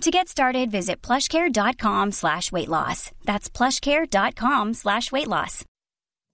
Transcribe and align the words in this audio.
To 0.00 0.10
get 0.10 0.28
started, 0.28 0.70
visit 0.70 1.00
plushcare.com 1.02 2.12
slash 2.12 2.50
weight 2.52 2.68
loss. 2.68 3.10
That's 3.24 3.48
plushcare.com 3.48 4.74
slash 4.74 5.10
weight 5.12 5.28
loss. 5.28 5.64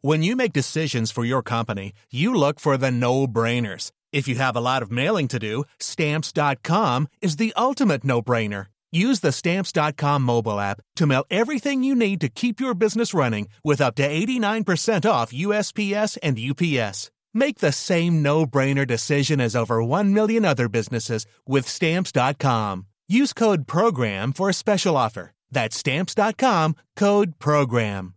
When 0.01 0.23
you 0.23 0.35
make 0.35 0.53
decisions 0.55 1.11
for 1.11 1.25
your 1.25 1.43
company, 1.43 1.93
you 2.11 2.35
look 2.35 2.59
for 2.59 2.77
the 2.79 2.91
no-brainers. 2.91 3.93
If 4.13 4.27
you 4.27 4.35
have 4.37 4.57
a 4.57 4.61
lot 4.61 4.83
of 4.83 4.91
mailing 4.91 5.29
to 5.29 5.39
do, 5.39 5.65
stamps.com 5.79 7.09
is 7.21 7.37
the 7.37 7.53
ultimate 7.57 8.03
no-brainer. 8.03 8.67
Use 8.93 9.21
the 9.21 9.31
stamps.com 9.31 10.23
mobile 10.23 10.59
app 10.59 10.81
to 10.97 11.07
mail 11.07 11.25
everything 11.31 11.85
you 11.85 11.95
need 11.95 12.21
to 12.23 12.29
keep 12.29 12.61
your 12.61 12.75
business 12.75 13.15
running 13.15 13.47
with 13.63 13.81
up 13.81 13.95
to 13.97 14.09
89% 14.09 15.09
off 15.09 15.33
USPS 15.33 16.19
and 16.23 16.39
UPS. 16.39 17.11
Make 17.33 17.59
the 17.59 17.73
same 17.73 18.23
no-brainer 18.23 18.87
decision 18.87 19.41
as 19.41 19.55
over 19.55 19.85
1 19.85 20.13
million 20.13 20.45
other 20.45 20.69
businesses 20.69 21.25
with 21.47 21.69
stamps.com. 21.69 22.87
Use 23.13 23.35
code 23.35 23.67
PROGRAM 23.67 24.33
for 24.33 24.49
a 24.49 24.53
special 24.53 24.97
offer. 24.97 25.33
That's 25.55 25.77
stamps.com, 25.77 26.75
code 27.01 27.33
PROGRAM. 27.39 28.13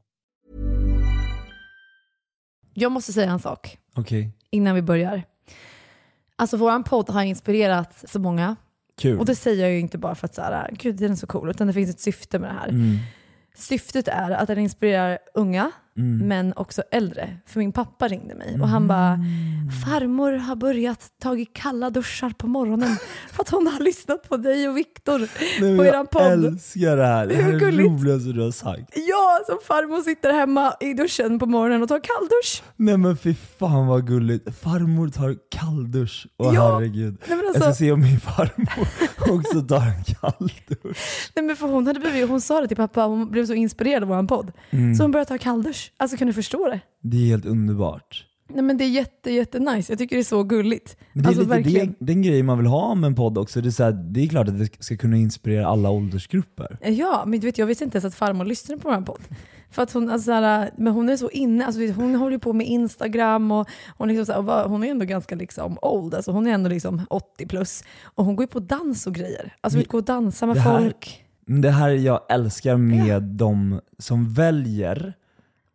Jag 2.74 2.92
måste 2.92 3.14
säga 3.14 3.32
en 3.32 3.40
sak 3.40 3.78
Okej, 3.96 4.32
innan 4.50 4.76
vi 4.76 4.82
börjar. 4.82 5.24
Alltså 6.36 6.58
våran 6.58 6.84
podd 6.84 7.10
har 7.10 7.24
inspirerat 7.24 8.04
så 8.10 8.20
många. 8.20 8.56
kul. 9.02 9.20
Och 9.20 9.26
det 9.26 9.36
säger 9.36 9.64
jag 9.64 9.72
ju 9.72 9.80
inte 9.80 9.98
bara 9.98 10.16
för 10.16 10.26
att 10.26 10.36
så 10.36 10.42
här, 10.42 10.70
gud 10.72 10.96
den 10.96 11.12
är 11.12 11.16
så 11.16 11.28
cool, 11.28 11.50
utan 11.50 11.68
det 11.68 11.74
finns 11.74 11.90
ett 11.90 12.00
syfte 12.00 12.40
med 12.40 12.50
det 12.50 12.60
här. 12.60 12.70
Mm. 12.70 12.98
Syftet 13.56 14.08
är 14.08 14.32
att 14.32 14.48
den 14.48 14.60
inspirerar 14.60 15.20
unga, 15.34 15.72
Mm. 15.98 16.28
men 16.28 16.54
också 16.56 16.82
äldre. 16.92 17.38
För 17.46 17.60
min 17.60 17.72
pappa 17.72 18.08
ringde 18.08 18.36
mig 18.36 18.58
och 18.62 18.68
han 18.68 18.88
bara, 18.88 19.20
farmor 19.86 20.32
har 20.34 20.56
börjat 20.56 21.00
tagit 21.22 21.54
kalla 21.54 21.90
duschar 21.90 22.30
på 22.30 22.48
morgonen 22.48 22.96
för 23.32 23.42
att 23.44 23.50
hon 23.50 23.68
har 23.68 23.80
lyssnat 23.80 24.30
på 24.30 24.38
dig 24.38 24.70
och 24.70 24.78
Viktor 24.78 25.20
på 25.78 25.86
eran 25.86 25.94
jag 25.96 26.10
podd. 26.12 26.22
älskar 26.46 26.98
det 26.98 27.06
här. 27.06 27.28
Det 27.28 27.36
här 27.36 27.54
är 27.54 27.60
det 27.60 27.72
roligaste 27.84 28.30
du 28.32 28.42
har 28.42 28.52
sagt. 28.52 28.94
Ja, 28.96 29.40
som 29.48 29.58
farmor 29.68 30.02
sitter 30.02 30.34
hemma 30.34 30.74
i 30.80 30.94
duschen 30.94 31.40
på 31.40 31.46
morgonen 31.46 31.82
och 31.82 31.88
tar 31.90 32.00
kalldusch. 32.00 32.64
Nej 32.76 32.98
men 32.98 33.18
fy 33.18 33.36
fan 33.60 33.88
vad 33.88 34.08
gulligt. 34.08 34.60
Farmor 34.60 35.08
tar 35.10 35.36
kalldusch. 35.52 36.28
Åh 36.38 36.56
Ja. 36.56 36.74
herregud. 36.76 37.18
Nej, 37.28 37.38
men 37.38 37.46
Jag 37.46 37.56
ska 37.56 37.66
alltså, 37.66 37.80
se 37.80 37.92
om 37.92 38.02
min 38.02 38.20
farmor 38.20 38.88
också 39.40 39.62
tar 39.62 39.78
en 39.82 40.04
kalldusch. 40.04 41.32
nej, 41.36 41.46
men 41.46 41.56
för 41.56 41.68
hon, 41.68 41.88
hade 41.88 42.00
blivit, 42.00 42.30
hon 42.30 42.42
sa 42.42 42.62
det 42.62 42.68
till 42.68 42.78
pappa, 42.78 43.04
hon 43.04 43.32
blev 43.32 43.46
så 43.46 43.54
inspirerad 43.54 44.04
av 44.04 44.10
vår 44.10 44.28
podd. 44.28 44.52
Mm. 44.70 44.96
Så 44.96 45.04
hon 45.04 45.12
började 45.12 45.28
ta 45.30 45.38
kalldusch. 45.38 45.83
Alltså 45.98 46.18
kan 46.18 46.28
du 46.28 46.34
förstå 46.34 46.68
det? 46.70 46.80
Det 47.02 47.18
är 47.18 47.28
helt 47.28 47.46
underbart. 47.46 48.26
Nej 48.50 48.62
men 48.64 48.78
det 48.78 48.84
är 48.84 48.90
jätte, 48.90 49.32
jätte 49.32 49.60
nice. 49.60 49.92
Jag 49.92 50.00
tycker 50.00 50.16
det 50.16 50.22
är 50.22 50.24
så 50.24 50.44
gulligt. 50.44 50.98
Men 51.14 51.24
det 51.24 51.28
är 51.28 51.30
alltså 51.30 51.42
lite 51.42 51.56
verkligen. 51.56 51.88
det, 52.00 52.06
den 52.06 52.22
grejen 52.22 52.46
man 52.46 52.58
vill 52.58 52.68
ha 52.68 52.96
med 52.96 53.08
en 53.08 53.16
podd 53.16 53.38
också. 53.38 53.62
Det 53.62 53.70
är, 53.70 53.72
så 53.72 53.84
här, 53.84 53.92
det 53.92 54.20
är 54.24 54.28
klart 54.28 54.48
att 54.48 54.60
det 54.60 54.84
ska 54.84 54.98
kunna 54.98 55.18
inspirera 55.18 55.68
alla 55.68 55.90
åldersgrupper. 55.90 56.78
Ja, 56.82 57.24
men 57.28 57.40
du 57.40 57.48
vet, 57.48 57.58
jag 57.58 57.66
visste 57.66 57.84
inte 57.84 57.96
ens 57.98 58.06
att 58.06 58.16
farmor 58.16 58.46
lyssnade 58.46 58.82
på 58.82 58.90
vår 58.90 59.02
podd. 59.02 59.22
För 59.72 59.82
att 59.84 59.92
hon, 59.94 60.10
alltså, 60.10 60.26
såhär, 60.26 60.72
men 60.78 60.94
hon 60.94 61.10
är 61.10 61.18
så 61.18 61.30
inne, 61.30 61.66
alltså, 61.66 61.80
vet, 61.82 61.96
hon 61.96 62.16
håller 62.16 62.32
ju 62.32 62.40
på 62.40 62.54
med 62.54 62.68
Instagram 62.68 63.52
och 63.52 63.68
hon, 63.98 64.08
liksom, 64.08 64.36
och 64.38 64.46
var- 64.46 64.68
hon 64.68 64.84
är 64.84 64.88
ändå 64.92 65.06
ganska 65.06 65.36
liksom, 65.36 65.78
old, 65.82 66.14
alltså, 66.16 66.32
hon 66.32 66.48
är 66.48 66.52
ändå 66.52 66.70
liksom 66.70 67.02
80 67.10 67.46
plus. 67.48 67.84
Och 68.04 68.26
hon 68.26 68.36
går 68.36 68.44
ju 68.44 68.48
på 68.48 68.60
dans 68.60 69.08
och 69.08 69.14
grejer. 69.16 69.54
Alltså 69.62 69.80
vi 69.80 69.86
går 69.86 69.98
och 70.00 70.06
dansar 70.06 70.48
med 70.48 70.56
Det 70.56 70.60
här- 70.60 70.80
folk. 70.80 71.20
Det 71.46 71.70
här 71.72 71.90
jag 71.90 72.20
älskar 72.30 72.78
med 72.78 73.24
de 73.24 73.82
som 74.00 74.34
väljer 74.34 75.14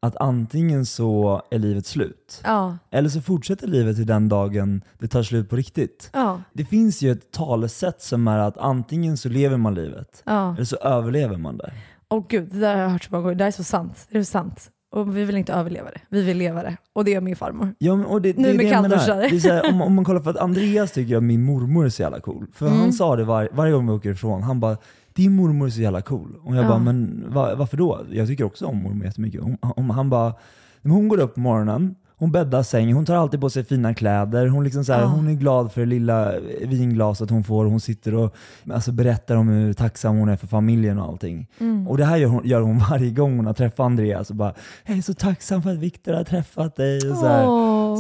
att 0.03 0.17
antingen 0.17 0.87
så 0.87 1.43
är 1.51 1.59
livet 1.59 1.87
slut, 1.87 2.41
Ja, 2.45 2.77
eller 2.91 3.09
så 3.09 3.21
fortsätter 3.21 3.67
livet 3.67 3.97
till 3.97 4.07
den 4.07 4.29
dagen 4.29 4.83
det 4.99 5.09
tar 5.09 5.23
slut 5.23 5.51
på 5.51 5.57
riktigt. 5.57 6.11
ja, 6.13 6.43
Det 6.53 6.65
finns 6.65 7.03
ju 7.03 7.13
ett 7.13 7.33
talesätt 7.33 8.03
som 8.03 8.29
är 8.29 8.39
att 8.39 8.59
antingen 8.59 9.17
så 9.17 9.29
lever 9.29 9.57
man 9.57 9.75
livet, 9.75 10.23
ja. 10.27 10.55
eller 10.55 10.65
så 10.65 10.77
överlever 10.77 11.37
man 11.37 11.57
det. 11.59 11.73
Åh 12.11 12.25
gud, 12.29 12.49
det 12.53 12.59
där 12.61 12.75
har 12.77 12.83
jag 12.83 12.91
hört 12.91 13.05
så 13.05 13.09
många 13.13 13.23
gånger. 13.23 13.35
Det 13.35 13.45
där 13.45 13.47
är 13.47 13.51
så 13.51 13.65
sant. 13.65 14.07
Det 14.11 14.19
är 14.19 14.23
så 14.23 14.31
sant. 14.31 14.71
Och 14.95 15.17
vi 15.17 15.25
vill 15.25 15.37
inte 15.37 15.53
överleva 15.53 15.91
det. 15.91 16.01
Vi 16.09 16.23
vill 16.23 16.37
leva 16.39 16.63
det. 16.63 16.77
Och 16.93 17.05
det 17.05 17.11
gör 17.11 17.21
min 17.21 17.37
farmor. 17.37 17.75
Ja, 17.79 17.97
men, 17.97 18.07
och 18.07 18.23
det, 18.23 18.37
Nu 18.37 18.43
det 18.43 18.49
är 18.51 18.55
med 18.55 18.65
det 18.67 18.69
jag 18.71 18.83
menar. 18.83 18.97
kallduschar. 18.97 19.31
Det 19.31 19.37
är 19.37 19.41
så 19.41 19.49
här, 19.53 19.69
om, 19.73 19.83
om 19.83 19.95
man 19.95 20.05
kollar 20.05 20.21
för 20.21 20.31
att 20.31 20.37
Andreas 20.37 20.93
tycker 20.93 21.17
att 21.17 21.23
min 21.23 21.43
mormor 21.45 21.85
är 21.85 21.89
så 21.89 22.03
jävla 22.03 22.21
cool. 22.21 22.47
För 22.55 22.67
Mm. 22.67 22.79
han 22.79 22.93
sa 22.93 23.17
det 23.17 23.25
var, 23.25 23.49
varje 23.53 23.73
gång 23.73 23.87
vi 23.87 23.93
åker 23.93 24.11
ifrån, 24.11 24.43
han 24.43 24.61
bara 24.61 24.77
din 25.19 25.37
mormor 25.37 25.67
är 25.67 25.71
så 25.71 25.81
jävla 25.81 26.03
cool. 26.03 26.37
Och 26.45 26.57
jag 26.57 26.65
Ja. 26.65 26.69
bara, 26.69 26.79
men 26.79 27.25
va, 27.29 27.55
varför 27.55 27.77
då? 27.77 28.01
Jag 28.11 28.27
tycker 28.27 28.45
också 28.45 28.67
om 28.67 28.83
mormor 28.83 29.05
jättemycket. 29.05 29.43
Hon, 29.43 29.57
hon, 29.77 29.91
han 29.91 30.11
bara, 30.11 30.35
hon 30.83 31.09
går 31.09 31.21
upp 31.21 31.35
på 31.35 31.41
morgonen, 31.41 31.95
hon 32.17 32.33
bäddar 32.33 32.63
sängen, 32.63 32.97
hon 32.97 33.05
tar 33.05 33.15
alltid 33.15 33.41
på 33.41 33.51
sig 33.51 33.65
fina 33.65 33.95
kläder, 33.95 34.47
hon, 34.47 34.65
liksom 34.65 34.85
så 34.85 34.93
här, 34.93 35.01
Ja. 35.01 35.07
hon 35.07 35.29
är 35.29 35.33
glad 35.35 35.73
för 35.73 35.81
det 35.81 35.87
lilla 35.87 36.33
vinglaset 36.67 37.31
hon 37.31 37.45
får, 37.45 37.65
hon 37.65 37.81
sitter 37.81 38.15
och 38.15 38.35
alltså, 38.73 38.93
berättar 38.93 39.37
om 39.37 39.49
hur 39.49 39.73
tacksam 39.73 40.17
hon 40.19 40.29
är 40.29 40.37
för 40.37 40.47
familjen 40.47 40.99
och 40.99 41.09
allting. 41.09 41.47
Mm. 41.61 41.89
Och 41.89 41.97
det 41.99 42.05
här 42.05 42.17
gör 42.17 42.29
hon, 42.29 42.47
gör 42.47 42.61
hon 42.61 42.79
varje 42.91 43.11
gång 43.11 43.37
hon 43.37 43.47
har 43.47 43.55
träffat 43.55 43.81
Andreas 43.81 44.31
och 44.31 44.37
bara, 44.37 44.55
jag 44.87 44.99
är 44.99 45.03
så 45.03 45.15
tacksam 45.15 45.63
för 45.63 45.71
att 45.71 45.79
Viktor 45.79 46.13
har 46.13 46.25
träffat 46.25 46.77
dig. 46.77 46.97
Och 47.11 47.17
så. 47.17 47.27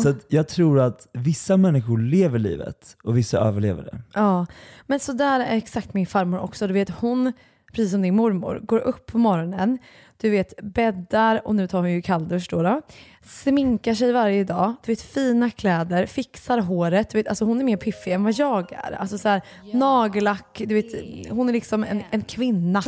Så 0.02 0.08
att 0.08 0.26
jag 0.28 0.48
tror 0.48 0.80
att 0.80 1.08
vissa 1.12 1.56
människor 1.56 1.98
lever 1.98 2.38
livet 2.38 2.96
och 3.02 3.16
vissa 3.16 3.38
överlever 3.38 3.82
det. 3.82 3.98
Ja, 4.14 4.46
men 4.86 5.00
så 5.00 5.12
där 5.12 5.40
är 5.40 5.56
exakt 5.56 5.94
min 5.94 6.06
farmor 6.06 6.38
också. 6.38 6.66
Du 6.66 6.72
vet, 6.72 6.90
hon, 6.90 7.32
precis 7.72 7.90
som 7.90 8.02
din 8.02 8.16
mormor, 8.16 8.60
går 8.62 8.78
upp 8.78 9.06
på 9.06 9.18
morgonen, 9.18 9.78
du 10.20 10.30
vet, 10.30 10.54
bäddar 10.62 11.46
och 11.46 11.54
nu 11.54 11.66
tar 11.66 11.78
hon 11.78 11.92
ju 11.92 12.02
kalldusch 12.02 12.48
då, 12.50 12.62
då. 12.62 12.82
Sminkar 13.22 13.94
sig 13.94 14.12
varje 14.12 14.44
dag, 14.44 14.74
du 14.84 14.92
vet, 14.92 15.02
fina 15.02 15.50
kläder, 15.50 16.06
fixar 16.06 16.58
håret. 16.58 17.10
Du 17.10 17.18
vet, 17.18 17.28
alltså 17.28 17.44
hon 17.44 17.60
är 17.60 17.64
mer 17.64 17.76
piffig 17.76 18.12
än 18.12 18.24
vad 18.24 18.32
jag 18.32 18.72
är. 18.72 18.92
Alltså 18.92 19.18
så 19.18 19.28
här, 19.28 19.42
nagellack, 19.72 20.62
du 20.66 20.74
vet, 20.74 20.92
hon 21.30 21.48
är 21.48 21.52
liksom 21.52 21.84
en, 21.84 22.02
en 22.10 22.22
kvinna. 22.22 22.82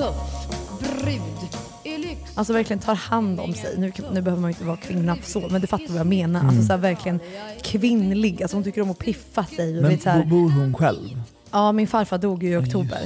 Alltså 2.35 2.53
verkligen 2.53 2.81
tar 2.81 2.95
hand 2.95 3.41
om 3.41 3.55
sig. 3.55 3.75
Nu, 3.79 3.93
nu 4.13 4.23
behöver 4.23 4.41
man 4.43 4.51
ju 4.51 4.55
inte 4.55 4.65
vara 4.65 4.77
kvinna 4.77 5.17
så, 5.23 5.49
men 5.51 5.61
du 5.61 5.67
fattar 5.67 5.89
vad 5.89 5.99
jag 5.99 6.07
menar. 6.07 6.41
Alltså 6.47 6.63
så 6.63 6.73
här, 6.73 6.79
verkligen 6.79 7.21
kvinnlig. 7.63 8.43
Alltså 8.43 8.57
hon 8.57 8.65
tycker 8.65 8.81
om 8.83 8.91
att 8.91 8.99
piffa 8.99 9.45
sig. 9.45 9.77
Och 9.77 9.83
Men 9.83 9.91
vet, 9.91 10.03
så 10.03 10.11
här, 10.11 10.25
bo- 10.25 10.29
bor 10.31 10.51
hon 10.51 10.75
själv? 10.75 11.23
Ja, 11.53 11.73
min 11.73 11.89
farfar 11.89 12.19
dog 12.19 12.43
ju 12.43 12.51
i 12.53 12.57
oktober. 12.57 12.99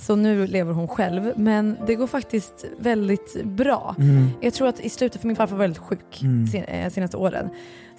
Så 0.00 0.16
nu 0.16 0.46
lever 0.46 0.72
hon 0.72 0.88
själv. 0.88 1.32
Men 1.36 1.76
det 1.86 1.94
går 1.94 2.06
faktiskt 2.06 2.64
väldigt 2.78 3.44
bra. 3.44 3.94
Mm. 3.98 4.30
Jag 4.40 4.54
tror 4.54 4.68
att 4.68 4.80
i 4.80 4.88
slutet, 4.88 5.20
för 5.20 5.26
min 5.28 5.36
farfar 5.36 5.56
var 5.56 5.64
väldigt 5.64 5.82
sjuk 5.82 6.18
Mm. 6.22 6.46
sen, 6.46 6.64
eh, 6.64 6.90
senaste 6.90 7.16
åren. 7.16 7.48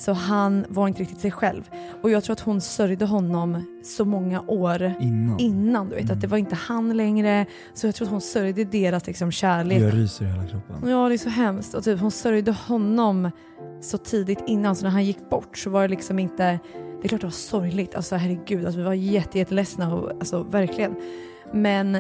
Så 0.01 0.13
han 0.13 0.65
var 0.69 0.87
inte 0.87 1.01
riktigt 1.01 1.19
sig 1.19 1.31
själv. 1.31 1.69
Och 2.01 2.09
jag 2.09 2.23
tror 2.23 2.33
att 2.33 2.39
hon 2.39 2.61
sörjde 2.61 3.05
honom 3.05 3.65
så 3.83 4.05
många 4.05 4.41
år 4.41 4.93
Innan. 4.99 5.39
innan. 5.39 5.89
Du 5.89 5.95
vet, 5.95 6.11
att 6.11 6.21
det 6.21 6.27
var 6.27 6.37
inte 6.37 6.55
han 6.55 6.97
längre. 6.97 7.45
Så 7.73 7.87
jag 7.87 7.95
tror 7.95 8.05
att 8.05 8.11
hon 8.11 8.21
sörjde 8.21 8.63
deras 8.63 9.07
liksom, 9.07 9.31
kärlek. 9.31 9.81
Jag 9.81 9.93
ryser 9.93 10.25
i 10.25 10.27
hela 10.27 10.47
kroppen. 10.47 10.89
Ja, 10.89 11.09
det 11.09 11.15
är 11.15 11.17
så 11.17 11.29
hemskt. 11.29 11.73
Och 11.73 11.83
typ, 11.83 11.99
hon 11.99 12.11
sörjde 12.11 12.51
honom 12.51 13.31
så 13.81 13.97
tidigt 13.97 14.43
innan, 14.47 14.75
så 14.75 14.83
när 14.83 14.91
han 14.91 15.05
gick 15.05 15.29
bort 15.29 15.57
så 15.57 15.69
var 15.69 15.81
det 15.81 15.87
liksom 15.87 16.19
inte... 16.19 16.59
Det 17.01 17.07
är 17.07 17.09
klart 17.09 17.21
det 17.21 17.27
var 17.27 17.31
sorgligt, 17.31 17.95
alltså 17.95 18.15
herregud, 18.15 18.65
alltså, 18.65 18.77
vi 18.77 18.85
var 18.85 18.93
jätte, 18.93 19.37
jätteledsna, 19.37 19.95
och, 19.95 20.11
alltså 20.11 20.43
verkligen. 20.43 20.95
Men 21.53 21.97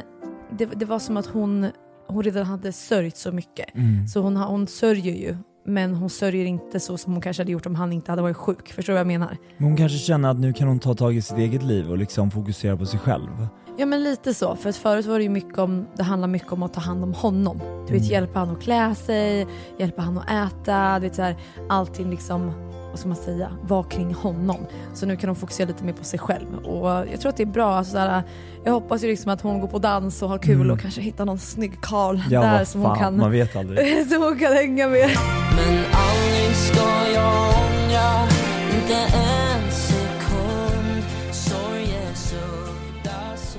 det, 0.57 0.65
det 0.65 0.85
var 0.85 0.99
som 0.99 1.17
att 1.17 1.25
hon, 1.25 1.67
hon 2.07 2.23
redan 2.23 2.45
hade 2.45 2.71
sörjt 2.71 3.17
så 3.17 3.31
mycket. 3.31 3.75
Mm. 3.75 4.07
Så 4.07 4.19
hon, 4.19 4.35
hon 4.35 4.67
sörjer 4.67 5.13
ju, 5.15 5.37
men 5.65 5.95
hon 5.95 6.09
sörjer 6.09 6.45
inte 6.45 6.79
så 6.79 6.97
som 6.97 7.13
hon 7.13 7.21
kanske 7.21 7.41
hade 7.43 7.51
gjort 7.51 7.65
om 7.65 7.75
han 7.75 7.93
inte 7.93 8.11
hade 8.11 8.21
varit 8.21 8.37
sjuk. 8.37 8.73
Förstår 8.73 8.93
du 8.93 8.95
vad 8.95 8.99
jag 8.99 9.07
menar? 9.07 9.37
Men 9.57 9.67
hon 9.67 9.77
kanske 9.77 9.97
känner 9.97 10.29
att 10.29 10.39
nu 10.39 10.53
kan 10.53 10.67
hon 10.67 10.79
ta 10.79 10.93
tag 10.93 11.15
i 11.15 11.21
sitt 11.21 11.37
eget 11.37 11.63
liv 11.63 11.89
och 11.91 11.97
liksom 11.97 12.31
fokusera 12.31 12.77
på 12.77 12.85
sig 12.85 12.99
själv. 12.99 13.47
Ja 13.77 13.85
men 13.85 14.03
lite 14.03 14.33
så, 14.33 14.55
för 14.55 14.69
att 14.69 14.75
förut 14.75 15.05
var 15.05 15.17
det 15.17 15.23
ju 15.23 15.29
mycket 15.29 15.57
om, 15.59 15.87
det 15.97 16.03
handlar 16.03 16.27
mycket 16.27 16.51
om 16.51 16.63
att 16.63 16.73
ta 16.73 16.79
hand 16.81 17.03
om 17.03 17.13
honom. 17.13 17.57
Du 17.87 17.93
vet 17.93 18.01
Mm. 18.01 18.03
hjälpa 18.11 18.39
honom 18.39 18.55
att 18.55 18.61
klä 18.63 18.95
sig, 18.95 19.47
hjälpa 19.79 20.01
honom 20.01 20.23
att 20.27 20.51
äta, 20.53 20.99
du 20.99 21.01
vet 21.07 21.15
så 21.15 21.21
här, 21.21 21.35
allting 21.69 22.09
liksom, 22.09 22.51
vad 22.91 22.99
ska 22.99 23.07
man 23.07 23.17
säga, 23.17 23.51
var 23.61 23.83
kring 23.83 24.13
honom. 24.13 24.57
Så 24.93 25.05
nu 25.05 25.15
kan 25.15 25.29
hon 25.29 25.35
fokusera 25.35 25.67
lite 25.67 25.83
mer 25.83 25.93
på 25.93 26.03
sig 26.03 26.19
själv. 26.19 26.55
Och 26.65 26.89
jag 26.89 27.21
tror 27.21 27.29
att 27.29 27.37
det 27.37 27.43
är 27.43 27.47
bra, 27.47 27.73
alltså 27.75 27.91
så 27.91 27.97
här, 27.97 28.23
jag 28.63 28.71
hoppas 28.73 29.03
ju 29.03 29.07
liksom 29.07 29.31
att 29.31 29.41
hon 29.41 29.59
går 29.61 29.67
på 29.67 29.79
dans 29.79 30.21
och 30.21 30.29
har 30.29 30.37
kul 30.37 30.55
Mm. 30.55 30.71
och 30.71 30.79
kanske 30.79 31.01
hittar 31.01 31.25
någon 31.25 31.39
snygg 31.39 31.81
karl 31.81 32.19
Ja 32.29 32.41
där 32.41 32.65
som 32.65 32.81
fan, 32.81 32.89
hon, 32.91 32.99
kan, 32.99 33.17
man 33.17 33.31
vet 33.31 33.55
aldrig. 33.55 34.07
som 34.11 34.21
hon 34.23 34.39
kan 34.39 34.53
hänga 34.53 34.87
med. 34.87 35.09
Men 35.55 35.77
aldrig 35.93 36.55
ska 36.55 37.11
jag 37.13 37.33
ångra, 37.33 38.27
inte 38.75 38.95
en 39.17 39.71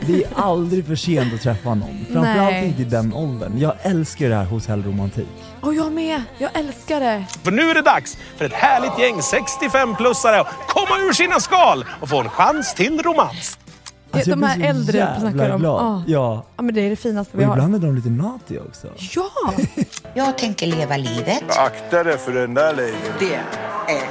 Det 0.07 0.25
är 0.25 0.29
aldrig 0.37 0.87
för 0.87 0.95
sent 0.97 1.35
att 1.35 1.41
träffa 1.43 1.69
någon. 1.75 2.07
Framförallt 2.13 2.51
Nej. 2.53 2.67
inte 2.67 2.83
i 2.83 2.85
den 2.85 3.13
åldern. 3.15 3.59
Jag 3.59 3.75
älskar 3.83 4.29
det 4.29 4.35
här 4.35 4.45
hotellromantik. 4.45 5.29
Och 5.61 5.75
jag 5.75 5.93
med, 5.93 6.23
jag 6.39 6.51
älskar 6.55 7.01
det. 7.01 7.25
För 7.45 7.51
nu 7.51 7.71
är 7.71 7.75
det 7.75 7.83
dags 7.83 8.17
för 8.37 8.45
ett 8.45 8.53
härligt 8.53 8.99
gäng 8.99 9.15
65-plussare 9.21 10.41
att 10.41 10.47
komma 10.69 10.99
ur 11.09 11.13
sina 11.13 11.41
skal 11.41 11.85
och 12.01 12.09
få 12.09 12.21
en 12.21 12.29
chans 12.29 12.75
till 12.75 13.03
romans. 13.03 13.59
Alltså, 14.15 14.31
de 14.31 14.43
här 14.43 14.69
äldre 14.69 15.09
snackar 15.21 15.51
om. 15.51 15.61
glad. 15.61 16.03
Ja. 16.07 16.43
Ja. 16.57 16.63
Men 16.63 16.75
det 16.75 16.81
är 16.81 16.91
det 16.91 16.97
finaste 16.97 17.37
Och 17.37 17.41
vi 17.41 17.45
har. 17.45 17.53
ibland 17.53 17.75
är 17.75 17.79
de 17.79 17.95
lite 17.97 18.09
naughty 18.11 18.59
också. 18.59 18.87
Ja! 19.15 19.53
Jag 20.15 20.39
tänker 20.39 20.67
leva 20.67 20.97
livet. 20.97 21.59
Akta 21.59 22.05
dig 22.05 22.19
för 22.19 22.33
den 22.33 22.55
där 22.55 22.71
lady. 22.77 22.93
Det 23.19 23.35
är 23.35 24.09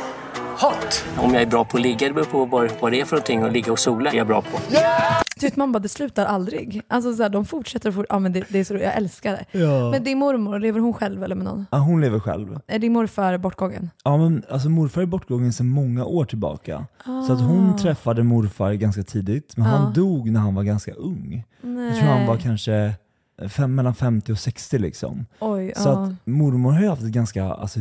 hot. 0.59 1.03
Om 1.17 1.33
jag 1.33 1.41
är 1.41 1.45
bra 1.45 1.65
på 1.65 1.77
att 1.77 1.83
ligga, 1.83 2.07
det 2.07 2.13
beror 2.13 2.25
på 2.25 2.45
vad, 2.45 2.91
det 2.91 3.01
är 3.01 3.05
för 3.05 3.15
någonting. 3.15 3.43
Att 3.43 3.53
ligga 3.53 3.71
och 3.71 3.79
sola 3.79 4.11
är 4.11 4.15
jag 4.15 4.27
bra 4.27 4.41
på. 4.41 4.59
Du 4.69 4.77
vet 5.43 5.55
man 5.55 5.71
bara, 5.71 5.79
det 5.79 5.89
slutar 5.89 6.25
aldrig. 6.25 6.81
Alltså 6.87 7.13
så 7.13 7.23
här, 7.23 7.29
de 7.29 7.45
fortsätter 7.45 7.89
och 7.89 7.95
fort, 7.95 8.05
ja 8.09 8.19
men 8.19 8.33
det, 8.33 8.43
det 8.49 8.59
är 8.59 8.63
så, 8.63 8.73
jag 8.73 8.95
älskar 8.97 9.31
det. 9.51 9.59
Ja. 9.59 9.91
Men 9.91 10.03
din 10.03 10.17
mormor, 10.17 10.59
lever 10.59 10.79
hon 10.79 10.93
själv 10.93 11.23
eller 11.23 11.35
med 11.35 11.45
någon? 11.45 11.65
Ja, 11.71 11.77
hon 11.77 12.01
lever 12.01 12.19
själv. 12.19 12.59
Är 12.67 12.79
din 12.79 12.93
morfar 12.93 13.37
bortgången? 13.37 13.89
Ja, 14.03 14.17
men 14.17 14.43
alltså 14.49 14.69
morfar 14.69 15.01
är 15.01 15.05
bortgången 15.05 15.53
sedan 15.53 15.67
många 15.69 16.05
år 16.05 16.25
tillbaka. 16.25 16.85
Så 17.27 17.33
att 17.33 17.39
Ah. 17.41 17.43
hon 17.43 17.77
träffade 17.77 18.23
morfar 18.23 18.73
ganska 18.73 19.03
tidigt, 19.03 19.57
men 19.57 19.65
han 19.65 19.93
dog 19.93 20.31
när 20.31 20.39
han 20.39 20.55
var 20.55 20.63
ganska 20.63 20.91
ung. 20.93 21.43
Jag 21.61 21.95
tror 21.99 22.07
han 22.09 22.27
var 22.27 22.37
kanske 22.37 22.93
fem, 23.49 23.75
mellan 23.75 23.95
50 23.95 24.31
och 24.31 24.37
60 24.39 24.77
liksom. 24.79 25.25
Oj, 25.39 25.73
Så 25.75 25.89
ja. 25.89 26.03
att 26.03 26.27
mormor 26.27 26.71
har 26.71 26.81
ju 26.81 26.87
haft 26.87 27.01
ett 27.03 27.07
ganska 27.11 27.43
alltså, 27.45 27.79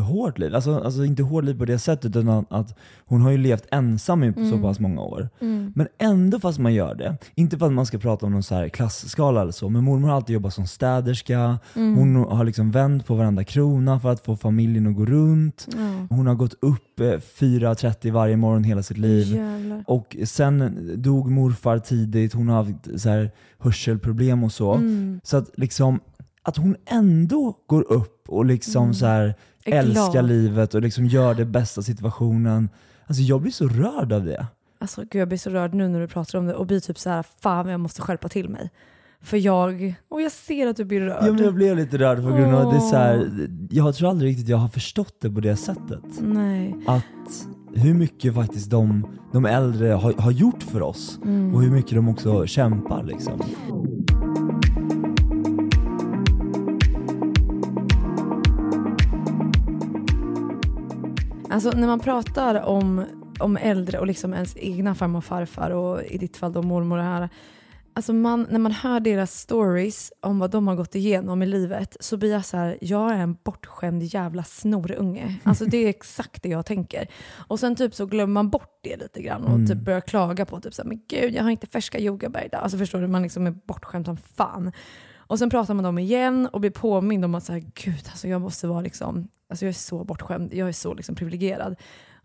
hårt 0.00 0.38
liv. 0.38 0.54
Alltså, 0.54 0.78
alltså 0.84 1.04
inte 1.04 1.22
hårt 1.22 1.44
liv 1.44 1.58
på 1.58 1.64
det 1.64 1.78
sättet, 1.78 2.16
utan 2.16 2.46
att, 2.50 2.74
hon 3.06 3.20
har 3.22 3.30
ju 3.30 3.38
levt 3.38 3.64
ensam 3.70 4.22
i 4.24 4.26
Mm. 4.26 4.50
så 4.50 4.58
pass 4.58 4.80
många 4.80 5.00
år. 5.00 5.28
Men 5.74 5.88
ändå 5.98 6.40
fast 6.40 6.58
man 6.58 6.74
gör 6.74 6.94
det, 6.94 7.16
inte 7.34 7.58
för 7.58 7.66
att 7.66 7.72
man 7.72 7.86
ska 7.86 7.98
prata 7.98 8.26
om 8.26 8.32
någon 8.32 8.42
så 8.42 8.54
här 8.54 8.68
klassskala 8.68 9.42
eller 9.42 9.52
så, 9.52 9.68
men 9.68 9.84
mormor 9.84 10.08
har 10.08 10.16
alltid 10.16 10.34
jobbat 10.34 10.54
som 10.54 10.66
städerska, 10.66 11.58
Mm. 11.74 11.96
hon 11.96 12.16
har 12.16 12.44
liksom 12.44 12.70
vänt 12.70 13.06
på 13.06 13.14
varenda 13.14 13.44
krona 13.44 14.00
för 14.00 14.12
att 14.12 14.24
få 14.24 14.36
familjen 14.36 14.86
att 14.86 14.96
gå 14.96 15.04
runt. 15.06 15.68
Hon 16.10 16.26
har 16.26 16.34
gått 16.34 16.54
upp 16.60 17.00
eh, 17.00 17.04
4.30 17.04 18.10
varje 18.12 18.36
morgon 18.36 18.64
hela 18.64 18.82
sitt 18.82 18.98
liv. 18.98 19.26
Jävlar. 19.36 19.84
Och 19.86 20.16
sen 20.24 20.78
dog 21.02 21.30
morfar 21.30 21.78
tidigt, 21.78 22.32
hon 22.34 22.48
har 22.48 22.56
haft 22.64 23.00
så 23.00 23.08
här 23.08 23.30
hörselproblem 23.58 24.44
och 24.44 24.52
så. 24.52 24.74
Mm. 24.86 25.20
Så 25.24 25.36
att 25.36 25.50
liksom, 25.58 26.00
att 26.42 26.56
hon 26.56 26.76
ändå 26.86 27.58
går 27.66 27.92
upp 27.92 28.28
och 28.28 28.44
liksom 28.44 28.94
så 28.94 29.06
här 29.06 29.34
Mm. 29.66 29.78
Är 29.78 29.82
älskar 29.82 30.12
glad. 30.12 30.24
livet 30.28 30.74
och 30.74 30.82
liksom 30.82 31.06
gör 31.06 31.34
det 31.34 31.44
bästa 31.44 31.82
situationen. 31.82 32.68
Alltså 33.06 33.22
jag 33.22 33.40
blir 33.40 33.52
så 33.52 33.68
rörd 33.68 34.12
av 34.12 34.24
det. 34.24 34.46
Alltså 34.78 35.00
gud 35.00 35.20
jag 35.20 35.28
blir 35.28 35.38
så 35.38 35.50
rörd 35.50 35.74
nu 35.74 35.88
när 35.88 36.00
du 36.00 36.08
pratar 36.08 36.38
om 36.38 36.46
det 36.46 36.54
och 36.54 36.66
blir 36.66 36.80
typ 36.80 36.98
så 36.98 37.10
här, 37.10 37.24
fan 37.40 37.68
jag 37.68 37.80
måste 37.80 38.02
skärpa 38.02 38.28
till 38.28 38.48
mig. 38.48 38.70
För 39.20 39.36
jag, 39.36 39.94
och 40.08 40.22
jag 40.22 40.32
ser 40.32 40.66
att 40.66 40.76
du 40.76 40.84
blir 40.84 41.00
rörd. 41.00 41.18
Ja, 41.26 41.32
men 41.32 41.44
jag 41.44 41.54
blev 41.54 41.76
lite 41.76 41.98
rörd 41.98 42.22
på 42.22 42.28
grund 42.28 42.54
av 42.54 42.68
att 42.68 42.74
det 42.74 42.76
är 42.86 42.90
så 42.90 42.96
här, 42.96 43.30
jag 43.70 43.94
tror 43.94 44.10
aldrig 44.10 44.30
riktigt 44.30 44.48
jag 44.48 44.56
har 44.56 44.68
förstått 44.68 45.14
det 45.20 45.30
på 45.30 45.40
det 45.40 45.56
sättet. 45.56 46.02
Nej. 46.20 46.76
Att 46.86 47.46
hur 47.74 47.94
mycket 47.94 48.34
faktiskt 48.34 48.70
de, 48.70 49.06
de 49.32 49.44
äldre 49.46 49.88
har, 49.88 50.12
har 50.12 50.30
gjort 50.30 50.62
för 50.62 50.82
oss 50.82 51.18
Mm. 51.24 51.54
och 51.54 51.62
hur 51.62 51.70
mycket 51.70 51.94
de 51.94 52.08
också 52.08 52.46
kämpar 52.46 53.02
liksom. 53.04 53.40
Alltså 61.56 61.70
när 61.70 61.86
man 61.86 62.00
pratar 62.00 62.62
om, 62.62 63.04
om 63.38 63.56
äldre 63.56 63.98
och 63.98 64.06
liksom 64.06 64.34
ens 64.34 64.56
egna 64.56 64.94
farmor 64.94 65.18
och 65.18 65.24
farfar 65.24 65.70
och 65.70 66.02
i 66.02 66.18
ditt 66.18 66.36
fall 66.36 66.52
då 66.52 66.62
mormor 66.62 66.98
och 66.98 67.04
här. 67.04 67.28
Alltså 67.94 68.12
man, 68.12 68.46
när 68.50 68.58
man 68.58 68.72
hör 68.72 69.00
deras 69.00 69.40
stories 69.40 70.12
om 70.20 70.38
vad 70.38 70.50
de 70.50 70.68
har 70.68 70.74
gått 70.74 70.94
igenom 70.94 71.42
i 71.42 71.46
livet 71.46 71.96
så 72.00 72.16
blir 72.16 72.32
jag 72.32 72.44
så 72.44 72.56
här, 72.56 72.78
jag 72.80 73.12
är 73.12 73.18
en 73.18 73.36
bortskämd 73.44 74.02
jävla 74.02 74.44
snorunge. 74.44 75.36
Alltså 75.44 75.64
det 75.64 75.76
är 75.78 75.88
exakt 75.88 76.42
det 76.42 76.48
jag 76.48 76.66
tänker. 76.66 77.08
Och 77.48 77.60
sen 77.60 77.76
typ 77.76 77.94
så 77.94 78.06
glömmer 78.06 78.32
man 78.32 78.50
bort 78.50 78.80
det 78.82 78.96
lite 78.96 79.22
grann 79.22 79.44
och 79.44 79.68
typ 79.68 79.78
börjar 79.78 80.00
klaga 80.00 80.46
på 80.46 80.60
typ 80.60 80.74
så 80.74 80.82
här, 80.82 80.88
men 80.88 81.00
gud 81.08 81.34
jag 81.34 81.42
har 81.42 81.50
inte 81.50 81.66
färska 81.66 81.98
jordgubbar 81.98 82.42
idag. 82.46 82.60
Alltså 82.62 82.78
förstår 82.78 83.00
du, 83.00 83.06
man 83.06 83.22
liksom 83.22 83.46
är 83.46 83.50
bortskämd 83.50 84.06
som 84.06 84.16
fan. 84.16 84.72
Och 85.26 85.38
sen 85.38 85.50
pratar 85.50 85.74
man 85.74 85.84
om 85.84 85.94
dem 85.94 86.04
igen 86.04 86.48
och 86.52 86.60
blir 86.60 86.70
påmind 86.70 87.24
om 87.24 87.34
att 87.34 87.44
så 87.44 87.52
här, 87.52 87.64
gud 87.74 88.04
alltså 88.10 88.28
jag 88.28 88.40
måste 88.40 88.66
vara 88.66 88.80
liksom, 88.80 89.28
alltså 89.50 89.64
jag 89.64 89.68
är 89.68 89.74
så 89.74 90.04
bortskämd, 90.04 90.54
jag 90.54 90.68
är 90.68 90.72
så 90.72 90.94
liksom 90.94 91.14
privilegierad. 91.14 91.76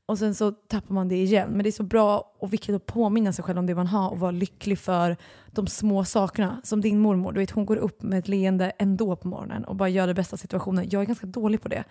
Och 0.06 0.18
sen 0.18 0.36
så 0.36 0.52
tappar 0.52 0.94
man 0.94 1.08
det 1.08 1.16
igen. 1.16 1.50
Men 1.50 1.64
det 1.64 1.70
är 1.70 1.72
så 1.72 1.84
bra 1.84 2.34
och 2.40 2.54
viktigt 2.54 2.76
att 2.76 2.86
påminna 2.86 3.34
sig 3.34 3.44
själv 3.44 3.60
om 3.60 3.66
det 3.66 3.76
man 3.76 3.88
har 3.88 4.10
och 4.10 4.20
vara 4.20 4.32
lycklig 4.32 4.80
för 4.80 5.18
de 5.48 5.68
små 5.68 6.06
sakerna. 6.06 6.62
Som 6.64 6.82
din 6.82 7.00
mormor, 7.00 7.32
du 7.32 7.40
vet 7.40 7.52
hon 7.52 7.66
går 7.66 7.76
upp 7.76 8.04
med 8.04 8.20
ett 8.20 8.28
leende 8.28 8.72
ändå 8.80 9.16
på 9.16 9.28
morgonen 9.28 9.64
och 9.64 9.76
bara 9.76 9.90
gör 9.90 10.08
det 10.08 10.14
bästa 10.14 10.34
av 10.34 10.38
situationen. 10.38 10.86
Jag 10.90 11.02
är 11.02 11.06
ganska 11.06 11.28
dålig 11.28 11.62
på 11.62 11.68
det. 11.68 11.84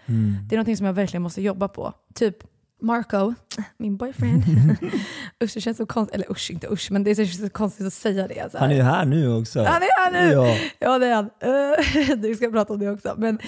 Det 0.48 0.54
är 0.54 0.56
någonting 0.56 0.76
som 0.76 0.86
jag 0.86 0.92
verkligen 0.92 1.22
måste 1.22 1.42
jobba 1.42 1.68
på. 1.68 1.92
Typ 2.14 2.36
Marco, 2.81 3.35
min 3.77 3.97
boyfriend. 3.97 4.43
usch, 5.44 5.55
det 5.55 5.61
känns 5.61 5.77
så 5.77 5.87
konstigt, 5.87 6.15
eller 6.15 6.31
usch, 6.31 6.50
inte 6.50 6.73
usch, 6.73 6.91
men 6.91 7.05
det 7.05 7.15
känns 7.15 7.41
så 7.41 7.50
konstigt 7.50 7.87
att 7.87 7.93
säga 7.93 8.29
det. 8.29 8.53
Så 8.53 8.59
här. 8.59 8.67
Han 8.67 8.71
är 8.71 8.77
ju 8.77 8.82
här 8.82 9.05
nu 9.05 9.35
också. 9.35 9.59
Han 9.59 9.82
är 9.82 10.05
här 10.05 10.12
nu! 10.12 10.32
Ja. 10.32 10.56
Ja, 10.79 10.99
det 10.99 11.06
är 11.06 11.15
han. 11.15 11.31
Eh, 11.41 12.17
du 12.23 12.35
ska 12.35 12.50
prata 12.50 12.73
om 12.73 12.79
det 12.79 12.91
också. 12.91 13.15
Men 13.19 13.38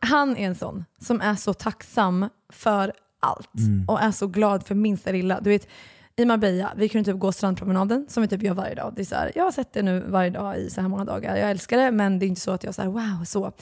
han 0.00 0.36
är 0.36 0.46
en 0.46 0.54
sån 0.54 0.84
som 1.00 1.20
är 1.20 1.34
så 1.34 1.54
tacksam 1.54 2.28
för 2.52 2.92
allt 3.20 3.50
och 3.86 4.00
är 4.00 4.10
så 4.10 4.26
glad 4.26 4.66
för 4.66 4.74
minsta 4.74 5.12
lilla. 5.12 5.40
Du 5.40 5.50
vet, 5.50 5.68
i 6.16 6.24
Marbella, 6.24 6.72
vi 6.76 6.88
kunde 6.88 7.12
typ 7.12 7.20
gå 7.20 7.32
strandpromenaden 7.32 8.06
som 8.08 8.22
vi 8.22 8.28
typ 8.28 8.42
gör 8.42 8.54
varje 8.54 8.74
dag. 8.74 8.92
Det 8.96 9.02
är 9.02 9.06
så 9.06 9.14
här, 9.14 9.32
jag 9.34 9.44
har 9.44 9.50
sett 9.50 9.72
det 9.72 9.82
nu 9.82 10.04
varje 10.08 10.30
dag 10.30 10.58
i 10.58 10.70
så 10.70 10.80
här 10.80 10.88
många 10.88 11.04
dagar. 11.04 11.36
Jag 11.36 11.50
älskar 11.50 11.78
det, 11.78 11.90
men 11.90 12.18
det 12.18 12.26
är 12.26 12.28
inte 12.28 12.40
så 12.40 12.50
att 12.50 12.64
jag 12.64 12.74
säger 12.74 12.88
wow, 12.88 13.24
så 13.24 13.52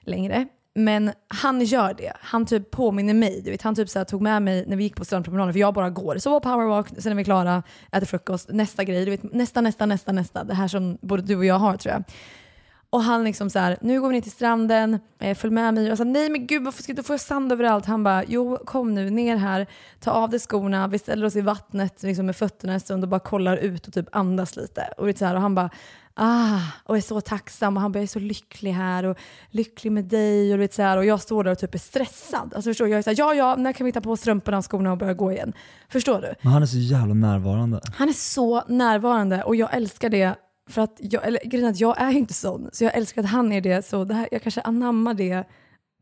längre. 0.00 0.46
Men 0.78 1.12
han 1.28 1.60
gör 1.60 1.94
det. 1.94 2.12
Han 2.20 2.46
typ 2.46 2.70
påminner 2.70 3.14
mig. 3.14 3.42
Du 3.44 3.50
vet, 3.50 3.62
han 3.62 3.74
typ 3.74 3.88
så 3.88 3.98
här 3.98 4.04
tog 4.04 4.22
med 4.22 4.42
mig 4.42 4.64
när 4.66 4.76
vi 4.76 4.84
gick 4.84 4.96
på 4.96 5.04
strandpromenaden, 5.04 5.52
för 5.52 5.60
jag 5.60 5.74
bara 5.74 5.90
går. 5.90 6.18
Så 6.18 6.30
var 6.30 6.40
powerwalk, 6.40 6.88
sen 6.98 7.12
är 7.12 7.16
vi 7.16 7.24
klara, 7.24 7.62
äter 7.92 8.06
frukost, 8.06 8.48
nästa 8.48 8.84
grej. 8.84 9.04
Du 9.04 9.10
vet, 9.10 9.22
nästa, 9.22 9.60
nästa, 9.60 9.86
nästa, 9.86 10.12
nästa. 10.12 10.44
Det 10.44 10.54
här 10.54 10.68
som 10.68 10.98
både 11.00 11.22
du 11.22 11.36
och 11.36 11.44
jag 11.44 11.58
har 11.58 11.76
tror 11.76 11.92
jag. 11.92 12.04
Och 12.90 13.02
han 13.02 13.24
liksom 13.24 13.50
så 13.50 13.58
här, 13.58 13.78
nu 13.80 14.00
går 14.00 14.08
vi 14.08 14.14
ner 14.14 14.20
till 14.20 14.32
stranden, 14.32 14.98
eh, 15.18 15.36
följ 15.36 15.54
med 15.54 15.74
mig. 15.74 15.84
Och 15.84 15.90
jag 15.90 15.98
sa, 15.98 16.04
nej 16.04 16.30
men 16.30 16.46
gud 16.46 16.64
varför 16.64 16.82
ska 16.82 16.92
du 16.92 17.02
få 17.02 17.18
sand 17.18 17.52
överallt? 17.52 17.86
Han 17.86 18.04
bara, 18.04 18.24
jo 18.24 18.58
kom 18.64 18.94
nu 18.94 19.10
ner 19.10 19.36
här, 19.36 19.66
ta 20.00 20.10
av 20.10 20.30
dig 20.30 20.40
skorna, 20.40 20.88
vi 20.88 20.98
ställer 20.98 21.26
oss 21.26 21.36
i 21.36 21.40
vattnet 21.40 22.02
liksom 22.02 22.26
med 22.26 22.36
fötterna 22.36 22.72
en 22.72 22.80
stund 22.80 23.04
och 23.04 23.08
bara 23.08 23.20
kollar 23.20 23.56
ut 23.56 23.86
och 23.86 23.94
typ 23.94 24.06
andas 24.12 24.56
lite. 24.56 24.88
Och, 24.98 25.06
det 25.06 25.18
så 25.18 25.24
här, 25.24 25.34
och 25.34 25.40
han 25.40 25.54
bara, 25.54 25.70
ah, 26.14 26.60
och 26.84 26.96
är 26.96 27.00
så 27.00 27.20
tacksam 27.20 27.76
och 27.76 27.82
han 27.82 27.92
bara, 27.92 27.98
jag 27.98 28.02
är 28.02 28.06
så 28.06 28.18
lycklig 28.18 28.72
här 28.72 29.04
och 29.04 29.18
lycklig 29.50 29.92
med 29.92 30.04
dig. 30.04 30.54
Och, 30.54 30.60
vet, 30.60 30.74
så 30.74 30.82
här, 30.82 30.96
och 30.96 31.04
jag 31.04 31.20
står 31.20 31.44
där 31.44 31.50
och 31.50 31.58
typ 31.58 31.74
är 31.74 31.78
stressad. 31.78 32.52
Alltså 32.54 32.70
förstår 32.70 32.84
du? 32.84 32.90
Jag 32.90 32.98
är 32.98 33.02
så 33.02 33.10
här, 33.10 33.18
ja 33.18 33.34
ja, 33.34 33.56
när 33.56 33.72
kan 33.72 33.84
vi 33.84 33.92
ta 33.92 34.00
på 34.00 34.16
strumporna 34.16 34.58
och 34.58 34.70
skorna 34.70 34.92
och 34.92 34.98
börja 34.98 35.14
gå 35.14 35.32
igen? 35.32 35.52
Förstår 35.88 36.20
du? 36.20 36.34
Men 36.42 36.52
han 36.52 36.62
är 36.62 36.66
så 36.66 36.78
jävla 36.78 37.14
närvarande. 37.14 37.80
Han 37.94 38.08
är 38.08 38.12
så 38.12 38.62
närvarande 38.68 39.42
och 39.42 39.56
jag 39.56 39.74
älskar 39.74 40.08
det 40.08 40.34
för 40.70 40.82
att 40.82 40.96
jag, 41.00 41.26
eller 41.26 41.40
grejen 41.44 41.68
att 41.68 41.80
jag 41.80 42.00
är 42.00 42.10
inte 42.10 42.34
sån, 42.34 42.68
så 42.72 42.84
jag 42.84 42.94
älskar 42.96 43.22
att 43.22 43.28
han 43.30 43.52
är 43.52 43.60
det, 43.60 43.86
så 43.86 44.04
det 44.04 44.14
här, 44.14 44.28
jag 44.32 44.42
kanske 44.42 44.60
anammar 44.60 45.14
det 45.14 45.44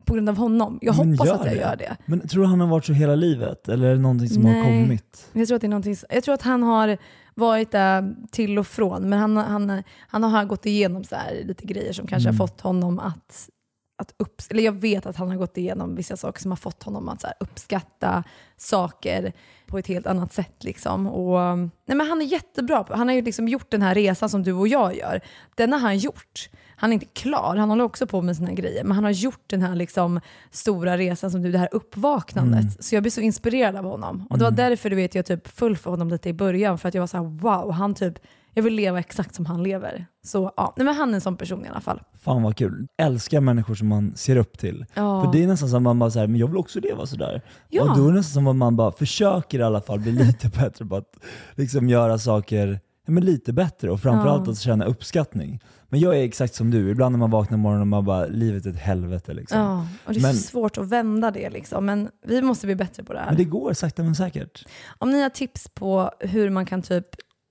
på 0.05 0.13
grund 0.13 0.29
av 0.29 0.37
honom. 0.37 0.79
Jag 0.81 0.97
Men 0.97 1.09
hoppas 1.19 1.29
att 1.29 1.45
jag 1.45 1.53
det. 1.55 1.59
gör 1.59 1.75
det. 1.75 1.97
Men 2.05 2.27
tror 2.27 2.41
du 2.43 2.47
han 2.49 2.59
har 2.59 2.67
varit 2.67 2.85
så 2.85 2.93
hela 2.93 3.15
livet? 3.15 3.69
Eller 3.69 3.87
är 3.87 3.95
det 3.95 4.01
någonting 4.01 4.29
som 4.29 4.45
har 4.45 4.51
Nej. 4.53 4.63
kommit? 4.83 5.27
Jag 5.33 5.47
tror 5.47 5.55
att 5.55 5.61
det 5.61 5.67
är 5.67 5.69
någonting, 5.69 5.95
jag 6.09 6.23
tror 6.23 6.33
att 6.35 6.41
han 6.41 6.63
har 6.63 6.97
varit 7.35 7.71
där 7.71 8.15
till 8.31 8.59
och 8.59 8.67
från, 8.67 9.09
men 9.09 9.19
han, 9.19 9.37
han, 9.37 9.83
han 10.07 10.23
har 10.23 10.45
gått 10.45 10.65
igenom 10.65 11.03
så 11.03 11.15
lite 11.43 11.65
grejer 11.65 11.93
som 11.93 12.07
kanske 12.07 12.29
Mm. 12.29 12.39
har 12.39 12.47
fått 12.47 12.61
honom 12.61 12.99
att, 12.99 13.49
att 13.97 14.13
upps- 14.17 14.47
eller 14.51 14.63
jag 14.63 14.71
vet 14.71 15.05
att 15.05 15.15
han 15.15 15.29
har 15.29 15.35
gått 15.37 15.57
igenom 15.57 15.95
vissa 15.95 16.17
saker 16.17 16.41
som 16.41 16.51
har 16.51 16.55
fått 16.55 16.83
honom 16.83 17.09
att 17.09 17.21
så 17.21 17.27
uppskatta 17.39 18.23
saker 18.57 19.33
på 19.67 19.77
ett 19.77 19.87
helt 19.87 20.07
annat 20.07 20.33
sätt. 20.33 20.63
Liksom. 20.63 21.07
Och, 21.07 21.57
nej 21.57 21.97
men 21.97 22.07
han 22.07 22.21
är 22.21 22.25
jättebra 22.25 22.85
Han 22.89 23.07
har 23.07 23.15
ju 23.15 23.21
liksom 23.21 23.47
gjort 23.47 23.71
den 23.71 23.81
här 23.81 23.95
resan 23.95 24.29
som 24.29 24.43
du 24.43 24.53
och 24.53 24.67
jag 24.67 24.97
gör. 24.97 25.21
Den 25.55 25.73
har 25.73 25.79
han 25.79 25.97
gjort. 25.97 26.49
Han 26.77 26.89
är 26.89 26.93
inte 26.93 27.05
klar, 27.05 27.55
han 27.55 27.69
håller 27.69 27.83
också 27.83 28.07
på 28.07 28.21
med 28.21 28.35
sina 28.35 28.51
grejer, 28.51 28.83
men 28.83 28.91
han 28.91 29.03
har 29.03 29.11
gjort 29.11 29.43
den 29.47 29.61
här 29.61 29.75
liksom 29.75 30.21
stora 30.51 30.97
resan 30.97 31.31
som 31.31 31.41
du, 31.41 31.51
det 31.51 31.57
här 31.57 31.69
uppvaknandet. 31.71 32.83
Så 32.85 32.95
jag 32.95 33.03
blir 33.03 33.11
så 33.11 33.21
inspirerad 33.21 33.75
av 33.75 33.85
honom. 33.85 34.27
Och 34.29 34.37
det 34.37 34.43
var 34.43 34.51
därför 34.51 34.89
du 34.89 34.95
vet 34.95 35.15
jag 35.15 35.25
typ 35.25 35.47
föll 35.47 35.77
för 35.77 35.91
honom 35.91 36.09
lite 36.09 36.29
i 36.29 36.33
början, 36.33 36.77
för 36.77 36.87
att 36.87 36.93
jag 36.93 37.01
var 37.01 37.07
så 37.07 37.17
här: 37.17 37.23
wow, 37.23 37.71
han 37.71 37.93
typ, 37.93 38.13
jag 38.55 38.63
vill 38.63 38.73
leva 38.73 38.99
exakt 38.99 39.35
som 39.35 39.45
han 39.45 39.63
lever. 39.63 40.05
Så 40.23 40.51
ja, 40.57 40.73
nej, 40.77 40.85
men 40.85 40.95
han 40.95 41.09
är 41.09 41.13
en 41.15 41.21
sån 41.21 41.37
person 41.37 41.65
i 41.65 41.69
alla 41.69 41.81
fall. 41.81 42.01
Fan 42.21 42.43
vad 42.43 42.55
kul. 42.57 42.87
Älskar 42.97 43.41
människor 43.41 43.75
som 43.75 43.87
man 43.87 44.13
ser 44.15 44.35
upp 44.35 44.57
till. 44.57 44.85
Ja. 44.93 45.23
För 45.23 45.31
det 45.31 45.43
är 45.43 45.47
nästan 45.47 45.69
som 45.69 45.77
att 45.77 45.83
man 45.83 45.99
bara 45.99 46.11
säger 46.11 46.27
men 46.27 46.39
jag 46.39 46.47
vill 46.47 46.57
också 46.57 46.79
leva 46.79 47.05
sådär. 47.05 47.41
Ja. 47.69 47.81
Och 47.83 47.97
då 47.97 48.03
är 48.07 48.11
det 48.11 48.17
nästan 48.17 48.33
som 48.33 48.47
att 48.47 48.55
man 48.55 48.75
bara 48.75 48.91
försöker 48.91 49.59
i 49.59 49.63
alla 49.63 49.81
fall 49.81 49.99
bli 49.99 50.11
lite 50.25 50.49
bättre 50.49 50.85
på 50.85 50.95
att 50.95 51.09
liksom 51.55 51.89
göra 51.89 52.17
saker 52.17 52.79
men 53.07 53.25
lite 53.25 53.53
bättre 53.53 53.91
och 53.91 53.99
framförallt 54.01 54.45
Ja. 54.47 54.51
att 54.51 54.59
känna 54.59 54.85
uppskattning. 54.85 55.59
Men 55.89 55.99
jag 55.99 56.17
är 56.19 56.23
exakt 56.23 56.55
som 56.55 56.71
du, 56.71 56.89
ibland 56.89 57.11
när 57.13 57.19
man 57.19 57.31
vaknar 57.31 57.57
morgonen 57.57 57.81
och 57.81 57.87
man 57.87 58.05
bara, 58.05 58.25
livet 58.25 58.65
är 58.65 58.69
ett 58.69 58.75
helvete 58.79 59.33
liksom. 59.33 59.59
Ja, 59.59 59.87
och 60.05 60.13
det 60.13 60.19
är 60.19 60.21
Men- 60.21 60.33
så 60.33 60.41
svårt 60.41 60.77
att 60.77 60.89
vända 60.89 61.31
det 61.31 61.49
liksom, 61.49 61.85
men 61.85 62.09
vi 62.25 62.41
måste 62.41 62.65
bli 62.67 62.75
bättre 62.75 63.03
på 63.03 63.13
det 63.13 63.19
här. 63.19 63.25
Men 63.27 63.37
det 63.37 63.43
går 63.43 63.73
sakta 63.73 64.03
men 64.03 64.15
säkert. 64.15 64.65
Om 64.97 65.11
ni 65.11 65.21
har 65.21 65.29
tips 65.29 65.67
på 65.73 66.11
hur 66.19 66.49
man 66.49 66.65
kan 66.65 66.81
typ 66.81 67.05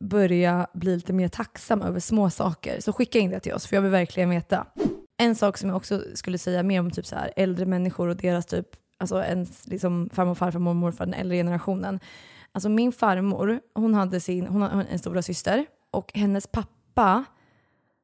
börja 0.05 0.67
bli 0.73 0.95
lite 0.97 1.13
mer 1.13 1.29
tacksam 1.29 1.83
över 1.83 2.01
små 2.01 2.31
saker 2.31 2.81
så 2.81 2.93
skicka 2.93 3.19
in 3.19 3.31
det 3.31 3.41
till 3.41 3.53
oss 3.53 3.67
för 3.67 3.77
jag 3.77 3.83
vill 3.83 3.91
verkligen 3.91 4.31
veta. 4.31 4.67
En 5.17 5.35
sak 5.35 5.59
som 5.59 5.69
jag 5.69 5.77
också 5.77 6.03
skulle 6.15 6.39
säga 6.39 6.63
mer 6.63 6.81
om 6.81 6.91
typ 6.91 7.07
så 7.07 7.17
här, 7.17 7.33
äldre 7.37 7.67
människor 7.67 8.09
och 8.09 8.17
deras 8.17 8.47
typ, 8.47 8.67
alltså 8.99 9.23
ens 9.23 9.67
liksom 9.67 10.11
farmor, 10.13 10.35
farfar, 10.35 10.59
mormor, 10.59 10.81
morfar, 10.81 11.07
den 11.07 11.15
äldre 11.15 11.37
generationen. 11.37 12.01
Alltså 12.53 12.69
min 12.69 12.93
farmor, 12.93 13.61
hon 13.75 13.95
hade 13.95 14.21
sin, 14.21 14.47
hon 14.47 14.63
har 14.63 14.85
en 14.91 14.99
stora 14.99 15.23
syster 15.23 15.67
och 15.91 16.11
hennes 16.15 16.47
pappa, 16.47 17.25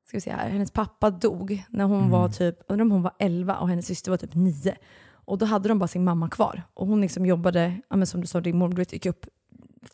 ska 0.07 0.17
vi 0.17 0.21
se 0.21 0.31
här, 0.31 0.49
hennes 0.49 0.71
pappa 0.71 1.11
dog 1.11 1.65
när 1.69 1.85
hon 1.85 2.11
var 2.11 2.29
typ, 2.29 2.59
undrar 2.69 2.85
om 2.85 2.91
hon 2.91 3.03
var 3.03 3.13
11 3.19 3.57
och 3.57 3.69
hennes 3.69 3.87
syster 3.87 4.11
var 4.11 4.19
typ 4.19 4.35
9. 4.35 4.77
Och 5.13 5.39
då 5.39 5.47
hade 5.47 5.69
de 5.69 5.79
bara 5.79 5.89
sin 5.89 6.05
mamma 6.05 6.29
kvar. 6.29 6.63
Och 6.75 6.87
hon 6.87 7.01
liksom 7.01 7.27
jobbade, 7.27 7.81
ja, 7.91 7.97
men 7.97 8.07
som 8.07 8.21
du 8.21 8.27
sa, 8.27 8.41
din 8.41 8.59
mormor 8.59 8.87
gick 8.91 9.07
upp 9.07 9.27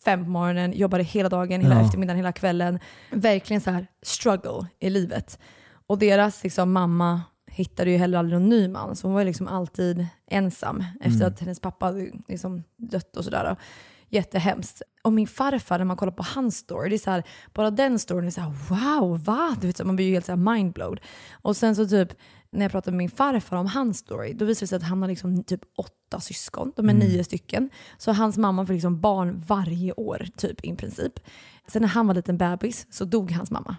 fem 0.04 0.24
på 0.24 0.30
morgonen, 0.30 0.72
jobbade 0.72 1.02
hela 1.02 1.28
dagen, 1.28 1.60
hela 1.60 1.74
Ja. 1.74 1.84
eftermiddagen, 1.84 2.16
hela 2.16 2.32
kvällen. 2.32 2.78
Verkligen 3.10 3.60
så 3.60 3.70
här 3.70 3.86
struggle 4.02 4.66
i 4.80 4.90
livet. 4.90 5.38
Och 5.86 5.98
deras 5.98 6.42
liksom, 6.42 6.72
mamma 6.72 7.22
hittade 7.50 7.90
ju 7.90 7.96
heller 7.96 8.18
aldrig 8.18 8.40
någon 8.40 8.48
ny 8.48 8.68
man, 8.68 8.96
så 8.96 9.06
hon 9.06 9.14
var 9.14 9.20
ju 9.20 9.26
liksom 9.26 9.48
alltid 9.48 10.06
ensam 10.30 10.84
efter 11.00 11.26
att 11.26 11.40
hennes 11.40 11.60
pappa 11.60 11.90
liksom 12.28 12.62
dött 12.76 13.16
och 13.16 13.24
sådär. 13.24 13.56
Jättehemskt. 14.08 14.82
Och 15.02 15.12
min 15.12 15.26
farfar, 15.26 15.78
när 15.78 15.84
man 15.84 15.96
kollar 15.96 16.12
på 16.12 16.22
hans 16.34 16.56
story, 16.56 16.88
det 16.88 16.96
är 16.96 16.98
så 16.98 17.10
här, 17.10 17.22
bara 17.54 17.70
den 17.70 17.98
storyn 17.98 18.26
är 18.26 18.30
så 18.30 18.40
här, 18.40 18.52
wow, 18.68 19.24
va? 19.24 19.56
Du 19.60 19.66
vet, 19.66 19.76
så 19.76 19.84
man 19.84 19.96
blir 19.96 20.06
ju 20.06 20.12
helt 20.12 20.26
så 20.26 20.32
här 20.32 20.36
mindblowed. 20.54 21.00
Och 21.32 21.56
sen 21.56 21.76
så 21.76 21.88
typ, 21.88 22.08
när 22.50 22.64
jag 22.64 22.72
pratade 22.72 22.90
med 22.90 22.98
min 22.98 23.10
farfar 23.10 23.56
om 23.56 23.66
hans 23.66 23.98
story, 23.98 24.32
då 24.32 24.44
visade 24.44 24.64
det 24.64 24.68
sig 24.68 24.76
att 24.76 24.82
han 24.82 25.02
har 25.02 25.08
liksom 25.08 25.44
typ 25.44 25.60
åtta 25.76 26.20
syskon, 26.20 26.72
de 26.76 26.88
är 26.88 26.94
nio 26.94 27.24
stycken. 27.24 27.70
Så 27.98 28.12
hans 28.12 28.38
mamma 28.38 28.66
får 28.66 28.72
liksom 28.72 29.00
barn 29.00 29.42
varje 29.46 29.92
år, 29.92 30.26
typ 30.36 30.64
i 30.64 30.76
princip. 30.76 31.12
Sen 31.68 31.82
när 31.82 31.88
han 31.88 32.06
var 32.06 32.14
liten 32.14 32.38
bebis 32.38 32.86
så 32.90 33.04
dog 33.04 33.30
hans 33.30 33.50
mamma. 33.50 33.76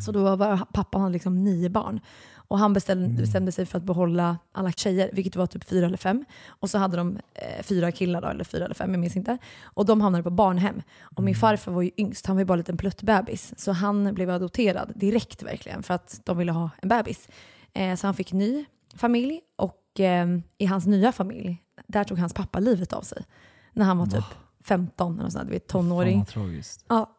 Så 0.00 0.12
då 0.12 0.36
var 0.36 0.58
pappan 0.72 1.00
hade 1.00 1.12
liksom 1.12 1.44
nio 1.44 1.68
barn. 1.68 2.00
Och 2.48 2.58
han 2.58 2.72
bestämde, 2.72 3.08
bestämde 3.08 3.52
sig 3.52 3.66
för 3.66 3.78
att 3.78 3.84
behålla 3.84 4.38
alla 4.52 4.72
tjejer, 4.72 5.10
vilket 5.12 5.36
var 5.36 5.46
typ 5.46 5.64
fyra 5.64 5.86
eller 5.86 5.96
fem. 5.96 6.24
Och 6.48 6.70
så 6.70 6.78
hade 6.78 6.96
de 6.96 7.18
eh, 7.34 7.62
fyra 7.62 7.92
killar 7.92 8.20
då, 8.20 8.28
eller 8.28 8.44
fyra 8.44 8.64
eller 8.64 8.74
fem, 8.74 8.90
jag 8.90 9.00
minns 9.00 9.16
inte. 9.16 9.38
Och 9.62 9.86
de 9.86 10.00
hamnade 10.00 10.24
på 10.24 10.30
barnhem. 10.30 10.82
Och 11.16 11.22
min 11.22 11.34
farfar 11.34 11.72
var 11.72 11.82
ju 11.82 11.90
yngst, 11.96 12.26
han 12.26 12.36
var 12.36 12.40
ju 12.40 12.44
bara 12.44 12.54
en 12.54 12.58
liten 12.58 12.76
pluttbebis. 12.76 13.54
Så 13.56 13.72
han 13.72 14.14
blev 14.14 14.30
adopterad 14.30 14.92
direkt 14.94 15.42
verkligen, 15.42 15.82
för 15.82 15.94
att 15.94 16.20
de 16.24 16.38
ville 16.38 16.52
ha 16.52 16.70
en 16.82 16.88
bebis. 16.88 17.28
Eh, 17.76 17.96
så 17.96 18.06
han 18.06 18.14
fick 18.14 18.32
ny 18.32 18.64
familj 18.94 19.40
och 19.56 20.00
eh, 20.00 20.28
i 20.58 20.66
hans 20.66 20.86
nya 20.86 21.12
familj, 21.12 21.62
där 21.86 22.04
tog 22.04 22.18
hans 22.18 22.34
pappa 22.34 22.58
livet 22.58 22.92
av 22.92 23.02
sig. 23.02 23.24
När 23.72 23.84
han 23.84 23.98
var 23.98 24.06
typ 24.06 24.24
15, 24.64 25.20
eller 25.20 25.30
sånt, 25.30 25.46
du 25.46 25.50
vet, 25.50 25.66
tonåring. 25.66 26.18
Fan 26.18 26.26
tragiskt. 26.26 26.84
Ja. 26.88 27.12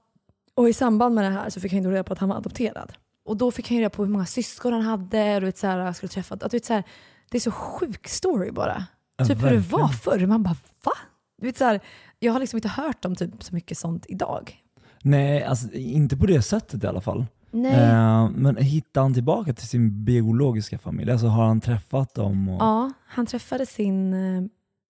Och 0.56 0.70
i 0.70 0.74
samband 0.74 1.16
med 1.16 1.24
det 1.24 1.30
här 1.30 1.50
så 1.50 1.60
fick 1.60 1.74
han 1.74 1.84
ju 1.84 1.92
reda 1.92 2.04
på 2.04 2.14
att 2.14 2.20
han 2.20 2.30
var 2.30 2.36
adopterad. 2.36 2.94
Och 3.26 3.38
då 3.38 3.52
fick 3.52 3.70
han 3.70 3.76
ju 3.78 3.82
reda 3.82 3.90
på 3.90 4.04
hur 4.04 4.12
många 4.12 4.26
syskon 4.26 4.74
han 4.74 4.82
hade 4.82 5.36
och 5.36 5.42
du 5.42 5.46
vet, 5.46 5.58
så 5.58 5.68
här, 5.68 5.94
skulle 5.94 6.10
träffa. 6.10 6.36
Att, 6.36 6.52
du 6.52 6.58
vet, 6.58 6.66
så 6.66 6.74
här, 6.74 6.84
det 7.32 7.38
är 7.38 7.42
så 7.42 7.52
sjuk 7.52 8.08
story 8.08 8.52
bara. 8.52 8.86
Ja, 9.18 9.26
typ 9.26 9.38
hur 9.38 9.50
det 9.50 9.56
verkligen. 9.56 9.82
var 9.82 9.88
förr. 9.88 10.26
Man 10.26 10.44
bara 10.44 10.56
va? 10.84 10.94
Du 11.42 11.48
vet, 11.48 11.58
så 11.58 11.66
här, 11.66 11.80
jag 12.20 12.34
har 12.34 12.40
liksom 12.40 12.58
inte 12.58 12.70
hört 12.70 13.06
om 13.06 13.16
typ 13.16 13.44
så 13.44 13.56
mycket 13.56 13.78
sånt 13.78 14.06
idag. 14.10 14.64
Nej, 15.02 15.44
alltså 15.44 15.72
inte 15.74 16.18
på 16.18 16.26
det 16.26 16.42
sättet 16.42 16.84
i 16.84 16.88
alla 16.88 17.02
fall. 17.02 17.26
Eh, 17.54 18.30
men 18.36 18.58
hittar 18.58 19.02
han 19.02 19.14
tillbaka 19.14 19.54
till 19.54 19.68
sin 19.68 20.06
biologiska 20.06 20.78
familj? 20.78 21.12
Alltså 21.12 21.28
har 21.28 21.46
han 21.46 21.62
träffat 21.62 22.14
dem? 22.14 22.50
Och 22.50 22.62
Ja, 22.62 22.92
han 23.08 23.26
träffade 23.26 23.66
sin, 23.66 24.14
eh, 24.14 24.44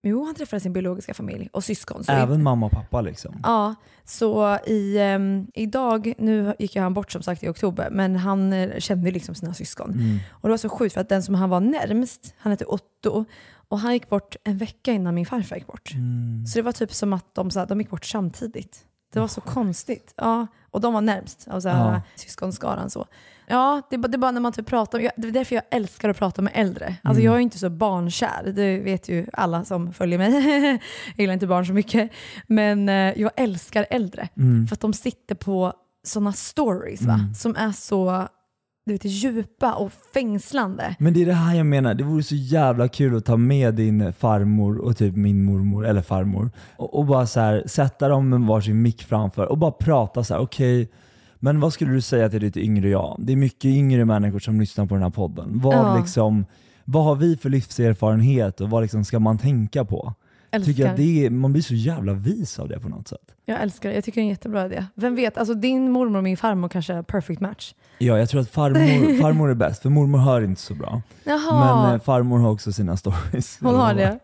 jo, 0.03 0.25
han 0.25 0.35
träffade 0.35 0.59
sin 0.59 0.73
biologiska 0.73 1.13
familj 1.13 1.49
och 1.53 1.63
syskon. 1.63 2.03
Även 2.07 2.43
mamma 2.43 2.65
och 2.65 2.71
pappa 2.71 3.01
liksom? 3.01 3.39
Ja, 3.43 3.75
så 4.05 4.57
i, 4.67 4.97
ehm, 4.97 5.47
idag, 5.53 6.13
nu 6.17 6.53
gick 6.59 6.75
han 6.75 6.93
bort 6.93 7.11
som 7.11 7.21
sagt 7.21 7.43
i 7.43 7.47
oktober, 7.47 7.89
men 7.91 8.15
han 8.15 8.53
eh, 8.53 8.79
kände 8.79 9.11
liksom 9.11 9.35
sina 9.35 9.53
syskon. 9.53 9.91
Mm. 9.91 10.19
Och 10.31 10.49
det 10.49 10.53
var 10.53 10.57
så 10.57 10.69
sjukt 10.69 10.93
för 10.93 11.01
att 11.01 11.09
den 11.09 11.23
som 11.23 11.35
han 11.35 11.49
var 11.49 11.59
närmst, 11.59 12.33
han 12.37 12.51
hette 12.51 12.65
Otto, 12.65 13.25
och 13.69 13.79
han 13.79 13.93
gick 13.93 14.09
bort 14.09 14.35
en 14.43 14.57
vecka 14.57 14.91
innan 14.93 15.15
min 15.15 15.25
farfar 15.25 15.55
gick 15.55 15.67
bort. 15.67 15.93
Mm. 15.93 16.45
Så 16.45 16.59
det 16.59 16.63
var 16.63 16.71
typ 16.71 16.93
som 16.93 17.13
att 17.13 17.35
de, 17.35 17.51
så 17.51 17.59
här, 17.59 17.67
de 17.67 17.79
gick 17.79 17.89
bort 17.89 18.05
samtidigt. 18.05 18.86
Det 19.13 19.19
var 19.19 19.27
så 19.27 19.41
konstigt. 19.41 20.13
Ja, 20.17 20.47
och 20.71 20.81
de 20.81 20.93
var 20.93 21.01
närmst 21.01 21.47
av 21.47 21.59
så 21.59 21.69
här, 21.69 21.93
Ja. 21.93 22.01
syskonskaran. 22.15 22.89
Så. 22.89 23.05
Ja, 23.49 23.81
det 23.89 23.95
är, 23.95 23.97
bara, 23.97 24.07
det 24.07 24.15
är 24.15 24.19
bara 24.19 24.31
när 24.31 24.41
man 24.41 24.51
typ 24.53 24.65
pratar, 24.67 24.99
jag, 24.99 25.11
det 25.17 25.27
är 25.27 25.31
därför 25.31 25.55
jag 25.55 25.63
älskar 25.71 26.09
att 26.09 26.17
prata 26.17 26.41
med 26.41 26.53
äldre. 26.55 26.85
Alltså 27.03 27.21
Mm. 27.21 27.25
jag 27.25 27.33
är 27.33 27.37
ju 27.37 27.43
inte 27.43 27.59
så 27.59 27.69
barnkär, 27.69 28.51
det 28.55 28.79
vet 28.79 29.09
ju 29.09 29.27
alla 29.33 29.65
som 29.65 29.93
följer 29.93 30.17
mig. 30.19 30.31
jag 31.07 31.19
gillar 31.19 31.33
inte 31.33 31.47
barn 31.47 31.65
så 31.65 31.73
mycket. 31.73 32.11
Men 32.47 32.89
eh, 32.89 33.21
jag 33.21 33.31
älskar 33.35 33.85
äldre. 33.89 34.29
Mm. 34.37 34.67
För 34.67 34.73
att 34.75 34.79
de 34.79 34.93
sitter 34.93 35.35
på 35.35 35.73
sådana 36.03 36.33
stories 36.33 37.01
va? 37.01 37.19
som 37.37 37.55
är 37.55 37.71
så 37.71 38.27
du 38.87 38.93
vet, 38.93 39.05
djupa 39.05 39.73
och 39.73 39.91
fängslande. 40.13 40.95
Men 40.99 41.13
det 41.13 41.21
är 41.21 41.25
det 41.25 41.33
här 41.33 41.55
jag 41.55 41.65
menar, 41.65 41.93
det 41.93 42.03
vore 42.03 42.23
så 42.23 42.35
jävla 42.35 42.87
kul 42.87 43.17
att 43.17 43.25
ta 43.25 43.37
med 43.37 43.73
din 43.75 44.13
farmor 44.13 44.77
och 44.77 44.97
typ 44.97 45.15
min 45.15 45.43
mormor, 45.45 45.85
eller 45.85 46.01
farmor, 46.01 46.51
och, 46.77 46.99
och 46.99 47.05
bara 47.05 47.27
så 47.27 47.39
här, 47.39 47.63
sätta 47.65 48.07
dem 48.07 48.29
med 48.29 48.39
varsin 48.41 48.81
mick 48.81 49.03
framför 49.03 49.45
och 49.45 49.57
bara 49.57 49.71
prata 49.71 50.23
så 50.23 50.33
här: 50.33 50.41
okej, 50.41 50.89
men 51.39 51.59
vad 51.59 51.73
skulle 51.73 51.91
du 51.91 52.01
säga 52.01 52.29
till 52.29 52.41
ditt 52.41 52.57
yngre 52.57 52.89
jag? 52.89 53.15
Det 53.19 53.33
är 53.33 53.37
mycket 53.37 53.65
yngre 53.65 54.05
människor 54.05 54.39
som 54.39 54.59
lyssnar 54.59 54.85
på 54.85 54.93
den 54.93 55.03
här 55.03 55.09
podden. 55.09 55.49
Vad, 55.53 55.75
Ja. 55.75 55.97
liksom, 55.99 56.45
vad 56.85 57.03
har 57.03 57.15
vi 57.15 57.37
för 57.37 57.49
livserfarenhet 57.49 58.61
och 58.61 58.69
vad 58.69 58.81
liksom 58.81 59.05
ska 59.05 59.19
man 59.19 59.37
tänka 59.37 59.85
på? 59.85 60.13
Älskar. 60.51 60.73
Tycker 60.73 60.89
att 60.89 60.97
det 60.97 61.25
är, 61.25 61.29
man 61.29 61.51
blir 61.53 61.63
så 61.63 61.73
jävla 61.73 62.13
vis 62.13 62.59
av 62.59 62.69
det 62.69 62.79
på 62.79 62.89
något 62.89 63.07
sätt. 63.07 63.21
Jag 63.45 63.61
älskar 63.61 63.89
det. 63.89 63.95
Jag 63.95 64.03
tycker 64.03 64.21
det 64.21 64.23
är 64.23 64.25
en 64.25 64.29
jättebra 64.29 64.65
idé. 64.65 64.85
Vem 64.95 65.15
vet, 65.15 65.37
alltså 65.37 65.53
din 65.53 65.91
mormor 65.91 66.17
och 66.17 66.23
min 66.23 66.37
farmor 66.37 66.69
kanske 66.69 66.93
är 66.93 67.01
perfect 67.03 67.41
match. 67.41 67.73
Ja, 67.97 68.19
jag 68.19 68.29
tror 68.29 68.41
att 68.41 68.49
farmor, 68.49 69.21
farmor 69.21 69.49
är 69.49 69.53
bäst, 69.53 69.81
för 69.81 69.89
mormor 69.89 70.19
hör 70.19 70.41
inte 70.41 70.61
så 70.61 70.73
bra. 70.73 71.01
Jaha, 71.23 71.85
Men 71.85 71.95
eh, 71.95 72.01
farmor 72.01 72.39
har 72.39 72.49
också 72.51 72.71
sina 72.73 72.97
stories. 72.97 73.57
hon 73.61 73.75
har 73.75 73.93
det. 73.93 74.19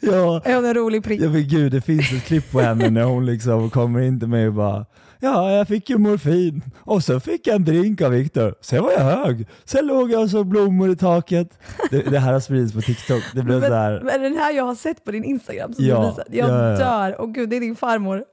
Ja, 0.00 0.42
Är 0.44 0.54
hon 0.54 0.64
en 0.64 0.74
rolig 0.74 1.04
prick? 1.04 1.20
Ja 1.20 1.28
men 1.30 1.48
gud, 1.48 1.72
det 1.72 1.80
finns 1.80 2.12
ett 2.12 2.24
klipp 2.24 2.52
på 2.52 2.60
henne 2.60 2.90
när 2.90 3.04
hon 3.04 3.26
liksom 3.26 3.70
kommer 3.70 4.00
in 4.00 4.18
till 4.18 4.28
mig 4.28 4.46
och 4.48 4.54
bara 4.54 4.86
Ja, 5.20 5.50
jag 5.52 5.68
fick 5.68 5.90
ju 5.90 5.98
morfin 5.98 6.62
och 6.80 7.02
så 7.04 7.20
fick 7.20 7.46
jag 7.46 7.56
en 7.56 7.64
drink 7.64 8.00
av 8.00 8.10
Viktor. 8.10 8.54
Sen 8.60 8.82
var 8.82 8.92
jag 8.92 9.00
hög. 9.00 9.46
Sen 9.64 9.86
låg 9.86 10.10
jag 10.12 10.22
och 10.22 10.30
så 10.30 10.44
blommor 10.44 10.90
i 10.90 10.96
taket. 10.96 11.58
Det, 11.90 12.02
det 12.10 12.18
här 12.18 12.32
har 12.32 12.40
spridits 12.40 12.72
på 12.74 12.80
TikTok. 12.80 13.22
Det 13.34 13.42
blev 13.42 13.60
Men, 13.60 13.68
så 13.70 13.74
här, 13.76 14.00
men 14.04 14.22
den 14.22 14.34
här 14.36 14.52
jag 14.52 14.64
har 14.64 14.74
sett 14.74 15.04
på 15.04 15.10
din 15.10 15.24
Instagram 15.24 15.72
som 15.72 15.84
Ja, 15.84 16.00
du 16.00 16.06
visade. 16.08 16.36
Jag 16.36 16.50
ja, 16.50 16.70
ja. 16.70 16.78
dör. 16.78 17.20
Och 17.20 17.34
gud, 17.34 17.48
det 17.50 17.56
är 17.56 17.60
din 17.60 17.76
farmor. 17.76 18.24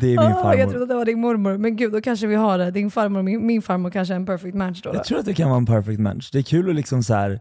det 0.00 0.06
är 0.06 0.10
min 0.10 0.18
Ah, 0.18 0.22
jag 0.30 0.42
farmor. 0.42 0.64
trodde 0.70 0.82
att 0.82 0.88
det 0.88 0.94
var 0.94 1.04
din 1.04 1.20
mormor. 1.20 1.58
Men 1.58 1.76
gud, 1.76 1.92
då 1.92 2.00
kanske 2.00 2.26
vi 2.26 2.34
har 2.34 2.58
det. 2.58 2.70
Din 2.70 2.90
farmor 2.90 3.18
och 3.18 3.24
min, 3.24 3.46
min 3.46 3.62
farmor 3.62 3.90
kanske 3.90 4.14
är 4.14 4.16
en 4.16 4.26
perfect 4.26 4.54
match 4.54 4.80
då. 4.82 4.90
Jag 4.94 5.04
tror 5.04 5.18
att 5.18 5.24
det 5.26 5.34
kan 5.34 5.48
vara 5.48 5.58
en 5.58 5.66
perfect 5.66 6.00
match. 6.00 6.30
Det 6.32 6.38
är 6.38 6.42
kul 6.42 6.68
att 6.70 6.76
liksom 6.76 7.02
så 7.02 7.14
här, 7.14 7.40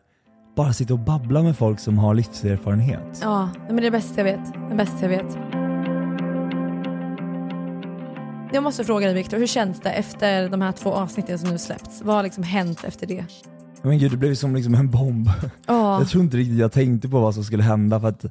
bara 0.56 0.74
sitta 0.74 0.94
och 0.94 1.00
babbla 1.00 1.44
med 1.44 1.58
folk 1.58 1.80
som 1.80 1.98
har 1.98 2.14
livserfarenhet. 2.14 3.20
Ja, 3.22 3.50
men 3.68 3.76
det 3.76 3.82
är 3.82 3.84
det 3.84 3.92
bästa 3.92 4.14
jag 4.18 4.24
vet. 4.26 4.54
Det 4.70 4.76
bästa 4.76 4.98
jag 5.02 5.10
vet. 5.10 5.65
Jag 8.56 8.64
måste 8.64 8.84
fråga 8.84 9.06
dig 9.06 9.16
Viktor, 9.16 9.38
hur 9.38 9.48
känns 9.48 9.80
det 9.80 9.90
efter 9.90 10.50
de 10.50 10.62
här 10.62 10.72
två 10.72 10.94
avsnitten 10.94 11.40
som 11.40 11.50
nu 11.50 11.58
släppts? 11.58 12.02
Vad 12.02 12.16
har 12.16 12.24
liksom 12.24 12.44
hänt 12.44 12.84
efter 12.84 13.08
det? 13.08 13.26
Men 13.82 13.98
gud, 14.00 14.12
det 14.12 14.18
blev 14.18 14.36
som 14.36 14.56
liksom 14.56 14.76
en 14.76 14.92
bomb. 14.92 15.30
Ja, 15.68 16.00
Jag 16.00 16.10
tror 16.10 16.24
inte 16.24 16.38
riktigt 16.38 16.58
jag 16.60 16.72
tänkte 16.72 17.10
på 17.10 17.20
vad 17.20 17.34
som 17.34 17.44
skulle 17.44 17.64
hända 17.64 18.00
för 18.00 18.08
att 18.08 18.26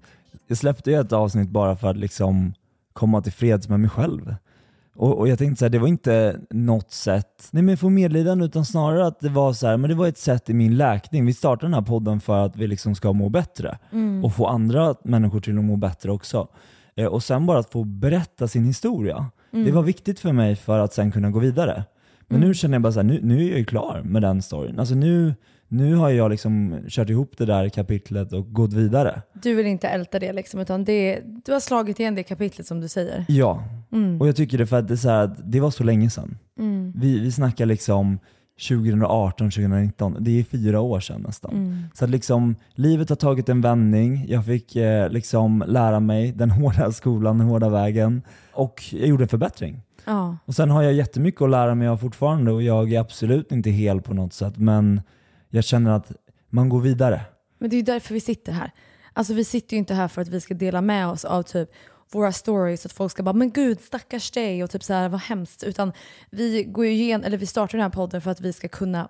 jag 0.47 0.59
släppte 0.59 0.91
ju 0.91 1.01
ett 1.01 1.13
avsnitt 1.13 1.49
bara 1.49 1.77
för 1.77 1.89
att 1.89 1.97
liksom 1.97 2.55
komma 2.93 3.23
till 3.23 3.33
freds 3.33 3.69
med 3.69 3.81
mig 3.81 3.91
själv. 3.91 4.35
Och, 4.97 5.19
och 5.19 5.29
jag 5.29 5.39
tänkte 5.39 5.59
så 5.59 5.65
här, 5.65 5.71
det 5.71 5.79
var 5.79 5.89
inte 5.89 6.41
något 6.51 6.91
sätt, 6.93 7.49
nej 7.51 7.63
men 7.63 7.77
få 7.77 7.89
medlidande 7.89 8.45
utan 8.45 8.65
snarare 8.65 9.07
att 9.07 9.21
det 9.21 9.29
var 9.29 9.53
så 9.53 9.67
här, 9.67 9.77
men 9.77 9.91
det 9.91 9.97
var 9.97 10.07
ett 10.07 10.19
sätt 10.19 10.51
i 10.51 10.55
min 10.55 10.77
läkning. 10.77 11.27
Vi 11.27 11.33
startade 11.33 11.67
den 11.67 11.75
här 11.75 11.83
podden 11.83 12.21
för 12.21 12.47
att 12.47 12.57
vi 12.57 12.67
liksom 12.67 12.95
ska 12.95 13.13
må 13.13 13.29
bättre 13.29 13.79
Mm. 13.93 14.25
och 14.25 14.35
få 14.35 14.47
andra 14.47 14.95
människor 15.05 15.41
till 15.41 15.59
att 15.59 15.65
må 15.65 15.77
bättre 15.77 16.13
också. 16.13 16.49
Eh, 16.97 17.07
och 17.07 17.23
sen 17.23 17.47
bara 17.47 17.59
att 17.59 17.73
få 17.73 17.85
berätta 17.85 18.49
sin 18.49 18.65
historia. 18.65 19.27
Mm. 19.55 19.67
Det 19.67 19.73
var 19.73 19.83
viktigt 19.83 20.21
för 20.21 20.33
mig 20.33 20.57
för 20.57 20.79
att 20.79 20.93
sen 20.93 21.13
kunna 21.13 21.31
gå 21.31 21.39
vidare. 21.39 21.85
Men 22.29 22.41
nu 22.41 22.55
känner 22.55 22.75
jag 22.75 22.83
bara 22.83 22.93
så 22.93 22.99
här, 22.99 23.05
nu, 23.07 23.21
nu 23.23 23.45
är 23.45 23.49
jag 23.51 23.59
ju 23.59 23.65
klar 23.65 24.03
med 24.05 24.23
den 24.23 24.43
storyn. 24.43 24.79
Alltså 24.79 24.95
nu, 24.95 25.35
nu 25.69 25.95
har 25.95 26.11
jag 26.11 26.31
liksom 26.31 26.77
kört 26.89 27.11
ihop 27.11 27.33
det 27.39 27.45
där 27.47 27.69
kapitlet 27.69 28.33
och 28.33 28.53
gått 28.53 28.73
vidare. 28.73 29.23
du 29.43 29.55
vill 29.55 29.67
inte 29.67 29.89
älta 29.89 30.19
det 30.19 30.33
liksom, 30.33 30.61
utan 30.61 30.85
det, 30.85 31.21
du 31.45 31.53
har 31.53 31.61
slagit 31.61 32.01
igen 32.01 32.15
det 32.15 32.23
kapitlet 32.23 32.67
som 32.67 32.81
du 32.81 32.89
säger. 32.89 33.25
Ja, 33.29 33.63
Mm. 33.93 34.21
och 34.21 34.29
jag 34.29 34.37
tycker 34.37 34.59
det 34.59 34.67
för 34.67 34.79
att 34.79 34.89
det, 34.89 34.97
så 34.97 35.09
här, 35.09 35.37
det 35.45 35.61
var 35.61 35.71
så 35.71 35.85
länge 35.85 36.11
sedan. 36.11 36.39
Mm. 36.59 36.93
Vi, 36.97 37.19
vi 37.19 37.33
snackar 37.33 37.67
liksom 37.67 38.19
2018, 38.69 39.51
2019. 39.51 40.17
Det 40.21 40.41
är 40.41 40.45
fyra 40.45 40.81
år 40.81 41.01
sedan 41.01 41.21
nästan. 41.27 41.51
Mm. 41.55 41.83
Så 41.95 42.05
att 42.05 42.11
liksom, 42.11 42.57
livet 42.75 43.09
har 43.09 43.17
tagit 43.17 43.49
en 43.49 43.61
vändning. 43.61 44.25
Jag 44.29 44.45
fick 44.47 44.77
eh, 44.77 45.11
liksom 45.11 45.65
lära 45.67 46.01
mig 46.01 46.33
den 46.33 46.51
hårda 46.61 46.93
skolan, 46.93 47.39
den 47.39 47.47
hårda 47.49 47.69
vägen. 47.69 48.23
Och 48.55 48.83
jag 48.93 49.09
gjorde 49.09 49.25
en 49.25 49.29
förbättring. 49.29 49.83
Ja. 50.05 50.37
Och 50.45 50.55
sen 50.55 50.71
har 50.71 50.83
jag 50.83 50.93
jättemycket 50.93 51.43
att 51.43 51.51
lära 51.51 51.75
mig 51.75 51.89
av 51.89 51.97
fortfarande 51.97 52.53
och 52.53 52.63
jag 52.63 52.93
är 52.93 53.01
absolut 53.01 53.53
inte 53.53 53.71
hel 53.71 54.03
på 54.03 54.15
något 54.15 54.33
sätt. 54.33 54.57
Men 54.57 55.01
jag 55.49 55.65
känner 55.65 55.91
att 55.91 56.13
man 56.51 56.69
går 56.69 56.81
vidare. 56.81 57.21
Men 57.59 57.71
det 57.71 57.77
är 57.77 57.79
ju 57.79 57.85
därför 57.85 58.15
vi 58.15 58.21
sitter 58.21 58.53
här. 58.53 58.71
Alltså 59.13 59.35
vi 59.35 59.45
sitter 59.45 59.75
ju 59.75 59.79
inte 59.79 59.95
här 59.95 60.09
för 60.09 60.23
att 60.23 60.29
vi 60.29 60.41
ska 60.41 60.55
dela 60.55 60.81
med 60.81 61.09
oss 61.09 61.25
av 61.25 61.43
typ 61.43 61.71
våra 62.13 62.33
stories 62.33 62.87
att 62.87 62.93
folk 62.93 63.13
ska 63.13 63.23
bara 63.23 63.33
“men 63.33 63.51
gud 63.51 63.81
stackars 63.81 64.31
dig” 64.31 64.65
och 64.65 64.71
typ 64.71 64.83
så 64.83 64.93
här 64.93 65.09
vad 65.09 65.21
hemskt. 65.21 65.63
Utan 65.63 65.93
vi, 66.31 66.65
går 66.65 66.85
ju 66.85 66.93
igen, 66.93 67.25
eller 67.25 67.39
vi 67.39 67.47
startar 67.47 67.79
den 67.79 67.83
här 67.83 67.91
podden 67.91 68.21
för 68.21 68.31
att 68.31 68.41
vi 68.41 68.53
ska 68.53 68.69
kunna 68.69 69.09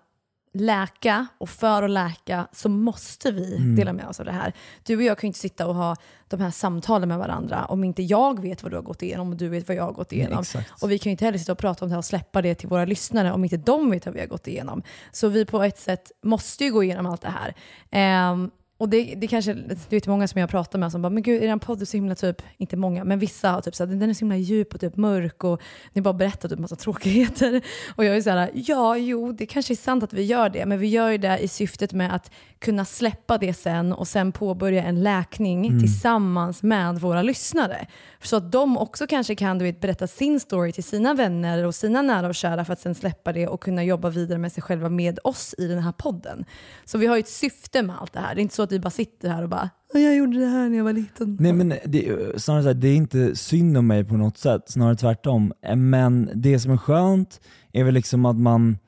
läka 0.55 1.27
och 1.39 1.49
för 1.51 1.83
att 1.83 1.91
läka 1.91 2.47
så 2.53 2.69
måste 2.69 3.31
vi 3.33 3.57
Mm. 3.57 3.77
dela 3.77 3.93
med 3.93 4.07
oss 4.09 4.21
av 4.21 4.27
det 4.27 4.33
här. 4.33 4.53
Du 4.83 4.97
och 4.97 5.03
jag 5.03 5.19
kan 5.19 5.27
ju 5.27 5.29
inte 5.29 5.39
sitta 5.39 5.67
och 5.67 5.75
ha 5.75 5.97
de 6.29 6.41
här 6.41 6.51
samtalen 6.51 7.09
med 7.09 7.19
varandra 7.19 7.65
om 7.65 7.85
inte 7.85 8.03
jag 8.03 8.43
vet 8.43 8.63
vad 8.63 8.73
du 8.73 8.77
har 8.77 8.83
gått 8.83 9.03
igenom 9.03 9.31
och 9.31 9.37
du 9.37 9.49
vet 9.49 9.69
vad 9.69 9.77
jag 9.77 9.85
har 9.85 9.93
gått 9.93 10.13
igenom. 10.13 10.41
exakt. 10.41 10.83
och 10.83 10.91
vi 10.91 10.99
kan 10.99 11.11
ju 11.11 11.13
inte 11.13 11.25
heller 11.25 11.39
sitta 11.39 11.53
och 11.53 11.59
prata 11.59 11.85
om 11.85 11.89
det 11.89 11.95
här 11.95 11.99
och 11.99 12.05
släppa 12.05 12.43
det 12.43 12.55
till 12.55 12.69
våra 12.69 12.85
lyssnare 12.85 13.33
om 13.33 13.45
inte 13.45 13.57
de 13.57 13.91
vet 13.91 14.07
vad 14.07 14.15
vi 14.15 14.21
har 14.21 14.27
gått 14.27 14.47
igenom. 14.47 14.83
Så 15.13 15.29
vi 15.29 15.45
på 15.45 15.63
ett 15.63 15.79
sätt 15.79 16.11
måste 16.23 16.65
ju 16.65 16.73
gå 16.73 16.83
igenom 16.85 17.07
allt 17.07 17.23
det 17.23 17.29
här. 17.41 17.55
Ehm, 17.91 18.51
och 18.79 18.89
det, 18.89 19.15
det 19.17 19.27
kanske, 19.27 19.55
du 19.55 19.77
vet 19.91 20.07
många 20.07 20.29
som 20.29 20.41
jag 20.41 20.51
pratar 20.51 20.79
med 20.79 20.93
som 20.93 21.03
bara, 21.03 21.11
men 21.11 21.23
gud 21.23 21.43
är 21.43 21.47
den 21.47 21.61
podden 21.61 21.87
så 21.87 21.97
himla 21.97 22.15
typ, 22.15 22.43
inte 22.57 22.77
många, 22.77 23.05
men 23.05 23.19
vissa 23.19 23.51
har 23.51 23.61
typ 23.61 23.75
så 23.75 23.87
här, 23.87 23.95
den 23.95 24.11
är 24.11 24.15
så 24.15 24.19
himla 24.19 24.37
djup 24.37 24.75
och 24.75 24.81
typ 24.81 24.97
mörk 24.97 25.45
och 25.45 25.63
ni 25.93 26.03
bara 26.03 26.15
berättar 26.15 26.49
typ 26.49 26.59
massa 26.59 26.77
tråkigheter. 26.77 27.63
Och 27.97 28.05
jag 28.05 28.17
är 28.17 28.21
så 28.21 28.31
här, 28.31 28.51
ja 28.55 28.97
jo 28.97 29.33
det 29.33 29.47
kanske 29.47 29.73
är 29.73 29.77
sant 29.77 30.03
att 30.05 30.13
vi 30.13 30.23
gör 30.23 30.49
det, 30.49 30.67
men 30.67 30.79
vi 30.79 30.87
gör 30.87 31.11
ju 31.11 31.19
det 31.19 31.39
i 31.39 31.49
syftet 31.49 31.93
med 31.93 32.15
att 32.15 32.31
kunna 32.59 32.85
släppa 32.85 33.39
det 33.39 33.55
sen 33.55 33.93
och 33.93 34.09
sen 34.09 34.33
påbörja 34.33 34.83
en 34.83 35.03
läkning 35.03 35.81
tillsammans 35.81 36.63
med 36.63 36.99
våra 36.99 37.23
lyssnare. 37.23 37.87
Så 38.23 38.37
att 38.37 38.53
de 38.53 38.79
också 38.79 39.07
kanske 39.07 39.35
kan 39.35 39.59
du 39.59 39.65
vet, 39.65 39.81
berätta 39.81 40.07
sin 40.07 40.41
story 40.41 40.73
till 40.73 40.85
sina 40.85 41.15
vänner 41.15 41.67
och 41.67 41.75
sina 41.75 42.03
nära 42.03 42.29
och 42.29 42.35
kära 42.35 42.65
för 42.65 42.73
att 42.73 42.81
sen 42.81 42.95
släppa 42.95 43.33
det 43.33 43.49
och 43.49 43.61
kunna 43.61 43.85
jobba 43.85 44.11
vidare 44.11 44.39
med 44.39 44.53
sig 44.53 44.63
själva 44.63 44.89
med 44.89 45.19
oss 45.25 45.55
i 45.59 45.67
den 45.67 45.79
här 45.79 45.93
podden. 45.93 46.45
Så 46.85 46.99
vi 46.99 47.07
har 47.07 47.17
ju 47.17 47.21
ett 47.21 47.29
syfte 47.29 47.83
med 47.83 47.97
allt 48.01 48.13
det 48.13 48.21
här. 48.21 48.35
Det 48.35 48.41
är 48.41 48.43
inte 48.43 48.55
så 48.55 48.64
att 48.65 48.73
vi 48.73 48.81
bara 48.81 48.91
sitter 48.91 49.29
här 49.29 49.43
och 49.43 49.49
bara 49.49 49.71
"Ja, 49.93 50.01
jag 50.01 50.17
gjorde 50.17 50.39
det 50.39 50.47
här 50.47 50.69
när 50.69 50.77
jag 50.77 50.85
var 50.85 50.93
liten. 50.93 51.37
Nej 51.41 51.53
men 51.53 51.69
det, 51.85 52.43
snarare 52.43 52.63
så 52.63 52.69
här, 52.69 52.75
det 52.75 52.89
är 52.89 52.97
inte 52.97 53.37
synd 53.37 53.77
om 53.77 53.87
mig 53.87 54.05
på 54.05 54.17
något 54.17 54.39
sätt, 54.39 54.63
snarare 54.67 54.97
tvärtom. 54.97 55.53
Men 55.77 56.31
det 56.35 56.59
som 56.59 56.73
är 56.73 56.77
skönt 56.77 57.41
är 57.73 57.85
väl 57.85 57.95
liksom 57.95 58.25
att 58.25 58.37
man, 58.37 58.79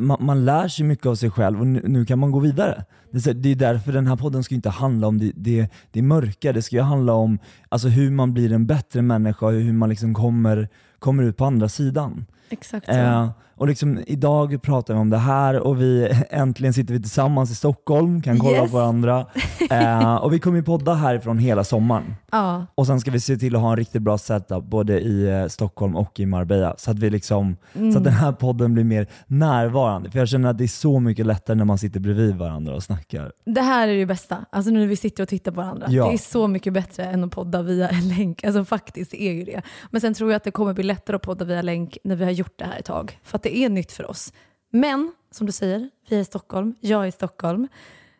man, 0.00 0.16
man 0.20 0.44
lär 0.44 0.68
sig 0.68 0.84
mycket 0.86 1.06
av 1.06 1.14
sig 1.14 1.30
själv 1.30 1.60
och 1.60 1.66
nu, 1.66 1.82
nu 1.86 2.04
kan 2.06 2.18
man 2.18 2.30
gå 2.30 2.38
vidare. 2.38 2.84
Det 3.10 3.16
är, 3.18 3.20
så 3.20 3.30
här, 3.30 3.34
det 3.34 3.48
är 3.48 3.56
därför 3.56 3.92
den 3.92 4.06
här 4.06 4.16
podden 4.16 4.44
ska 4.44 4.54
inte 4.54 4.70
handla 4.70 5.06
om 5.06 5.18
det, 5.18 5.32
det, 5.36 5.68
det 5.90 6.02
mörka, 6.02 6.52
det 6.52 6.62
ska 6.62 6.76
ju 6.76 6.82
handla 6.82 7.12
om 7.12 7.38
alltså, 7.68 7.88
hur 7.88 8.10
man 8.10 8.32
blir 8.34 8.52
en 8.52 8.66
bättre 8.66 9.02
människa 9.02 9.46
och 9.46 9.52
hur 9.52 9.72
man 9.72 9.88
liksom 9.88 10.14
kommer, 10.14 10.68
kommer 10.98 11.22
ut 11.22 11.36
på 11.36 11.44
andra 11.44 11.68
sidan. 11.68 12.26
Exakt. 12.50 12.88
Eh, 12.88 13.30
och 13.56 13.68
liksom, 13.68 14.00
idag 14.06 14.62
pratar 14.62 14.94
vi 14.94 15.00
om 15.00 15.10
det 15.10 15.18
här 15.18 15.60
och 15.60 15.80
vi 15.80 16.12
äntligen 16.30 16.72
sitter 16.72 16.94
vi 16.94 17.00
tillsammans 17.00 17.50
i 17.50 17.54
Stockholm, 17.54 18.22
kan 18.22 18.38
kolla 18.38 18.56
Yes. 18.56 18.70
på 18.70 18.76
varandra. 18.76 19.26
Eh, 19.70 20.14
och 20.14 20.32
vi 20.32 20.38
kommer 20.38 20.56
ju 20.58 20.62
podda 20.62 20.94
härifrån 20.94 21.38
hela 21.38 21.64
sommaren. 21.64 22.14
ja. 22.32 22.66
Och 22.74 22.86
sen 22.86 23.00
ska 23.00 23.10
vi 23.10 23.20
se 23.20 23.36
till 23.36 23.56
att 23.56 23.62
ha 23.62 23.70
en 23.70 23.76
riktigt 23.76 24.02
bra 24.02 24.18
setup 24.18 24.64
både 24.64 25.00
i 25.00 25.28
eh, 25.30 25.46
Stockholm 25.46 25.96
och 25.96 26.20
i 26.20 26.26
Marbella. 26.26 26.74
Så 26.78 26.90
att, 26.90 26.98
vi 26.98 27.10
liksom, 27.10 27.56
så 27.92 27.98
att 27.98 28.04
den 28.04 28.12
här 28.12 28.32
podden 28.32 28.74
blir 28.74 28.84
mer 28.84 29.06
närvarande. 29.26 30.10
För 30.10 30.18
jag 30.18 30.28
känner 30.28 30.50
att 30.50 30.58
det 30.58 30.64
är 30.64 30.68
så 30.68 31.00
mycket 31.00 31.26
lättare 31.26 31.56
när 31.56 31.64
man 31.64 31.78
sitter 31.78 32.00
bredvid 32.00 32.36
varandra 32.36 32.74
och 32.74 32.82
snackar. 32.82 33.32
Det 33.46 33.60
här 33.60 33.88
är 33.88 33.96
det 33.96 34.06
bästa. 34.06 34.44
Alltså 34.52 34.70
nu 34.70 34.80
när 34.80 34.86
vi 34.86 34.96
sitter 34.96 35.22
och 35.22 35.28
tittar 35.28 35.52
på 35.52 35.60
varandra. 35.60 35.86
Ja. 35.90 36.06
Det 36.08 36.12
är 36.14 36.18
så 36.18 36.46
mycket 36.48 36.72
bättre 36.72 37.04
än 37.04 37.24
att 37.24 37.30
podda 37.30 37.62
via 37.62 37.88
en 37.88 38.08
länk. 38.08 38.44
Alltså 38.44 38.64
faktiskt, 38.64 39.14
är 39.14 39.32
ju 39.32 39.44
det. 39.44 39.62
Men 39.90 40.00
sen 40.00 40.14
tror 40.14 40.30
jag 40.30 40.36
att 40.36 40.44
det 40.44 40.50
kommer 40.50 40.72
bli 40.74 40.84
lättare 40.84 41.16
att 41.16 41.22
podda 41.22 41.44
via 41.44 41.62
länk 41.62 41.98
när 42.04 42.16
vi 42.16 42.24
har 42.24 42.30
gjort 42.30 42.52
det 42.58 42.64
här 42.64 42.78
ett 42.78 42.84
tag. 42.84 43.18
För 43.22 43.38
att 43.42 43.52
det 43.52 43.56
är 43.56 43.68
nytt 43.68 43.92
för 43.92 44.10
oss. 44.10 44.32
Men, 44.72 45.12
som 45.30 45.46
du 45.46 45.52
säger, 45.52 45.90
vi 46.08 46.16
är 46.16 46.20
i 46.20 46.24
Stockholm, 46.24 46.74
jag 46.80 47.02
är 47.02 47.06
i 47.06 47.12
Stockholm. 47.12 47.68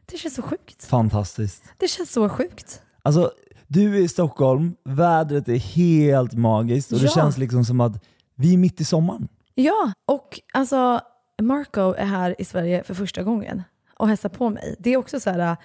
Det 0.07 0.17
känns 0.19 0.35
så 0.35 0.43
sjukt. 0.43 0.85
Fantastiskt. 0.85 1.63
Det 1.79 1.89
känns 1.89 2.13
så 2.13 2.29
sjukt. 2.29 2.83
Alltså, 3.03 3.33
du 3.67 3.97
är 3.97 4.01
i 4.01 4.09
Stockholm, 4.09 4.75
vädret 4.85 5.49
är 5.49 5.57
helt 5.57 6.33
magiskt 6.35 6.93
och 6.93 6.99
det 6.99 7.05
Ja. 7.05 7.11
känns 7.11 7.39
liksom 7.39 7.65
som 7.65 7.81
att 7.81 8.05
vi 8.35 8.53
är 8.53 8.59
mitt 8.59 8.81
i 8.81 8.85
sommaren. 8.85 9.29
Ja, 9.55 9.93
och 10.07 10.41
alltså 10.53 11.01
Marco 11.43 11.93
är 11.95 12.05
här 12.05 12.35
i 12.39 12.45
Sverige 12.45 12.83
för 12.85 12.95
första 12.95 13.23
gången 13.23 13.63
och 13.99 14.09
hälsar 14.09 14.29
på 14.29 14.51
mig. 14.51 14.77
Det 14.79 14.91
är 14.93 14.97
också 14.97 15.21
så 15.21 15.31
här, 15.31 15.57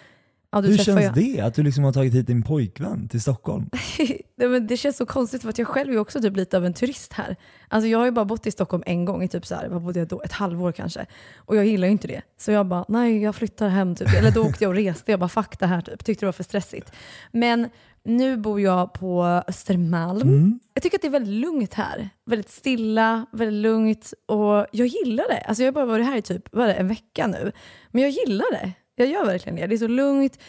ja, 0.51 0.61
du 0.61 0.67
Hur 0.67 0.77
känns 0.77 1.17
ju- 1.17 1.21
det? 1.21 1.41
Att 1.41 1.53
du 1.53 1.63
liksom 1.63 1.83
har 1.83 1.93
tagit 1.93 2.13
hit 2.13 2.27
din 2.27 2.43
pojkvän 2.43 3.07
till 3.07 3.21
Stockholm? 3.21 3.69
Nej, 4.37 4.47
men 4.49 4.67
det 4.67 4.77
känns 4.77 4.97
så 4.97 5.05
konstigt 5.05 5.41
för 5.41 5.49
att 5.49 5.57
jag 5.57 5.67
själv 5.67 5.93
är 5.93 5.97
också 5.97 6.21
typ 6.21 6.37
lite 6.37 6.57
av 6.57 6.65
en 6.65 6.73
turist 6.73 7.13
här. 7.13 7.35
Alltså 7.67 7.87
jag 7.87 7.99
har 7.99 8.05
ju 8.05 8.11
bara 8.11 8.25
bott 8.25 8.47
i 8.47 8.51
Stockholm 8.51 8.83
en 8.85 9.05
gång 9.05 9.23
i 9.23 9.27
typ 9.27 9.45
så 9.45 9.55
här, 9.55 9.67
vad 9.69 9.81
bodde 9.81 9.99
jag 9.99 10.07
då? 10.07 10.21
Ett 10.21 10.31
halvår 10.31 10.71
kanske. 10.71 11.05
Och 11.37 11.55
jag 11.55 11.65
gillar 11.65 11.87
ju 11.87 11.91
inte 11.91 12.07
det. 12.07 12.21
Så 12.37 12.51
jag 12.51 12.65
bara, 12.65 12.85
nej 12.87 13.21
jag 13.21 13.35
flyttar 13.35 13.69
hem 13.69 13.95
typ. 13.95 14.13
Eller 14.13 14.31
då 14.31 14.41
åkte 14.41 14.63
jag 14.63 14.69
och 14.69 14.75
reste, 14.75 15.11
jag 15.11 15.19
bara 15.19 15.29
fuck 15.29 15.59
det 15.59 15.65
här 15.65 15.81
typ. 15.81 16.05
Tyckte 16.05 16.25
det 16.25 16.27
var 16.27 16.33
för 16.33 16.43
stressigt. 16.43 16.91
Men 17.31 17.69
nu 18.03 18.37
bor 18.37 18.61
jag 18.61 18.93
på 18.93 19.23
Östermalm. 19.47 20.59
Jag 20.73 20.83
tycker 20.83 20.97
att 20.97 21.01
det 21.01 21.07
är 21.07 21.11
väldigt 21.11 21.33
lugnt 21.33 21.73
här. 21.73 22.09
Väldigt 22.25 22.49
stilla, 22.49 23.25
väldigt 23.31 23.61
lugnt 23.61 24.13
och 24.25 24.65
jag 24.71 24.87
gillar 24.87 25.25
det. 25.29 25.39
Alltså 25.39 25.63
jag 25.63 25.67
har 25.67 25.73
bara 25.73 25.85
varit 25.85 26.05
här 26.05 26.17
i 26.17 26.21
typ, 26.21 26.43
vad 26.51 26.67
det, 26.67 26.73
en 26.73 26.87
vecka 26.87 27.27
nu. 27.27 27.51
Men 27.91 28.01
jag 28.01 28.11
gillar 28.11 28.51
det. 28.51 28.71
Jag 28.99 29.07
gör 29.07 29.25
verkligen 29.25 29.55
det. 29.55 29.67
Det 29.67 29.75
är 29.75 29.77
så 29.77 29.87
lugnt. 29.87 30.39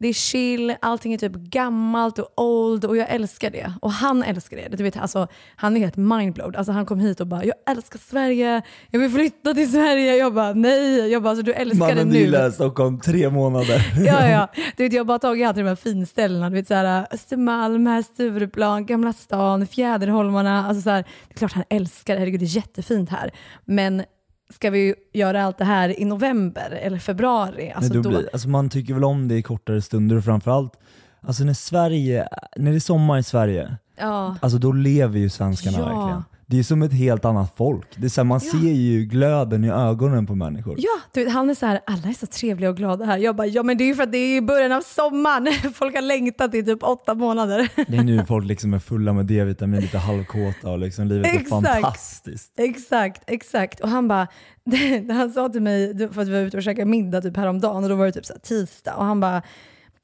Det 0.00 0.08
är 0.08 0.12
chill, 0.12 0.74
allting 0.80 1.14
är 1.14 1.18
typ 1.18 1.32
gammalt 1.32 2.18
och 2.18 2.28
old 2.36 2.84
och 2.84 2.96
jag 2.96 3.10
älskar 3.10 3.50
det. 3.50 3.72
Och 3.82 3.92
han 3.92 4.22
älskar 4.22 4.56
det. 4.56 4.76
Du 4.76 4.82
vet, 4.84 4.96
alltså, 4.96 5.28
han 5.56 5.76
är 5.76 5.80
helt 5.80 5.96
mindblowed. 5.96 6.56
Alltså, 6.56 6.72
han 6.72 6.86
kom 6.86 7.00
hit 7.00 7.20
och 7.20 7.26
bara 7.26 7.44
“jag 7.44 7.54
älskar 7.66 7.98
Sverige, 7.98 8.62
jag 8.90 9.00
vill 9.00 9.10
flytta 9.10 9.54
till 9.54 9.70
Sverige”. 9.70 10.16
Jag 10.16 10.34
bara 10.34 10.52
“nej”. 10.52 11.08
Jag 11.12 11.22
bara 11.22 11.30
alltså, 11.30 11.42
“du 11.42 11.52
älskar 11.52 11.78
Mannen 11.78 11.96
det 11.96 12.04
nu”. 12.04 12.18
gillar 12.18 12.50
Stockholm 12.50 13.00
tre 13.00 13.30
månader. 13.30 13.92
Ja, 14.06 14.28
ja. 14.28 14.48
Du 14.76 14.82
vet, 14.84 14.92
jag 14.92 15.00
har 15.00 15.04
bara 15.04 15.18
tagit 15.18 15.46
alltid 15.46 15.64
de 15.64 15.68
här 15.68 15.76
finställena. 15.76 16.50
Du 16.50 16.56
vet, 16.56 16.68
så 16.68 16.74
här, 16.74 17.06
Östermalm, 17.10 17.86
här, 17.86 18.02
Stureplan, 18.02 18.86
Gamla 18.86 19.12
stan, 19.12 19.66
Fjäderholmarna. 19.66 20.66
Alltså, 20.66 20.82
så 20.82 20.90
här, 20.90 21.04
det 21.28 21.34
är 21.34 21.38
klart 21.38 21.52
han 21.52 21.64
älskar 21.70 22.14
det. 22.14 22.20
Herregud, 22.20 22.40
det 22.40 22.46
är 22.46 22.56
jättefint 22.56 23.10
här. 23.10 23.30
Men 23.64 24.02
ska 24.50 24.70
vi 24.70 24.94
göra 25.12 25.44
allt 25.44 25.58
det 25.58 25.64
här 25.64 26.00
i 26.00 26.04
november 26.04 26.70
eller 26.82 26.98
februari? 26.98 27.72
Alltså, 27.76 27.92
Nej, 27.94 28.02
då 28.02 28.10
då, 28.10 28.18
blir, 28.18 28.28
alltså 28.32 28.48
man 28.48 28.70
tycker 28.70 28.94
väl 28.94 29.04
om 29.04 29.28
det 29.28 29.34
i 29.34 29.42
kortare 29.42 29.82
stunder 29.82 30.16
och 30.16 30.24
framförallt 30.24 30.72
alltså 31.20 31.44
när, 31.44 31.54
Sverige, 31.54 32.28
när 32.56 32.70
det 32.70 32.76
är 32.76 32.80
sommar 32.80 33.18
i 33.18 33.22
Sverige, 33.22 33.76
ja. 33.98 34.36
alltså 34.40 34.58
då 34.58 34.72
lever 34.72 35.18
ju 35.18 35.30
svenskarna 35.30 35.78
Ja. 35.78 35.84
verkligen. 35.84 36.24
Det 36.50 36.58
är 36.58 36.62
som 36.62 36.82
ett 36.82 36.92
helt 36.92 37.24
annat 37.24 37.54
folk. 37.56 37.86
Det 37.96 38.04
är 38.06 38.08
så 38.08 38.20
här, 38.20 38.24
man 38.26 38.40
ser 38.40 38.72
ju 38.72 39.04
glöden 39.04 39.64
i 39.64 39.70
ögonen 39.70 40.26
på 40.26 40.34
människor. 40.34 40.74
Ja, 40.78 41.00
du 41.12 41.28
han 41.28 41.50
är 41.50 41.54
så 41.54 41.66
här, 41.66 41.80
alla 41.86 42.08
är 42.08 42.12
så 42.12 42.26
trevliga 42.26 42.70
och 42.70 42.76
glada 42.76 43.04
här. 43.04 43.18
Jag 43.18 43.36
bara, 43.36 43.46
ja 43.46 43.62
men 43.62 43.78
det 43.78 43.84
är 43.84 43.86
ju 43.86 43.94
för 43.94 44.02
att 44.02 44.12
det 44.12 44.18
är 44.18 44.36
i 44.36 44.40
början 44.40 44.72
av 44.72 44.80
sommaren. 44.80 45.72
Folk 45.74 45.94
har 45.94 46.02
längtat 46.02 46.54
i 46.54 46.62
typ 46.62 46.82
åtta 46.82 47.14
månader. 47.14 47.68
Det 47.88 47.96
är 47.96 48.04
nu 48.04 48.24
folk 48.24 48.46
liksom 48.46 48.74
är 48.74 48.78
fulla 48.78 49.12
med 49.12 49.26
D-vitamin, 49.26 49.80
lite 49.80 49.98
halvkåta 49.98 50.70
och 50.70 50.78
liksom 50.78 51.06
livet 51.06 51.26
är 51.26 51.30
Exakt. 51.40 51.48
fantastiskt. 51.50 52.52
exakt, 52.56 53.22
exakt. 53.26 53.80
Och 53.80 53.88
han 53.88 54.08
bara, 54.08 54.28
han 55.08 55.30
sa 55.32 55.48
till 55.48 55.62
mig, 55.62 55.98
för 56.12 56.22
att 56.22 56.28
vi 56.28 56.32
var 56.32 56.40
ute 56.40 56.56
och 56.56 56.62
käkade 56.62 56.90
middag 56.90 57.20
typ 57.20 57.36
häromdagen 57.36 57.82
och 57.84 57.88
då 57.90 57.94
var 57.94 58.06
det 58.06 58.12
typ 58.12 58.26
så 58.26 58.32
här 58.32 58.40
tisdag 58.40 58.94
och 58.94 59.04
han 59.04 59.20
bara, 59.20 59.42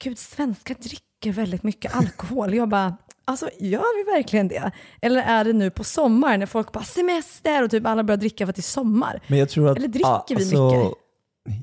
gud 0.03 0.17
svenskar 0.17 0.75
dricker 0.75 1.31
väldigt 1.31 1.63
mycket 1.63 1.95
alkohol. 1.95 2.53
Jag 2.53 2.69
bara, 2.69 2.97
alltså 3.25 3.49
gör 3.59 4.05
vi 4.05 4.11
verkligen 4.11 4.47
det? 4.47 4.71
Eller 5.01 5.21
är 5.21 5.43
det 5.43 5.53
nu 5.53 5.69
på 5.69 5.83
sommaren 5.83 6.39
när 6.39 6.47
folk 6.47 6.71
bara 6.71 6.83
semester 6.83 7.63
och 7.63 7.71
typ 7.71 7.85
alla 7.85 8.03
börjar 8.03 8.17
dricka 8.17 8.45
för 8.45 8.49
att 8.49 8.55
det 8.55 8.59
är 8.59 8.63
sommar? 8.63 9.21
Men 9.27 9.39
jag 9.39 9.49
tror 9.49 9.69
att, 9.69 9.77
Eller 9.77 9.87
dricker 9.87 10.07
ah, 10.09 10.25
vi 10.29 10.35
alltså, 10.35 10.71
mycket? 10.71 10.93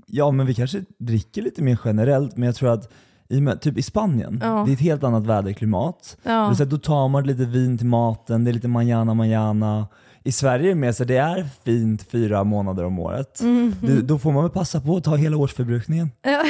Ja 0.07 0.31
men 0.31 0.47
vi 0.47 0.55
kanske 0.55 0.85
dricker 0.99 1.43
lite 1.43 1.63
mer 1.63 1.79
generellt, 1.85 2.37
men 2.37 2.47
jag 2.47 2.55
tror 2.57 2.73
att 2.73 2.93
i, 3.29 3.59
typ 3.61 3.79
i 3.79 3.83
Spanien, 3.83 4.41
Ja. 4.43 4.63
det 4.67 4.73
är 4.73 4.75
ett 4.75 4.81
helt 4.81 5.05
annat 5.05 5.27
väderklimat. 5.27 6.17
Ja. 6.23 6.55
Så 6.55 6.65
då 6.65 6.79
tar 6.79 7.09
man 7.09 7.27
lite 7.27 7.45
vin 7.45 7.79
till 7.79 7.87
maten, 7.87 8.45
det 8.45 8.51
är 8.51 8.53
lite 8.53 8.69
manjana 8.69 9.15
manjana. 9.15 9.87
I 10.25 10.33
Sverige 10.33 10.65
är 10.65 10.69
det 10.69 10.75
mer 10.75 10.93
så 10.93 11.05
det 11.05 11.17
är 11.17 11.47
fint 11.65 12.03
fyra 12.11 12.45
månader 12.45 12.85
om 12.85 12.99
året. 12.99 13.41
Mhm. 13.43 13.75
Det, 13.81 14.03
då 14.03 14.19
får 14.19 14.33
man 14.33 14.43
väl 14.43 14.53
passa 14.53 14.81
på 14.81 14.97
att 14.97 15.05
ta 15.05 15.17
hela 15.17 15.37
årsförbrukningen. 15.37 16.11
Ja, 16.23 16.45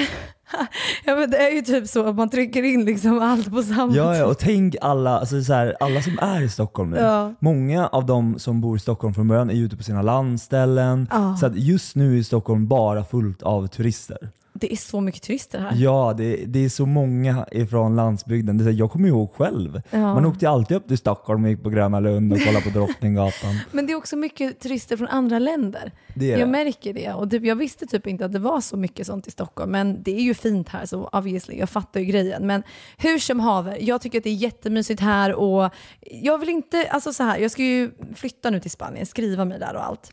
ja 1.05 1.17
men 1.17 1.31
det 1.31 1.37
är 1.37 1.51
ju 1.55 1.63
typ 1.63 1.89
så 1.89 2.09
att 2.09 2.17
man 2.17 2.31
trycker 2.31 2.63
in 2.63 2.85
liksom 2.85 3.19
allt 3.19 3.51
på 3.51 3.63
samma 3.63 3.95
Ja, 3.95 4.17
ja, 4.17 4.27
och 4.27 4.39
tänk 4.39 4.77
alla, 4.81 5.19
alltså 5.19 5.43
så 5.43 5.53
här, 5.53 5.77
alla 5.81 6.03
som 6.03 6.19
är 6.19 6.43
i 6.43 6.49
Stockholm 6.49 6.91
nu. 6.91 6.97
Ja. 6.97 7.35
Många 7.39 7.87
av 7.87 8.07
de 8.07 8.39
som 8.39 8.61
bor 8.61 8.77
i 8.77 8.81
Stockholm 8.81 9.15
från 9.15 9.29
början 9.29 9.51
är 9.51 9.55
ute 9.55 9.77
på 9.77 9.83
sina 9.83 10.03
landställen. 10.03 11.09
Ja. 11.11 11.37
Så 11.41 11.47
att 11.47 11.57
just 11.57 11.97
nu 11.97 12.19
är 12.19 12.23
Stockholm 12.23 12.69
bara 12.69 13.05
fullt 13.05 13.43
av 13.43 13.67
turister. 13.67 14.31
Det 14.55 14.73
är 14.73 14.77
så 14.77 15.01
mycket 15.01 15.23
turister 15.23 15.59
här. 15.59 15.73
Ja, 15.77 16.15
det, 16.17 16.37
det 16.47 16.65
är 16.65 16.69
så 16.69 16.87
många 16.87 17.47
ifrån 17.53 17.97
landsbygden. 17.97 18.59
Det 18.59 18.65
är, 18.65 18.71
jag 18.71 18.91
kommer 18.91 19.09
ihåg 19.09 19.33
själv. 19.33 19.83
Ja. 19.91 19.99
Man 19.99 20.27
åkte 20.27 20.49
alltid 20.49 20.77
upp 20.77 20.89
till 20.89 20.99
Stockholm 20.99 21.45
och 21.45 21.51
gick 21.51 21.63
på 21.63 21.71
Gröna 21.71 22.01
Lund 22.01 22.33
och 22.33 22.39
kollade 22.41 22.65
på 22.65 22.71
Drottninggatan. 22.71 23.59
Men 23.71 23.87
det 23.87 23.93
är 23.93 23.97
också 23.97 24.17
mycket 24.17 24.61
turister 24.61 24.97
från 24.97 25.09
andra 25.09 25.39
länder. 25.39 25.93
Det 26.15 26.33
är 26.33 26.39
jag 26.39 26.49
det. 26.49 26.53
märker 26.53 26.95
det. 26.95 27.13
Och 27.13 27.31
typ, 27.31 27.45
jag 27.45 27.57
visste 27.57 27.87
typ 27.87 28.07
inte 28.07 28.25
att 28.25 28.33
det 28.33 28.39
var 28.39 28.61
så 28.61 28.77
mycket 28.77 29.07
sånt 29.07 29.27
i 29.27 29.31
Stockholm. 29.31 29.73
Men 29.73 30.03
det 30.03 30.17
är 30.17 30.23
ju 30.23 30.35
fint 30.35 30.69
här 30.69 30.87
så 30.87 31.09
obviously, 31.13 31.59
jag 31.59 31.71
fattar 31.71 32.01
ju 32.01 32.07
grejen. 32.07 32.47
Men 32.47 32.63
hur 32.97 33.19
som 33.19 33.41
haver, 33.41 33.79
jag 33.81 34.01
tycker 34.01 34.19
att 34.19 34.25
det 34.25 34.31
är 34.31 34.35
jättemysigt 34.35 35.01
här 35.01 35.35
och 35.35 35.71
jag 36.01 36.39
vill 36.39 36.49
inte, 36.49 36.89
alltså 36.91 37.13
så 37.13 37.23
här, 37.23 37.39
jag 37.39 37.51
ska 37.51 37.63
ju 37.63 37.91
flytta 38.15 38.51
nu 38.51 38.61
till 38.61 38.71
Spanien, 38.71 39.07
skriva 39.07 39.45
mig 39.45 39.59
där 39.59 39.75
och 39.75 39.87
allt. 39.87 40.13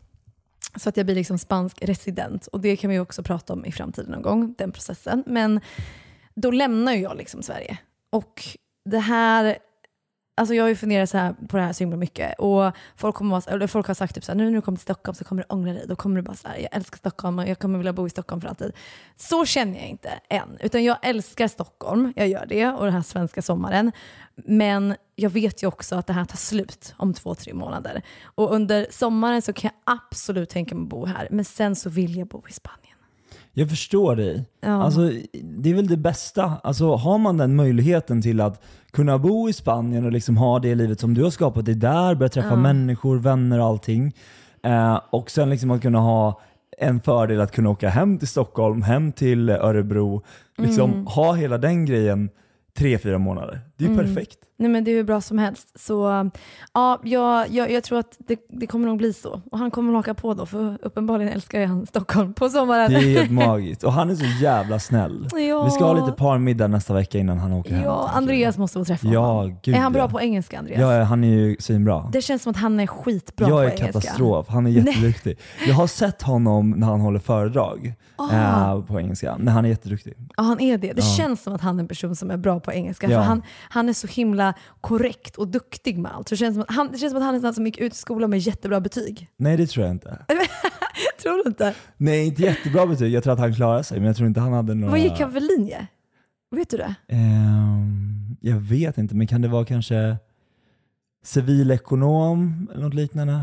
Så 0.76 0.88
att 0.88 0.96
jag 0.96 1.06
blir 1.06 1.14
liksom 1.14 1.38
spansk 1.38 1.82
resident. 1.82 2.46
Och 2.46 2.60
det 2.60 2.76
kan 2.76 2.90
vi 2.90 2.98
också 2.98 3.22
prata 3.22 3.52
om 3.52 3.64
i 3.64 3.72
framtiden 3.72 4.10
någon 4.10 4.22
gång, 4.22 4.54
den 4.58 4.72
processen. 4.72 5.24
Men 5.26 5.60
då 6.34 6.50
lämnar 6.50 6.92
ju 6.92 7.00
jag 7.00 7.16
liksom 7.16 7.42
Sverige. 7.42 7.78
Och 8.10 8.42
det 8.84 8.98
här, 8.98 9.58
Alltså 10.40 10.54
jag 10.54 10.64
har 10.64 10.68
ju 10.68 10.76
funderat 10.76 11.10
så 11.10 11.18
här 11.18 11.32
på 11.48 11.56
det 11.56 11.62
här 11.62 11.72
så 11.72 11.84
himla 11.84 11.96
mycket. 11.96 12.38
Och 12.38 12.72
folk, 12.96 13.16
kommer 13.16 13.30
vara, 13.30 13.54
eller 13.54 13.66
folk 13.66 13.86
har 13.86 13.94
sagt 13.94 14.14
typ 14.14 14.24
så 14.24 14.32
här, 14.32 14.36
nu 14.36 14.44
när 14.44 14.52
du 14.52 14.60
kommer 14.60 14.76
till 14.78 14.82
Stockholm 14.82 15.14
så 15.14 15.24
kommer 15.24 15.42
du 15.42 15.54
ångra 15.54 15.72
dig. 15.72 15.84
Då 15.88 15.96
kommer 15.96 16.16
du 16.16 16.22
bara 16.22 16.36
så 16.36 16.48
här, 16.48 16.58
jag 16.58 16.68
älskar 16.72 16.96
Stockholm 16.98 17.38
och 17.38 17.48
jag 17.48 17.58
kommer 17.58 17.78
vilja 17.78 17.92
bo 17.92 18.06
i 18.06 18.10
Stockholm 18.10 18.40
för 18.40 18.48
alltid. 18.48 18.72
Så 19.16 19.44
känner 19.44 19.78
jag 19.78 19.88
inte 19.88 20.10
än. 20.28 20.58
Utan 20.60 20.84
jag 20.84 20.96
älskar 21.02 21.48
Stockholm, 21.48 22.12
jag 22.16 22.28
gör 22.28 22.46
det, 22.46 22.66
och 22.66 22.84
den 22.84 22.94
här 22.94 23.02
svenska 23.02 23.42
sommaren. 23.42 23.92
Men 24.34 24.96
jag 25.16 25.30
vet 25.30 25.62
ju 25.62 25.66
också 25.66 25.96
att 25.96 26.06
det 26.06 26.12
här 26.12 26.24
tar 26.24 26.36
slut 26.36 26.94
om 26.96 27.14
två, 27.14 27.34
tre 27.34 27.54
månader. 27.54 28.02
Och 28.24 28.54
under 28.54 28.86
sommaren 28.90 29.42
så 29.42 29.52
kan 29.52 29.70
jag 29.84 29.96
absolut 29.96 30.48
tänka 30.50 30.74
mig 30.74 30.82
att 30.82 30.88
bo 30.88 31.06
här. 31.06 31.28
Men 31.30 31.44
sen 31.44 31.76
så 31.76 31.90
vill 31.90 32.16
jag 32.16 32.28
bo 32.28 32.44
i 32.48 32.52
Spanien. 32.52 32.89
Jag 33.60 33.70
förstår 33.70 34.16
dig. 34.16 34.44
Ja. 34.60 34.68
Alltså, 34.82 35.10
det 35.42 35.70
är 35.70 35.74
väl 35.74 35.86
det 35.86 35.96
bästa. 35.96 36.52
Alltså, 36.62 36.94
har 36.94 37.18
man 37.18 37.36
den 37.36 37.56
möjligheten 37.56 38.22
till 38.22 38.40
att 38.40 38.62
kunna 38.90 39.18
bo 39.18 39.48
i 39.48 39.52
Spanien 39.52 40.04
och 40.04 40.12
liksom 40.12 40.36
ha 40.36 40.58
det 40.58 40.74
livet 40.74 41.00
som 41.00 41.14
du 41.14 41.22
har 41.22 41.30
skapat 41.30 41.64
dig 41.64 41.74
där, 41.74 42.14
börja 42.14 42.28
träffa 42.28 42.48
Ja. 42.48 42.56
människor, 42.56 43.18
vänner 43.18 43.58
och 43.60 43.66
allting. 43.66 44.14
Eh, 44.64 45.00
och 45.10 45.30
sen 45.30 45.50
liksom 45.50 45.70
att 45.70 45.82
kunna 45.82 45.98
ha 45.98 46.40
en 46.78 47.00
fördel 47.00 47.40
att 47.40 47.52
kunna 47.52 47.70
åka 47.70 47.88
hem 47.88 48.18
till 48.18 48.28
Stockholm, 48.28 48.82
hem 48.82 49.12
till 49.12 49.50
Örebro. 49.50 50.22
Liksom 50.58 50.90
Mm. 50.92 51.06
ha 51.06 51.32
hela 51.34 51.58
den 51.58 51.84
grejen 51.86 52.30
tre, 52.78 52.98
fyra 52.98 53.18
månader. 53.18 53.60
Det 53.76 53.84
är 53.84 53.88
ju 53.88 53.94
Mm. 53.94 54.06
perfekt. 54.06 54.38
Nej 54.60 54.70
men 54.70 54.84
det 54.84 54.90
är 54.90 54.94
hur 54.94 55.04
bra 55.04 55.20
som 55.20 55.38
helst. 55.38 55.80
Så 55.80 56.30
ja, 56.74 57.00
jag, 57.04 57.48
jag, 57.50 57.70
jag 57.70 57.84
tror 57.84 57.98
att 57.98 58.16
det, 58.18 58.38
det 58.48 58.66
kommer 58.66 58.86
nog 58.86 58.98
bli 58.98 59.12
så. 59.12 59.40
Och 59.50 59.58
han 59.58 59.70
kommer 59.70 59.94
haka 59.94 60.14
på 60.14 60.34
då, 60.34 60.46
för 60.46 60.78
uppenbarligen 60.82 61.32
älskar 61.32 61.66
han 61.66 61.86
Stockholm 61.86 62.32
på 62.34 62.48
sommaren. 62.48 62.90
Det 62.90 62.96
är 62.96 63.18
helt 63.18 63.30
magiskt. 63.46 63.84
Och 63.84 63.92
han 63.92 64.10
är 64.10 64.14
så 64.14 64.24
jävla 64.42 64.78
snäll. 64.78 65.28
Ja. 65.48 65.64
Vi 65.64 65.70
ska 65.70 65.84
ha 65.84 65.92
lite 66.06 66.12
parmiddag 66.12 66.68
nästa 66.68 66.94
vecka 66.94 67.18
innan 67.18 67.38
han 67.38 67.52
åker 67.52 67.74
hem. 67.74 67.84
Ja, 67.84 68.10
Andreas 68.14 68.58
måste 68.58 68.78
få 68.78 68.84
träffa 68.84 69.08
Ja, 69.08 69.20
honom. 69.32 69.56
gud 69.62 69.74
är 69.74 69.78
han 69.78 69.92
bra 69.92 70.02
ja. 70.02 70.08
på 70.08 70.20
engelska, 70.20 70.58
Andreas? 70.58 70.80
Ja, 70.80 71.02
han 71.02 71.24
är 71.24 71.28
ju 71.28 71.56
svinbra. 71.60 72.08
Det 72.12 72.22
känns 72.22 72.42
som 72.42 72.50
att 72.50 72.56
han 72.56 72.80
är 72.80 72.86
skitbra 72.86 73.48
jag 73.48 73.56
på 73.56 73.62
är 73.62 73.64
engelska. 73.66 73.86
katastrof, 73.86 74.46
han 74.48 74.66
är 74.66 74.70
jätteduktig. 74.70 75.38
Jag 75.66 75.74
har 75.74 75.86
sett 75.86 76.22
honom 76.22 76.70
när 76.70 76.86
han 76.86 77.00
håller 77.00 77.18
föredrag 77.18 77.92
eh, 78.32 78.80
på 78.80 79.00
engelska, 79.00 79.36
men 79.38 79.48
han 79.48 79.64
är 79.64 79.68
jätteduktig. 79.68 80.14
Ja, 80.36 80.42
han 80.42 80.60
är 80.60 80.78
det. 80.78 80.92
Det 80.92 81.02
känns 81.02 81.42
som 81.42 81.54
att 81.54 81.60
han 81.60 81.76
är 81.76 81.82
en 81.82 81.88
person 81.88 82.16
som 82.16 82.30
är 82.30 82.36
bra 82.36 82.60
på 82.60 82.72
engelska. 82.72 83.08
För 83.08 83.16
han, 83.16 83.42
han 83.68 83.88
är 83.88 83.92
så 83.92 84.06
himla 84.06 84.49
korrekt 84.80 85.36
och 85.36 85.48
duktig 85.48 85.98
med 85.98 86.12
allt. 86.14 86.28
Så 86.28 86.32
det, 86.34 86.36
känns 86.38 86.54
som 86.54 86.62
att 86.62 86.70
han, 86.74 86.88
det 86.92 86.98
känns 86.98 87.10
som 87.12 87.18
att 87.18 87.24
han 87.26 87.34
är 87.34 87.40
sån 87.40 87.54
som 87.54 87.66
gick 87.66 87.78
ut 87.78 87.94
skolan 87.94 88.30
med 88.30 88.38
jättebra 88.38 88.80
betyg. 88.80 89.28
Nej 89.36 89.56
det 89.56 89.66
tror 89.66 89.86
jag 89.86 89.94
inte. 89.94 90.18
Tror 91.22 91.44
du 91.44 91.50
inte? 91.50 91.74
Nej 91.96 92.26
inte 92.26 92.42
jättebra 92.42 92.86
betyg, 92.86 93.12
jag 93.12 93.22
tror 93.22 93.32
att 93.32 93.38
han 93.38 93.54
klarar 93.54 93.82
sig 93.82 93.98
men 93.98 94.06
jag 94.06 94.16
tror 94.16 94.28
inte 94.28 94.40
han 94.40 94.52
hade 94.52 94.74
några... 94.74 94.90
Vad 94.90 95.00
gick 95.00 95.20
han 95.20 95.32
för 95.32 95.40
linje? 95.58 95.86
Vet 96.50 96.70
du 96.70 96.76
det? 96.76 96.94
Ehm, 97.08 98.36
jag 98.40 98.56
vet 98.56 98.98
inte, 98.98 99.14
men 99.14 99.26
kan 99.26 99.42
det 99.42 99.48
vara 99.48 99.64
kanske 99.64 100.16
civilekonom 101.24 102.68
eller 102.72 102.82
något 102.84 102.94
liknande? 102.94 103.42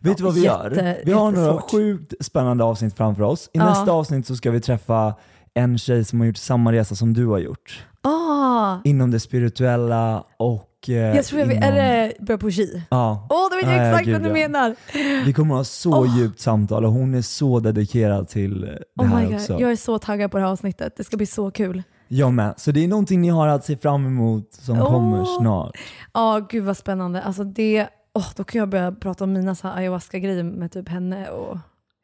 Vet 0.00 0.16
du 0.16 0.24
vad 0.24 0.34
vi 0.34 0.44
gör? 0.44 0.70
jätte- 0.70 1.00
Vi 1.04 1.12
har 1.12 1.32
några 1.32 1.60
sjukt 1.60 2.14
spännande 2.20 2.64
avsnitt 2.64 2.96
framför 2.96 3.22
oss. 3.22 3.46
I 3.52 3.58
Ja. 3.58 3.64
nästa 3.68 3.92
avsnitt 3.92 4.26
så 4.26 4.36
ska 4.36 4.50
vi 4.50 4.60
träffa 4.60 5.14
en 5.56 5.78
tjej 5.78 6.04
som 6.04 6.20
har 6.20 6.26
gjort 6.26 6.36
samma 6.36 6.72
resa 6.72 6.94
som 6.94 7.12
du 7.14 7.26
har 7.26 7.38
gjort. 7.38 7.86
Ah, 8.02 8.76
Inom 8.84 9.10
det 9.10 9.20
spirituella 9.20 10.24
och 10.36 10.88
eh, 10.88 10.94
jag 10.94 11.24
tror 11.24 11.40
jag 11.40 11.52
inom... 11.52 11.62
är 11.62 11.72
det 11.72 12.12
börjar 12.20 12.38
på 12.38 12.50
J? 12.50 12.82
Ja. 12.90 13.26
Åh, 13.30 13.48
då 13.50 13.56
vet 13.56 13.66
jag 13.76 13.86
Ja, 13.86 13.90
exakt 13.90 14.04
gud, 14.04 14.12
vad 14.14 14.22
du 14.22 14.40
ja. 14.40 14.48
menar. 14.48 14.76
Vi 15.24 15.32
kommer 15.32 15.54
ha 15.54 15.64
så 15.64 16.00
Åh. 16.00 16.18
djupt 16.18 16.40
samtal 16.40 16.84
och 16.84 16.92
hon 16.92 17.14
är 17.14 17.22
så 17.22 17.60
dedikerad 17.60 18.28
till 18.28 18.60
det 18.60 19.02
Oh 19.02 19.06
här 19.06 19.20
my 19.20 19.26
God. 19.26 19.34
också. 19.34 19.60
Jag 19.60 19.72
är 19.72 19.76
så 19.76 19.98
taggad 19.98 20.30
på 20.30 20.36
det 20.38 20.44
här 20.44 20.50
avsnittet. 20.50 20.94
Det 20.96 21.04
ska 21.04 21.16
bli 21.16 21.26
så 21.26 21.50
kul. 21.50 21.82
Jag 22.08 22.32
med. 22.32 22.54
Så 22.56 22.70
det 22.70 22.84
är 22.84 22.88
någonting 22.88 23.20
ni 23.20 23.28
har 23.28 23.48
att 23.48 23.64
se 23.64 23.76
fram 23.76 24.06
emot 24.06 24.52
som 24.52 24.78
Åh. 24.80 24.86
kommer 24.90 25.24
snart. 25.24 25.76
Ja, 26.14 26.46
gud 26.50 26.64
vad 26.64 26.76
spännande. 26.76 27.22
Alltså 27.22 27.44
det, 27.44 27.88
åh, 28.14 28.26
då 28.36 28.44
kan 28.44 28.58
jag 28.58 28.68
börja 28.68 28.92
prata 28.92 29.24
om 29.24 29.32
mina 29.32 29.56
ayahuasca-grejer 29.62 30.42
med 30.42 30.72
typ 30.72 30.88
henne. 30.88 31.28
Och... 31.28 31.58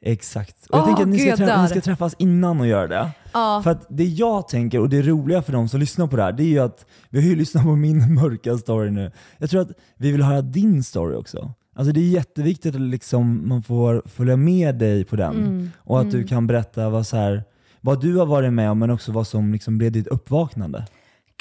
Exakt. 0.04 0.66
Och 0.66 0.78
jag 0.78 0.80
Åh, 0.80 0.86
tänker 0.86 1.02
att 1.02 1.08
ni 1.08 1.18
ska, 1.18 1.28
jag 1.28 1.38
trä- 1.38 1.46
dör. 1.46 1.62
ni 1.62 1.68
ska 1.68 1.80
träffas 1.80 2.14
innan 2.18 2.60
och 2.60 2.66
göra 2.66 2.86
det. 2.86 3.10
Ja. 3.32 3.60
För 3.64 3.70
att 3.70 3.86
det 3.88 4.04
jag 4.04 4.48
tänker, 4.48 4.80
och 4.80 4.88
det 4.88 5.02
roliga 5.02 5.42
för 5.42 5.52
de 5.52 5.68
som 5.68 5.80
lyssnar 5.80 6.06
på 6.06 6.16
det 6.16 6.22
här, 6.22 6.32
det 6.32 6.42
är 6.42 6.46
ju 6.48 6.58
att 6.58 6.86
vi 7.10 7.20
har 7.20 7.28
ju 7.28 7.36
lyssnat 7.42 7.64
på 7.64 7.76
min 7.76 8.14
mörka 8.14 8.58
story 8.58 8.90
nu. 8.90 9.12
Jag 9.38 9.50
tror 9.50 9.60
att 9.60 9.70
vi 9.96 10.12
vill 10.12 10.22
höra 10.22 10.42
din 10.42 10.82
story 10.82 11.16
också. 11.16 11.52
Alltså 11.76 11.92
det 11.92 12.00
är 12.00 12.08
jätteviktigt 12.08 12.74
att 12.74 12.80
liksom 12.80 13.48
man 13.48 13.62
får 13.62 14.02
följa 14.06 14.36
med 14.36 14.74
dig 14.74 15.04
på 15.04 15.16
den. 15.16 15.36
Mm. 15.36 15.70
Och 15.76 16.00
att 16.00 16.10
du 16.10 16.16
Mm. 16.16 16.28
kan 16.28 16.46
berätta 16.46 16.88
vad, 16.90 17.06
så 17.06 17.16
här, 17.16 17.44
vad 17.80 18.00
du 18.00 18.16
har 18.16 18.26
varit 18.26 18.52
med 18.52 18.70
om, 18.70 18.78
men 18.78 18.90
också 18.90 19.12
vad 19.12 19.26
som 19.26 19.52
liksom 19.52 19.78
blev 19.78 19.92
ditt 19.92 20.06
uppvaknande. 20.06 20.86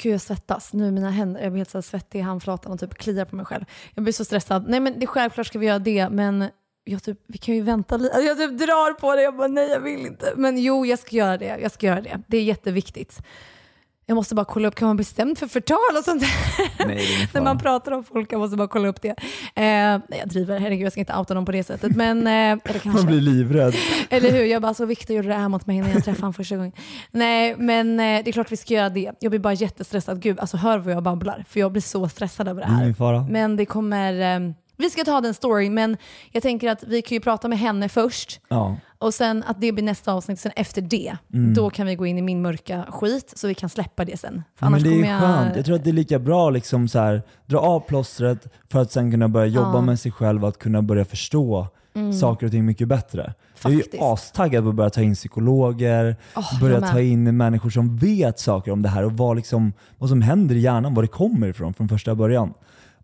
Gud 0.02 0.12
jag 0.14 0.20
svettas 0.20 0.72
nu, 0.72 0.90
mina 0.90 1.10
händer, 1.10 1.40
jag 1.42 1.52
blir 1.52 1.58
helt 1.60 1.70
så 1.70 1.82
svettig 1.82 2.18
i 2.18 2.22
handflatan 2.22 2.72
och 2.72 2.80
typ 2.80 2.94
kliar 2.94 3.24
på 3.24 3.36
mig 3.36 3.46
själv. 3.46 3.64
Jag 3.94 4.04
blir 4.04 4.12
så 4.12 4.24
stressad. 4.24 4.64
Nej 4.68 4.80
men 4.80 4.94
det, 5.00 5.06
självklart 5.06 5.46
ska 5.46 5.58
vi 5.58 5.66
göra 5.66 5.78
det, 5.78 6.08
men 6.08 6.44
jag 6.84 7.02
typ, 7.02 7.18
vi 7.26 7.38
kan 7.38 7.54
ju 7.54 7.62
vänta 7.62 7.96
lite. 7.96 8.14
Alltså, 8.14 8.28
jag 8.28 8.38
typ 8.38 8.58
drar 8.58 8.92
på 8.92 9.16
det, 9.16 9.22
jag 9.22 9.36
bara 9.36 9.48
nej 9.48 9.68
jag 9.68 9.80
vill 9.80 10.06
inte. 10.06 10.32
Men 10.36 10.58
jo, 10.58 10.86
jag 10.86 10.98
ska 10.98 11.16
göra 11.16 11.38
det. 11.38 11.58
Jag 11.62 11.72
ska 11.72 11.86
göra 11.86 12.00
det. 12.00 12.20
Det 12.26 12.36
är 12.36 12.42
jätteviktigt. 12.42 13.22
Jag 14.06 14.14
måste 14.14 14.34
bara 14.34 14.44
kolla 14.44 14.68
upp, 14.68 14.74
kan 14.74 14.86
man 14.88 14.96
bli 14.96 15.04
stämd 15.04 15.38
för 15.38 15.46
förtal 15.46 15.78
och 15.98 16.04
sånt 16.04 16.20
där? 16.22 16.86
Nej, 16.86 17.28
När 17.34 17.40
man 17.42 17.58
pratar 17.58 17.92
om 17.92 18.04
folk, 18.04 18.32
jag 18.32 18.38
måste 18.38 18.56
bara 18.56 18.68
kolla 18.68 18.88
upp 18.88 19.02
det. 19.02 19.08
Eh, 19.08 19.14
nej 19.54 20.02
jag 20.18 20.28
driver, 20.28 20.58
herregud 20.58 20.86
jag 20.86 20.92
ska 20.92 21.00
inte 21.00 21.16
outa 21.16 21.34
dem 21.34 21.44
på 21.44 21.52
det 21.52 21.64
sättet. 21.64 21.96
Men, 21.96 22.26
eh. 22.26 22.58
Man 22.84 23.06
blir 23.06 23.20
livrädd. 23.20 23.74
Eller 24.10 24.32
hur? 24.32 24.44
Jag 24.44 24.62
bara, 24.62 24.74
så 24.74 24.86
Victor 24.86 25.16
gjorde 25.16 25.28
det 25.28 25.34
här 25.34 25.48
mot 25.48 25.66
mig 25.66 25.80
när 25.80 25.88
jag 25.92 26.04
träffade 26.04 26.20
honom 26.22 26.34
första 26.34 26.56
gången. 26.56 26.72
Nej, 27.10 27.56
men 27.58 28.00
eh, 28.00 28.24
det 28.24 28.30
är 28.30 28.32
klart 28.32 28.52
vi 28.52 28.56
ska 28.56 28.74
göra 28.74 28.88
det. 28.88 29.12
Jag 29.20 29.30
blir 29.32 29.40
bara 29.40 29.52
jättestressad. 29.54 30.22
Gud, 30.22 30.40
alltså 30.40 30.56
hör 30.56 30.78
vad 30.78 30.94
jag 30.94 31.02
babblar. 31.02 31.44
För 31.48 31.60
jag 31.60 31.72
blir 31.72 31.82
så 31.82 32.08
stressad 32.08 32.48
över 32.48 32.60
det 32.60 32.66
Det 32.66 32.70
är 32.72 32.74
här. 32.76 32.82
ingen 32.82 32.94
fara. 32.94 33.26
Men 33.30 33.56
det 33.56 33.66
kommer... 33.66 34.36
Eh, 34.36 34.52
vi 34.76 34.90
ska 34.90 35.04
ta 35.04 35.20
den 35.20 35.34
story, 35.34 35.70
men 35.70 35.96
jag 36.32 36.42
tänker 36.42 36.70
att 36.70 36.82
vi 36.82 37.02
kan 37.02 37.16
ju 37.16 37.20
prata 37.20 37.48
med 37.48 37.58
henne 37.58 37.88
först. 37.88 38.40
Ja. 38.48 38.76
Och 38.98 39.14
sen 39.14 39.44
att 39.46 39.60
det 39.60 39.72
blir 39.72 39.84
nästa 39.84 40.12
avsnitt, 40.12 40.40
sen 40.40 40.52
efter 40.56 40.82
det, 40.82 41.16
Mm. 41.34 41.54
då 41.54 41.70
kan 41.70 41.86
vi 41.86 41.94
gå 41.94 42.06
in 42.06 42.18
i 42.18 42.22
min 42.22 42.42
mörka 42.42 42.84
skit 42.90 43.32
så 43.36 43.48
vi 43.48 43.54
kan 43.54 43.68
släppa 43.68 44.04
det 44.04 44.16
sen. 44.16 44.42
För 44.58 44.70
men 44.70 44.82
det 44.82 44.88
är 44.88 45.04
jag... 45.10 45.20
skönt. 45.20 45.56
Jag 45.56 45.64
tror 45.64 45.76
att 45.76 45.84
det 45.84 45.90
är 45.90 45.94
lika 45.94 46.18
bra 46.18 46.50
liksom 46.50 46.88
så 46.88 46.98
här, 46.98 47.22
dra 47.46 47.58
av 47.58 47.80
plåstret 47.80 48.48
för 48.72 48.78
att 48.78 48.92
sen 48.92 49.10
kunna 49.10 49.28
börja 49.28 49.46
jobba 49.46 49.74
Ja. 49.74 49.80
med 49.80 50.00
sig 50.00 50.12
själv 50.12 50.42
och 50.42 50.48
att 50.48 50.58
kunna 50.58 50.82
börja 50.82 51.04
förstå 51.04 51.66
Mm. 51.94 52.12
saker 52.12 52.46
och 52.46 52.52
ting 52.52 52.64
mycket 52.64 52.88
bättre. 52.88 53.34
Jag 53.62 53.72
är 53.72 53.76
ju 53.76 53.82
Faktiskt. 53.82 54.02
astaggad 54.02 54.64
på 54.64 54.68
att 54.70 54.74
börja 54.74 54.90
ta 54.90 55.02
in 55.02 55.14
psykologer, 55.14 56.16
Åh, 56.36 56.60
börja 56.60 56.80
ta 56.80 57.00
in 57.00 57.36
människor 57.36 57.70
som 57.70 57.96
vet 57.96 58.38
saker 58.38 58.70
om 58.72 58.82
det 58.82 58.88
här 58.88 59.04
och 59.04 59.12
vad, 59.12 59.36
liksom, 59.36 59.72
vad 59.98 60.08
som 60.08 60.22
händer 60.22 60.54
i 60.54 60.58
hjärnan, 60.58 60.94
var 60.94 61.02
det 61.02 61.08
kommer 61.08 61.48
ifrån 61.48 61.74
från 61.74 61.88
första 61.88 62.14
början. 62.14 62.54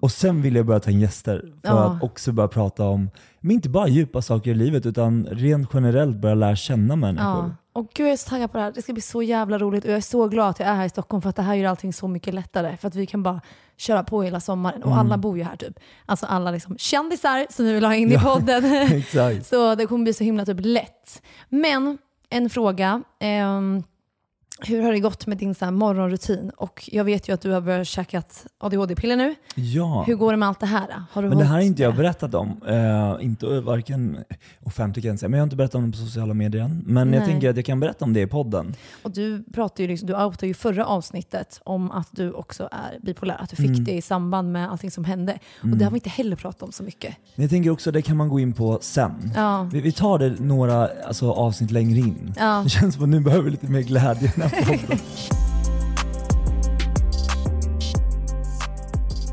Och 0.00 0.12
sen 0.12 0.42
vill 0.42 0.56
jag 0.56 0.66
börja 0.66 0.80
ta 0.80 0.90
in 0.90 1.00
gäster 1.00 1.52
för 1.62 1.68
Ja. 1.68 1.84
att 1.84 2.02
också 2.02 2.32
börja 2.32 2.48
prata 2.48 2.84
om, 2.84 3.10
men 3.40 3.50
inte 3.50 3.68
bara 3.68 3.88
djupa 3.88 4.22
saker 4.22 4.50
i 4.50 4.54
livet 4.54 4.86
utan 4.86 5.26
rent 5.30 5.70
generellt 5.74 6.16
börja 6.16 6.34
lära 6.34 6.56
känna 6.56 6.96
människor. 6.96 7.26
Ja. 7.28 7.50
Och 7.72 7.90
gud 7.94 8.06
jag 8.06 8.12
är 8.12 8.16
så 8.16 8.28
taggad 8.28 8.52
på 8.52 8.58
det 8.58 8.64
här. 8.64 8.72
Det 8.72 8.82
ska 8.82 8.92
bli 8.92 9.02
så 9.02 9.22
jävla 9.22 9.58
roligt 9.58 9.84
och 9.84 9.90
jag 9.90 9.96
är 9.96 10.00
så 10.00 10.28
glad 10.28 10.48
att 10.50 10.60
jag 10.60 10.68
är 10.68 10.74
här 10.74 10.84
i 10.84 10.88
Stockholm 10.88 11.22
för 11.22 11.30
att 11.30 11.36
det 11.36 11.42
här 11.42 11.54
gör 11.54 11.70
allting 11.70 11.92
så 11.92 12.08
mycket 12.08 12.34
lättare. 12.34 12.76
För 12.76 12.88
att 12.88 12.94
vi 12.94 13.06
kan 13.06 13.22
bara 13.22 13.40
köra 13.76 14.04
på 14.04 14.22
hela 14.22 14.40
sommaren 14.40 14.82
och 14.82 14.92
Mm. 14.92 14.98
alla 14.98 15.18
bor 15.18 15.38
ju 15.38 15.44
här 15.44 15.56
typ. 15.56 15.78
Alltså 16.06 16.26
alla 16.26 16.50
liksom 16.50 16.78
kändisar 16.78 17.46
som 17.50 17.64
vi 17.64 17.72
vill 17.72 17.84
ha 17.84 17.94
in 17.94 18.12
i 18.12 18.18
podden. 18.24 18.62
så 19.44 19.74
det 19.74 19.86
kommer 19.86 20.02
bli 20.04 20.12
så 20.14 20.24
himla 20.24 20.44
typ 20.44 20.58
lätt. 20.60 21.22
Men 21.48 21.98
en 22.30 22.50
fråga. 22.50 23.02
ehm, 23.20 23.82
hur 24.60 24.82
har 24.82 24.92
det 24.92 25.00
gått 25.00 25.26
med 25.26 25.36
din 25.38 25.54
så 25.54 25.64
här 25.64 25.72
morgonrutin? 25.72 26.50
Och 26.56 26.88
jag 26.92 27.04
vet 27.04 27.28
ju 27.28 27.32
att 27.32 27.40
du 27.40 27.50
har 27.50 27.60
börjat 27.60 27.86
käkat 27.86 28.46
ADHD-piller 28.58 29.16
nu. 29.16 29.34
Ja. 29.54 30.04
Hur 30.06 30.14
går 30.14 30.30
det 30.32 30.36
med 30.36 30.48
allt 30.48 30.60
det 30.60 30.66
här? 30.66 31.02
Har 31.12 31.22
du 31.22 31.28
Men 31.28 31.38
det 31.38 31.44
här 31.44 31.52
har 31.54 31.60
inte 31.60 31.82
jag 31.82 31.96
berättat 31.96 32.34
om. 32.34 32.60
Eh, 32.68 33.24
inte 33.24 33.60
varken 33.60 34.18
offentligt 34.64 35.02
kan 35.04 35.10
jag 35.10 35.18
säga, 35.18 35.28
men 35.28 35.38
jag 35.38 35.42
har 35.42 35.46
inte 35.46 35.56
berättat 35.56 35.74
om 35.74 35.90
det 35.90 35.92
på 35.98 36.04
sociala 36.04 36.34
medier 36.34 36.62
än. 36.62 36.82
Men 36.86 37.12
jag 37.12 37.20
Nej. 37.20 37.28
tänker 37.28 37.50
att 37.50 37.56
jag 37.56 37.64
kan 37.64 37.80
berätta 37.80 38.04
om 38.04 38.12
det 38.12 38.20
i 38.20 38.26
podden. 38.26 38.74
Och 39.02 39.10
du 39.10 39.44
pratade 39.52 39.82
ju, 39.82 39.88
liksom, 39.88 40.06
du 40.06 40.14
outade 40.24 40.46
ju 40.46 40.54
förra 40.54 40.86
avsnittet 40.86 41.60
om 41.64 41.90
att 41.90 42.08
du 42.10 42.32
också 42.32 42.68
är 42.72 42.98
bipolär. 43.02 43.36
Att 43.40 43.50
du 43.50 43.56
fick 43.56 43.66
Mm. 43.66 43.84
det 43.84 43.92
i 43.92 44.02
samband 44.02 44.52
med 44.52 44.70
allting 44.70 44.90
som 44.90 45.04
hände. 45.04 45.38
Och 45.58 45.64
Mm. 45.64 45.78
det 45.78 45.84
har 45.84 45.90
vi 45.92 45.96
inte 45.96 46.08
heller 46.10 46.36
pratat 46.36 46.62
om 46.62 46.72
så 46.72 46.82
mycket. 46.82 47.14
Men 47.34 47.42
jag 47.42 47.50
tänker 47.50 47.70
också 47.70 47.90
att 47.90 47.94
det 47.94 48.02
kan 48.02 48.16
man 48.16 48.28
gå 48.28 48.40
in 48.40 48.52
på 48.52 48.78
sen. 48.82 49.32
Ja. 49.36 49.68
Vi, 49.72 49.80
vi 49.80 49.92
tar 49.92 50.18
det 50.18 50.40
några 50.40 50.88
alltså, 51.06 51.32
avsnitt 51.32 51.70
längre 51.70 51.98
in. 51.98 52.34
Ja. 52.38 52.60
Det 52.64 52.70
känns 52.70 52.94
som 52.94 53.02
att 53.04 53.08
nu 53.08 53.20
behöver 53.20 53.44
vi 53.44 53.50
lite 53.50 53.66
mer 53.66 53.82
glädje 53.82 54.32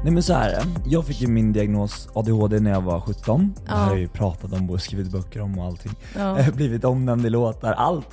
Nej 0.04 0.14
men 0.14 0.24
så 0.24 0.34
här 0.34 0.50
är 0.50 0.54
det. 0.56 0.66
Jag 0.86 1.06
fick 1.06 1.22
ju 1.22 1.28
min 1.28 1.54
diagnos 1.54 2.08
ADHD 2.14 2.60
när 2.60 2.72
jag 2.72 2.82
var 2.82 3.00
17. 3.02 3.54
Det 3.66 3.72
här 3.72 3.78
Ja. 3.78 3.84
har 3.84 3.90
jag 3.92 4.00
ju 4.00 4.08
pratat 4.08 4.54
om 4.54 4.70
och 4.70 4.82
skrivit 4.82 5.08
böcker 5.12 5.42
om 5.42 5.60
och 5.60 5.66
allting. 5.66 5.92
Ja. 6.18 6.40
Eh, 6.40 6.54
Blivit 6.54 6.84
omnämnd 6.84 7.26
i 7.26 7.30
låtar, 7.30 7.72
allt. 7.74 8.10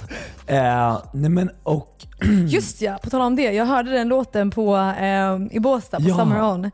Eh, 0.47 0.99
nej 1.15 1.31
men 1.31 1.51
och... 1.63 1.97
Just 2.47 2.83
ja, 2.83 2.99
på 3.03 3.11
tal 3.11 3.21
om 3.21 3.37
det. 3.37 3.43
Jag 3.53 3.67
hörde 3.67 3.91
den 3.91 4.09
låten 4.09 4.51
på, 4.51 4.77
eh, 4.77 5.57
i 5.57 5.61
Båstad 5.61 5.97
på 6.01 6.09
Ja. 6.09 6.17
Summer 6.19 6.43
On. 6.43 6.71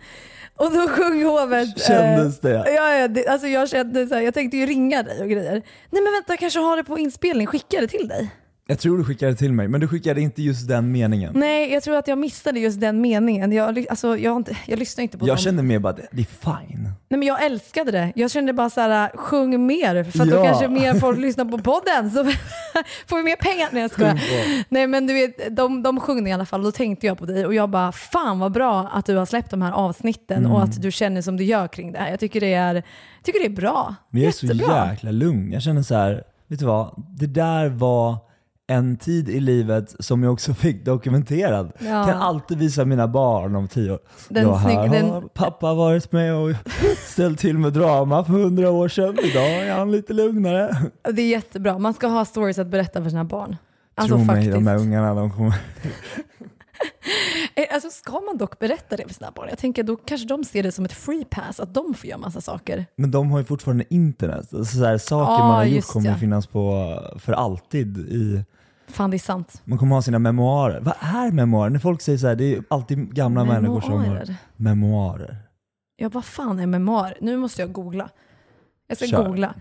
Och 0.56 0.72
då 0.72 0.88
sjöng 0.88 1.24
hovet. 1.24 1.80
Kändes 1.86 2.40
det? 2.40 2.72
Ja, 2.74 2.90
ja 2.94 3.08
det, 3.08 3.26
alltså 3.28 3.46
jag 3.46 3.68
kände 3.68 4.06
så 4.06 4.14
här, 4.14 4.22
jag 4.22 4.34
tänkte 4.34 4.56
ju 4.56 4.66
ringa 4.66 5.02
dig 5.02 5.20
och 5.22 5.28
grejer. 5.28 5.52
Nej 5.90 6.02
men 6.02 6.12
vänta, 6.12 6.32
jag 6.32 6.38
kanske 6.38 6.58
har 6.60 6.76
det 6.76 6.84
på 6.84 6.98
inspelning. 6.98 7.46
Skicka 7.46 7.80
det 7.80 7.88
till 7.88 8.08
dig. 8.08 8.30
Jag 8.70 8.78
tror 8.78 8.98
du 8.98 9.04
skickade 9.04 9.34
till 9.34 9.52
mig, 9.52 9.68
men 9.68 9.80
du 9.80 9.88
skickade 9.88 10.20
inte 10.20 10.42
just 10.42 10.68
den 10.68 10.92
meningen. 10.92 11.32
Nej, 11.36 11.72
jag 11.72 11.82
tror 11.82 11.96
att 11.96 12.08
jag 12.08 12.18
missade 12.18 12.60
just 12.60 12.80
den 12.80 13.00
meningen. 13.00 13.52
Jag, 13.52 13.86
alltså, 13.90 14.18
jag, 14.18 14.30
har 14.30 14.36
inte, 14.36 14.56
jag 14.66 14.78
lyssnar 14.78 15.02
inte 15.02 15.18
på 15.18 15.26
Jag 15.28 15.36
dem. 15.36 15.42
kände 15.42 15.62
mer 15.62 15.78
bara, 15.78 15.92
det 15.92 16.06
det 16.10 16.20
är 16.22 16.24
fine. 16.66 16.82
Nej, 17.08 17.18
men 17.18 17.22
jag 17.22 17.44
älskade 17.44 17.90
det. 17.90 18.12
Jag 18.14 18.30
kände 18.30 18.52
bara 18.52 18.70
så 18.70 18.80
här, 18.80 19.10
sjung 19.16 19.66
mer 19.66 20.04
för 20.04 20.22
att 20.22 20.28
då 20.30 20.36
Ja. 20.36 20.44
kanske 20.44 20.68
mer 20.68 20.94
folk 20.94 21.18
lyssnar 21.18 21.44
på 21.44 21.58
podden 21.58 22.10
så 22.10 22.24
får 23.06 23.16
vi 23.16 23.22
mer 23.22 23.36
pengar. 23.36 23.68
Nej 23.72 23.82
jag 23.82 23.90
skojar. 23.90 24.20
Nej 24.68 24.86
men 24.86 25.06
du 25.06 25.14
vet, 25.14 25.56
de, 25.56 25.82
de 25.82 26.00
sjöng 26.00 26.28
i 26.28 26.32
alla 26.32 26.46
fall 26.46 26.60
och 26.60 26.64
då 26.66 26.72
tänkte 26.72 27.06
jag 27.06 27.18
på 27.18 27.26
dig 27.26 27.46
och 27.46 27.54
jag 27.54 27.70
bara 27.70 27.92
fan 27.92 28.38
vad 28.38 28.52
bra 28.52 28.88
att 28.92 29.06
du 29.06 29.16
har 29.16 29.26
släppt 29.26 29.50
de 29.50 29.62
här 29.62 29.72
avsnitten 29.72 30.46
och 30.46 30.58
Mm. 30.58 30.62
att 30.70 30.82
du 30.82 30.90
känner 30.92 31.22
som 31.22 31.36
du 31.36 31.44
gör 31.44 31.68
kring 31.68 31.92
det 31.92 31.98
här. 31.98 32.10
Jag 32.10 32.20
tycker 32.20 32.40
det 32.40 32.54
är, 32.54 32.74
jag 32.74 32.84
tycker 33.22 33.38
det 33.40 33.46
är 33.46 33.56
bra. 33.56 33.94
Men 34.10 34.22
jag 34.22 34.28
är 34.28 34.32
så 34.32 34.46
Jättebra. 34.46 34.88
jäkla 34.90 35.10
lugn. 35.10 35.52
Jag 35.52 35.62
känner 35.62 35.82
så 35.82 35.94
här, 35.94 36.22
vet 36.48 36.58
du 36.58 36.64
vad? 36.66 37.04
Det 37.18 37.26
där 37.26 37.68
var 37.68 38.16
en 38.70 38.96
tid 38.96 39.28
i 39.28 39.40
livet 39.40 39.94
som 39.98 40.22
jag 40.22 40.32
också 40.32 40.54
fick 40.64 40.84
dokumenterad. 40.84 41.72
Ja. 41.78 42.04
Kan 42.04 42.16
alltid 42.22 42.58
visa 42.58 42.84
mina 42.84 43.08
barn 43.08 43.56
om 43.56 43.68
tio 43.68 43.92
år. 43.92 43.98
Den 44.28 44.42
ja, 44.42 44.54
här 44.54 44.68
snygg- 44.70 44.90
den- 44.90 45.10
har 45.10 45.20
pappa 45.20 45.74
varit 45.74 46.12
med 46.12 46.34
och 46.34 46.50
ställt 47.06 47.38
till 47.38 47.58
med 47.58 47.72
drama 47.72 48.24
för 48.24 48.32
hundra 48.32 48.70
år 48.70 48.88
sedan. 48.88 49.18
Idag 49.24 49.50
är 49.66 49.74
han 49.74 49.90
lite 49.92 50.12
lugnare. 50.12 50.76
Det 51.12 51.22
är 51.22 51.28
jättebra. 51.28 51.78
Man 51.78 51.94
ska 51.94 52.06
ha 52.06 52.24
stories 52.24 52.58
att 52.58 52.66
berätta 52.68 53.02
för 53.02 53.10
sina 53.10 53.24
barn. 53.24 53.56
Alltså 53.94 54.16
Tro 54.16 54.24
mig, 54.24 54.36
faktiskt. 54.36 54.54
de 54.54 54.66
här 54.66 54.76
ungarna, 54.76 55.14
de 55.14 55.30
kommer... 55.30 55.54
Eh, 57.54 57.64
Alltså, 57.74 57.90
ska 57.90 58.12
man 58.20 58.36
dock 58.36 58.58
berätta 58.58 58.96
det 58.96 59.04
för 59.08 59.14
sina 59.14 59.30
barn? 59.30 59.46
Jag 59.48 59.58
tänker 59.58 59.82
då 59.82 59.96
kanske 59.96 60.26
de 60.28 60.44
ser 60.44 60.62
det 60.62 60.72
som 60.72 60.84
ett 60.84 60.92
free 60.92 61.24
pass, 61.24 61.60
att 61.60 61.74
de 61.74 61.94
får 61.94 62.08
göra 62.10 62.18
massa 62.18 62.40
saker. 62.40 62.86
Men 62.96 63.10
de 63.10 63.30
har 63.30 63.38
ju 63.38 63.44
fortfarande 63.44 63.84
internet. 63.90 64.54
Alltså 64.54 64.64
så 64.78 64.84
här, 64.84 64.98
saker 64.98 65.32
Ja, 65.32 65.38
man 65.38 65.54
har 65.56 65.64
gjort 65.64 65.86
kommer 65.86 66.08
ja. 66.10 66.14
finnas 66.16 66.46
på 66.46 66.94
för 67.18 67.32
alltid 67.32 67.98
i 67.98 68.44
Fan 68.88 69.10
det 69.10 69.16
är 69.16 69.18
sant. 69.18 69.62
Man 69.64 69.78
kommer 69.78 69.94
ha 69.94 70.02
sina 70.02 70.18
memoarer. 70.18 70.80
Vad 70.80 70.94
är 71.00 71.30
memoarer? 71.30 71.70
När 71.70 71.78
folk 71.78 72.02
säger 72.02 72.18
så 72.18 72.26
här, 72.26 72.34
det 72.34 72.54
är 72.54 72.62
alltid 72.70 73.14
gamla 73.14 73.44
människor 73.44 73.80
som 73.80 73.92
har 73.92 73.98
Memoarer. 74.00 74.34
memoarer. 74.56 75.36
Ja 75.96 76.08
vad 76.08 76.24
fan 76.24 76.58
är 76.58 76.66
memoar? 76.66 77.16
Nu 77.20 77.36
måste 77.36 77.62
jag 77.62 77.72
googla. 77.72 78.08
Jag 78.88 78.96
ska 78.96 79.06
Kör. 79.06 79.24
googla. 79.26 79.54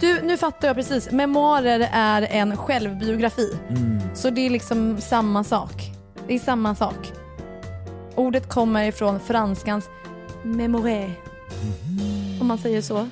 Du, 0.00 0.20
nu 0.22 0.36
fattar 0.36 0.68
jag 0.68 0.76
precis. 0.76 1.10
Memoarer 1.10 1.88
är 1.92 2.22
en 2.22 2.56
självbiografi. 2.56 3.58
Mm. 3.68 3.98
Så 4.14 4.30
det 4.30 4.40
är 4.46 4.50
liksom 4.50 4.96
samma 5.00 5.44
sak. 5.44 5.90
Det 6.28 6.34
är 6.34 6.38
samma 6.38 6.74
sak. 6.74 7.12
Ordet 8.14 8.48
kommer 8.48 8.84
ifrån 8.84 9.20
franskans 9.20 9.88
mémoré. 10.42 11.10
Om 12.40 12.46
man 12.46 12.58
säger 12.58 12.80
så. 12.82 12.96
Som 12.96 13.08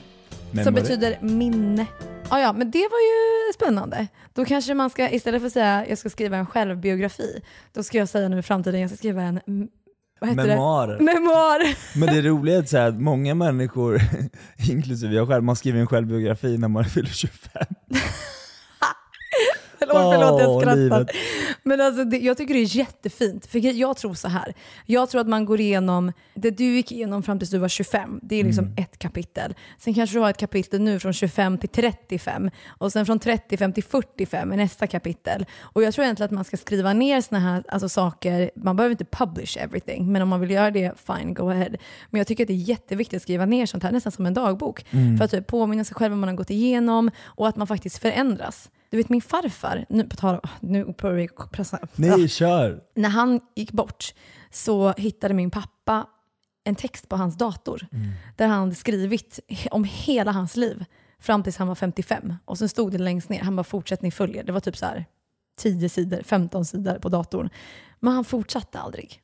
Memory. 0.51 0.75
betyder 0.75 1.19
minne. 1.21 1.87
Ah, 2.31 2.41
ja, 2.41 2.53
men 2.53 2.71
det 2.71 2.79
var 2.79 2.99
ju 2.99 3.53
spännande. 3.55 4.07
Då 4.33 4.45
kanske 4.45 4.75
man 4.75 4.91
ska, 4.91 5.11
istället 5.11 5.41
för 5.41 5.47
att 5.47 5.53
säga 5.53 5.87
jag 5.89 5.99
ska 5.99 6.11
skriva 6.11 6.37
en 6.37 6.47
självbiografi, 6.47 7.43
då 7.73 7.83
ska 7.83 7.99
jag 7.99 8.09
säga 8.09 8.29
nu 8.29 8.39
i 8.39 8.43
framtiden 8.43 8.81
jag 8.81 8.91
ska 8.91 8.97
skriva 8.97 9.23
en 9.23 9.41
vad 10.21 10.31
heter 10.31 10.47
Memoarer. 10.47 10.99
det? 10.99 11.75
Men 12.01 12.15
det 12.15 12.23
roliga 12.23 12.57
är 12.57 12.61
att, 12.61 12.69
så 12.69 12.79
att 12.79 13.01
många 13.01 13.35
människor, 13.35 14.01
inklusive 14.71 15.15
jag 15.15 15.29
själv, 15.29 15.45
man 15.45 15.57
skriver 15.57 15.81
en 15.81 15.87
självbiografi 15.87 16.59
när 16.59 16.69
man 16.69 16.85
fyller 16.85 17.09
25. 17.09 17.63
Förlåt, 19.89 20.15
förlåt 20.15 20.41
jag 20.41 20.51
Åh, 20.51 20.61
skrattar. 20.61 21.11
Men 21.63 21.81
alltså, 21.81 22.05
det, 22.05 22.19
jag 22.19 22.37
tycker 22.37 22.55
det 22.55 22.61
är 22.61 22.77
jättefint. 22.77 23.47
För 23.47 23.59
jag 23.79 23.97
tror 23.97 24.15
så 24.15 24.29
här. 24.29 24.55
Jag 24.87 25.11
tror 25.11 25.21
att 25.21 25.29
man 25.29 25.45
går 25.45 25.61
igenom, 25.61 26.13
det 26.35 26.51
du 26.51 26.65
gick 26.65 26.93
igenom 26.93 27.23
fram 27.23 27.39
tills 27.39 27.51
du 27.51 27.59
var 27.59 27.69
25, 27.69 28.21
det 28.23 28.37
är 28.41 28.45
liksom 28.45 28.65
Mm. 28.65 28.75
ett 28.77 28.99
kapitel. 28.99 29.55
Sen 29.79 29.95
kanske 29.95 30.17
du 30.17 30.21
har 30.21 30.31
ett 30.31 30.37
kapitel 30.37 30.81
nu 30.81 30.99
från 31.01 31.13
25 31.13 31.59
till 31.59 31.69
35 31.69 32.51
och 32.69 32.93
sen 32.93 33.07
från 33.07 33.19
35 33.19 33.73
till 33.73 33.85
45 33.85 34.53
är 34.53 34.57
nästa 34.57 34.87
kapitel. 34.87 35.47
Och 35.61 35.83
jag 35.83 35.95
tror 35.95 36.05
egentligen 36.05 36.27
att 36.27 36.35
man 36.35 36.45
ska 36.45 36.57
skriva 36.57 36.93
ner 36.93 37.21
såna 37.21 37.41
här 37.41 37.65
alltså, 37.69 37.89
saker, 37.89 38.51
man 38.55 38.77
behöver 38.77 38.91
inte 38.93 39.05
publish 39.05 39.57
everything, 39.61 40.13
men 40.13 40.23
om 40.23 40.29
man 40.29 40.41
vill 40.41 40.51
göra 40.51 40.71
det, 40.71 40.93
fine, 41.07 41.35
go 41.35 41.51
ahead. 41.51 41.71
Men 42.11 42.19
jag 42.19 42.27
tycker 42.27 42.45
att 42.45 42.49
det 42.49 42.55
är 42.55 42.69
jätteviktigt 42.69 43.17
att 43.17 43.23
skriva 43.23 43.47
ner 43.47 43.67
sånt 43.67 43.83
här, 43.83 43.93
nästan 43.93 44.13
som 44.13 44.27
en 44.27 44.35
dagbok. 44.35 44.85
Mm. 44.91 45.19
För 45.19 45.25
att 45.25 45.31
typ, 45.31 45.47
påminna 45.47 45.85
sig 45.85 45.95
själv 45.95 46.11
vad 46.13 46.19
man 46.19 46.29
har 46.29 46.37
gått 46.37 46.51
igenom 46.51 47.11
och 47.25 47.49
att 47.49 47.57
man 47.57 47.67
faktiskt 47.67 47.99
förändras. 47.99 48.71
Du 48.91 48.97
vet 48.97 49.09
min 49.09 49.23
farfar, 49.23 49.87
nu 49.89 50.05
på 50.05 50.17
tal 50.17 50.41
nu 50.61 50.95
börjar 50.99 51.17
vi 51.17 51.29
pressa. 51.53 51.79
Nej, 51.95 52.29
kör! 52.29 52.83
När 52.95 53.09
han 53.09 53.41
gick 53.55 53.73
bort 53.73 54.15
så 54.51 54.93
hittade 54.93 55.35
min 55.35 55.51
pappa 55.51 56.07
en 56.65 56.75
text 56.75 57.09
på 57.09 57.17
hans 57.17 57.39
dator 57.39 57.87
där 58.37 58.47
han 58.47 58.61
hade 58.61 58.75
skrivit 58.75 59.41
om 59.71 59.85
hela 59.85 60.33
hans 60.33 60.57
liv 60.57 60.85
fram 61.19 61.43
tills 61.43 61.57
han 61.57 61.69
var 61.69 61.75
55. 61.75 62.35
Och 62.45 62.59
sen 62.59 62.69
stod 62.69 62.93
det 62.93 62.99
längst 62.99 63.29
ner, 63.29 63.41
han 63.41 63.57
bara 63.57 63.65
fortsättning 63.65 64.13
följer. 64.13 64.45
Det 64.45 64.53
var 64.53 64.61
typ 64.61 64.77
så 64.77 64.87
här 64.87 65.05
10 65.57 65.89
sidor, 65.89 66.23
15 66.23 66.65
sidor 66.65 66.99
på 66.99 67.09
datorn. 67.09 67.51
Men 68.01 68.13
han 68.13 68.25
fortsatte 68.25 68.79
aldrig. 68.79 69.21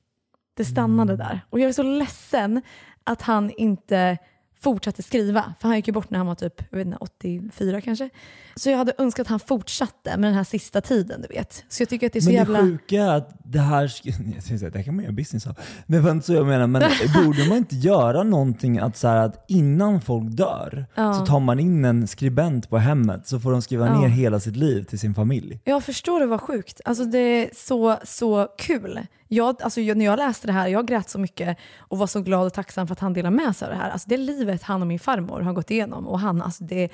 Det 0.55 0.65
stannade 0.65 1.17
där. 1.17 1.41
Och 1.51 1.61
jag 1.61 1.69
är 1.69 1.73
så 1.73 1.83
ledsen 1.83 2.63
att 3.05 3.23
han 3.23 3.51
inte 3.51 4.19
fortsatte 4.61 5.03
skriva. 5.03 5.55
För 5.61 5.69
han 5.69 5.77
gick 5.77 5.87
ju 5.87 5.93
bort 5.93 6.11
när 6.11 6.19
han 6.19 6.27
var 6.27 6.35
typ 6.35 6.63
jag 6.71 6.79
vet 6.79 6.87
inte, 6.87 6.99
84 7.01 7.81
kanske. 7.81 8.11
Så 8.59 8.71
jag 8.71 8.79
hade 8.79 8.93
önskat 8.99 9.25
att 9.27 9.31
han 9.31 9.41
fortsatte 9.41 10.11
med 10.17 10.29
den 10.29 10.35
här 10.35 10.45
sista 10.45 10.81
tiden, 10.81 11.23
du 11.23 11.29
vet. 11.35 11.65
Så 11.69 11.83
jag 11.83 11.89
tycker 11.89 12.07
att 12.07 12.13
det 12.13 12.19
är 12.19 12.21
så 12.21 12.29
Men 12.29 12.35
jävla... 12.35 12.59
det 12.59 12.65
sjuka 12.65 13.03
är 13.03 13.17
att 13.17 13.31
det 13.45 13.59
här, 13.59 13.83
jag 14.35 14.43
säga, 14.43 14.71
det 14.71 14.79
här 14.79 14.85
kan 14.85 14.95
man 14.97 15.05
göra 15.05 15.13
business 15.15 15.47
av. 15.47 15.59
Men 15.87 15.97
det 15.99 16.05
var 16.05 16.11
inte 16.11 16.27
så 16.27 16.33
jag 16.33 16.47
menar, 16.47 16.67
men 16.67 16.83
borde 17.25 17.49
man 17.49 17.59
inte 17.59 17.77
göra 17.77 18.23
någonting 18.23 18.79
att, 18.79 18.97
så 18.97 19.09
här, 19.09 19.17
att 19.17 19.45
innan 19.49 20.01
folk 20.01 20.31
dör 20.31 20.87
Ja. 20.95 21.15
så 21.15 21.27
tar 21.27 21.41
man 21.41 21.61
in 21.61 21.85
en 21.85 22.07
skribent 22.07 22.71
på 22.71 22.79
hemmet 22.79 23.27
så 23.27 23.41
får 23.41 23.53
de 23.53 23.63
skriva 23.63 23.87
Ja. 23.87 24.01
ner 24.01 24.09
hela 24.09 24.41
sitt 24.41 24.57
liv 24.57 24.83
till 24.85 24.99
sin 24.99 25.15
familj. 25.15 25.61
Jag 25.65 25.85
förstår 25.85 26.21
det 26.21 26.27
var 26.27 26.39
sjukt. 26.39 26.81
Alltså 26.85 27.05
det 27.05 27.19
är 27.19 27.51
så, 27.55 27.97
så 28.05 28.49
kul. 28.59 29.01
Jag, 29.29 29.63
alltså 29.63 29.81
när 29.81 30.05
jag 30.05 30.17
läste 30.17 30.47
det 30.47 30.53
här, 30.53 30.69
jag 30.69 30.87
grät 30.87 31.11
så 31.11 31.19
mycket 31.19 31.59
och 31.79 31.99
var 31.99 32.07
så 32.07 32.21
glad 32.21 32.47
och 32.47 32.53
tacksam 32.53 32.87
för 32.87 32.93
att 32.93 33.01
han 33.01 33.13
delade 33.13 33.37
med 33.37 33.57
sig 33.57 33.67
av 33.67 33.73
det 33.75 33.79
här. 33.81 33.91
Alltså 33.91 34.09
det 34.09 34.17
livet 34.17 34.63
han 34.63 34.81
och 34.83 34.87
min 34.89 34.99
farmor 34.99 35.41
har 35.41 35.53
gått 35.53 35.71
igenom 35.71 36.07
och 36.07 36.21
han, 36.21 36.43
alltså 36.43 36.65
det, 36.65 36.89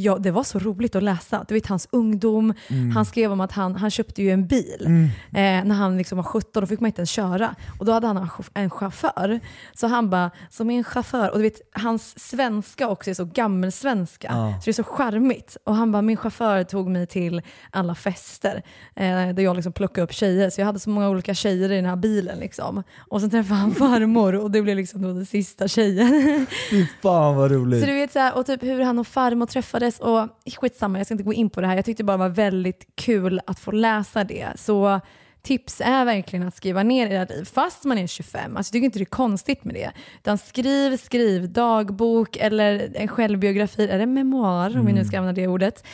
ja, 0.00 0.18
det 0.18 0.30
var 0.30 0.42
så 0.42 0.58
roligt 0.58 0.96
att 0.96 1.02
läsa. 1.02 1.44
Du 1.48 1.54
vet 1.54 1.66
hans 1.66 1.88
ungdom, 1.92 2.54
han 2.94 3.04
skrev 3.04 3.32
om 3.32 3.40
att 3.40 3.52
han, 3.52 3.76
han 3.76 3.90
köpte 3.90 4.22
ju 4.22 4.30
en 4.30 4.46
bil 4.46 4.84
eh, 5.32 5.64
när 5.64 5.74
han 5.74 5.96
liksom 5.98 6.16
var 6.16 6.22
17, 6.22 6.60
då 6.60 6.66
fick 6.66 6.80
man 6.80 6.86
inte 6.86 7.00
ens 7.00 7.10
köra. 7.10 7.54
Och 7.78 7.84
då 7.84 7.92
hade 7.92 8.06
han 8.06 8.16
en 8.16 8.26
chauff- 8.28 8.50
en 8.54 8.70
chaufför. 8.70 9.40
Så 9.74 9.86
han 9.86 10.10
bara, 10.10 10.30
som 10.50 10.70
en 10.70 10.84
chaufför, 10.84 11.30
och 11.30 11.36
du 11.38 11.42
vet 11.42 11.60
hans 11.72 12.18
svenska 12.18 12.88
också 12.88 13.10
är 13.10 13.14
så 13.14 13.24
gammelsvenska. 13.24 14.28
Ja. 14.30 14.54
Så 14.60 14.64
det 14.64 14.70
är 14.70 14.72
så 14.72 14.84
charmigt. 14.84 15.56
Och 15.64 15.74
han 15.74 15.92
bara, 15.92 16.02
min 16.02 16.16
chaufför 16.16 16.64
tog 16.64 16.88
mig 16.88 17.06
till 17.06 17.42
alla 17.70 17.94
fester 17.94 18.62
eh, 18.96 19.04
där 19.34 19.40
jag 19.42 19.56
liksom 19.56 19.72
plockade 19.72 20.04
upp 20.04 20.12
tjejer. 20.12 20.50
Så 20.50 20.60
jag 20.60 20.66
hade 20.66 20.78
så 20.78 20.90
många 20.90 21.08
olika 21.08 21.34
tjejer 21.34 21.72
i 21.72 21.76
den 21.76 21.84
här 21.84 21.96
bilen. 21.96 22.38
Liksom. 22.38 22.82
Och 22.98 23.20
sen 23.20 23.30
träffade 23.30 23.60
han 23.60 23.74
farmor 23.74 24.34
och 24.34 24.50
det 24.50 24.62
blev 24.62 24.76
liksom 24.76 25.02
då 25.02 25.08
den 25.12 25.26
sista 25.26 25.68
tjejen. 25.68 26.46
Fy 26.70 26.86
fan 27.02 27.36
vad 27.36 27.50
roligt. 27.50 27.80
så 27.80 27.86
du 27.86 27.94
vet 27.94 28.12
så 28.12 28.18
här, 28.18 28.36
och 28.36 28.46
typ 28.46 28.62
hur 28.62 28.80
han 28.82 28.98
och 28.98 29.06
farmor 29.06 29.46
träffades 29.88 30.00
och 30.00 30.54
skitsamma, 30.60 30.98
jag 30.98 31.06
ska 31.06 31.14
inte 31.14 31.24
gå 31.24 31.32
in 31.32 31.50
på 31.50 31.60
det 31.60 31.66
här. 31.66 31.76
Jag 31.76 31.84
tyckte 31.84 32.04
bara 32.04 32.16
det 32.16 32.22
var 32.22 32.28
väldigt 32.28 32.86
kul 32.94 33.40
att 33.46 33.58
få 33.58 33.70
läsa 33.70 34.24
det. 34.24 34.48
Så 34.56 35.00
tips 35.42 35.80
är 35.80 36.04
verkligen 36.04 36.48
att 36.48 36.56
skriva 36.56 36.82
ner 36.82 37.06
era 37.06 37.24
liv, 37.24 37.44
fast 37.44 37.84
man 37.84 37.98
är 37.98 38.06
25. 38.06 38.56
Alltså, 38.56 38.68
jag 38.68 38.72
tycker 38.72 38.84
inte 38.84 38.98
det 38.98 39.02
är 39.02 39.16
konstigt 39.16 39.64
med 39.64 39.74
det. 39.74 39.92
Utan 40.22 40.38
skriv, 40.38 40.96
skriv 40.96 41.48
dagbok 41.52 42.36
eller 42.36 42.90
en 42.94 43.08
självbiografi, 43.08 43.88
eller 43.88 44.06
memoar 44.06 44.78
om 44.78 44.86
vi 44.86 44.92
nu 44.92 45.04
ska 45.04 45.18
använda 45.18 45.40
det 45.40 45.48
ordet. 45.48 45.84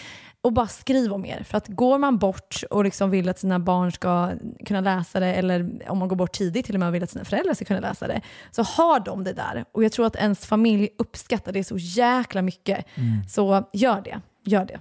Och 0.45 0.53
bara 0.53 0.67
skriv 0.67 1.13
om 1.13 1.25
er. 1.25 1.43
För 1.43 1.59
att 1.59 1.69
går 1.69 1.99
man 1.99 2.19
bort 2.19 2.63
och 2.71 2.85
liksom 2.85 3.11
vill 3.11 3.29
att 3.29 3.39
sina 3.39 3.59
barn 3.59 3.93
ska 3.93 4.33
kunna 4.67 4.81
läsa 4.81 5.21
det, 5.21 5.35
eller 5.35 5.83
om 5.89 5.99
man 5.99 6.09
går 6.09 6.17
bort 6.17 6.33
tidigt 6.33 6.67
till 6.67 6.75
och 6.75 6.81
med 6.81 6.93
vill 6.93 7.03
att 7.03 7.11
sina 7.11 7.25
föräldrar 7.25 7.55
ska 7.55 7.65
kunna 7.65 7.81
läsa 7.81 8.09
det, 8.09 8.21
så 8.51 8.63
har 8.63 9.01
de 9.01 9.25
det 9.25 9.33
där. 9.33 9.65
Och 9.73 9.85
jag 9.85 9.93
tror 9.93 10.07
att 10.07 10.17
ens 10.17 10.47
familj 10.47 10.89
uppskattar 10.99 11.53
det 11.53 11.65
så 11.65 11.77
jäkla 11.79 12.43
mycket. 12.43 12.87
Så 13.29 13.69
gör 13.73 14.01
det. 14.01 14.21
Gör 14.45 14.65
det. 14.65 14.81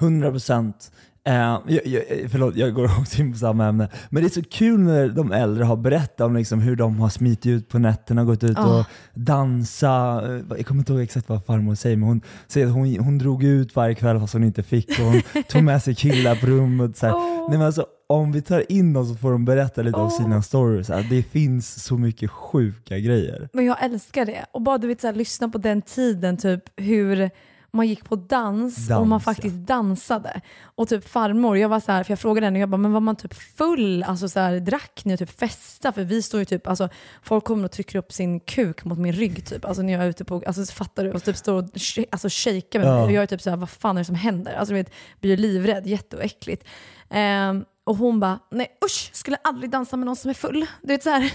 100 0.00 0.30
procent. 0.30 0.92
Eh, 1.26 1.34
jag, 1.66 1.86
jag, 1.86 2.02
förlåt, 2.30 2.56
jag 2.56 2.74
går 2.74 2.84
också 3.00 3.20
in 3.22 3.32
på 3.32 3.38
samma 3.38 3.66
ämne. 3.66 3.88
Men 4.10 4.22
det 4.22 4.28
är 4.28 4.30
så 4.30 4.42
kul 4.42 4.80
när 4.80 5.08
de 5.08 5.32
äldre 5.32 5.64
har 5.64 5.76
berättat 5.76 6.20
om 6.20 6.36
liksom 6.36 6.60
hur 6.60 6.76
de 6.76 7.00
har 7.00 7.08
smitit 7.08 7.46
ut 7.46 7.68
på 7.68 7.78
nätterna, 7.78 8.24
gått 8.24 8.44
ut 8.44 8.56
Ja. 8.56 8.78
och 8.80 8.86
dansa. 9.14 10.22
Eh, 10.26 10.56
Jag 10.56 10.66
kommer 10.66 10.78
inte 10.80 10.92
ihåg 10.92 11.02
exakt 11.02 11.28
vad 11.28 11.44
farmor 11.44 11.74
säger, 11.74 11.96
men 11.96 12.08
hon 12.08 12.20
säger 12.48 12.66
att 12.66 12.72
hon, 12.72 12.96
hon 12.98 13.18
drog 13.18 13.44
ut 13.44 13.76
varje 13.76 13.94
kväll 13.94 14.20
fast 14.20 14.32
hon 14.32 14.44
inte 14.44 14.62
fick 14.62 14.90
och 14.98 15.04
hon 15.04 15.22
tog 15.48 15.62
med 15.62 15.82
sig 15.82 15.94
killar 15.94 16.36
på 16.36 16.46
rummet. 16.46 16.96
Så. 16.96 17.06
Åh. 17.06 17.46
Nej, 17.48 17.58
men 17.58 17.66
alltså, 17.66 17.86
om 18.06 18.32
vi 18.32 18.42
tar 18.42 18.72
in 18.72 18.92
dem 18.92 19.06
så 19.06 19.14
får 19.14 19.32
de 19.32 19.44
berätta 19.44 19.82
lite 19.82 19.96
om 19.98 20.06
Åh. 20.06 20.16
sina 20.22 20.42
stories. 20.42 20.88
Här. 20.88 21.06
Det 21.10 21.22
finns 21.22 21.84
så 21.84 21.96
mycket 21.98 22.30
sjuka 22.30 22.98
grejer. 22.98 23.48
Men 23.52 23.64
jag 23.64 23.84
älskar 23.84 24.24
det. 24.26 24.44
Och 24.52 24.62
bara 24.62 24.78
du 24.78 24.86
vet, 24.88 25.00
så 25.00 25.06
här, 25.06 25.14
lyssna 25.14 25.48
på 25.48 25.58
den 25.58 25.82
tiden, 25.82 26.36
typ 26.36 26.62
hur 26.76 27.30
man 27.74 27.86
gick 27.86 28.04
på 28.04 28.16
dans, 28.16 28.78
och 28.78 28.88
Dans, 28.88 29.08
man 29.08 29.20
faktiskt 29.20 29.56
dansade. 29.56 30.40
Och 30.64 30.88
typ 30.88 31.08
farmor, 31.08 31.58
jag 31.58 31.68
var 31.68 31.80
så 31.80 31.92
här, 31.92 32.04
för 32.04 32.12
jag 32.12 32.18
frågade 32.18 32.46
henne, 32.46 32.58
jag 32.58 32.68
bara, 32.68 32.76
men 32.76 32.92
var 32.92 33.00
man 33.00 33.16
typ 33.16 33.34
full? 33.34 34.02
Alltså 34.02 34.28
så 34.28 34.40
här, 34.40 34.60
drack 34.60 35.04
ni 35.04 35.14
och 35.14 35.18
typ 35.18 35.38
festa? 35.38 35.92
För 35.92 36.04
vi 36.04 36.22
står 36.22 36.40
ju 36.40 36.44
typ, 36.44 36.66
alltså 36.66 36.88
folk 37.22 37.44
kommer 37.44 37.64
och 37.64 37.70
trycker 37.70 37.98
upp 37.98 38.12
sin 38.12 38.40
kuk 38.40 38.84
mot 38.84 38.98
min 38.98 39.12
rygg 39.12 39.46
typ. 39.46 39.64
Alltså 39.64 39.82
när 39.82 39.92
jag 39.92 40.02
är 40.02 40.08
ute 40.08 40.24
på, 40.24 40.42
alltså 40.46 40.64
fattar 40.74 41.04
du? 41.04 41.10
Och 41.12 41.24
typ 41.24 41.36
står 41.36 41.54
och 41.54 41.64
alltså, 42.10 42.28
shakar 42.30 42.78
med 42.78 42.88
Ja. 42.88 42.94
mig. 42.94 43.04
Och 43.04 43.12
jag 43.12 43.22
är 43.22 43.26
typ 43.26 43.42
så 43.42 43.50
här, 43.50 43.56
vad 43.56 43.70
fan 43.70 43.96
är 43.96 44.00
det 44.00 44.04
som 44.04 44.14
händer? 44.14 44.52
Alltså 44.54 44.74
du 44.74 44.78
vet, 44.78 44.92
blir 45.20 45.36
livrädd, 45.36 45.86
jätteäckligt. 45.86 46.64
Ehm, 47.10 47.64
och 47.84 47.96
hon 47.96 48.20
bara, 48.20 48.38
nej 48.50 48.78
usch, 48.84 49.10
skulle 49.12 49.36
aldrig 49.44 49.70
dansa 49.70 49.96
med 49.96 50.06
någon 50.06 50.16
som 50.16 50.30
är 50.30 50.34
full. 50.34 50.66
Du 50.82 50.88
vet 50.88 51.02
så 51.02 51.10
här. 51.10 51.20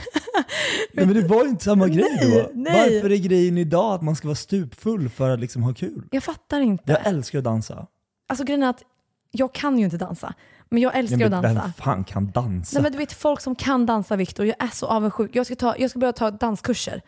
Nej, 0.93 1.05
men 1.05 1.13
det 1.13 1.27
var 1.27 1.43
ju 1.43 1.49
inte 1.49 1.63
samma 1.63 1.87
grej 1.87 2.19
då. 2.21 2.51
nej. 2.53 2.93
Varför 2.93 3.11
är 3.11 3.17
grejen 3.17 3.57
idag 3.57 3.93
att 3.93 4.01
man 4.01 4.15
ska 4.15 4.27
vara 4.27 4.35
stupfull 4.35 5.09
för 5.09 5.29
att 5.29 5.39
liksom 5.39 5.63
ha 5.63 5.73
kul? 5.73 6.07
Jag 6.11 6.23
fattar 6.23 6.59
inte. 6.59 6.91
Jag 6.91 7.07
älskar 7.07 7.37
att 7.37 7.43
dansa. 7.43 7.87
Alltså 8.27 8.43
grejen 8.45 8.63
är 8.63 8.69
att 8.69 8.83
jag 9.31 9.53
kan 9.53 9.79
ju 9.79 9.85
inte 9.85 9.97
dansa. 9.97 10.33
Men 10.69 10.81
jag 10.81 10.97
älskar 10.97 11.17
Nej, 11.17 11.25
att 11.25 11.31
men 11.31 11.43
dansa. 11.43 11.61
Vem 11.61 11.73
fan 11.73 12.03
kan 12.03 12.31
dansa? 12.31 12.75
Nej 12.75 12.83
men 12.83 12.91
du 12.91 12.97
vet 12.97 13.13
folk 13.13 13.41
som 13.41 13.55
kan 13.55 13.85
dansa 13.85 14.15
Viktor, 14.15 14.45
jag 14.45 14.55
är 14.59 14.67
så 14.67 14.85
avundsjuk. 14.85 15.35
Jag 15.35 15.45
ska, 15.45 15.55
ta, 15.55 15.75
jag 15.77 15.89
ska 15.89 15.99
börja 15.99 16.13
ta 16.13 16.31
danskurser. 16.31 17.01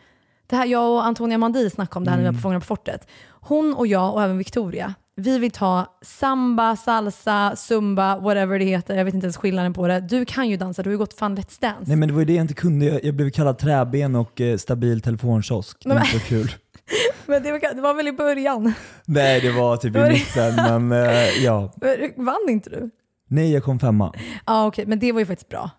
Det 0.46 0.56
här, 0.56 0.66
jag 0.66 0.90
och 0.90 1.04
Antonia 1.06 1.38
Mandi 1.38 1.70
snackade 1.70 1.98
om 1.98 2.04
det 2.04 2.10
här 2.10 2.16
när 2.16 2.24
vi 2.24 2.28
var 2.28 2.34
på 2.34 2.40
Fångarna 2.40 2.60
på 2.60 2.66
fortet. 2.66 3.08
Hon 3.30 3.74
och 3.74 3.86
jag 3.86 4.14
och 4.14 4.22
även 4.22 4.38
Victoria, 4.38 4.94
vi 5.22 5.38
vill 5.38 5.50
ta 5.50 5.86
samba, 6.02 6.76
salsa, 6.76 7.56
zumba, 7.56 8.18
whatever 8.18 8.58
det 8.58 8.64
heter. 8.64 8.96
Jag 8.96 9.04
vet 9.04 9.14
inte 9.14 9.24
ens 9.24 9.36
skillnaden 9.36 9.74
på 9.74 9.88
det. 9.88 10.00
Du 10.00 10.24
kan 10.24 10.48
ju 10.48 10.56
dansa, 10.56 10.82
du 10.82 10.88
har 10.88 10.92
ju 10.92 10.98
gått 10.98 11.18
fan 11.18 11.38
Let's 11.38 11.60
Dance. 11.60 11.84
Nej 11.86 11.96
men 11.96 12.08
det 12.08 12.14
var 12.14 12.20
ju 12.20 12.26
det 12.26 12.32
jag 12.32 12.44
inte 12.44 12.54
kunde. 12.54 12.86
Jag, 12.86 13.04
jag 13.04 13.14
blev 13.14 13.30
kallad 13.30 13.58
träben 13.58 14.14
och 14.16 14.40
eh, 14.40 14.56
stabil 14.56 15.00
telefonkiosk. 15.00 15.76
Det 15.82 15.88
var 15.88 15.96
inte 15.96 16.18
så 16.18 16.26
kul. 16.26 16.52
Men 17.26 17.42
det 17.42 17.52
var, 17.52 17.74
det 17.74 17.80
var 17.80 17.94
väl 17.94 18.08
i 18.08 18.12
början? 18.12 18.74
Nej 19.04 19.40
det 19.40 19.52
var 19.52 19.76
typ 19.76 19.96
i 19.96 19.98
mitten 19.98 20.54
men 20.56 20.92
eh, 20.92 21.44
ja. 21.44 21.72
Vann 22.16 22.48
inte 22.48 22.70
du? 22.70 22.90
Nej 23.28 23.52
jag 23.52 23.64
kom 23.64 23.78
femma. 23.78 24.14
Ja 24.46 24.66
okej, 24.66 24.86
men 24.86 24.98
det 24.98 25.12
var 25.12 25.20
ju 25.20 25.26
faktiskt 25.26 25.48
bra. 25.48 25.70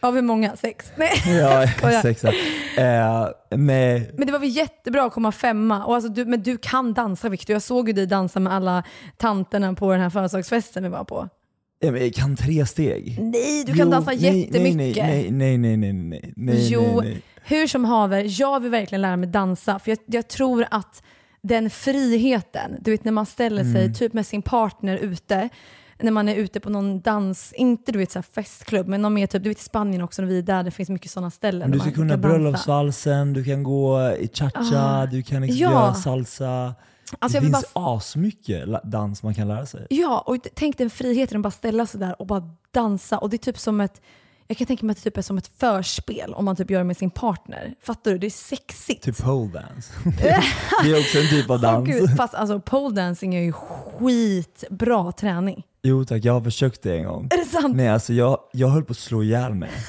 Av 0.00 0.14
hur 0.14 0.22
många? 0.22 0.56
Sex? 0.56 0.92
Nej. 0.96 1.38
Ja, 1.40 1.66
sexa. 2.02 2.28
Eh, 2.76 3.28
nej. 3.50 4.10
Men 4.14 4.26
det 4.26 4.32
var 4.32 4.38
väl 4.38 4.56
jättebra 4.56 5.04
att 5.04 5.12
komma 5.12 5.32
femma. 5.32 5.84
Och 5.84 5.94
alltså, 5.94 6.10
du, 6.10 6.24
men 6.24 6.42
du 6.42 6.56
kan 6.56 6.92
dansa 6.92 7.28
Victor. 7.28 7.52
Jag 7.54 7.62
såg 7.62 7.88
ju 7.88 7.92
dig 7.92 8.06
dansa 8.06 8.40
med 8.40 8.52
alla 8.52 8.82
tanterna 9.16 9.74
på 9.74 9.92
den 9.92 10.00
här 10.00 10.10
födelsedagsfesten 10.10 10.82
vi 10.82 10.88
var 10.88 11.04
på. 11.04 11.28
Jag 11.80 12.14
kan 12.14 12.36
tre 12.36 12.66
steg. 12.66 13.18
Nej, 13.20 13.64
du 13.66 13.74
kan 13.74 13.90
dansa 13.90 14.10
nej, 14.10 14.40
jättemycket. 14.40 15.04
Nej, 15.06 15.30
nej, 15.30 15.58
nej, 15.58 15.76
nej, 15.76 15.92
nej, 15.92 16.32
nej, 16.36 16.68
jo, 16.70 16.82
nej, 16.82 17.10
nej. 17.10 17.22
hur 17.44 17.66
som 17.66 17.84
haver, 17.84 18.40
jag 18.40 18.60
vill 18.60 18.70
verkligen 18.70 19.02
lära 19.02 19.16
mig 19.16 19.28
dansa. 19.28 19.78
För 19.78 19.90
jag, 19.90 19.98
jag 20.06 20.28
tror 20.28 20.66
att 20.70 21.02
den 21.42 21.70
friheten, 21.70 22.76
du 22.80 22.90
vet 22.90 23.04
när 23.04 23.12
man 23.12 23.26
ställer 23.26 23.62
sig 23.64 23.82
Mm. 23.82 23.94
typ 23.94 24.12
med 24.12 24.26
sin 24.26 24.42
partner 24.42 24.96
ute, 24.96 25.48
när 26.00 26.10
man 26.10 26.28
är 26.28 26.34
ute 26.34 26.60
på 26.60 26.70
någon 26.70 27.00
dans, 27.00 27.52
inte 27.52 27.92
du 27.92 27.98
vet 27.98 28.10
så 28.12 28.22
festklubb, 28.22 28.88
men 28.88 29.02
någon 29.02 29.14
mer 29.14 29.26
typ, 29.26 29.42
du 29.42 29.48
vet 29.48 29.58
i 29.58 29.62
Spanien 29.64 30.02
också, 30.02 30.22
när 30.22 30.28
vi 30.28 30.38
är 30.38 30.42
där, 30.42 30.62
det 30.62 30.70
finns 30.70 30.88
mycket 30.88 31.10
sådana 31.10 31.30
ställen. 31.30 31.70
Men 31.70 31.78
du 31.78 31.80
ska 31.84 31.90
kunna 31.90 32.16
bröllopsvalsen, 32.16 33.32
du 33.32 33.44
kan 33.44 33.62
gå 33.62 34.10
i 34.20 34.28
cha-cha, 34.32 34.62
Ah, 35.02 35.06
du 35.06 35.22
kan 35.22 35.42
liksom 35.42 35.58
ja. 35.62 35.70
göra 35.72 35.94
salsa. 35.94 36.74
Alltså, 37.18 37.40
det 37.40 37.46
finns 37.46 37.64
asmycket 37.72 38.68
la- 38.68 38.80
dans 38.84 39.22
man 39.22 39.34
kan 39.34 39.48
lära 39.48 39.66
sig. 39.66 39.86
Ja, 39.90 40.22
och 40.26 40.36
tänk 40.54 40.78
den 40.78 40.90
friheten 40.90 41.36
att 41.36 41.42
bara 41.42 41.50
ställa 41.50 41.86
sig 41.86 42.00
där 42.00 42.20
och 42.20 42.26
bara 42.26 42.42
dansa. 42.70 43.18
Och 43.18 43.30
det 43.30 43.36
är 43.36 43.38
typ 43.38 43.58
som 43.58 43.80
ett, 43.80 44.00
jag 44.48 44.56
kan 44.58 44.66
tänka 44.66 44.86
mig 44.86 44.92
att 44.92 44.96
det 44.96 45.10
typ 45.10 45.16
är 45.16 45.22
som 45.22 45.38
ett 45.38 45.50
förspel 45.58 46.34
om 46.34 46.44
man 46.44 46.56
typ 46.56 46.70
gör 46.70 46.78
det 46.78 46.84
med 46.84 46.96
sin 46.96 47.10
partner. 47.10 47.74
Fattar 47.82 48.10
du? 48.10 48.18
Det 48.18 48.26
är 48.26 48.30
sexigt. 48.30 49.04
Typ 49.04 49.18
pole 49.18 49.52
dance. 49.52 49.92
det 50.82 50.90
är 50.90 50.98
också 50.98 51.18
en 51.18 51.28
typ 51.28 51.50
av 51.50 51.60
dans. 51.60 51.88
Gud, 51.88 52.16
fast 52.16 52.34
alltså 52.34 52.60
pole 52.60 52.94
dancing 52.94 53.34
är 53.34 53.42
ju 53.42 53.52
skitbra 53.52 55.12
träning. 55.12 55.64
Jo 55.82 56.04
tack, 56.04 56.24
jag 56.24 56.32
har 56.32 56.40
försökt 56.40 56.82
det 56.82 56.96
en 56.96 57.04
gång. 57.04 57.28
Är 57.30 57.38
det 57.38 57.44
sant? 57.44 57.76
Nej 57.76 57.88
alltså 57.88 58.12
jag, 58.12 58.38
jag 58.52 58.68
höll 58.68 58.84
på 58.84 58.90
att 58.90 58.98
slå 58.98 59.22
ihjäl 59.22 59.54
mig. 59.54 59.70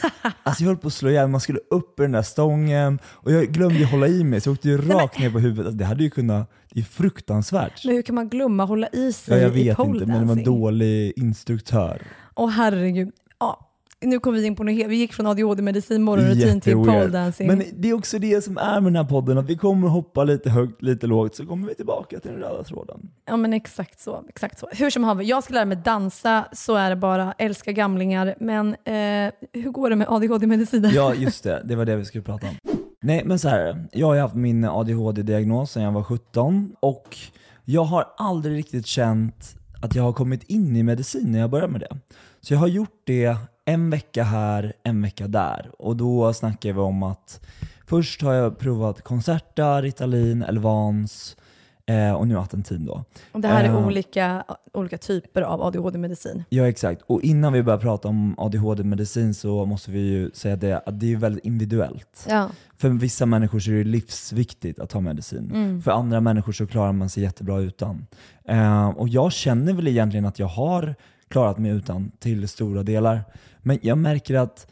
Alltså 0.43 0.63
jag 0.63 0.67
höll 0.67 0.78
på 0.78 0.88
att 0.88 0.93
slå 0.93 1.10
ihjäl 1.10 1.24
mig, 1.24 1.32
man 1.32 1.41
skulle 1.41 1.60
upp 1.69 2.00
i 2.00 2.02
den 2.02 2.12
där 2.12 2.22
stången 2.22 3.00
och 3.06 3.32
jag 3.32 3.48
glömde 3.48 3.86
hålla 3.86 4.08
i 4.08 4.24
mig 4.24 4.41
så 4.41 4.50
jag 4.50 4.54
åkte 4.54 4.69
ju 4.69 4.78
rakt 4.78 5.19
ner 5.19 5.30
på 5.30 5.39
huvudet. 5.39 5.65
Alltså, 5.65 5.78
det 5.78 5.86
hade 5.86 6.04
ju 6.04 6.10
kunnat, 6.10 6.52
det 6.72 6.80
är 6.80 6.84
fruktansvärt. 6.84 7.86
Men 7.86 7.95
hur 7.95 8.02
kan 8.02 8.15
man 8.15 8.30
glömma 8.30 8.65
hålla 8.65 8.88
i 8.88 9.13
sig 9.13 9.38
Ja, 9.38 9.41
jag 9.43 9.58
i 9.58 9.63
vet 9.63 9.78
pole 9.78 9.89
inte, 9.89 10.06
men 10.06 10.22
det 10.22 10.26
var 10.28 10.36
en 10.36 10.43
dålig 10.43 11.13
instruktör. 11.15 12.02
Åh 12.36 12.50
herregud. 12.50 13.12
Ja, 13.39 13.68
nu 14.02 14.20
kom 14.20 14.34
vi 14.34 14.46
in 14.46 14.56
på 14.56 14.64
något 14.64 14.76
helt, 14.76 14.90
vi 14.90 14.96
gick 14.96 15.14
från 15.14 15.26
ADHD-medicin, 15.28 16.02
morgonrutin 16.02 16.62
till 16.62 16.72
Jätteweird. 16.78 17.02
pole 17.02 17.08
dancing. 17.08 17.48
Men 17.48 17.64
det 17.74 17.90
är 17.90 17.94
också 17.94 18.20
det 18.20 18.44
som 18.44 18.58
är 18.58 18.82
med 18.82 18.94
den 18.94 18.96
här 18.96 19.10
podden, 19.10 19.38
att 19.38 19.46
vi 19.50 19.58
kommer 19.58 19.88
hoppa 19.88 20.24
lite 20.24 20.50
högt, 20.50 20.82
lite 20.82 21.08
lågt, 21.08 21.36
så 21.36 21.46
kommer 21.46 21.68
vi 21.68 21.76
tillbaka 21.76 22.20
till 22.20 22.32
den 22.32 22.40
röda 22.40 22.64
tråden. 22.64 23.10
Ja 23.26 23.38
men 23.38 23.54
exakt 23.54 24.00
så. 24.00 24.24
Exakt 24.30 24.60
så. 24.60 24.68
Hur 24.72 24.90
som 24.90 25.04
haver, 25.04 25.24
jag 25.24 25.44
ska 25.44 25.54
lära 25.54 25.66
mig 25.66 25.78
dansa, 25.86 26.46
så 26.52 26.76
är 26.76 26.90
det 26.90 26.96
bara. 26.96 27.34
Älskar 27.38 27.72
gamlingar. 27.72 28.36
Men 28.40 28.68
eh, 28.70 29.34
hur 29.54 29.72
går 29.72 29.90
det 29.90 29.96
med 29.96 30.08
ADHD-medicinen? 30.10 30.92
Ja, 30.94 31.14
just 31.18 31.44
det. 31.44 31.62
Det 31.66 31.76
var 31.76 31.86
det 31.86 31.96
vi 31.96 32.06
skulle 32.06 32.24
prata 32.24 32.48
om. 32.48 32.56
Nej, 33.02 33.22
men 33.26 33.40
så 33.40 33.50
här. 33.50 33.88
Jag 33.92 34.08
har 34.08 34.14
ju 34.16 34.22
haft 34.22 34.36
min 34.36 34.66
ADHD-diagnos 34.66 35.72
sedan 35.72 35.84
jag 35.84 35.92
var 35.92 36.04
17 36.04 36.72
och 36.80 37.18
jag 37.66 37.84
har 37.84 38.06
aldrig 38.18 38.58
riktigt 38.58 38.86
känt 38.88 39.56
att 39.82 39.96
jag 39.96 40.04
har 40.04 40.14
kommit 40.14 40.44
in 40.44 40.76
i 40.76 40.84
medicin 40.84 41.32
när 41.32 41.40
jag 41.40 41.50
började 41.50 41.72
med 41.72 41.82
det. 41.82 41.98
Så 42.42 42.54
jag 42.54 42.60
har 42.60 42.68
gjort 42.68 43.02
det 43.06 43.36
en 43.69 43.89
vecka 43.89 44.23
här, 44.23 44.73
en 44.84 45.01
vecka 45.01 45.27
där. 45.27 45.71
Och 45.79 45.95
då 45.95 46.34
snackar 46.34 46.73
vi 46.73 46.79
om 46.79 47.03
att 47.03 47.41
först 47.88 48.21
har 48.21 48.34
jag 48.34 48.60
provat 48.60 49.01
Concerta, 49.01 49.82
Ritalin, 49.82 50.43
Elvans 50.43 51.38
eh, 51.86 52.12
och 52.12 52.27
nu 52.27 52.38
Atentin 52.38 52.86
då. 52.86 53.03
Och 53.32 53.41
det 53.41 53.47
här 53.47 53.63
är 53.63 53.67
Eh, 53.67 53.88
olika, 53.88 54.43
olika 54.73 54.97
typer 54.97 55.41
av 55.41 55.62
ADHD-medicin. 55.62 56.43
Ja 56.49 56.67
exakt, 56.67 57.01
och 57.01 57.21
innan 57.21 57.53
vi 57.53 57.63
börjar 57.63 57.79
prata 57.79 58.08
om 58.08 58.36
ADHD-medicin 58.38 59.34
så 59.34 59.65
måste 59.65 59.91
vi 59.91 59.99
ju 59.99 60.32
säga 60.34 60.55
det 60.55 60.77
att 60.86 60.99
det 60.99 61.13
är 61.13 61.17
väldigt 61.17 61.45
individuellt. 61.45 62.25
Ja. 62.29 62.49
För 62.77 62.89
vissa 62.89 63.25
människor 63.25 63.60
så 63.60 63.71
är 63.71 63.75
det 63.75 63.84
livsviktigt 63.84 64.79
att 64.79 64.89
ta 64.89 64.99
medicin. 64.99 65.51
Mm. 65.53 65.82
För 65.82 65.91
andra 65.91 66.21
människor 66.21 66.51
så 66.51 66.67
klarar 66.67 66.91
man 66.91 67.10
sig 67.10 67.23
jättebra 67.23 67.60
utan. 67.60 68.08
Eh, 68.45 68.89
och 68.89 69.10
jag 69.10 69.32
känner 69.32 69.73
väl 69.73 69.88
egentligen 69.88 70.25
att 70.25 70.39
jag 70.39 70.47
har 70.47 70.95
klarat 71.30 71.58
mig 71.58 71.72
utan 71.72 72.12
till 72.20 72.48
stora 72.48 72.84
delar. 72.84 73.24
Men 73.62 73.80
jag 73.82 73.98
märker 73.98 74.36
att 74.36 74.68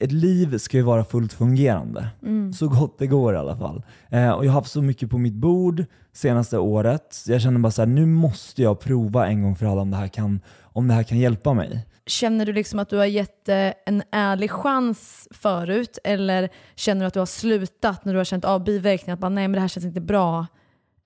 ett 0.00 0.12
liv 0.12 0.58
ska 0.58 0.76
ju 0.76 0.82
vara 0.82 1.04
fullt 1.04 1.32
fungerande. 1.32 2.08
Mm. 2.22 2.52
Så 2.52 2.68
gott 2.68 2.98
det 2.98 3.06
går 3.06 3.34
i 3.34 3.36
alla 3.36 3.56
fall. 3.56 3.82
Eh, 4.08 4.30
och 4.30 4.44
jag 4.44 4.50
har 4.50 4.60
haft 4.60 4.72
så 4.72 4.82
mycket 4.82 5.10
på 5.10 5.18
mitt 5.18 5.34
bord 5.34 5.84
senaste 6.12 6.58
året. 6.58 7.24
Jag 7.26 7.40
känner 7.40 7.60
bara 7.60 7.70
så 7.70 7.82
här, 7.82 7.86
nu 7.86 8.06
måste 8.06 8.62
jag 8.62 8.80
prova 8.80 9.26
en 9.26 9.42
gång 9.42 9.56
för 9.56 9.66
alla 9.66 9.80
om 9.80 9.90
det 9.90 9.96
här 9.96 10.08
kan, 10.08 10.40
om 10.62 10.88
det 10.88 10.94
här 10.94 11.02
kan 11.02 11.18
hjälpa 11.18 11.54
mig. 11.54 11.86
Känner 12.06 12.46
du 12.46 12.52
liksom 12.52 12.78
att 12.78 12.88
du 12.88 12.96
har 12.96 13.06
gett 13.06 13.48
eh, 13.48 13.72
en 13.86 14.02
ärlig 14.10 14.50
chans 14.50 15.28
förut 15.30 15.98
eller 16.04 16.48
känner 16.74 17.00
du 17.00 17.06
att 17.06 17.14
du 17.14 17.18
har 17.18 17.26
slutat 17.26 18.04
när 18.04 18.12
du 18.12 18.18
har 18.18 18.24
känt 18.24 18.44
av 18.44 18.64
biverkningar? 18.64 19.14
Att 19.14 19.20
bara, 19.20 19.28
nej 19.28 19.48
men 19.48 19.52
det 19.52 19.60
här 19.60 19.68
känns 19.68 19.86
inte 19.86 20.00
bra. 20.00 20.46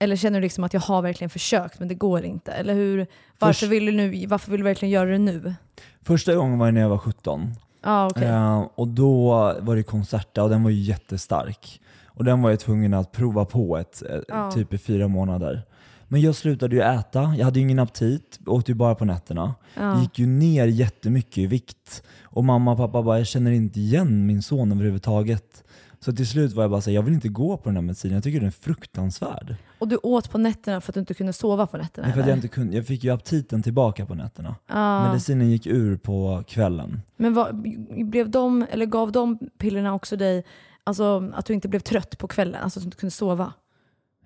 Eller 0.03 0.17
känner 0.17 0.41
du 0.41 0.43
liksom 0.43 0.65
att 0.65 0.75
jag 0.75 0.81
har 0.81 1.03
verkligen 1.03 1.31
försökt 1.31 1.79
men 1.79 1.89
det 1.89 1.95
går 1.95 2.25
inte? 2.25 2.53
Eller 2.53 2.75
hur, 2.75 3.07
varför, 3.39 3.53
Först- 3.61 3.63
vill 3.73 3.87
du 3.87 3.93
nu, 3.93 4.27
varför 4.27 4.51
vill 4.51 4.61
du 4.61 4.65
verkligen 4.65 4.93
göra 4.93 5.11
det 5.11 5.19
nu? 5.19 5.55
Första 6.03 6.35
gången 6.35 6.59
var 6.59 6.73
när 6.73 6.81
jag 6.81 6.89
var 6.89 6.99
17. 6.99 7.55
Ja, 7.83 8.07
okej. 8.11 8.25
Eh, 8.29 8.61
och 8.75 8.89
då 8.89 9.29
var 9.61 9.77
det 9.77 9.83
Concerta 9.83 10.43
och 10.43 10.51
den 10.51 10.63
var 10.63 10.71
ju 10.71 10.81
jättestark. 10.81 11.81
Och 12.07 12.25
den 12.25 12.43
var 12.43 12.51
jag 12.51 12.61
tvungen 12.61 12.95
att 12.95 13.13
prova 13.13 13.45
på 13.45 13.79
ett, 13.79 14.03
Ja. 14.29 14.53
typ 14.53 14.73
i 14.75 14.79
fyra 14.79 15.09
månader. 15.09 15.63
Men 16.09 16.21
jag 16.21 16.35
slutade 16.35 16.77
ju 16.77 16.83
äta, 16.83 17.35
jag 17.39 17.45
hade 17.45 17.59
ju 17.59 17.63
ingen 17.65 17.79
aptit, 17.79 18.39
åt 18.47 18.69
ju 18.69 18.75
bara 18.75 18.95
på 18.95 19.05
nätterna. 19.05 19.55
Ja. 19.75 20.01
Gick 20.01 20.19
ju 20.19 20.27
ner 20.27 20.67
jättemycket 20.67 21.39
i 21.39 21.47
vikt. 21.47 22.03
Och 22.23 22.45
mamma 22.45 22.73
och 22.73 22.77
pappa 22.79 23.03
bara, 23.03 23.19
jag 23.19 23.27
känner 23.27 23.51
inte 23.51 23.81
igen 23.81 24.27
min 24.27 24.43
son 24.43 24.73
överhuvudtaget. 24.73 25.65
Så 26.01 26.13
till 26.13 26.27
slut 26.27 26.53
var 26.53 26.63
jag 26.65 26.71
bara 26.71 26.81
såhär, 26.81 26.95
jag 26.95 27.03
vill 27.03 27.15
inte 27.15 27.29
gå 27.29 27.57
på 27.57 27.69
den 27.69 27.77
här 27.77 27.83
medicinen, 27.83 28.15
jag 28.15 28.25
tycker 28.25 28.39
den 28.39 28.47
är 28.47 28.51
fruktansvärd. 28.51 29.57
Och 29.81 29.89
du 29.89 29.97
åt 29.97 30.31
på 30.31 30.39
nätterna 30.39 30.81
för 30.81 30.91
att 30.91 30.95
du 30.95 31.01
inte 31.01 31.15
kunde 31.15 31.33
sova 31.33 31.67
på 31.67 31.77
nätterna? 31.77 32.07
Nej, 32.07 32.15
för 32.15 32.21
att 32.23 32.29
jag, 32.29 32.37
inte 32.39 32.49
kunde, 32.49 32.77
jag 32.77 32.87
fick 32.87 33.05
ju 33.05 33.11
aptiten 33.11 33.63
tillbaka 33.63 34.07
på 34.07 34.15
nätterna. 34.15 34.55
Ja. 34.67 35.09
Medicinen 35.09 35.51
gick 35.51 35.67
ur 35.67 35.97
på 35.97 36.45
kvällen. 36.49 37.01
Men 37.17 37.35
vad, 37.35 37.63
blev 38.11 38.31
de, 38.31 38.67
eller 38.71 38.87
gav 38.87 39.13
de 39.13 39.39
pillerna 39.59 39.95
också 39.95 40.17
dig 40.17 40.45
alltså, 40.85 41.31
att 41.35 41.47
du 41.47 41.55
inte 41.55 41.69
blev 41.69 41.81
trött 41.81 42.19
på 42.19 42.29
kvällen? 42.29 42.63
Alltså 42.63 42.79
att 42.81 42.83
du 42.83 42.87
inte 42.87 42.97
kunde 42.97 43.11
sova? 43.11 43.53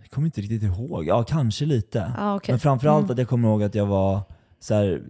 Jag 0.03 0.11
kommer 0.11 0.27
inte 0.27 0.41
riktigt 0.41 0.63
ihåg. 0.63 1.07
Ja, 1.07 1.23
kanske 1.23 1.65
lite. 1.65 2.13
Ah, 2.19 2.35
okej. 2.37 2.53
Men 2.53 2.61
framförallt 2.61 3.05
Mm. 3.05 3.13
att 3.13 3.19
jag 3.19 3.29
kommer 3.29 3.49
ihåg 3.49 3.63
att 3.63 3.75
jag 3.75 3.87
var 3.87 4.21
så 4.61 4.75
här, 4.75 5.03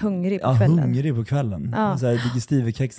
Hungrig 0.00 0.40
på 0.42 0.48
ja, 0.48 0.56
kvällen? 0.56 0.78
hungrig 0.78 1.14
på 1.14 1.24
kvällen. 1.24 1.74
Ja. 1.76 1.98
Så 1.98 2.06
här, 2.06 2.20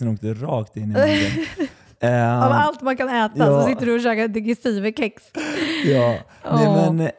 åkte 0.07 0.33
rakt 0.33 0.77
in 0.77 0.83
i 0.83 0.88
magen. 0.93 1.68
Eh, 2.01 2.43
Av 2.45 2.51
allt 2.51 2.81
man 2.81 2.97
kan 2.97 3.09
äta 3.09 3.33
ja. 3.35 3.45
så 3.62 3.67
sitter 3.67 3.85
du 3.85 3.95
och 3.95 4.01
käkar 4.01 4.27
digestivekex. 4.27 5.23
Ja, 5.85 6.15
nej 6.53 6.67
Åh. 6.67 6.93
men... 6.93 7.09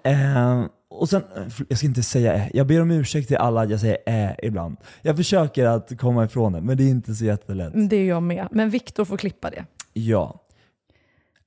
Eh, 0.63 0.67
och 0.91 1.09
sen, 1.09 1.23
eh, 1.37 1.43
jag 1.69 1.79
ska 1.79 1.87
inte 1.87 2.03
säga 2.03 2.35
eh, 2.35 2.43
jag 2.53 2.67
ber 2.67 2.83
om 2.83 2.91
ursäkt 2.91 3.29
till 3.29 3.37
alla 3.37 3.61
att 3.61 3.71
jag 3.71 3.81
säger 3.81 3.99
eh 4.07 4.31
ibland. 4.43 4.77
Jag 5.03 5.17
försöker 5.17 5.67
att 5.67 5.99
komma 6.01 6.25
ifrån 6.25 6.53
det, 6.53 6.61
men 6.61 6.77
det 6.77 6.83
är 6.85 6.89
inte 6.89 7.15
så 7.15 7.25
jättelätt. 7.25 7.75
Mm, 7.75 7.89
Det 7.89 7.97
är 7.97 8.05
jag 8.09 8.23
med. 8.23 8.49
Men 8.51 8.71
Viktor 8.71 9.05
får 9.05 9.17
klippa 9.17 9.51
det. 9.51 9.65
Ja. 9.93 10.41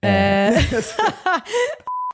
Eh, 0.02 0.60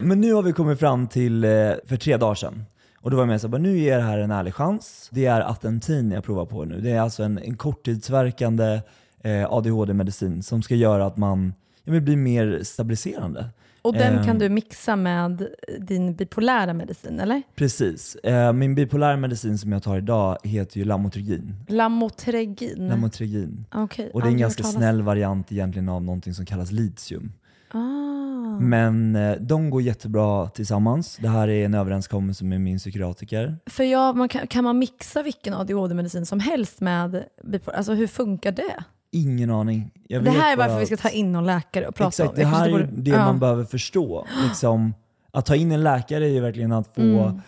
Men 0.01 0.21
nu 0.21 0.33
har 0.33 0.41
vi 0.41 0.53
kommit 0.53 0.79
fram 0.79 1.07
till, 1.07 1.43
eh, 1.43 1.49
för 1.85 1.95
tre 1.97 2.17
dagar 2.17 2.35
sedan, 2.35 2.65
Och 3.01 3.11
då 3.11 3.17
var 3.17 3.21
jag 3.21 3.27
med 3.27 3.41
så 3.41 3.47
här, 3.47 3.57
nu 3.57 3.77
ger 3.77 3.91
jag 3.91 3.99
det 4.01 4.05
här 4.05 4.17
en 4.17 4.31
ärlig 4.31 4.53
chans. 4.53 5.09
Det 5.11 5.25
är 5.25 5.41
Atentin 5.41 6.11
jag 6.11 6.23
provar 6.23 6.45
på 6.45 6.65
nu. 6.65 6.81
Det 6.81 6.91
är 6.91 7.01
alltså 7.01 7.23
en, 7.23 7.37
en 7.37 7.57
korttidsverkande 7.57 8.81
eh, 9.23 9.51
ADHD-medicin 9.53 10.43
som 10.43 10.61
ska 10.61 10.75
göra 10.75 11.05
att 11.05 11.17
man 11.17 11.53
ja, 11.83 11.91
men 11.91 12.05
blir 12.05 12.17
mer 12.17 12.59
stabiliserande. 12.63 13.45
Och 13.81 13.93
den 13.93 14.23
kan 14.23 14.39
du 14.39 14.49
mixa 14.49 14.95
med 14.95 15.47
din 15.79 16.13
bipolära 16.13 16.73
medicin, 16.73 17.19
eller? 17.19 17.41
Precis. 17.55 18.15
Eh, 18.15 18.53
min 18.53 18.75
bipolära 18.75 19.17
medicin 19.17 19.57
som 19.57 19.71
jag 19.71 19.83
tar 19.83 19.97
idag 19.97 20.37
heter 20.43 20.77
ju 20.77 20.85
Lamotrigin. 20.85 21.55
Lamotregin. 21.67 22.87
Lamotrigin. 22.87 23.65
Okej, 23.71 24.11
Och 24.13 24.21
det 24.21 24.27
är 24.27 24.31
en 24.31 24.37
ganska 24.37 24.63
snäll 24.63 25.01
variant 25.01 25.51
egentligen 25.51 25.89
av 25.89 26.03
någonting 26.03 26.33
som 26.33 26.45
kallas 26.45 26.71
litium. 26.71 27.31
Ah. 27.71 28.59
Men 28.59 29.15
eh, 29.15 29.35
de 29.39 29.69
går 29.69 29.81
jättebra 29.81 30.49
tillsammans. 30.49 31.17
Det 31.21 31.29
här 31.29 31.47
är 31.47 31.65
en 31.65 31.73
överenskommelse 31.73 32.45
med 32.45 32.61
min 32.61 32.77
psykiatriker. 32.77 33.57
För 33.65 33.83
jag, 33.83 34.15
man 34.15 34.29
kan, 34.29 34.47
kan 34.47 34.63
man 34.63 34.79
mixa 34.79 35.23
vilken 35.23 35.53
ADHD-medicin 35.53 36.25
som 36.25 36.39
helst 36.39 36.81
med 36.81 37.23
bipolar? 37.43 37.77
Alltså 37.77 37.93
hur 37.93 38.07
funkar 38.07 38.51
det? 38.51 38.83
Ingen 39.11 39.49
aning. 39.51 39.91
Jag 40.07 40.23
Det 40.23 40.31
här 40.31 40.53
är 40.53 40.57
varför 40.57 40.79
vi 40.79 40.85
ska 40.85 40.95
att- 40.95 41.01
ta 41.01 41.09
in 41.09 41.31
någon 41.31 41.45
läkare 41.45 41.87
och 41.87 41.95
prata 41.95 42.07
Exakt, 42.07 42.29
om. 42.29 42.35
det 42.35 42.41
Jag 42.41 42.47
här 42.49 42.67
är 42.67 42.71
borde- 42.71 42.89
det 42.91 43.11
ja. 43.11 43.25
man 43.25 43.39
behöver 43.39 43.63
förstå. 43.63 44.25
Liksom, 44.47 44.93
att 45.31 45.45
ta 45.45 45.55
in 45.55 45.71
en 45.71 45.83
läkare 45.83 46.25
är 46.25 46.29
ju 46.29 46.39
verkligen 46.39 46.71
att 46.71 46.95
få, 46.95 47.01
Mm. 47.01 47.41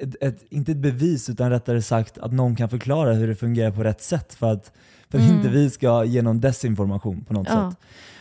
ett, 0.00 0.16
ett, 0.20 0.44
inte 0.50 0.72
ett 0.72 0.78
bevis 0.78 1.30
utan 1.30 1.50
rättare 1.50 1.82
sagt 1.82 2.18
att 2.18 2.32
någon 2.32 2.56
kan 2.56 2.68
förklara 2.68 3.12
hur 3.12 3.28
det 3.28 3.34
fungerar 3.34 3.70
på 3.70 3.84
rätt 3.84 4.02
sätt 4.02 4.34
för 4.34 4.52
att, 4.52 4.72
för 5.10 5.18
att 5.18 5.24
Mm. 5.24 5.36
inte 5.36 5.48
vi 5.48 5.70
ska 5.70 6.04
ge 6.04 6.22
någon 6.22 6.40
desinformation 6.40 7.24
på 7.24 7.34
något 7.34 7.46
Ja. 7.50 7.70
sätt. 7.70 7.78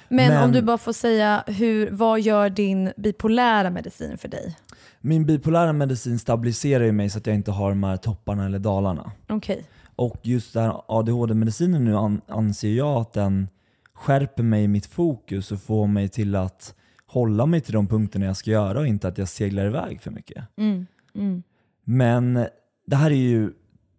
Men, 0.10 0.28
Men- 0.34 0.44
om 0.44 0.52
du 0.52 0.62
bara 0.62 0.78
får 0.78 0.94
säga, 0.94 1.44
hur, 1.48 1.92
vad 1.92 2.22
gör 2.22 2.50
din 2.50 2.92
bipolära 2.98 3.70
medicin 3.70 4.18
för 4.18 4.28
dig? 4.28 4.56
Min 5.02 5.26
bipolära 5.26 5.74
medicin 5.74 6.20
stabiliserar 6.20 6.84
ju 6.84 6.92
mig 6.92 7.10
så 7.10 7.18
att 7.18 7.28
jag 7.28 7.36
inte 7.36 7.52
har 7.52 7.70
de 7.70 7.84
här 7.84 7.98
topparna 7.98 8.46
eller 8.46 8.60
dalarna. 8.60 9.12
Okej. 9.30 9.66
Och 9.96 10.20
just 10.22 10.54
den 10.54 10.64
här 10.64 10.82
ADHD-medicinen 10.88 11.86
nu 11.86 11.98
an, 11.98 12.22
anser 12.28 12.74
jag 12.74 13.02
att 13.02 13.14
den 13.14 13.48
skärper 13.94 14.44
mig 14.44 14.64
i 14.64 14.68
mitt 14.68 14.86
fokus 14.86 15.52
och 15.52 15.62
får 15.62 15.88
mig 15.88 16.10
till 16.10 16.36
att 16.36 16.76
hålla 17.08 17.46
mig 17.46 17.62
till 17.62 17.74
de 17.74 17.88
punkterna 17.88 18.26
jag 18.26 18.38
ska 18.38 18.52
göra 18.52 18.80
och 18.80 18.88
inte 18.88 19.08
att 19.08 19.18
jag 19.18 19.28
seglar 19.28 19.66
iväg 19.66 20.02
för 20.02 20.12
mycket. 20.12 20.44
Mm. 20.58 20.86
Mm. 21.16 21.44
Men 21.84 22.46
det 22.88 22.96
här 22.96 23.12
är 23.12 23.16
ju 23.16 23.52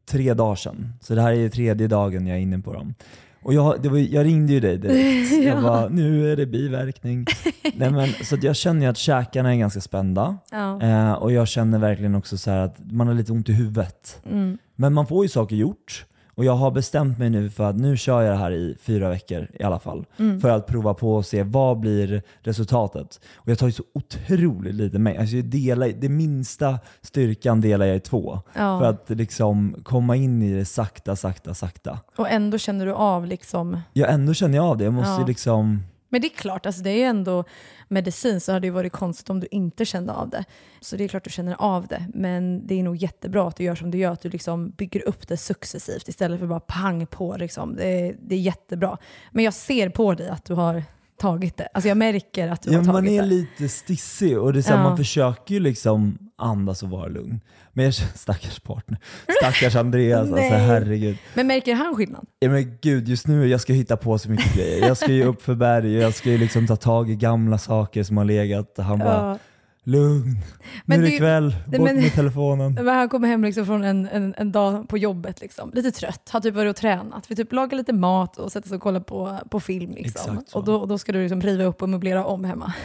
tre 0.06 0.34
dagar 0.34 0.54
sedan, 0.54 0.92
så 1.00 1.14
det 1.14 1.22
här 1.22 1.30
är 1.30 1.36
ju 1.36 1.48
tredje 1.48 1.88
dagen 1.88 2.26
jag 2.26 2.36
är 2.36 2.40
inne 2.40 2.58
på 2.58 2.72
dem. 2.72 2.94
Och 3.42 3.54
jag, 3.54 3.86
var, 3.88 3.98
jag 3.98 4.24
ringde 4.24 4.52
ju 4.52 4.60
dig 4.60 4.78
direkt. 4.78 5.32
Ja. 5.32 5.42
Jag 5.42 5.62
bara, 5.62 5.88
nu 5.88 6.32
är 6.32 6.36
det 6.36 6.46
biverkning. 6.46 7.26
Nej, 7.74 7.90
men, 7.90 8.08
så 8.08 8.36
jag 8.42 8.56
känner 8.56 8.80
ju 8.80 8.86
att 8.86 8.96
käkarna 8.96 9.54
är 9.54 9.58
ganska 9.58 9.80
spända. 9.80 10.38
Ja. 10.50 10.82
Eh, 10.82 11.12
och 11.12 11.32
jag 11.32 11.48
känner 11.48 11.78
verkligen 11.78 12.14
också 12.14 12.38
så 12.38 12.50
att 12.50 12.76
man 12.90 13.06
har 13.06 13.14
lite 13.14 13.32
ont 13.32 13.48
i 13.48 13.52
huvudet. 13.52 14.20
Mm. 14.30 14.58
Men 14.76 14.92
man 14.92 15.06
får 15.06 15.24
ju 15.24 15.28
saker 15.28 15.56
gjort. 15.56 16.04
Och 16.34 16.44
jag 16.44 16.52
har 16.56 16.70
bestämt 16.70 17.18
mig 17.18 17.30
nu 17.30 17.50
för 17.50 17.64
att 17.70 17.76
nu 17.76 17.96
kör 17.96 18.22
jag 18.22 18.32
det 18.32 18.38
här 18.38 18.50
i 18.50 18.76
fyra 18.80 19.08
veckor 19.08 19.48
i 19.54 19.62
alla 19.62 19.78
fall. 19.78 20.06
Mm. 20.18 20.40
För 20.40 20.48
att 20.48 20.66
prova 20.66 20.94
på 20.94 21.14
och 21.14 21.26
se 21.26 21.42
vad 21.42 21.80
blir 21.80 22.22
resultatet. 22.40 23.20
Och 23.34 23.48
jag 23.50 23.58
tar 23.58 23.66
ju 23.66 23.72
så 23.72 23.82
otroligt 23.94 24.74
lite 24.74 24.98
med. 24.98 25.18
Alltså 25.20 25.36
jag 25.36 25.44
delar, 25.44 25.88
det 25.88 26.08
minsta 26.08 26.78
styrkan 27.02 27.60
delar 27.60 27.86
jag 27.86 27.96
i 27.96 28.00
två. 28.00 28.40
Ja. 28.54 28.80
För 28.80 28.86
att 28.86 29.10
liksom 29.10 29.76
komma 29.82 30.16
in 30.16 30.42
i 30.42 30.54
det 30.54 30.64
sakta, 30.64 31.16
sakta, 31.16 31.54
sakta. 31.54 31.98
Och 32.16 32.30
ändå 32.30 32.58
känner 32.58 32.86
du 32.86 32.92
av 32.92 33.26
liksom... 33.26 33.80
Jag 33.92 34.12
ändå 34.12 34.34
känner 34.34 34.56
jag 34.56 34.64
av 34.66 34.76
det. 34.78 34.84
Jag 34.84 34.92
måste 34.92 35.20
Ja. 35.20 35.26
liksom... 35.26 35.82
Men 36.08 36.20
det 36.20 36.26
är 36.26 36.36
klart, 36.36 36.66
alltså 36.66 36.82
det 36.82 36.90
är 36.90 36.94
ju 36.96 37.02
ändå 37.02 37.44
medicin 37.88 38.40
så 38.40 38.52
hade 38.52 38.66
det 38.66 38.70
varit 38.70 38.92
konstigt 38.92 39.30
om 39.30 39.40
du 39.40 39.48
inte 39.50 39.84
kände 39.84 40.12
av 40.12 40.30
det. 40.30 40.44
Så 40.80 40.96
det 40.96 41.04
är 41.04 41.08
klart 41.08 41.24
du 41.24 41.30
känner 41.30 41.56
av 41.58 41.86
det. 41.86 42.06
Men 42.14 42.66
det 42.66 42.74
är 42.74 42.82
nog 42.82 42.96
jättebra 42.96 43.48
att 43.48 43.56
du 43.56 43.64
gör 43.64 43.74
som 43.74 43.90
du 43.90 43.98
gör, 43.98 44.12
att 44.12 44.20
du 44.22 44.28
liksom 44.30 44.70
bygger 44.70 45.08
upp 45.08 45.28
det 45.28 45.36
successivt 45.36 46.08
istället 46.08 46.40
för 46.40 46.46
bara 46.46 46.60
pang 46.60 47.06
på. 47.06 47.36
Liksom. 47.36 47.76
Det, 47.76 47.86
är, 47.88 48.16
det 48.22 48.34
är 48.34 48.38
jättebra. 48.40 48.98
Men 49.32 49.44
jag 49.44 49.54
ser 49.54 49.88
på 49.88 50.14
dig 50.14 50.28
att 50.28 50.44
du 50.44 50.54
har 50.54 50.82
tagit 51.18 51.56
det. 51.56 51.68
Alltså 51.74 51.88
jag 51.88 51.96
märker 51.98 52.48
att 52.48 52.62
du 52.62 52.70
Ja, 52.72 52.78
har 52.78 52.84
tagit 52.84 52.92
man 52.94 53.08
är 53.08 53.22
det. 53.22 53.28
lite 53.28 53.68
stissig 53.68 54.38
och 54.38 54.52
det 54.52 54.58
är 54.58 54.62
så 54.62 54.68
här, 54.70 54.76
Ja. 54.76 54.82
man 54.88 54.96
försöker 54.96 55.54
ju 55.54 55.60
liksom 55.60 56.18
andas 56.38 56.82
och 56.82 56.90
vara 56.90 57.06
lugn. 57.06 57.40
Men 57.72 57.84
jag 57.84 57.94
känner, 57.94 58.12
stackars 58.14 58.60
partner, 58.60 58.98
stackars 59.42 59.76
Andreas, 59.76 60.20
alltså 60.32 60.54
herregud. 60.54 61.16
Men 61.34 61.46
märker 61.46 61.74
han 61.74 61.94
skillnad? 61.94 62.26
Ja 62.38 62.48
men 62.50 62.78
gud, 62.82 63.08
just 63.08 63.26
nu 63.26 63.46
jag 63.46 63.60
ska 63.60 63.72
hitta 63.72 63.96
på 63.96 64.18
så 64.18 64.30
mycket 64.30 64.54
grejer. 64.54 64.86
Jag 64.86 64.96
ska 64.96 65.12
ju 65.12 65.24
upp 65.24 65.42
för 65.42 65.54
berg 65.54 65.96
och 65.96 66.02
jag 66.02 66.14
ska 66.14 66.30
ju 66.30 66.38
liksom 66.38 66.66
ta 66.66 66.76
tag 66.76 67.10
i 67.10 67.16
gamla 67.16 67.58
saker 67.58 68.02
som 68.02 68.16
har 68.16 68.24
legat. 68.24 68.74
Han 68.78 68.98
bara, 68.98 69.08
Ja. 69.30 69.38
Lugn, 69.86 70.36
Men 70.84 71.00
nu 71.00 71.06
är 71.06 71.10
det- 71.10 71.18
kväll, 71.18 71.56
bort 71.66 71.80
men- 71.80 71.96
med 71.96 72.12
telefonen. 72.12 72.74
Men 72.84 72.86
han 72.88 73.08
kommer 73.08 73.28
hem 73.28 73.44
liksom 73.44 73.66
från 73.66 73.84
en, 73.84 74.08
en, 74.08 74.34
en 74.38 74.52
dag 74.52 74.88
på 74.88 74.98
jobbet, 74.98 75.40
liksom. 75.40 75.70
lite 75.74 75.90
trött, 75.90 76.30
har 76.32 76.40
typ 76.40 76.54
varit 76.54 76.70
och 76.70 76.76
tränat, 76.76 77.30
vi 77.30 77.36
typ 77.36 77.52
lagar 77.52 77.76
lite 77.78 77.92
mat 77.92 78.36
och 78.36 78.52
sätter 78.52 78.68
sig 78.68 78.76
och 78.76 78.82
kollar 78.82 79.00
på, 79.00 79.38
på 79.50 79.60
film. 79.60 79.92
Liksom. 79.96 80.42
Och, 80.52 80.64
då, 80.64 80.86
då 80.86 80.98
ska 80.98 81.12
du 81.12 81.22
liksom 81.22 81.40
riva 81.40 81.64
upp 81.64 81.82
och 81.82 81.88
möblera 81.88 82.24
om 82.24 82.44
hemma. 82.44 82.72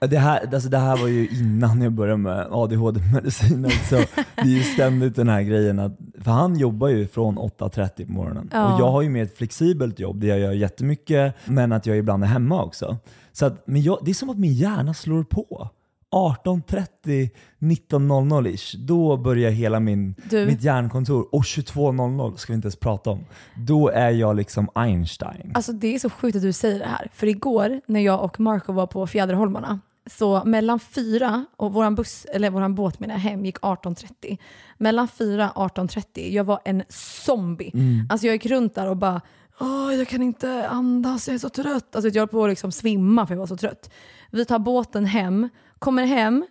Det 0.00 0.18
här, 0.18 0.54
alltså 0.54 0.68
det 0.68 0.78
här 0.78 0.96
var 0.96 1.08
ju 1.08 1.28
innan 1.28 1.82
jag 1.82 1.92
började 1.92 2.18
med 2.18 2.46
ADHD-medicinen. 2.50 3.70
Så 3.70 3.96
det 4.34 4.40
är 4.40 4.44
ju 4.46 4.62
ständigt 4.62 5.16
den 5.16 5.28
här 5.28 5.42
grejen 5.42 5.78
att, 5.78 5.98
för 6.24 6.30
han 6.30 6.56
jobbar 6.56 6.88
ju 6.88 7.06
från 7.08 7.38
8.30 7.38 8.06
på 8.06 8.12
morgonen. 8.12 8.50
Ja. 8.52 8.74
Och 8.74 8.80
jag 8.80 8.90
har 8.90 9.02
ju 9.02 9.08
mer 9.08 9.22
ett 9.22 9.36
flexibelt 9.36 9.98
jobb 10.00 10.20
där 10.20 10.28
jag 10.28 10.38
gör 10.38 10.52
jättemycket, 10.52 11.34
men 11.44 11.72
att 11.72 11.86
jag 11.86 11.96
ibland 11.96 12.24
är 12.24 12.28
hemma 12.28 12.62
också. 12.64 12.96
Så 13.32 13.46
att, 13.46 13.66
men 13.66 13.82
jag, 13.82 13.98
det 14.02 14.10
är 14.10 14.14
som 14.14 14.30
att 14.30 14.38
min 14.38 14.52
hjärna 14.52 14.94
slår 14.94 15.24
på. 15.24 15.68
18.30, 16.16 17.30
19.00 17.58 18.46
ish, 18.48 18.76
då 18.78 19.16
börjar 19.16 19.50
hela 19.50 19.80
min, 19.80 20.14
Du- 20.30 20.46
mitt 20.46 20.62
hjärnkontor. 20.62 21.28
Och 21.32 21.42
22.00 21.42 22.36
ska 22.36 22.52
vi 22.52 22.54
inte 22.54 22.66
ens 22.66 22.76
prata 22.76 23.10
om. 23.10 23.24
Då 23.66 23.88
är 23.88 24.10
jag 24.10 24.36
liksom 24.36 24.68
Einstein. 24.74 25.52
Alltså 25.54 25.72
det 25.72 25.94
är 25.94 25.98
så 25.98 26.10
sjukt 26.10 26.36
att 26.36 26.42
du 26.42 26.52
säger 26.52 26.78
det 26.78 26.84
här. 26.86 27.08
För 27.12 27.26
igår 27.26 27.80
när 27.86 28.00
jag 28.00 28.24
och 28.24 28.40
Marco 28.40 28.72
var 28.72 28.86
på 28.86 29.06
Fjäderholmarna, 29.06 29.80
så 30.10 30.42
mellan 30.44 30.80
fyra 30.80 31.44
och 31.56 31.72
våran 31.72 31.94
buss, 31.94 32.24
eller 32.32 32.50
våran 32.50 32.74
båt 32.74 33.00
menar 33.00 33.14
jag, 33.14 33.20
hem 33.20 33.44
gick 33.44 33.58
18.30. 33.58 34.38
Mellan 34.78 35.08
fyra 35.08 35.50
och 35.50 35.76
18.30, 35.76 36.30
jag 36.30 36.44
var 36.44 36.60
en 36.64 36.82
zombie. 36.88 37.70
Mm. 37.74 38.06
Alltså 38.10 38.26
jag 38.26 38.34
gick 38.34 38.46
runt 38.46 38.74
där 38.74 38.88
och 38.90 38.96
bara, 38.96 39.20
Åh, 39.60 39.94
jag 39.94 40.08
kan 40.08 40.22
inte 40.22 40.68
andas, 40.68 41.28
jag 41.28 41.34
är 41.34 41.38
så 41.38 41.48
trött. 41.48 41.96
Alltså 41.96 42.08
jag 42.08 42.20
höll 42.20 42.28
på 42.28 42.44
att 42.44 42.50
liksom 42.50 42.72
svimma 42.72 43.26
för 43.26 43.34
jag 43.34 43.38
var 43.38 43.46
så 43.46 43.56
trött. 43.56 43.90
Vi 44.30 44.44
tar 44.44 44.58
båten 44.58 45.04
hem, 45.04 45.48
kommer 45.78 46.04
hem 46.04 46.46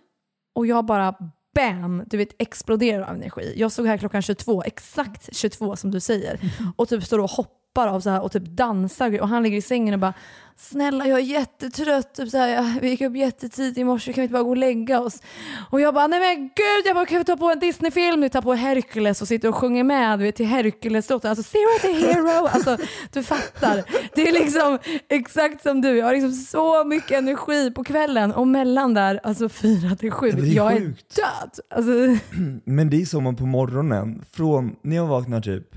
och 0.54 0.66
jag 0.66 0.86
bara 0.86 1.14
bam, 1.54 2.02
du 2.06 2.16
vet 2.16 2.28
exploderar 2.38 3.02
av 3.02 3.14
energi. 3.14 3.54
Jag 3.56 3.72
stod 3.72 3.86
här 3.86 3.98
klockan 3.98 4.22
22, 4.22 4.62
exakt 4.62 5.36
22 5.36 5.76
som 5.76 5.90
du 5.90 6.00
säger. 6.00 6.40
Och 6.76 6.88
typ 6.88 7.04
står 7.04 7.18
och 7.18 7.30
hoppar 7.30 7.65
av 7.86 8.00
så 8.00 8.10
här 8.10 8.20
och 8.22 8.32
typ 8.32 8.44
dansar. 8.46 9.20
Och 9.20 9.28
han 9.28 9.42
ligger 9.42 9.56
i 9.58 9.62
sängen 9.62 9.94
och 9.94 10.00
bara 10.00 10.14
snälla 10.58 11.06
jag 11.06 11.18
är 11.18 11.22
jättetrött, 11.22 12.14
typ 12.14 12.28
så 12.30 12.38
här, 12.38 12.48
jag- 12.48 12.78
vi 12.80 12.88
gick 12.88 13.00
upp 13.00 13.16
jättetidigt 13.16 13.78
i 13.78 13.84
morse, 13.84 14.12
kan 14.12 14.22
vi 14.22 14.24
inte 14.24 14.32
bara 14.32 14.42
gå 14.42 14.50
och 14.50 14.56
lägga 14.56 15.00
oss? 15.00 15.22
Och 15.70 15.80
jag 15.80 15.94
bara 15.94 16.06
nej 16.06 16.20
men 16.20 16.42
gud, 16.42 16.86
jag 16.86 16.94
bara, 16.96 17.06
kan 17.06 17.18
vi 17.18 17.24
ta 17.24 17.36
på 17.36 17.50
en 17.50 17.58
Disney-film 17.58 18.20
nu, 18.20 18.28
ta 18.28 18.42
på 18.42 18.54
Hercules 18.54 19.22
och 19.22 19.28
sitter 19.28 19.48
och 19.48 19.54
sjunger 19.54 19.84
med 19.84 20.18
vet, 20.18 20.36
till 20.36 20.46
Hercules-låten. 20.46 21.30
Alltså 21.30 21.42
zero 21.42 21.78
to 21.82 22.06
hero, 22.06 22.46
alltså 22.52 22.76
du 23.12 23.22
fattar. 23.22 23.82
Det 24.14 24.28
är 24.28 24.32
liksom 24.32 24.78
exakt 25.08 25.62
som 25.62 25.80
du, 25.80 25.96
jag 25.96 26.06
har 26.06 26.12
liksom 26.12 26.32
så 26.32 26.84
mycket 26.84 27.18
energi 27.18 27.70
på 27.70 27.84
kvällen 27.84 28.32
och 28.32 28.48
mellan 28.48 28.94
där, 28.94 29.20
alltså 29.22 29.48
fyra 29.48 29.96
till 29.96 30.10
sju, 30.10 30.28
är 30.28 30.44
jag 30.56 30.72
sjukt. 30.78 31.18
är 31.18 31.22
död. 31.22 31.50
Alltså, 31.70 31.90
Men 32.64 32.90
det 32.90 33.00
är 33.02 33.06
som 33.06 33.36
på 33.36 33.46
morgonen, 33.46 34.24
från 34.32 34.76
när 34.82 34.96
jag 34.96 35.06
vaknar 35.06 35.40
typ 35.40 35.68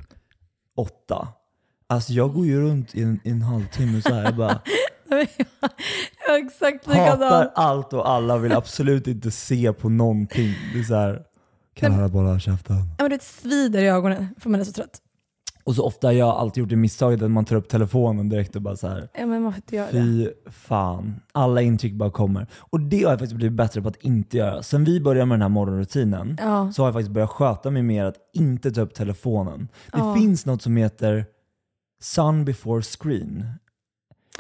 åtta, 0.78 1.28
alltså 1.90 2.14
jag 2.14 2.34
går 2.34 2.46
ju 2.46 2.62
runt 2.62 2.96
i 2.96 3.04
en, 3.04 3.20
i 3.24 3.30
en 3.30 3.42
halvtimme 3.42 4.02
så 4.02 4.14
här, 4.14 4.24
jag 4.24 4.36
bara 4.36 4.60
jag 6.28 6.40
är 6.40 6.46
exakt 6.46 6.86
hatar 6.86 7.00
likadan. 7.06 7.48
allt 7.56 7.94
och 7.94 8.10
alla, 8.10 8.38
vill 8.38 8.52
absolut 8.52 9.08
inte 9.08 9.32
se 9.32 9.74
på 9.74 9.90
någonting. 9.90 10.54
Det 10.74 10.80
är 10.80 10.84
så 10.84 10.96
här, 10.96 11.22
kan 11.76 11.94
alla 11.94 12.08
bara 12.10 12.28
hålla 12.28 12.40
käften? 12.40 12.76
Ja, 12.76 13.04
men 13.04 13.10
det 13.10 13.24
svider 13.24 13.82
i 13.82 13.88
ögonen 13.90 14.28
för 14.40 14.50
man 14.50 14.60
är 14.60 14.64
så 14.64 14.72
trött. 14.72 15.02
Och 15.64 15.76
så 15.76 15.86
ofta 15.86 16.08
har 16.08 16.12
jag 16.12 16.28
alltid 16.30 16.62
gjort 16.62 16.70
det 16.70 16.76
misstaget 16.76 17.22
att 17.22 17.32
man 17.32 17.46
tar 17.46 17.56
upp 17.56 17.70
telefonen 17.70 18.30
direkt 18.30 18.56
och 18.56 18.62
bara 18.62 18.76
så 18.76 18.88
här. 18.88 19.10
Ja, 19.14 19.26
men 19.26 19.42
man 19.44 19.52
får 19.54 19.58
inte 19.58 19.76
göra 19.76 19.92
det. 19.92 20.02
Fy 20.02 20.30
fan. 20.52 21.16
Alla 21.32 21.62
intryck 21.62 21.94
bara 21.94 22.12
kommer. 22.12 22.48
Och 22.60 22.80
det 22.80 23.04
har 23.04 23.10
jag 23.12 23.20
faktiskt 23.20 23.34
blivit 23.36 23.58
bättre 23.58 23.82
på 23.82 23.88
att 23.88 23.96
inte 24.02 24.38
göra. 24.38 24.64
Sen 24.64 24.84
vi 24.84 25.02
började 25.02 25.26
med 25.26 25.36
den 25.36 25.42
här 25.42 25.50
morgonrutinen 25.50 26.38
Ja. 26.42 26.72
så 26.72 26.82
har 26.82 26.88
jag 26.88 26.94
faktiskt 26.94 27.12
börjat 27.12 27.30
sköta 27.30 27.72
mig 27.72 27.82
mer 27.84 28.06
att 28.06 28.16
inte 28.34 28.72
ta 28.72 28.82
upp 28.82 28.94
telefonen. 28.94 29.68
Det 29.92 29.98
Ja. 30.00 30.16
finns 30.16 30.46
något 30.46 30.62
som 30.62 30.78
heter 30.78 31.26
sun 32.02 32.46
before 32.46 32.82
screen. 32.82 33.46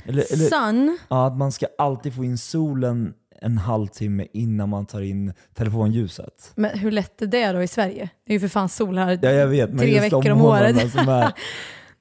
Eller, 0.05 0.34
eller, 0.34 0.45
Sun, 0.49 0.97
ja, 1.10 1.28
att 1.28 1.38
man 1.38 1.51
ska 1.51 1.66
alltid 1.78 2.16
få 2.16 2.24
in 2.24 2.38
solen 2.38 3.14
en 3.41 3.57
halvtimme 3.57 4.28
innan 4.34 4.70
man 4.70 4.86
tar 4.86 5.01
in 5.01 5.34
telefonljuset. 5.53 6.51
men 6.55 6.80
hur 6.80 6.91
lätt 6.91 7.22
är 7.22 7.28
det 7.28 7.51
då 7.51 7.64
i 7.64 7.68
Sverige? 7.68 8.10
Det 8.26 8.32
är 8.32 8.36
ju 8.36 8.39
för 8.39 8.47
fan 8.47 8.70
sol 8.70 8.97
här 8.97 9.20
Ja 9.22 9.30
jag 9.32 9.47
vet, 9.47 9.70
men 9.70 9.80
tre 9.80 9.89
just 9.91 10.03
veckor 10.03 10.30
om 10.32 10.41
året. 10.41 10.91
som 10.91 11.10
är. 11.10 11.32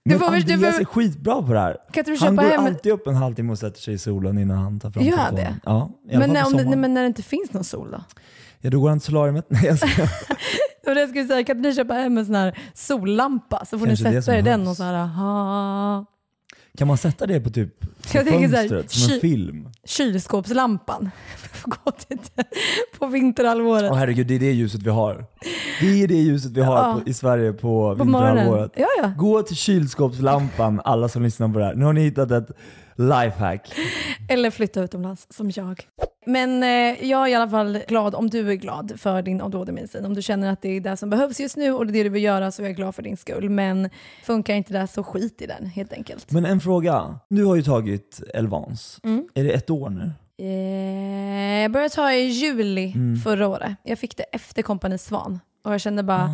Men 0.05 0.19
får 0.19 0.31
väl- 0.31 0.43
du 0.43 0.53
Andreas 0.55 0.75
får- 0.75 0.81
är 0.81 0.85
skitbra 0.85 1.43
på 1.43 1.53
det 1.53 1.59
här. 1.61 1.77
Kan 1.93 2.01
inte 2.01 2.11
du 2.11 2.17
Han 2.27 2.37
går 2.37 2.43
hem- 2.45 2.65
alltid 2.65 2.93
upp 2.93 3.07
en 3.07 3.15
halvtimme 3.15 3.53
och 3.53 3.59
sätter 3.59 3.81
sig 3.81 3.95
i 3.95 3.99
solen 3.99 4.39
innan 4.39 4.57
han 4.59 4.81
tar 4.81 4.91
fram 4.91 5.05
Gör 5.05 5.17
telefonen. 5.17 5.35
det? 5.45 5.55
Ja, 5.65 5.91
Men 6.19 6.31
när, 6.31 6.47
om 6.47 6.53
det, 6.53 6.77
men 6.77 6.95
när 6.95 7.01
det 7.01 7.07
inte 7.07 7.23
finns 7.23 7.53
någon 7.53 7.65
sol 7.65 7.91
då? 7.91 8.03
Ja, 8.61 8.71
då 8.71 8.81
går 8.81 8.89
han 8.89 8.99
till 9.01 9.07
solariet. 9.07 9.47
Nej, 9.51 9.65
jag 9.65 9.79
skojar. 9.79 10.11
Och 10.87 10.95
det 10.95 11.07
skulle 11.07 11.21
jag 11.21 11.29
säga, 11.29 11.45
kan 11.45 11.57
inte 11.57 11.69
ni 11.69 11.75
köpa 11.75 11.95
hem 11.95 12.19
en 12.19 12.27
sån 12.27 12.35
här 12.35 12.59
sollampa 12.75 13.65
så 13.65 13.79
får 13.79 13.87
Kanske 13.87 14.11
ni 14.11 14.23
sätta 14.23 14.35
er 14.35 14.39
i 14.39 14.43
den 14.43 14.69
och 14.69 14.77
så 14.77 14.83
här, 14.83 14.95
aha. 14.95 16.05
Kan 16.79 16.89
man 16.89 16.97
sätta 16.99 17.27
det 17.27 17.41
på 17.41 17.51
typ 17.51 17.75
Jag 18.13 18.27
tänker 18.27 18.49
så 18.49 18.57
här, 18.57 18.69
fönstret 18.69 18.91
som 18.91 19.13
en 19.15 19.21
film? 19.21 19.69
kylskåpslampan. 19.85 21.11
Får 21.53 21.71
gå 21.85 21.91
till 21.91 22.19
på 22.99 23.07
vinterhalvåret. 23.07 23.91
Åh 23.93 23.97
herregud, 23.99 24.27
det 24.27 24.35
är 24.35 24.39
det 24.39 24.53
ljuset 24.53 24.83
vi 24.83 24.91
har. 24.91 25.25
Det 25.81 26.03
är 26.03 26.09
det 26.09 26.15
ljuset 26.15 26.53
vi 26.53 26.61
har 26.63 26.77
Ja. 26.77 27.01
på, 27.05 27.11
i 27.11 27.15
Sverige 27.15 27.53
på, 27.53 27.97
På 27.99 28.05
vinterhalvåret. 28.05 28.73
Ja, 28.77 28.87
ja. 29.03 29.13
Gå 29.19 29.43
till 29.43 29.57
kylskåpslampan, 29.57 30.81
alla 30.85 31.09
som 31.09 31.23
lyssnar 31.23 31.49
på 31.49 31.59
det 31.59 31.65
här. 31.65 31.75
Nu 31.75 31.85
har 31.85 31.93
ni 31.93 32.01
hittat 32.01 32.31
ett 32.31 32.49
lifehack. 32.97 33.73
Eller 34.29 34.51
flytta 34.51 34.81
utomlands 34.83 35.27
som 35.31 35.51
jag. 35.55 35.83
Men 36.29 36.63
eh, 36.63 37.09
jag 37.11 37.23
är 37.23 37.29
i 37.29 37.35
alla 37.35 37.49
fall 37.51 37.79
glad 37.89 38.15
om 38.15 38.31
du 38.31 38.51
är 38.51 38.55
glad 38.55 38.93
för 39.01 39.23
din 39.23 39.41
ADHD-medicin. 39.43 40.05
Om 40.05 40.15
du 40.15 40.23
känner 40.23 40.53
att 40.53 40.63
det 40.63 40.69
är 40.77 40.81
det 40.81 40.97
som 40.97 41.11
behövs 41.11 41.41
just 41.41 41.57
nu 41.57 41.73
och 41.73 41.87
det 41.87 41.91
är 41.91 41.93
det 41.93 42.03
du 42.03 42.09
vill 42.09 42.23
göra 42.23 42.51
så 42.51 42.63
är 42.63 42.67
jag 42.67 42.77
glad 42.77 42.95
för 42.95 43.03
din 43.03 43.17
skull. 43.17 43.51
Men 43.51 43.91
funkar 44.25 44.55
inte 44.55 44.73
det 44.73 44.87
så 44.87 45.03
skit 45.05 45.43
i 45.43 45.47
den 45.47 45.67
helt 45.67 45.93
enkelt. 45.93 46.31
Men 46.31 46.45
en 46.45 46.61
fråga. 46.61 47.19
Du 47.29 47.45
har 47.45 47.57
ju 47.57 47.63
tagit 47.63 48.21
Elvans. 48.35 49.01
Mm. 49.05 49.29
Är 49.35 49.45
det 49.45 49.51
ett 49.51 49.71
år 49.71 49.91
nu? 49.91 50.13
Eh, 50.41 51.63
jag 51.63 51.71
började 51.73 51.95
ta 51.95 52.13
i 52.13 52.21
juli 52.27 52.93
Mm. 52.95 53.17
förra 53.17 53.49
året. 53.49 53.73
Jag 53.83 53.99
fick 53.99 54.17
det 54.17 54.23
efter 54.23 54.63
Kompani 54.63 54.99
Svan. 54.99 55.41
Och 55.65 55.73
jag 55.73 55.81
kände 55.81 56.03
bara, 56.03 56.23
Ah. 56.25 56.29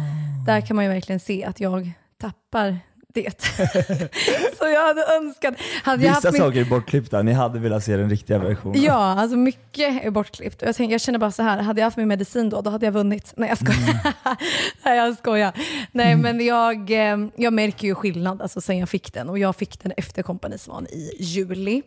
där 0.47 0.61
kan 0.61 0.77
man 0.77 0.85
ju 0.85 0.91
verkligen 0.91 1.21
se 1.21 1.45
att 1.45 1.61
jag 1.61 1.91
tappar 2.21 2.79
det. 3.15 3.45
så 4.65 4.71
jag 4.71 4.87
hade 4.87 5.05
önskat... 5.17 5.55
Hade 5.83 6.03
jag 6.05 6.11
Vissa 6.15 6.29
haft 6.29 6.33
min- 6.39 6.43
saker 6.43 6.61
är 6.61 6.65
bortklippta, 6.65 7.23
ni 7.23 7.33
hade 7.33 7.59
velat 7.59 7.85
se 7.85 7.97
den 7.97 8.11
riktiga 8.11 8.39
versionen. 8.39 8.83
Ja, 8.83 8.95
alltså 9.21 9.37
mycket 9.37 10.05
är 10.05 10.11
bortklippt. 10.11 10.63
Jag, 10.63 10.77
tänker, 10.77 10.93
jag 10.95 11.01
känner 11.01 11.19
bara 11.19 11.31
så 11.31 11.43
här, 11.43 11.59
hade 11.63 11.81
jag 11.81 11.87
haft 11.87 11.97
min 11.97 12.09
medicin 12.09 12.51
då, 12.51 12.61
då 12.61 12.71
hade 12.71 12.87
jag 12.87 12.93
vunnit. 12.93 13.33
Nej 13.37 13.49
jag 13.49 13.59
skojar. 13.59 14.15
Nej 14.85 14.97
jag 14.99 15.19
skojar. 15.19 15.53
Nej 15.93 16.17
men 16.17 16.45
jag, 16.45 16.91
eh, 16.91 17.19
jag 17.37 17.53
märker 17.53 17.87
ju 17.89 17.95
skillnad 17.95 18.43
alltså, 18.43 18.61
sen 18.61 18.79
jag 18.79 18.89
fick 18.89 19.13
den 19.15 19.29
och 19.29 19.39
jag 19.39 19.57
fick 19.57 19.83
den 19.83 19.93
efter 19.97 20.23
Kompani 20.23 20.59
Svan 20.59 20.87
i 20.87 21.11
juli. 21.21 21.83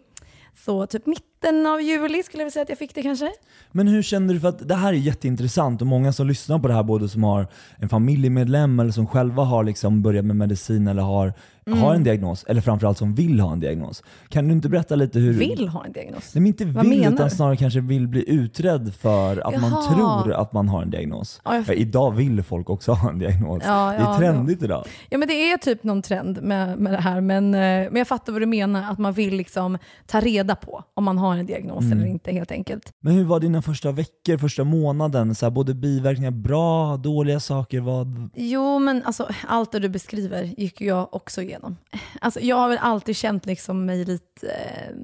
Så 0.66 0.88
typ 0.88 1.06
mitten 1.42 1.66
av 1.68 1.82
juli 1.82 2.24
skulle 2.24 2.42
jag 2.42 2.46
vilja 2.46 2.52
säga 2.52 2.64
att 2.64 2.70
jag 2.70 2.78
fick 2.78 2.96
det 2.96 3.02
kanske. 3.04 3.32
Men 3.72 3.88
hur 3.88 4.02
känner 4.02 4.34
du, 4.34 4.40
för 4.40 4.48
att 4.50 4.68
det 4.68 4.76
här 4.76 4.94
är 4.94 4.98
jätteintressant 4.98 5.82
och 5.82 5.88
många 5.88 6.14
som 6.14 6.28
lyssnar 6.28 6.60
på 6.60 6.68
det 6.68 6.74
här, 6.74 6.84
både 6.84 7.10
som 7.10 7.24
har 7.24 7.48
en 7.78 7.90
familjemedlem 7.90 8.80
eller 8.80 8.92
som 8.92 9.08
själva 9.08 9.44
har 9.44 9.64
liksom 9.64 10.02
börjat 10.02 10.26
med 10.26 10.36
medicin 10.36 10.88
eller 10.88 11.02
har, 11.02 11.34
Mm. 11.68 11.80
har 11.80 11.96
en 11.96 12.04
diagnos, 12.04 12.44
eller 12.48 12.62
framförallt 12.62 12.98
som 12.98 13.16
vill 13.16 13.40
ha 13.40 13.52
en 13.52 13.60
diagnos. 13.60 14.04
Kan 14.30 14.48
du 14.48 14.54
inte 14.54 14.70
berätta 14.70 14.96
lite 14.96 15.20
hur... 15.20 15.34
Vill 15.34 15.68
ha 15.68 15.86
en 15.86 15.92
diagnos. 15.92 16.36
Nej 16.36 16.42
men 16.42 16.48
inte 16.48 16.66
Vad 16.66 16.86
vill, 16.88 17.00
menar 17.00 17.14
utan 17.16 17.30
snarare 17.32 17.58
kanske 17.58 17.80
vill 17.80 18.08
bli 18.08 18.30
utredd 18.30 18.94
för 18.96 19.48
att 19.48 19.62
man 19.62 19.72
Jaha. 19.72 19.96
tror 19.96 20.34
att 20.34 20.54
man 20.54 20.70
har 20.70 20.82
en 20.82 20.90
diagnos. 20.90 21.42
Ja, 21.46 21.64
Ja, 21.68 21.74
idag 21.74 22.12
vill 22.12 22.44
folk 22.44 22.70
också 22.70 22.92
ha 22.92 23.10
en 23.10 23.20
diagnos. 23.20 23.64
Ja, 23.66 23.92
det 23.92 23.98
är 24.04 24.18
trendigt 24.18 24.64
idag. 24.64 24.86
Ja 25.10 25.18
men 25.18 25.28
det 25.28 25.34
är 25.52 25.58
typ 25.58 25.84
någon 25.84 26.02
trend 26.02 26.42
med, 26.44 26.78
med 26.80 26.94
det 26.94 27.02
här 27.02 27.22
men, 27.22 27.54
eh, 27.54 27.60
men 27.60 27.96
jag 27.96 28.08
fattar 28.08 28.34
vad 28.34 28.42
du 28.42 28.46
menar, 28.46 28.92
att 28.92 28.98
man 28.98 29.14
vill 29.14 29.36
liksom 29.38 29.78
ta 30.06 30.20
reda 30.20 30.56
på 30.56 30.84
om 30.94 31.04
man 31.04 31.18
har 31.18 31.27
en 31.36 31.46
diagnos 31.46 31.84
Mm. 31.86 31.98
eller 31.98 32.08
inte 32.08 32.32
helt 32.32 32.52
enkelt. 32.52 32.92
Men 33.00 33.14
hur 33.14 33.24
var 33.24 33.40
dina 33.40 33.62
första 33.62 33.92
veckor, 33.92 34.38
första 34.38 34.64
månaden? 34.64 35.36
Så 35.36 35.46
här, 35.46 35.52
både 35.52 35.74
biverkningar, 35.74 36.32
bra, 36.32 36.98
dåliga 36.98 37.40
saker? 37.40 37.80
Vad... 37.80 38.30
Jo, 38.36 38.80
men 38.80 39.04
alltså, 39.04 39.30
allt 39.48 39.72
det 39.72 39.80
du 39.80 39.90
beskriver 39.90 40.44
gick 40.44 40.82
jag 40.82 41.14
också 41.16 41.42
igenom. 41.42 41.78
Alltså, 42.22 42.40
jag 42.40 42.56
har 42.56 42.70
väl 42.70 42.78
alltid 42.82 43.16
känt 43.16 43.46
liksom 43.46 43.86
mig 43.86 44.06
lite 44.06 44.48
eh, 44.48 44.96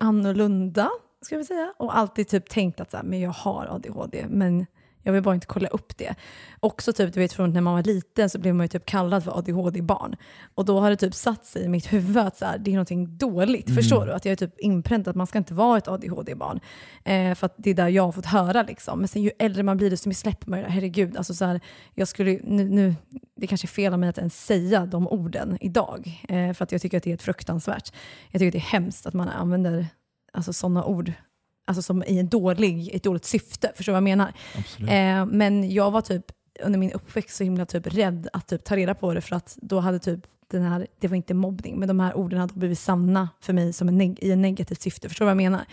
annorlunda, 0.00 0.90
ska 1.22 1.34
jag 1.34 1.38
väl 1.38 1.46
säga. 1.46 1.72
Och 1.78 1.96
alltid 1.98 2.28
typ 2.28 2.48
tänkt 2.48 2.80
att 2.80 2.90
så 2.90 2.96
här, 2.96 3.04
men 3.04 3.20
jag 3.20 3.30
har 3.30 3.66
ADHD, 3.66 4.24
men 4.28 4.66
jag 5.06 5.12
vill 5.12 5.22
bara 5.22 5.34
inte 5.34 5.46
kolla 5.46 5.68
upp 5.68 5.96
det. 5.96 6.14
Också 6.60 6.92
typ, 6.92 7.14
du 7.14 7.20
vet, 7.20 7.32
från 7.32 7.52
när 7.52 7.60
man 7.60 7.74
var 7.74 7.82
liten 7.82 8.30
så 8.30 8.38
blev 8.38 8.54
man 8.54 8.64
ju 8.64 8.68
typ 8.68 8.86
kallad 8.86 9.24
för 9.24 9.38
ADHD-barn. 9.38 10.16
Och 10.54 10.64
då 10.64 10.80
har 10.80 10.90
det 10.90 10.96
typ 10.96 11.14
satt 11.14 11.46
sig 11.46 11.64
i 11.64 11.68
mitt 11.68 11.92
huvud 11.92 12.16
att 12.16 12.36
så 12.36 12.44
här, 12.44 12.58
det 12.58 12.70
är 12.70 12.72
någonting 12.72 13.18
dåligt. 13.18 13.68
Mm. 13.68 13.76
Förstår 13.76 14.06
du? 14.06 14.12
Att 14.12 14.24
jag 14.24 14.32
är 14.32 14.36
typ 14.36 14.60
inpräntat 14.60 15.10
att 15.10 15.16
man 15.16 15.26
ska 15.26 15.38
inte 15.38 15.54
vara 15.54 15.78
ett 15.78 15.88
ADHD-barn. 15.88 16.60
Eh, 17.04 17.34
för 17.34 17.46
att 17.46 17.54
det 17.56 17.70
är 17.70 17.74
där 17.74 17.88
jag 17.88 18.02
har 18.02 18.12
fått 18.12 18.26
höra. 18.26 18.62
Liksom. 18.62 18.98
Men 18.98 19.08
sen 19.08 19.22
ju 19.22 19.30
äldre 19.38 19.62
man 19.62 19.76
blir 19.76 19.90
desto 19.90 20.08
mer 20.08 20.14
släpper 20.14 20.50
man 20.50 20.58
det. 20.58 20.68
Herregud, 20.68 21.16
alltså 21.16 21.34
så 21.34 21.44
här, 21.44 21.60
jag 21.94 22.08
skulle, 22.08 22.40
nu, 22.44 22.64
nu, 22.64 22.94
det 23.36 23.46
kanske 23.46 23.64
är 23.64 23.68
fel 23.68 23.92
av 23.92 23.98
mig 23.98 24.08
att 24.08 24.18
ens 24.18 24.44
säga 24.44 24.86
de 24.86 25.08
orden 25.08 25.58
idag. 25.60 26.20
Eh, 26.28 26.52
för 26.52 26.62
att 26.64 26.72
jag 26.72 26.80
tycker 26.80 26.96
att 26.96 27.04
det 27.04 27.10
är 27.10 27.14
ett 27.14 27.22
fruktansvärt. 27.22 27.92
Jag 28.30 28.40
tycker 28.40 28.48
att 28.48 28.52
det 28.62 28.68
är 28.68 28.80
hemskt 28.80 29.06
att 29.06 29.14
man 29.14 29.28
använder 29.28 29.86
alltså, 30.32 30.52
sådana 30.52 30.84
ord 30.84 31.12
alltså, 31.66 31.82
som 31.82 32.04
i 32.04 32.18
en 32.18 32.28
dålig, 32.28 32.94
ett 32.94 33.02
dåligt 33.02 33.24
syfte. 33.24 33.72
Förstår 33.76 33.92
du 33.92 34.00
vad 34.00 34.08
jag 34.10 34.16
menar? 34.16 34.32
Eh, 34.78 35.26
men 35.26 35.70
jag 35.70 35.90
var 35.90 36.00
typ 36.00 36.24
under 36.62 36.78
min 36.78 36.92
uppväxt 36.92 37.36
så 37.36 37.44
himla 37.44 37.66
typ 37.66 37.86
rädd 37.86 38.28
att 38.32 38.48
typ 38.48 38.64
ta 38.64 38.76
reda 38.76 38.94
på 38.94 39.14
det 39.14 39.20
för 39.20 39.36
att 39.36 39.58
då 39.62 39.80
hade 39.80 39.98
typ 39.98 40.20
den 40.50 40.62
här, 40.62 40.86
det 41.00 41.08
var 41.08 41.16
inte 41.16 41.34
mobbning, 41.34 41.78
men 41.78 41.88
de 41.88 42.00
här 42.00 42.16
orden 42.16 42.40
hade 42.40 42.54
blivit 42.54 42.78
sanna 42.78 43.28
för 43.40 43.52
mig 43.52 43.72
som 43.72 43.88
en 43.88 44.00
neg- 44.00 44.18
i 44.20 44.32
en 44.32 44.42
negativt 44.42 44.82
syfte. 44.82 45.08
Förstår 45.08 45.24
du 45.24 45.26
vad 45.26 45.30
jag 45.30 45.50
menar? 45.50 45.64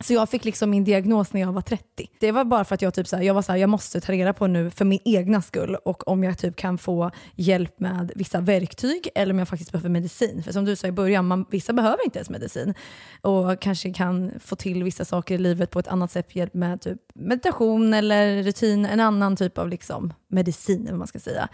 Så 0.00 0.12
jag 0.12 0.28
fick 0.28 0.44
liksom 0.44 0.70
min 0.70 0.84
diagnos 0.84 1.32
när 1.32 1.40
jag 1.40 1.52
var 1.52 1.62
30. 1.62 1.84
Det 2.20 2.32
var 2.32 2.44
bara 2.44 2.64
för 2.64 2.74
att 2.74 2.82
jag 2.82 2.94
typ 2.94 3.06
så 3.08 3.16
här, 3.16 3.22
jag 3.22 3.34
var 3.34 3.42
så 3.42 3.52
här, 3.52 3.58
jag 3.58 3.70
måste 3.70 4.00
ta 4.00 4.12
reda 4.12 4.32
på 4.32 4.46
nu 4.46 4.70
för 4.70 4.84
min 4.84 5.00
egna 5.04 5.42
skull 5.42 5.74
och 5.84 6.08
om 6.08 6.24
jag 6.24 6.38
typ 6.38 6.56
kan 6.56 6.78
få 6.78 7.10
hjälp 7.34 7.80
med 7.80 8.12
vissa 8.14 8.40
verktyg 8.40 9.08
eller 9.14 9.32
om 9.32 9.38
jag 9.38 9.48
faktiskt 9.48 9.72
behöver 9.72 9.88
medicin. 9.88 10.42
För 10.42 10.52
som 10.52 10.64
du 10.64 10.76
sa 10.76 10.86
i 10.86 10.92
början, 10.92 11.26
man, 11.26 11.44
vissa 11.50 11.72
behöver 11.72 12.04
inte 12.04 12.18
ens 12.18 12.30
medicin 12.30 12.74
och 13.20 13.60
kanske 13.60 13.92
kan 13.92 14.32
få 14.40 14.56
till 14.56 14.84
vissa 14.84 15.04
saker 15.04 15.34
i 15.34 15.38
livet 15.38 15.70
på 15.70 15.78
ett 15.78 15.88
annat 15.88 16.10
sätt 16.10 16.36
hjälp 16.36 16.54
med 16.54 16.80
typ 16.80 16.98
meditation 17.14 17.94
eller 17.94 18.42
rutin, 18.42 18.86
en 18.86 19.00
annan 19.00 19.36
typ 19.36 19.58
av 19.58 19.68
liksom 19.68 20.12
medicin 20.28 20.86
vad 20.90 20.98
man 20.98 21.06
ska 21.06 21.18
säga. 21.18 21.48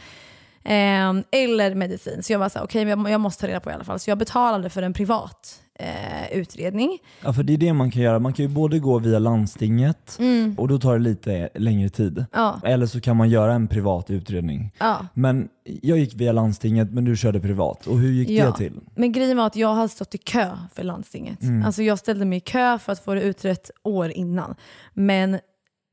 Ehm, 0.64 1.24
eller 1.30 1.74
medicin. 1.74 2.22
Så 2.22 2.32
jag 2.32 2.38
var 2.38 2.48
så 2.48 2.58
här, 2.58 2.66
okej, 2.66 2.82
jag, 2.88 3.10
jag 3.10 3.20
måste 3.20 3.40
ta 3.40 3.46
reda 3.48 3.60
på 3.60 3.70
i 3.70 3.72
alla 3.74 3.84
fall. 3.84 3.98
Så 3.98 4.10
jag 4.10 4.18
betalade 4.18 4.70
för 4.70 4.82
en 4.82 4.92
privat 4.92 5.60
eh, 5.78 6.32
utredning. 6.38 6.98
Ja, 7.24 7.32
för 7.32 7.42
det 7.42 7.52
är 7.52 7.56
det 7.58 7.72
man 7.72 7.90
kan 7.90 8.02
göra. 8.02 8.18
Man 8.18 8.32
kan 8.32 8.44
ju 8.44 8.48
både 8.48 8.78
gå 8.78 8.98
via 8.98 9.18
landstinget 9.18 10.16
Mm. 10.18 10.54
och 10.58 10.68
då 10.68 10.78
tar 10.78 10.92
det 10.92 11.04
lite 11.04 11.48
längre 11.54 11.88
tid. 11.88 12.24
Ja. 12.32 12.60
Eller 12.64 12.86
så 12.86 13.00
kan 13.00 13.16
man 13.16 13.28
göra 13.28 13.52
en 13.52 13.68
privat 13.68 14.10
utredning. 14.10 14.70
Ja. 14.78 15.06
Men 15.14 15.48
jag 15.82 15.98
gick 15.98 16.14
via 16.14 16.32
landstinget 16.32 16.90
men 16.92 17.04
du 17.04 17.16
körde 17.16 17.40
privat. 17.40 17.86
Och 17.86 17.98
hur 17.98 18.12
gick 18.12 18.28
Ja. 18.30 18.46
det 18.46 18.56
till? 18.56 18.80
Men 18.94 19.12
grejen 19.12 19.36
var 19.36 19.46
att 19.46 19.56
jag 19.56 19.74
hade 19.74 19.88
stått 19.88 20.14
i 20.14 20.18
kö 20.18 20.50
för 20.74 20.82
landstinget. 20.82 21.42
Mm. 21.42 21.64
Alltså 21.64 21.82
jag 21.82 21.98
ställde 21.98 22.24
mig 22.24 22.38
i 22.38 22.40
kö 22.40 22.78
för 22.78 22.92
att 22.92 23.04
få 23.04 23.14
det 23.14 23.20
utrett 23.22 23.70
år 23.82 24.10
innan. 24.10 24.54
Men 24.94 25.38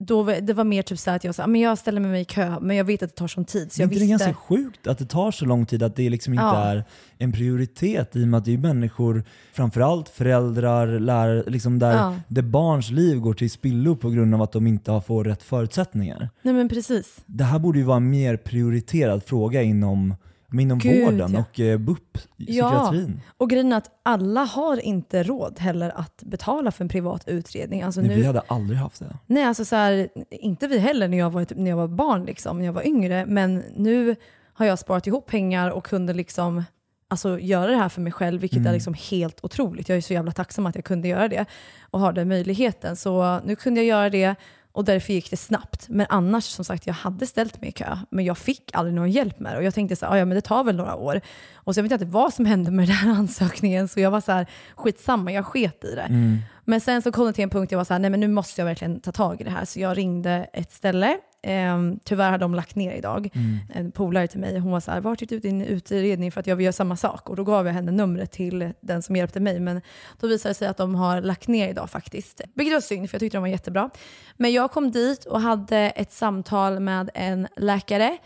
då, 0.05 0.23
det 0.23 0.53
var 0.53 0.63
mer 0.63 0.81
typ 0.81 0.99
så 0.99 1.11
att 1.11 1.23
jag 1.23 1.35
sa, 1.35 1.47
men 1.47 1.61
jag 1.61 1.77
ställer 1.77 2.01
mig 2.01 2.21
i 2.21 2.25
kö, 2.25 2.59
men 2.61 2.77
jag 2.77 2.83
vet 2.85 3.03
att 3.03 3.09
det 3.09 3.15
tar 3.15 3.27
sån 3.27 3.45
tid. 3.45 3.71
Så 3.71 3.81
är 3.81 3.83
jag 3.83 3.87
inte 3.87 3.95
det 3.95 3.99
visste... 4.11 4.25
ganska 4.25 4.33
sjukt 4.33 4.87
att 4.87 4.97
det 4.97 5.05
tar 5.05 5.31
så 5.31 5.45
lång 5.45 5.65
tid, 5.65 5.83
att 5.83 5.95
det 5.95 6.09
liksom 6.09 6.33
inte 6.33 6.43
Ja. 6.43 6.63
är 6.63 6.83
en 7.17 7.31
prioritet 7.31 8.15
i 8.15 8.23
och 8.23 8.27
med 8.27 8.37
att 8.37 8.45
det 8.45 8.53
är 8.53 8.57
människor, 8.57 9.23
framförallt 9.53 10.09
föräldrar, 10.09 10.99
lärare, 10.99 11.43
liksom 11.47 11.79
där, 11.79 11.95
Ja. 11.95 12.15
där 12.27 12.41
barns 12.41 12.91
liv 12.91 13.19
går 13.19 13.33
till 13.33 13.51
spillo 13.51 13.95
på 13.95 14.09
grund 14.09 14.35
av 14.35 14.41
att 14.41 14.51
de 14.51 14.67
inte 14.67 14.91
har 14.91 15.01
fått 15.01 15.25
rätt 15.27 15.43
förutsättningar. 15.43 16.29
Nej 16.41 16.53
men 16.53 16.69
precis. 16.69 17.17
Det 17.25 17.43
här 17.43 17.59
borde 17.59 17.79
ju 17.79 17.85
vara 17.85 17.97
en 17.97 18.09
mer 18.09 18.37
prioriterad 18.37 19.23
fråga 19.23 19.61
inom, 19.61 20.15
inom 20.59 20.79
Gud, 20.79 21.05
vården 21.05 21.33
ja. 21.33 21.39
och 21.39 21.59
eh, 21.59 21.77
BUP, 21.77 22.17
psykiatrin. 22.37 23.21
och 23.37 23.49
grejen 23.49 23.73
är 23.73 23.77
att 23.77 23.91
alla 24.03 24.43
har 24.43 24.77
inte 24.77 25.23
råd 25.23 25.59
heller 25.59 25.89
att 25.95 26.23
betala 26.25 26.71
för 26.71 26.83
en 26.83 26.89
privat 26.89 27.27
utredning. 27.27 27.81
Alltså 27.81 28.01
Nej, 28.01 28.09
nu... 28.09 28.15
Vi 28.15 28.23
hade 28.23 28.39
aldrig 28.39 28.79
haft 28.79 28.99
det. 28.99 29.17
Nej, 29.27 29.43
alltså 29.43 29.65
så 29.65 29.75
här, 29.75 30.09
inte 30.29 30.67
vi 30.67 30.79
heller 30.79 31.07
när 31.07 31.17
jag 31.17 31.29
var, 31.29 31.45
när 31.55 31.69
jag 31.69 31.77
var 31.77 31.87
barn, 31.87 32.25
liksom, 32.25 32.57
när 32.59 32.65
jag 32.65 32.73
var 32.73 32.87
yngre. 32.87 33.25
Men 33.25 33.63
nu 33.75 34.15
har 34.53 34.65
jag 34.65 34.79
sparat 34.79 35.07
ihop 35.07 35.25
pengar 35.25 35.69
och 35.69 35.85
kunde 35.85 36.13
liksom, 36.13 36.63
alltså, 37.07 37.39
göra 37.39 37.71
det 37.71 37.77
här 37.77 37.89
för 37.89 38.01
mig 38.01 38.11
själv, 38.11 38.41
vilket 38.41 38.57
Mm. 38.57 38.67
är 38.69 38.73
liksom 38.73 38.93
helt 39.09 39.39
otroligt. 39.45 39.89
Jag 39.89 39.97
är 39.97 40.01
så 40.01 40.13
jävla 40.13 40.31
tacksam 40.31 40.65
att 40.65 40.75
jag 40.75 40.85
kunde 40.85 41.07
göra 41.07 41.27
det 41.27 41.45
och 41.81 41.99
har 41.99 42.13
den 42.13 42.27
möjligheten. 42.27 42.95
Så 42.95 43.39
nu 43.45 43.55
kunde 43.55 43.79
jag 43.79 43.87
göra 43.87 44.09
det 44.09 44.35
och 44.71 44.85
därför 44.85 45.13
gick 45.13 45.29
det 45.31 45.37
snabbt. 45.37 45.89
Men 45.89 46.05
annars, 46.09 46.43
som 46.43 46.65
sagt, 46.65 46.87
jag 46.87 46.93
hade 46.93 47.27
ställt 47.27 47.61
mig 47.61 47.69
i 47.69 47.71
kö, 47.71 47.97
men 48.09 48.25
jag 48.25 48.37
fick 48.37 48.71
aldrig 48.73 48.95
någon 48.95 49.11
hjälp 49.11 49.39
med 49.39 49.53
det. 49.53 49.57
Och 49.57 49.63
jag 49.63 49.73
tänkte 49.73 49.95
så 49.95 50.05
här, 50.05 50.13
"Ah, 50.13 50.17
ja 50.17 50.25
men 50.25 50.35
det 50.35 50.41
tar 50.41 50.63
väl 50.63 50.75
några 50.75 50.95
år. 50.95 51.21
Och 51.55 51.73
så 51.75 51.79
jag 51.79 51.83
vet 51.83 51.91
inte 51.91 52.05
vad 52.05 52.33
som 52.33 52.45
hände 52.45 52.71
med 52.71 52.87
den 52.87 52.95
här 52.95 53.11
ansökningen, 53.11 53.87
så 53.87 53.99
jag 53.99 54.11
var 54.11 54.21
så 54.21 54.31
här, 54.31 54.45
skitsamma, 54.75 55.31
jag 55.31 55.45
sket 55.45 55.83
i 55.83 55.95
det. 55.95 56.01
Mm. 56.01 56.37
Men 56.65 56.81
sen 56.81 57.01
så 57.01 57.11
kom 57.11 57.25
det 57.25 57.33
till 57.33 57.43
en 57.43 57.49
punkt 57.49 57.69
där 57.69 57.73
jag 57.73 57.79
var 57.79 57.85
så 57.85 57.93
här, 57.93 57.99
nej 57.99 58.09
men 58.09 58.19
nu 58.19 58.27
måste 58.27 58.61
jag 58.61 58.65
verkligen 58.65 58.99
ta 58.99 59.11
tag 59.11 59.41
i 59.41 59.43
det 59.43 59.49
här. 59.51 59.65
Så 59.65 59.79
jag 59.79 59.97
ringde 59.97 60.49
ett 60.53 60.71
ställe. 60.71 61.17
Ehm, 61.43 61.99
tyvärr 62.03 62.31
har 62.31 62.37
de 62.37 62.55
lagt 62.55 62.75
ner 62.75 62.93
idag. 62.93 63.29
Mm. 63.33 63.57
En 63.73 63.91
polare 63.91 64.27
till 64.27 64.39
mig, 64.39 64.59
hon 64.59 64.71
var 64.71 64.79
så 64.79 64.91
här, 64.91 65.01
vart 65.01 65.21
är 65.21 65.25
du 65.25 65.39
din 65.39 65.61
utredning 65.61 66.31
för 66.31 66.39
att 66.39 66.47
jag 66.47 66.55
vill 66.55 66.63
göra 66.63 66.73
samma 66.73 66.95
sak? 66.95 67.29
Och 67.29 67.35
då 67.35 67.43
gav 67.43 67.67
jag 67.67 67.73
henne 67.73 67.91
numret 67.91 68.31
till 68.31 68.73
den 68.81 69.01
som 69.01 69.15
hjälpte 69.15 69.39
mig. 69.39 69.59
Men 69.59 69.81
då 70.19 70.27
visade 70.27 70.49
det 70.49 70.53
sig 70.53 70.67
att 70.67 70.77
de 70.77 70.95
har 70.95 71.21
lagt 71.21 71.47
ner 71.47 71.69
idag 71.69 71.89
faktiskt. 71.89 72.41
Vilket 72.53 72.73
var 72.73 72.81
synd 72.81 73.09
för 73.09 73.15
jag 73.15 73.19
tyckte 73.19 73.37
de 73.37 73.41
var 73.41 73.47
jättebra. 73.47 73.89
Men 74.37 74.53
jag 74.53 74.71
kom 74.71 74.91
dit 74.91 75.25
och 75.25 75.41
hade 75.41 75.77
ett 75.77 76.11
samtal 76.11 76.79
med 76.79 77.09
en 77.13 77.47
läkare. 77.55 78.17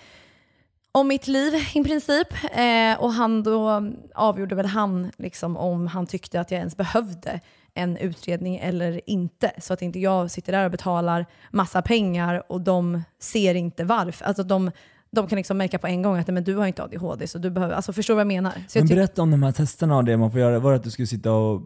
om 0.91 1.07
mitt 1.07 1.27
liv 1.27 1.53
i 1.73 1.83
princip. 1.83 2.27
Eh, 2.51 3.03
och 3.03 3.13
han 3.13 3.43
då 3.43 3.91
avgjorde 4.15 4.55
väl 4.55 4.65
han 4.65 5.11
liksom, 5.17 5.57
om 5.57 5.87
han 5.87 6.07
tyckte 6.07 6.39
att 6.39 6.51
jag 6.51 6.57
ens 6.59 6.77
behövde 6.77 7.39
en 7.75 7.97
utredning 7.97 8.57
eller 8.57 9.01
inte. 9.05 9.51
Så 9.57 9.73
att 9.73 9.81
inte 9.81 9.99
jag 9.99 10.31
sitter 10.31 10.51
där 10.51 10.65
och 10.65 10.71
betalar 10.71 11.25
massa 11.51 11.81
pengar 11.81 12.51
och 12.51 12.61
de 12.61 13.01
ser 13.19 13.55
inte 13.55 13.83
varför. 13.83 14.25
Alltså 14.25 14.43
de, 14.43 14.71
de 15.15 15.27
kan 15.27 15.35
liksom 15.37 15.57
märka 15.57 15.77
på 15.79 15.87
en 15.87 16.01
gång 16.01 16.17
att 16.17 16.27
men 16.27 16.43
du 16.43 16.55
har 16.55 16.67
inte 16.67 16.83
ADHD, 16.83 17.27
så 17.27 17.37
du 17.37 17.49
behöver, 17.49 17.73
alltså 17.75 17.93
förstår 17.93 18.13
du 18.13 18.15
vad 18.15 18.21
jag 18.21 18.27
menar? 18.27 18.51
Så 18.67 18.77
jag 18.77 18.83
Men 18.83 18.87
tyck- 18.91 18.95
berätta 18.95 19.21
om 19.21 19.31
de 19.31 19.43
här 19.43 19.51
testerna 19.51 19.97
och 19.97 20.05
det 20.05 20.17
man 20.17 20.31
får 20.31 20.39
göra. 20.39 20.59
Var 20.59 20.71
det 20.71 20.77
att 20.77 20.83
du 20.83 20.91
skulle 20.91 21.07
sitta 21.07 21.31
och 21.31 21.61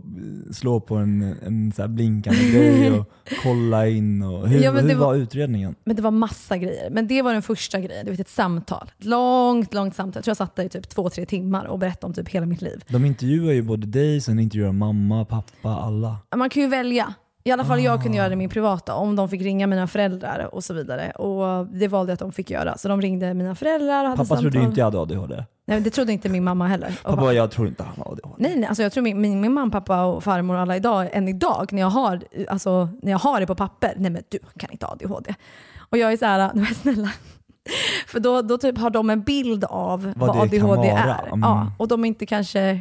slå 0.52 0.80
på 0.80 0.96
en, 0.96 1.36
en 1.46 1.72
så 1.76 1.88
blinkande 1.88 2.40
grej 2.52 2.92
och 2.92 3.10
kolla 3.44 3.88
in? 3.88 4.24
Och, 4.24 4.48
hur 4.48 4.60
Ja, 4.64 4.72
hur 4.72 4.96
var, 4.96 5.06
var- 5.06 5.16
utredningen? 5.16 5.76
Men 5.84 5.96
det 5.96 6.02
var 6.02 6.12
massa 6.12 6.58
grejer. 6.58 6.90
Men 6.90 7.08
det 7.08 7.22
var 7.22 7.34
den 7.34 7.42
första 7.42 7.80
grejen, 7.80 8.06
du 8.06 8.12
vet 8.12 8.20
ett 8.20 8.30
samtal. 8.30 8.92
Ett 9.00 9.06
långt, 9.06 9.74
långt 9.74 9.96
samtal. 9.96 10.18
Jag 10.18 10.24
tror 10.24 10.32
jag 10.32 10.38
satt 10.38 10.56
där 10.56 10.64
i 10.64 10.70
typ 10.70 10.90
två, 10.90 11.10
tre 11.10 11.26
timmar 11.26 11.66
och 11.66 11.80
berättade 11.80 12.06
om 12.06 12.14
typ 12.14 12.30
hela 12.30 12.46
mitt 12.46 12.62
liv. 12.62 12.84
De 12.88 13.06
intervjuar 13.06 13.54
ju 13.54 13.62
både 13.62 13.88
dig, 13.88 14.22
sen 14.22 14.40
intervjuar 14.40 14.72
mamma, 14.72 15.26
pappa, 15.26 15.70
alla. 15.70 16.18
Man 16.36 16.50
kan 16.50 16.64
ju 16.64 16.70
välja. 16.70 17.14
I 17.44 17.52
alla 17.52 17.66
fall 17.66 17.80
jag 17.82 18.02
kunde 18.04 18.18
Ah. 18.18 18.18
göra 18.18 18.30
det 18.30 18.34
i 18.34 18.36
min 18.36 18.50
privata, 18.50 18.96
om 18.96 19.16
de 19.16 19.30
fick 19.30 19.42
ringa 19.42 19.68
mina 19.68 19.88
föräldrar 19.88 20.50
och 20.56 20.64
så 20.64 20.74
vidare. 20.74 21.12
Och 21.12 21.68
det 21.68 21.88
valde 21.88 22.12
jag 22.12 22.14
att 22.14 22.20
de 22.20 22.32
fick 22.32 22.52
göra. 22.52 22.78
Så 22.78 22.88
de 22.88 23.02
ringde 23.02 23.34
mina 23.34 23.56
föräldrar 23.56 24.04
och 24.04 24.10
hade 24.10 24.18
Pappa 24.18 24.26
samtal. 24.26 24.52
trodde 24.52 24.66
inte 24.68 24.80
jag 24.80 24.86
hade 24.86 25.00
ADHD. 25.00 25.44
Nej, 25.68 25.82
det 25.82 25.90
trodde 25.90 26.14
inte 26.14 26.30
min 26.30 26.44
mamma 26.44 26.68
heller. 26.68 27.00
Pappa 27.04 27.16
bara, 27.22 27.34
jag 27.34 27.52
tror 27.52 27.68
inte 27.68 27.84
han 27.84 27.94
har 27.98 28.12
ADHD. 28.12 28.36
Nej, 28.38 28.56
nej 28.56 28.66
alltså 28.66 28.84
jag 28.84 28.92
tror 28.92 29.04
min, 29.04 29.22
min, 29.22 29.42
min 29.42 29.54
mamma, 29.54 29.72
pappa 29.72 30.04
och 30.04 30.24
farmor 30.24 30.56
och 30.56 30.62
alla 30.62 30.76
idag, 30.76 31.10
än 31.12 31.28
idag, 31.28 31.74
när 31.74 31.82
jag 31.82 31.90
har, 31.90 32.22
alltså, 32.48 32.90
när 33.02 33.12
jag 33.12 33.20
har 33.20 33.40
det 33.40 33.46
på 33.48 33.56
papper, 33.56 33.94
nej 33.98 34.12
men 34.12 34.24
du 34.30 34.40
kan 34.58 34.72
inte 34.72 34.86
ha 34.86 34.94
ADHD. 34.94 35.36
Och 35.90 35.98
jag 35.98 36.14
är 36.14 36.18
så 36.18 36.26
här, 36.26 36.38
nej 36.54 36.64
men 36.64 36.76
snälla. 36.76 37.10
För 38.08 38.20
då, 38.20 38.42
då 38.42 38.58
typ 38.58 38.78
har 38.78 38.90
de 38.90 39.10
en 39.10 39.22
bild 39.22 39.64
av 39.64 40.14
vad, 40.16 40.30
kan 40.34 40.42
ADHD 40.42 40.88
är. 40.90 41.28
Mm. 41.28 41.40
Ja, 41.42 41.72
och 41.78 41.88
de 41.88 42.04
är 42.04 42.08
inte 42.08 42.26
kanske, 42.26 42.80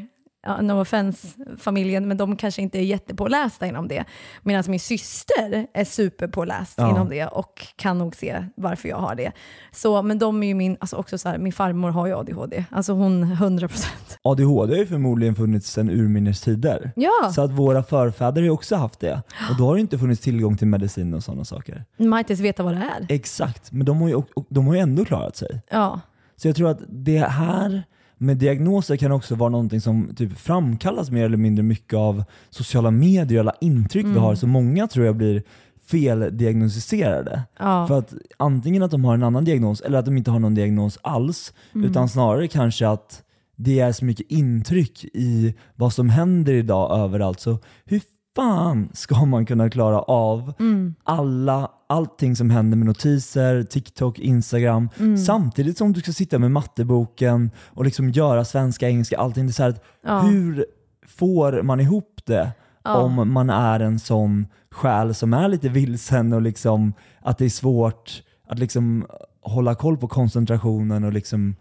ja, 0.49 0.61
no 0.63 0.81
offense 0.81 1.29
familjen, 1.59 2.09
men 2.09 2.17
de 2.17 2.37
kanske 2.37 2.63
inte 2.63 2.79
är 2.79 2.83
jättepålästa 2.83 3.67
inom 3.67 3.89
det. 3.89 4.05
Medan 4.43 4.65
min 4.69 4.81
syster 4.81 5.67
är 5.75 5.85
superpåläst 5.85 6.75
Ja. 6.77 6.91
inom 6.91 7.09
det 7.09 7.27
och 7.27 7.67
kan 7.77 7.99
nog 7.99 8.17
se 8.17 8.45
varför 8.55 8.89
jag 8.89 8.97
har 8.97 9.15
det. 9.15 9.33
Så, 9.73 10.03
men 10.03 10.19
de 10.19 10.43
är 10.43 10.47
ju 10.47 10.55
min, 10.55 10.77
alltså 10.81 10.97
också 10.97 11.19
så 11.19 11.29
här, 11.29 11.39
min 11.39 11.53
farmor 11.53 11.91
har 11.91 12.07
ju 12.07 12.15
ADHD. 12.19 12.65
Alltså 12.71 12.93
hon 12.93 13.25
100%. 13.25 13.87
ADHD 14.23 14.73
har 14.73 14.79
ju 14.79 14.87
förmodligen 14.87 15.35
funnits 15.35 15.71
sedan 15.73 15.91
urminnes 15.91 16.41
tider. 16.41 16.93
Ja. 16.97 17.31
Så 17.35 17.43
att 17.43 17.51
våra 17.51 17.83
förfäder 17.83 18.41
har 18.41 18.45
ju 18.45 18.51
också 18.51 18.77
haft 18.77 19.01
det. 19.01 19.23
Och 19.51 19.57
då 19.59 19.67
har 19.67 19.75
det 19.75 19.81
inte 19.81 19.99
funnits 19.99 20.21
tillgång 20.21 20.57
till 20.57 20.67
medicin 20.69 21.15
och 21.15 21.25
sådana 21.25 21.45
saker. 21.45 21.85
Man 21.97 22.13
har 22.13 22.19
inte 22.19 22.33
ens 22.33 22.41
veta 22.41 22.63
vad 22.63 22.75
det 22.75 22.79
är. 22.99 23.07
Exakt, 23.09 23.73
men 23.73 23.87
de 23.87 24.01
har 24.01 24.09
ju, 24.09 24.23
de 24.49 24.67
har 24.67 24.75
ju 24.75 24.81
ändå 24.81 25.05
klarat 25.05 25.37
sig. 25.37 25.61
Ja. 25.71 26.01
Så 26.37 26.49
jag 26.49 26.57
tror 26.57 26.71
att 26.71 26.81
det 26.89 27.19
här 27.19 27.83
med 28.19 28.37
diagnoser 28.37 28.97
kan 28.97 29.13
också 29.13 29.35
vara 29.35 29.51
någonting 29.51 29.81
som 29.81 30.15
typ 30.17 30.39
framkallas 30.39 31.11
mer 31.11 31.25
eller 31.25 31.37
mindre 31.37 31.63
mycket 31.63 31.95
av 31.95 32.25
sociala 32.51 32.91
medier, 32.91 33.41
alla 33.41 33.55
intryck 33.61 34.05
vi 34.07 34.11
Mm. 34.11 34.23
har. 34.23 34.35
Så 34.35 34.47
många 34.47 34.87
tror 34.87 35.07
jag 35.07 35.17
blir 35.17 35.43
feldiagnostiserade. 35.87 37.43
Ja. 37.59 37.87
För 37.87 37.99
att 37.99 38.15
antingen 38.37 38.83
att 38.83 38.91
de 38.91 39.05
har 39.05 39.15
en 39.15 39.23
annan 39.23 39.45
diagnos 39.45 39.81
eller 39.81 39.99
att 39.99 40.05
de 40.05 40.17
inte 40.17 40.31
har 40.31 40.39
någon 40.39 40.55
diagnos 40.55 40.99
alls. 41.03 41.53
Mm. 41.75 41.91
Utan 41.91 42.09
snarare 42.09 42.49
kanske 42.49 42.89
att 42.89 43.23
det 43.57 43.81
är 43.81 43.93
så 43.93 44.05
mycket 44.05 44.31
intryck 44.31 45.05
i 45.05 45.55
vad 45.77 45.93
som 45.93 46.09
händer 46.09 46.53
idag 46.53 46.99
överallt. 46.99 47.41
Så 47.41 47.59
hur 47.85 48.01
fan 48.37 48.89
ska 48.93 49.25
man 49.25 49.47
kunna 49.47 49.71
klara 49.71 49.99
av 50.03 50.53
Mm. 50.61 50.95
alla, 51.05 51.71
allting 51.91 52.37
som 52.37 52.51
händer 52.51 52.77
med 52.77 52.87
notiser, 52.87 53.63
TikTok, 53.63 54.19
Instagram, 54.19 54.89
Mm. 54.99 55.19
samtidigt 55.19 55.79
som 55.79 55.93
du 55.93 56.01
ska 56.01 56.13
sitta 56.13 56.39
med 56.39 56.51
matteboken 56.51 57.51
och 57.67 57.85
liksom 57.85 58.11
göra 58.11 58.45
svenska, 58.45 58.89
engelska, 58.89 59.19
allting. 59.19 59.47
Det 59.47 59.51
är 59.51 59.53
så 59.53 59.63
här 59.63 59.75
Ja. 60.05 60.21
Hur 60.21 60.67
får 61.07 61.63
man 61.63 61.81
ihop 61.81 62.21
det 62.25 62.51
Ja. 62.85 62.95
om 62.97 63.33
man 63.33 63.51
är 63.51 63.81
en 63.81 63.99
sån 63.99 64.47
själ 64.71 65.15
som 65.15 65.35
är 65.35 65.49
lite 65.49 65.69
vilsen 65.69 66.33
och 66.33 66.43
liksom 66.43 66.93
att 67.23 67.39
det 67.39 67.45
är 67.45 67.49
svårt 67.51 68.23
att 68.49 68.59
liksom 68.59 69.07
hålla 69.43 69.75
koll 69.75 69.97
på 69.97 70.09
koncentrationen 70.09 71.05
och 71.05 71.13
liksom 71.13 71.57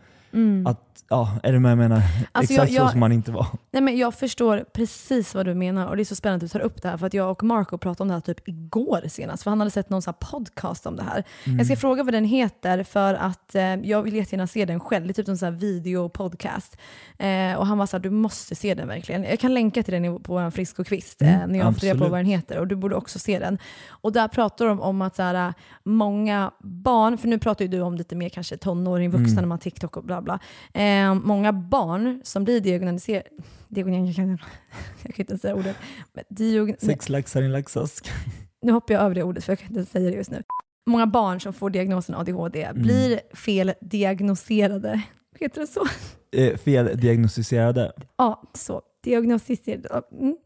att, 0.66 0.87
ja, 1.10 1.32
är 1.44 1.54
du 1.54 1.60
med 1.60 1.72
jag 1.72 1.78
menar? 1.78 1.96
Mm. 1.96 2.08
Alltså 2.32 2.54
Exakt 2.54 2.72
jag- 2.72 2.82
jag- 2.82 2.88
så 2.88 2.92
som 2.92 3.00
man 3.00 3.12
inte 3.12 3.32
var. 3.32 3.48
Nej, 3.72 3.82
men 3.82 3.98
jag 3.98 4.14
förstår 4.14 4.66
precis 4.74 5.36
vad 5.36 5.46
du 5.46 5.54
menar 5.54 5.88
och 5.88 5.96
det 5.96 6.02
är 6.02 6.06
så 6.06 6.16
spännande 6.16 6.46
att 6.46 6.52
du 6.52 6.60
tar 6.60 6.66
upp 6.66 6.82
det 6.82 6.90
här 6.90 6.98
för 6.98 7.08
att 7.08 7.14
jag 7.14 7.32
och 7.32 7.44
Marco 7.44 7.78
pratade 7.78 8.02
om 8.02 8.08
det 8.08 8.14
här 8.14 8.22
typ 8.22 8.48
igår 8.48 9.02
senast 9.08 9.44
för 9.44 9.52
han 9.52 9.60
hade 9.60 9.72
sett 9.72 9.90
någon 9.90 10.02
sån 10.02 10.14
podcast 10.20 10.86
om 10.86 10.96
det 10.96 11.04
här. 11.04 11.24
Jag 11.58 11.66
ska 11.66 11.76
fråga 11.76 12.04
vad 12.04 12.14
den 12.14 12.26
heter 12.26 12.84
för 12.84 13.14
att 13.14 13.56
eh, 13.56 13.62
jag 13.76 14.02
vill 14.04 14.16
jättegärna 14.16 14.48
se 14.48 14.66
den 14.66 14.80
själv. 14.80 15.06
Det 15.08 15.12
är 15.12 15.14
typ 15.14 15.28
en 15.28 15.38
sån 15.38 15.54
här 15.54 15.60
videopodcast. 15.60 16.78
Eh, 17.18 17.54
och 17.58 17.68
han 17.68 17.78
var 17.78 17.86
såhär, 17.86 18.04
du 18.04 18.10
måste 18.10 18.56
se 18.56 18.74
den 18.74 18.88
verkligen. 18.88 19.24
Jag 19.24 19.40
kan 19.40 19.54
länka 19.54 19.84
till 19.84 19.94
den 20.02 20.20
på 20.20 20.34
vår 20.34 20.52
Frisk 20.52 20.80
och 20.80 20.88
Kvist 20.88 21.22
eh, 21.22 21.28
Mm, 21.38 21.50
när 21.52 21.60
jag 21.60 21.74
funderar 21.80 21.98
på 21.98 22.08
vad 22.10 22.20
den 22.20 22.26
heter 22.26 22.58
och 22.60 22.68
du 22.68 22.76
borde 22.76 22.96
också 22.96 23.20
se 23.20 23.40
den. 23.40 23.58
Och 23.90 24.12
där 24.12 24.28
pratar 24.28 24.66
de 24.66 24.82
om 24.82 25.02
att 25.02 25.16
så 25.16 25.22
här, 25.22 25.54
många 25.84 26.52
barn, 26.60 27.18
för 27.18 27.28
nu 27.28 27.40
pratar 27.40 27.66
ju 27.66 27.70
du 27.72 27.82
om 27.82 27.96
lite 27.96 28.16
mer 28.16 28.30
kanske 28.30 28.58
tonåring, 28.58 29.12
vuxna 29.12 29.36
när 29.42 29.48
man 29.48 29.52
har 29.52 29.58
TikTok 29.58 29.98
och 29.98 30.04
bla 30.04 30.22
bla. 30.22 30.40
Eh, 30.74 30.97
många 31.14 31.54
barn 31.54 32.22
som 32.24 32.44
blir 32.44 32.62
diagnostiserade, 32.62 33.30
diagnostiserade 33.68 34.38
jag 35.04 35.16
kan 35.16 35.24
inte 35.24 35.38
säga 35.38 35.56
ordet. 35.56 35.76
Sex 36.80 37.10
laxar 37.10 37.42
i 37.42 37.46
en 37.46 37.52
laxask. 37.52 38.12
nu 38.62 38.72
hoppar 38.72 38.94
jag 38.94 39.04
över 39.04 39.16
det 39.16 39.24
ordet 39.24 39.44
för 39.44 39.52
jag 39.52 39.60
kan 39.60 39.68
inte 39.78 39.92
säga 39.92 40.10
det 40.10 40.16
just 40.16 40.32
nu. 40.32 40.44
Många 40.86 41.08
barn 41.08 41.40
som 41.40 41.54
får 41.54 41.70
diagnosen 41.70 42.16
ADHD 42.16 42.64
Mm. 42.64 42.82
blir 42.82 43.20
feldiagnostiserade. 43.34 45.02
Heter 45.40 45.62
det 45.62 45.68
så? 45.68 45.86
Eh, 46.32 46.58
feldiagnostiserade. 46.58 47.92
Ja, 48.18 48.44
så. 48.54 48.82
Diagnostiserade. 49.04 50.02
Mm. 50.12 50.38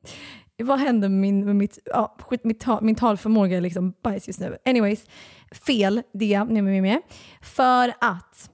Vad 0.63 0.79
händer 0.79 1.09
med, 1.09 1.19
min, 1.19 1.45
med 1.45 1.55
mitt, 1.55 1.79
ja, 1.85 2.15
skit, 2.19 2.43
mitt 2.43 2.59
ta, 2.59 2.81
min 2.81 2.95
talförmåga 2.95 3.57
är 3.57 3.61
liksom 3.61 3.93
bajs 4.03 4.27
just 4.27 4.39
nu. 4.39 4.57
Anyways, 4.65 5.05
fel, 5.51 6.01
det, 6.13 6.43
nu 6.43 6.59
är 6.59 6.71
vi 6.71 6.81
med. 6.81 7.01
För 7.41 7.93
att 8.01 8.51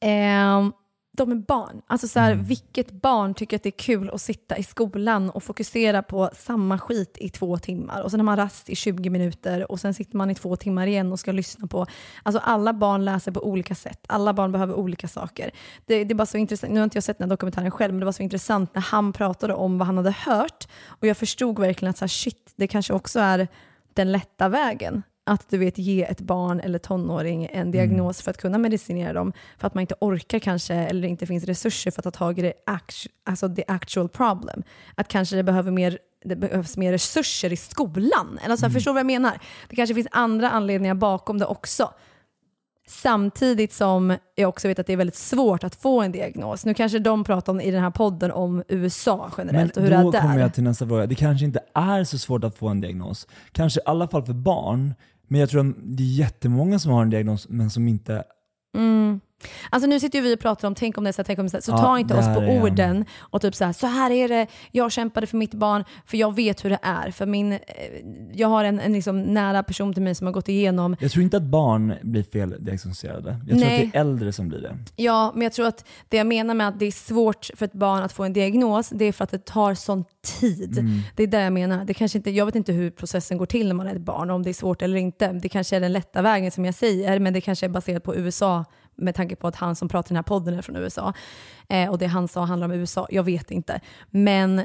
ehm, 0.00 0.72
de 1.16 1.30
är 1.30 1.36
barn. 1.36 1.82
Alltså 1.86 2.08
så 2.08 2.20
här, 2.20 2.34
Mm. 2.34 2.46
Vilket 2.46 2.90
barn 2.90 3.34
tycker 3.34 3.56
att 3.56 3.62
det 3.62 3.68
är 3.68 3.78
kul 3.78 4.10
att 4.10 4.20
sitta 4.20 4.56
i 4.56 4.62
skolan 4.62 5.30
och 5.30 5.42
fokusera 5.42 6.02
på 6.02 6.30
samma 6.34 6.78
skit 6.78 7.16
i 7.20 7.28
två 7.28 7.58
timmar 7.58 8.02
och 8.02 8.10
sen 8.10 8.20
har 8.20 8.24
man 8.24 8.36
rast 8.36 8.70
i 8.70 8.76
20 8.76 9.10
minuter 9.10 9.72
och 9.72 9.80
sen 9.80 9.94
sitter 9.94 10.16
man 10.16 10.30
i 10.30 10.34
två 10.34 10.56
timmar 10.56 10.86
igen 10.86 11.12
och 11.12 11.20
ska 11.20 11.32
lyssna 11.32 11.66
på... 11.66 11.86
Alltså 12.22 12.40
alla 12.44 12.72
barn 12.72 13.04
läser 13.04 13.32
på 13.32 13.46
olika 13.46 13.74
sätt. 13.74 14.04
Alla 14.08 14.32
barn 14.32 14.52
behöver 14.52 14.74
olika 14.74 15.08
saker. 15.08 15.50
Det, 15.86 16.04
det 16.04 16.12
är 16.12 16.14
bara 16.14 16.26
så 16.26 16.38
intressant. 16.38 16.72
Nu 16.72 16.80
har 16.80 16.84
inte 16.84 16.96
jag 16.96 17.04
sett 17.04 17.18
den 17.18 17.28
här 17.28 17.36
dokumentären 17.36 17.70
själv, 17.70 17.94
men 17.94 18.00
det 18.00 18.04
var 18.04 18.12
så 18.12 18.22
intressant 18.22 18.74
när 18.74 18.82
han 18.82 19.12
pratade 19.12 19.54
om 19.54 19.78
vad 19.78 19.86
han 19.86 19.96
hade 19.96 20.10
hört 20.10 20.68
och 20.86 21.06
jag 21.06 21.16
förstod 21.16 21.58
verkligen 21.58 21.90
att 21.90 21.98
så 21.98 22.04
här, 22.04 22.08
shit, 22.08 22.52
det 22.56 22.66
kanske 22.66 22.92
också 22.92 23.20
är 23.20 23.48
den 23.94 24.12
lätta 24.12 24.48
vägen 24.48 25.02
att 25.26 25.50
du 25.50 25.58
vet 25.58 25.78
ge 25.78 26.02
ett 26.04 26.20
barn 26.20 26.60
eller 26.60 26.78
tonåring 26.78 27.48
en 27.52 27.70
diagnos 27.70 28.22
för 28.22 28.30
att 28.30 28.36
kunna 28.38 28.58
medicinera 28.58 29.12
dem 29.12 29.32
för 29.58 29.66
att 29.66 29.74
man 29.74 29.80
inte 29.80 29.94
orkar 30.00 30.38
kanske 30.38 30.74
eller 30.74 31.08
inte 31.08 31.26
finns 31.26 31.44
resurser 31.44 31.90
för 31.90 32.00
att 32.00 32.04
ta 32.04 32.10
tag 32.10 32.38
i 32.38 32.42
det 32.42 32.52
act- 32.66 33.06
alltså 33.26 33.54
the 33.54 33.64
actual 33.68 34.08
problem. 34.08 34.62
Att 34.94 35.08
kanske 35.08 35.36
det, 35.36 35.42
behöver 35.42 35.70
mer, 35.70 35.98
det 36.24 36.36
behövs 36.36 36.76
mer 36.76 36.92
resurser 36.92 37.52
i 37.52 37.56
skolan. 37.56 38.38
Eller 38.44 38.56
så 38.56 38.66
här, 38.66 38.72
Förstår 38.72 38.90
du 38.90 38.94
vad 38.94 39.00
jag 39.00 39.06
menar? 39.06 39.38
Det 39.68 39.76
kanske 39.76 39.94
finns 39.94 40.08
andra 40.10 40.50
anledningar 40.50 40.94
bakom 40.94 41.38
det 41.38 41.46
också. 41.46 41.90
Samtidigt 42.88 43.72
som 43.72 44.16
jag 44.34 44.48
också 44.48 44.68
vet 44.68 44.78
att 44.78 44.86
det 44.86 44.92
är 44.92 44.96
väldigt 44.96 45.16
svårt 45.16 45.64
att 45.64 45.74
få 45.74 46.02
en 46.02 46.12
diagnos. 46.12 46.64
Nu 46.64 46.74
kanske 46.74 46.98
de 46.98 47.24
pratar 47.24 47.52
om, 47.52 47.60
i 47.60 47.70
den 47.70 47.82
här 47.82 47.90
podden 47.90 48.30
om 48.32 48.62
USA 48.68 49.30
Men 49.36 49.46
generellt 49.48 49.76
och 49.76 49.82
hur 49.82 49.90
då 49.90 50.10
det 50.10 50.18
är 50.18 50.22
kommer 50.22 50.34
där. 50.34 50.42
jag 50.42 50.54
till 50.54 50.62
nästa 50.62 50.86
fråga. 50.86 51.06
Det 51.06 51.14
kanske 51.14 51.44
inte 51.44 51.60
är 51.74 52.04
så 52.04 52.18
svårt 52.18 52.44
att 52.44 52.56
få 52.58 52.68
en 52.68 52.80
diagnos. 52.80 53.26
Kanske 53.52 53.80
i 53.80 53.82
alla 53.86 54.08
fall 54.08 54.22
för 54.24 54.32
barn. 54.32 54.94
Men 55.28 55.40
jag 55.40 55.50
tror 55.50 55.68
att 55.68 55.76
det 55.82 56.02
är 56.02 56.14
jättemånga 56.14 56.78
som 56.78 56.92
har 56.92 57.02
en 57.02 57.10
diagnos 57.10 57.48
men 57.48 57.70
som 57.70 57.88
inte... 57.88 58.24
Mm. 58.76 59.20
Alltså 59.70 59.88
nu 59.88 60.00
sitter 60.00 60.18
ju 60.18 60.24
vi 60.24 60.34
och 60.34 60.40
pratar 60.40 60.68
om, 60.68 60.74
tänk 60.74 60.98
om 60.98 61.04
det 61.04 61.10
är 61.10 61.12
så 61.12 61.22
här, 61.22 61.24
tänk 61.24 61.38
om 61.38 61.46
det 61.46 61.56
är 61.56 61.60
så 61.60 61.72
här. 61.72 61.78
Så 61.78 61.84
Ja, 61.84 61.86
ta 61.86 61.98
inte 61.98 62.14
oss 62.14 62.26
på 62.26 62.40
är 62.42 62.62
orden 62.62 63.04
och 63.18 63.42
typ 63.42 63.54
så 63.54 63.64
här, 63.64 63.72
så 63.72 63.86
här 63.86 64.10
är 64.10 64.28
det, 64.28 64.46
jag 64.70 64.92
kämpade 64.92 65.26
för 65.26 65.36
mitt 65.36 65.54
barn, 65.54 65.84
för 66.06 66.16
jag 66.16 66.34
vet 66.34 66.64
hur 66.64 66.70
det 66.70 66.78
är. 66.82 67.10
För 67.10 67.26
min, 67.26 67.52
eh, 67.52 67.58
jag 68.32 68.48
har 68.48 68.64
en, 68.64 68.80
en 68.80 68.92
liksom 68.92 69.22
nära 69.22 69.62
person 69.62 69.94
till 69.94 70.02
mig 70.02 70.14
som 70.14 70.26
har 70.26 70.34
gått 70.34 70.48
igenom 70.48 70.96
Jag 71.00 71.10
tror 71.10 71.22
inte 71.22 71.36
att 71.36 71.42
barn 71.42 71.94
blir 72.02 72.22
feldiagnostiserade. 72.22 73.36
Jag 73.48 73.58
tror 73.58 73.68
Nej. 73.68 73.86
att 73.86 73.92
det 73.92 73.98
är 73.98 74.00
äldre 74.00 74.32
som 74.32 74.48
blir 74.48 74.60
det. 74.60 74.78
Ja, 74.96 75.32
men 75.34 75.42
jag 75.42 75.52
tror 75.52 75.66
att 75.66 75.84
det 76.08 76.16
jag 76.16 76.26
menar 76.26 76.54
med 76.54 76.68
att 76.68 76.78
det 76.78 76.86
är 76.86 76.92
svårt 76.92 77.50
för 77.54 77.64
ett 77.64 77.72
barn 77.72 78.02
att 78.02 78.12
få 78.12 78.24
en 78.24 78.32
diagnos, 78.32 78.88
det 78.88 79.04
är 79.04 79.12
för 79.12 79.24
att 79.24 79.30
det 79.30 79.44
tar 79.44 79.74
sån 79.74 80.04
tid. 80.40 80.78
Mm. 80.78 81.00
Det 81.16 81.22
är 81.22 81.26
det 81.26 81.40
jag 81.40 81.52
menar. 81.52 81.84
Det 81.84 81.94
kanske 81.94 82.18
inte, 82.18 82.30
jag 82.30 82.46
vet 82.46 82.54
inte 82.54 82.72
hur 82.72 82.90
processen 82.90 83.38
går 83.38 83.46
till 83.46 83.68
när 83.68 83.74
man 83.74 83.86
är 83.86 83.94
ett 83.94 84.00
barn, 84.00 84.30
om 84.30 84.42
det 84.42 84.50
är 84.50 84.54
svårt 84.54 84.82
eller 84.82 84.96
inte. 84.96 85.32
Det 85.32 85.48
kanske 85.48 85.76
är 85.76 85.80
den 85.80 85.92
lätta 85.92 86.22
vägen 86.22 86.50
som 86.50 86.64
jag 86.64 86.74
säger, 86.74 87.18
men 87.18 87.32
det 87.32 87.40
kanske 87.40 87.66
är 87.66 87.70
baserat 87.70 88.02
på 88.02 88.16
USA 88.16 88.64
med 88.96 89.14
tanke 89.14 89.36
på 89.36 89.48
att 89.48 89.56
han 89.56 89.76
som 89.76 89.88
pratar 89.88 90.08
i 90.08 90.08
den 90.08 90.16
här 90.16 90.22
podden 90.22 90.54
är 90.54 90.62
från 90.62 90.76
USA. 90.76 91.12
Eh, 91.68 91.90
och 91.90 91.98
det 91.98 92.06
han 92.06 92.28
sa 92.28 92.44
handlar 92.44 92.68
om 92.68 92.72
USA. 92.72 93.06
Jag 93.10 93.22
vet 93.22 93.50
inte. 93.50 93.80
Men 94.10 94.64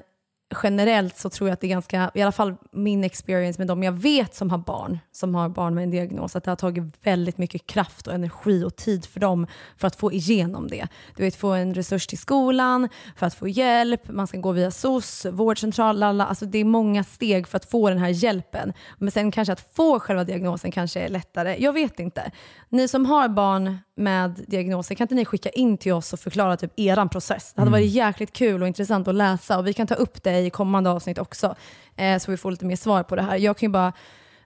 generellt 0.63 1.17
så 1.17 1.29
tror 1.29 1.49
jag 1.49 1.53
att 1.53 1.61
det 1.61 1.67
är 1.67 1.69
ganska, 1.69 2.11
i 2.13 2.21
alla 2.21 2.31
fall 2.31 2.55
min 2.71 3.03
experience 3.03 3.59
med 3.59 3.67
dem 3.67 3.83
jag 3.83 3.91
vet 3.91 4.35
som 4.35 4.49
har 4.49 4.57
barn, 4.57 4.99
som 5.11 5.35
har 5.35 5.49
barn 5.49 5.75
med 5.75 5.83
en 5.83 5.91
diagnos, 5.91 6.35
att 6.35 6.43
det 6.43 6.51
har 6.51 6.55
tagit 6.55 6.83
väldigt 7.03 7.37
mycket 7.37 7.67
kraft 7.67 8.07
och 8.07 8.13
energi 8.13 8.63
och 8.63 8.75
tid 8.75 9.05
för 9.05 9.19
dem 9.19 9.47
för 9.77 9.87
att 9.87 9.95
få 9.95 10.11
igenom 10.11 10.67
det. 10.67 10.87
Du 11.15 11.23
vet, 11.23 11.35
få 11.35 11.49
en 11.51 11.73
resurs 11.73 12.07
till 12.07 12.17
skolan, 12.17 12.89
för 13.15 13.25
att 13.25 13.33
få 13.33 13.47
hjälp, 13.47 14.09
man 14.09 14.27
ska 14.27 14.37
gå 14.37 14.51
via 14.51 14.71
SOS, 14.71 15.25
vårdcentral, 15.25 15.99
lalla. 15.99 16.25
Alltså 16.25 16.45
det 16.45 16.57
är 16.57 16.65
många 16.65 17.03
steg 17.03 17.47
för 17.47 17.57
att 17.57 17.65
få 17.65 17.89
den 17.89 17.97
här 17.97 18.09
hjälpen. 18.09 18.73
Men 18.97 19.11
sen 19.11 19.31
kanske 19.31 19.53
att 19.53 19.75
få 19.75 19.99
själva 19.99 20.23
diagnosen 20.23 20.71
kanske 20.71 20.99
är 20.99 21.09
lättare. 21.09 21.55
Jag 21.59 21.73
vet 21.73 21.99
inte. 21.99 22.31
Ni 22.69 22.87
som 22.87 23.05
har 23.05 23.29
barn 23.29 23.77
med 23.95 24.45
diagnoser, 24.47 24.95
kan 24.95 25.05
inte 25.05 25.15
ni 25.15 25.25
skicka 25.25 25.49
in 25.49 25.77
till 25.77 25.93
oss 25.93 26.13
och 26.13 26.19
förklara 26.19 26.57
typ 26.57 26.79
eran 26.79 27.09
process? 27.09 27.53
Det 27.55 27.61
hade 27.61 27.71
varit 27.71 27.91
jäkligt 27.91 28.33
kul 28.33 28.61
och 28.61 28.67
intressant 28.67 29.07
att 29.07 29.15
läsa 29.15 29.57
och 29.57 29.67
vi 29.67 29.73
kan 29.73 29.87
ta 29.87 29.95
upp 29.95 30.23
det 30.23 30.38
i 30.45 30.49
kommande 30.49 30.89
avsnitt 30.89 31.17
också. 31.17 31.55
Eh, 31.95 32.17
så 32.17 32.31
vi 32.31 32.37
får 32.37 32.51
lite 32.51 32.65
mer 32.65 32.75
svar 32.75 33.03
på 33.03 33.15
det 33.15 33.21
här. 33.21 33.37
Jag 33.37 33.57
kan 33.57 33.67
ju 33.67 33.71
bara 33.71 33.93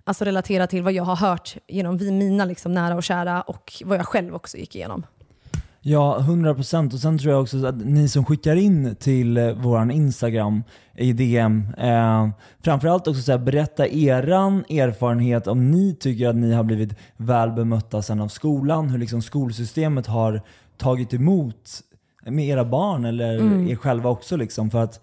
alltså, 0.03 0.25
relatera 0.25 0.67
till 0.67 0.83
vad 0.83 0.93
jag 0.93 1.03
har 1.03 1.15
hört 1.15 1.57
genom 1.67 1.97
vi, 1.97 2.11
mina 2.11 2.45
liksom, 2.45 2.73
nära 2.73 2.95
och 2.95 3.03
kära 3.03 3.41
och 3.41 3.73
vad 3.85 3.97
jag 3.97 4.05
själv 4.05 4.35
också 4.35 4.57
gick 4.57 4.75
igenom. 4.75 5.03
Ja, 5.85 6.17
100% 6.19 6.93
och 6.93 6.99
sen 6.99 7.17
tror 7.17 7.33
jag 7.33 7.41
också 7.41 7.65
att 7.65 7.85
ni 7.85 8.09
som 8.09 8.25
skickar 8.25 8.55
in 8.55 8.95
till 8.95 9.37
eh, 9.37 9.53
våran 9.53 9.91
Instagram 9.91 10.63
i 10.97 11.13
DM, 11.13 11.67
eh, 11.77 12.29
framförallt 12.61 13.07
också 13.07 13.21
så 13.21 13.31
här, 13.31 13.39
berätta 13.39 13.87
eran 13.87 14.65
erfarenhet 14.69 15.47
om 15.47 15.71
ni 15.71 15.95
tycker 15.95 16.27
att 16.27 16.35
ni 16.35 16.53
har 16.53 16.63
blivit 16.63 16.95
väl 17.17 17.51
bemötta 17.51 18.01
sen 18.01 18.21
av 18.21 18.27
skolan, 18.27 18.89
hur 18.89 18.97
liksom 18.97 19.21
skolsystemet 19.21 20.07
har 20.07 20.41
tagit 20.77 21.13
emot 21.13 21.81
med 22.25 22.45
era 22.45 22.65
barn 22.65 23.05
eller 23.05 23.33
er 23.71 23.75
själva 23.75 24.09
också. 24.09 24.35
Liksom, 24.35 24.71
för 24.71 24.83
att 24.83 24.99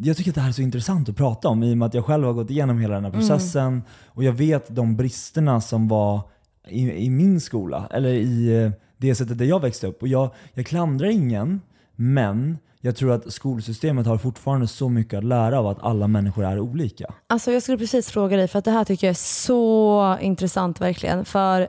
jag 0.00 0.16
tycker 0.16 0.30
att 0.30 0.34
det 0.34 0.40
här 0.40 0.48
är 0.48 0.52
så 0.52 0.62
intressant 0.62 1.08
att 1.08 1.16
prata 1.16 1.48
om 1.48 1.62
i 1.62 1.72
och 1.72 1.78
med 1.78 1.86
att 1.86 1.94
jag 1.94 2.04
själv 2.04 2.24
har 2.24 2.32
gått 2.32 2.50
igenom 2.50 2.78
hela 2.78 2.94
den 2.94 3.04
här 3.04 3.12
processen 3.12 3.82
och 4.06 4.24
jag 4.24 4.32
vet 4.32 4.74
de 4.74 4.96
bristerna 4.96 5.60
som 5.60 5.88
var 5.88 6.20
i, 6.68 7.04
i 7.04 7.10
min 7.10 7.40
skola, 7.40 7.88
eller 7.90 8.08
i 8.08 8.64
eh, 8.64 8.70
det 8.96 9.14
sättet 9.14 9.38
där 9.38 9.44
jag 9.44 9.60
växte 9.60 9.86
upp. 9.86 10.02
Och 10.02 10.08
jag, 10.08 10.30
jag 10.54 10.66
klandrar 10.66 11.08
ingen, 11.08 11.60
men 11.96 12.58
jag 12.80 12.96
tror 12.96 13.12
att 13.12 13.32
skolsystemet 13.32 14.06
har 14.06 14.18
fortfarande 14.18 14.66
så 14.66 14.88
mycket 14.88 15.18
att 15.18 15.24
lära 15.24 15.58
av 15.58 15.66
att 15.66 15.82
alla 15.82 16.08
människor 16.08 16.44
är 16.44 16.58
olika. 16.58 17.14
Alltså 17.26 17.52
jag 17.52 17.62
skulle 17.62 17.78
precis 17.78 18.10
fråga 18.10 18.36
dig, 18.36 18.48
för 18.48 18.58
att 18.58 18.64
det 18.64 18.70
här 18.70 18.84
tycker 18.84 19.06
jag 19.06 19.12
är 19.12 19.14
så 19.14 20.16
intressant 20.20 20.80
verkligen. 20.80 21.24
För 21.24 21.68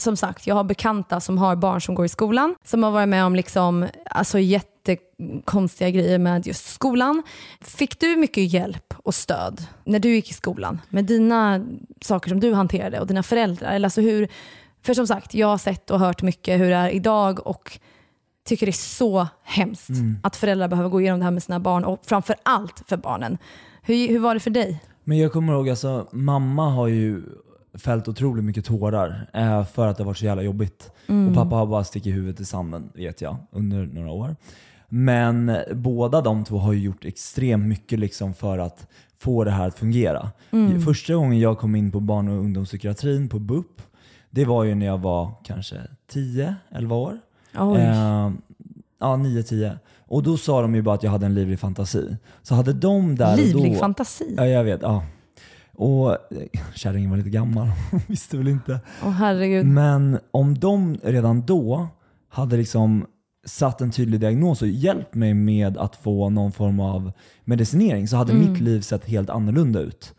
som 0.00 0.16
sagt, 0.16 0.46
jag 0.46 0.54
har 0.54 0.64
bekanta 0.64 1.20
som 1.20 1.38
har 1.38 1.56
barn 1.56 1.80
som 1.80 1.94
går 1.94 2.04
i 2.04 2.08
skolan, 2.08 2.54
som 2.64 2.82
har 2.82 2.90
varit 2.90 3.08
med 3.08 3.24
om 3.24 3.34
liksom, 3.36 3.86
alltså 4.10 4.38
jättekonstiga 4.88 5.90
grejer 5.90 6.18
med 6.18 6.46
just 6.46 6.66
skolan. 6.66 7.22
Fick 7.60 8.00
du 8.00 8.16
mycket 8.16 8.52
hjälp 8.52 8.94
och 8.96 9.14
stöd 9.14 9.66
när 9.84 9.98
du 9.98 10.14
gick 10.14 10.30
i 10.30 10.34
skolan 10.34 10.80
med 10.88 11.04
dina 11.04 11.66
saker 12.00 12.28
som 12.28 12.40
du 12.40 12.54
hanterade 12.54 13.00
och 13.00 13.06
dina 13.06 13.22
föräldrar? 13.22 13.72
Eller 13.72 13.86
alltså 13.86 14.00
hur, 14.00 14.28
för 14.82 14.94
som 14.94 15.06
sagt, 15.06 15.34
jag 15.34 15.46
har 15.46 15.58
sett 15.58 15.90
och 15.90 16.00
hört 16.00 16.22
mycket 16.22 16.60
hur 16.60 16.70
det 16.70 16.76
är 16.76 16.88
idag 16.88 17.46
och 17.46 17.78
tycker 18.44 18.66
det 18.66 18.70
är 18.70 18.72
så 18.72 19.28
hemskt 19.42 19.90
att 20.22 20.36
föräldrar 20.36 20.68
behöver 20.68 20.90
gå 20.90 21.00
igenom 21.00 21.18
det 21.20 21.24
här 21.24 21.30
med 21.32 21.42
sina 21.42 21.60
barn 21.60 21.84
och 21.84 22.00
framför 22.02 22.36
allt 22.42 22.82
för 22.86 22.96
barnen. 22.96 23.38
Hur, 23.82 24.08
hur 24.08 24.18
var 24.18 24.34
det 24.34 24.40
för 24.40 24.50
dig? 24.50 24.82
Men 25.04 25.18
jag 25.18 25.32
kommer 25.32 25.52
ihåg, 25.52 25.68
alltså, 25.68 26.08
mamma 26.12 26.70
har 26.70 26.88
ju 26.88 27.22
fällt 27.74 28.08
otroligt 28.08 28.44
mycket 28.44 28.64
tårar 28.64 29.30
eh, 29.34 29.64
för 29.64 29.86
att 29.86 29.96
det 29.96 30.02
har 30.02 30.06
varit 30.06 30.18
så 30.18 30.24
jävla 30.24 30.42
jobbigt. 30.42 30.90
Och 31.28 31.34
pappa 31.34 31.56
har 31.56 31.66
bara 31.66 31.84
stickit 31.84 32.14
huvudet 32.14 32.40
i 32.40 32.44
sanden, 32.44 32.90
vet 32.94 33.20
jag, 33.20 33.36
under 33.50 33.86
några 33.86 34.10
år. 34.10 34.36
Men 34.92 35.56
båda 35.74 36.20
de 36.20 36.44
två 36.44 36.58
har 36.58 36.72
ju 36.72 36.80
gjort 36.80 37.04
extremt 37.04 37.64
mycket 37.64 37.98
liksom 37.98 38.34
för 38.34 38.58
att 38.58 38.86
få 39.18 39.44
det 39.44 39.50
här 39.50 39.68
att 39.68 39.78
fungera. 39.78 40.30
Första 40.84 41.14
gången 41.14 41.38
jag 41.38 41.58
kom 41.58 41.76
in 41.76 41.92
på 41.92 42.00
barn 42.00 42.28
och 42.28 42.38
ungdomspsykiatrin 42.38 43.28
på 43.28 43.38
BUP, 43.38 43.82
det 44.30 44.44
var 44.44 44.64
ju 44.64 44.74
när 44.74 44.86
jag 44.86 44.98
var 44.98 45.32
kanske 45.44 45.76
10-11 46.12 46.92
år. 46.92 47.18
Oj. 47.58 47.80
Eh, 47.80 48.30
ja, 49.00 49.16
9-10. 49.16 49.78
Och 49.98 50.22
då 50.22 50.36
sa 50.36 50.62
de 50.62 50.74
ju 50.74 50.82
bara 50.82 50.94
att 50.94 51.02
jag 51.02 51.10
hade 51.10 51.26
en 51.26 51.34
livlig 51.34 51.58
fantasi. 51.60 52.16
Så 52.42 52.54
hade 52.54 52.72
de 52.72 53.16
där 53.16 53.36
Livlig 53.36 53.66
och 53.66 53.72
då, 53.72 53.78
fantasi? 53.78 54.34
Ja, 54.36 54.46
jag 54.46 54.64
vet. 54.64 54.82
Ja. 54.82 55.04
Och 55.72 56.10
eh, 56.10 56.16
kärringen 56.74 57.10
var 57.10 57.16
lite 57.16 57.30
gammal, 57.30 57.66
hon 57.90 58.00
visste 58.06 58.36
väl 58.36 58.48
inte. 58.48 58.80
Åh 59.04 59.10
herregud. 59.10 59.66
Men 59.66 60.18
om 60.30 60.58
de 60.58 60.96
redan 61.02 61.46
då 61.46 61.88
hade 62.28 62.56
liksom 62.56 63.06
satt 63.46 63.80
en 63.80 63.90
tydlig 63.90 64.20
diagnos 64.20 64.62
och 64.62 64.68
hjälpt 64.68 65.14
mig 65.14 65.34
med 65.34 65.76
att 65.78 65.96
få 65.96 66.30
någon 66.30 66.52
form 66.52 66.80
av 66.80 67.12
medicinering 67.44 68.08
så 68.08 68.16
hade 68.16 68.32
mitt 68.32 68.60
liv 68.60 68.80
sett 68.80 69.04
helt 69.04 69.30
annorlunda 69.30 69.80
ut 69.80 70.14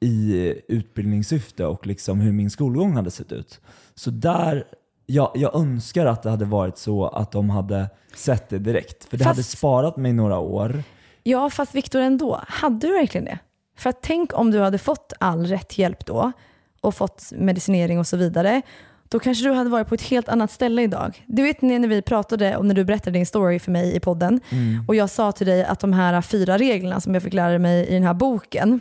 i 0.00 0.54
utbildningssyfte 0.68 1.66
och 1.66 1.86
liksom 1.86 2.20
hur 2.20 2.32
min 2.32 2.50
skolgång 2.50 2.94
hade 2.94 3.10
sett 3.10 3.32
ut. 3.32 3.60
Så 3.94 4.10
där, 4.10 4.64
jag, 5.06 5.30
jag 5.34 5.54
önskar 5.56 6.06
att 6.06 6.22
det 6.22 6.30
hade 6.30 6.44
varit 6.44 6.78
så 6.78 7.06
att 7.06 7.32
de 7.32 7.50
hade 7.50 7.90
sett 8.14 8.48
det 8.48 8.58
direkt. 8.58 9.04
För 9.04 9.16
det 9.16 9.24
Fast- 9.24 9.36
hade 9.36 9.42
sparat 9.44 9.96
mig 9.96 10.12
några 10.12 10.38
år. 10.38 10.82
Ja, 11.22 11.50
fast 11.50 11.74
Viktor 11.74 12.00
ändå, 12.00 12.40
hade 12.48 12.86
du 12.86 12.92
verkligen 12.92 13.24
det? 13.24 13.38
För 13.76 13.90
att 13.90 14.02
tänk 14.02 14.38
om 14.38 14.50
du 14.50 14.60
hade 14.60 14.78
fått 14.78 15.12
all 15.20 15.46
rätt 15.46 15.78
hjälp 15.78 16.06
då 16.06 16.32
och 16.80 16.94
fått 16.94 17.32
medicinering 17.36 17.98
och 17.98 18.06
så 18.06 18.16
vidare. 18.16 18.62
Då 19.08 19.18
kanske 19.18 19.44
du 19.44 19.52
hade 19.52 19.70
varit 19.70 19.88
på 19.88 19.94
ett 19.94 20.02
helt 20.02 20.28
annat 20.28 20.50
ställe 20.50 20.82
idag. 20.82 21.24
Du 21.26 21.42
vet 21.42 21.62
när 21.62 21.88
vi 21.88 22.02
pratade 22.02 22.56
om 22.56 22.68
när 22.68 22.74
du 22.74 22.84
berättade 22.84 23.18
din 23.18 23.26
story 23.26 23.58
för 23.58 23.70
mig 23.70 23.96
i 23.96 24.00
podden 24.00 24.40
och 24.88 24.94
jag 24.94 25.10
sa 25.10 25.32
till 25.32 25.46
dig 25.46 25.64
att 25.64 25.80
de 25.80 25.92
här 25.92 26.22
fyra 26.22 26.58
reglerna 26.58 27.00
som 27.00 27.14
jag 27.14 27.22
fick 27.22 27.34
lära 27.34 27.58
mig 27.58 27.86
i 27.86 27.94
den 27.94 28.02
här 28.02 28.14
boken, 28.14 28.80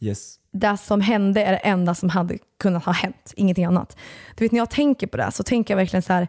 Yes. 0.00 0.34
det 0.52 0.76
som 0.76 1.00
hände 1.00 1.42
är 1.44 1.52
det 1.52 1.58
enda 1.58 1.94
som 1.94 2.08
hade 2.08 2.38
kunnat 2.62 2.84
ha 2.84 2.92
hänt, 2.92 3.32
ingenting 3.36 3.64
annat. 3.64 3.96
Du 4.36 4.44
vet 4.44 4.52
när 4.52 4.58
jag 4.58 4.70
tänker 4.70 5.06
på 5.06 5.16
det 5.16 5.30
så 5.32 5.42
tänker 5.42 5.74
jag 5.74 5.76
verkligen 5.76 6.02
så 6.02 6.12
här, 6.12 6.28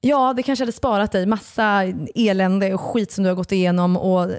ja 0.00 0.32
det 0.36 0.42
kanske 0.42 0.62
hade 0.62 0.72
sparat 0.72 1.12
dig 1.12 1.26
massa 1.26 1.82
elände 2.14 2.74
och 2.74 2.80
skit 2.80 3.12
som 3.12 3.24
du 3.24 3.30
har 3.30 3.34
gått 3.34 3.52
igenom 3.52 3.96
och 3.96 4.30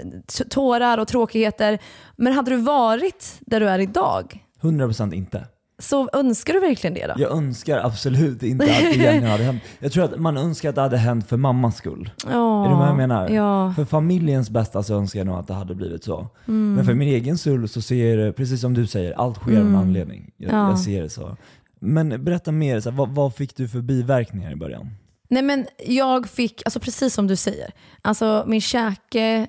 tårar 0.50 0.98
och 0.98 1.08
tråkigheter. 1.08 1.80
Men 2.16 2.34
hade 2.34 2.52
du 2.52 2.58
varit 2.58 3.38
där 3.40 3.60
du 3.60 3.70
är 3.70 3.80
idag 3.80 4.40
100% 4.62 5.14
inte. 5.14 5.48
Så 5.84 6.10
önskar 6.14 6.54
du 6.54 6.60
verkligen 6.60 6.94
det 6.94 7.08
då? 7.08 7.14
Jag 7.18 7.32
önskar 7.32 7.78
absolut 7.78 8.44
inte 8.44 8.64
att 8.66 8.70
det 8.70 8.76
egentligen 8.84 9.24
hade 9.24 9.44
hänt. 9.44 9.64
Jag 9.80 9.92
tror 9.92 10.04
att 10.04 10.20
man 10.20 10.38
önskar 10.38 10.70
att 10.70 10.76
det 10.76 10.82
hade 10.82 10.98
hänt 10.98 11.28
för 11.30 11.38
mammas 11.38 11.78
skull. 11.78 12.10
Ja, 12.32 12.66
Är 12.66 12.70
du 12.70 12.76
vad 12.76 12.88
jag 12.88 12.98
menar? 12.98 13.30
Ja. 13.30 13.74
För 13.76 13.86
familjens 13.86 14.50
bästa 14.50 14.84
så 14.84 14.96
önskar 14.96 15.20
jag 15.20 15.28
nog 15.28 15.36
att 15.36 15.48
det 15.48 15.54
hade 15.54 15.76
blivit 15.76 16.04
så. 16.04 16.28
Mm. 16.48 16.74
Men 16.76 16.86
för 16.86 16.94
min 16.94 17.08
egen 17.08 17.38
skull 17.38 17.70
så 17.70 17.82
ser 17.82 18.18
jag 18.18 18.36
precis 18.36 18.62
som 18.62 18.74
du 18.74 18.88
säger, 18.88 19.14
allt 19.14 19.38
sker 19.38 19.60
av 19.60 19.68
en 19.68 19.76
anledning. 19.76 20.32
Jag, 20.38 20.52
Ja. 20.54 20.70
jag 20.70 20.80
ser 20.80 21.02
det 21.02 21.10
så. 21.10 21.38
Men 21.80 22.24
berätta 22.24 22.52
mer, 22.52 22.80
så 22.80 22.90
här, 22.90 22.98
vad, 22.98 23.10
vad 23.10 23.36
fick 23.36 23.56
du 23.58 23.68
för 23.68 23.82
biverkningar 23.82 24.52
i 24.52 24.56
början? 24.56 24.90
Nej 25.30 25.44
men 25.44 25.66
jag 25.88 26.28
fick, 26.30 26.62
alltså 26.66 26.80
precis 26.80 27.14
som 27.14 27.28
du 27.28 27.36
säger, 27.36 27.72
alltså 28.02 28.44
min 28.48 28.62
käke, 28.62 29.48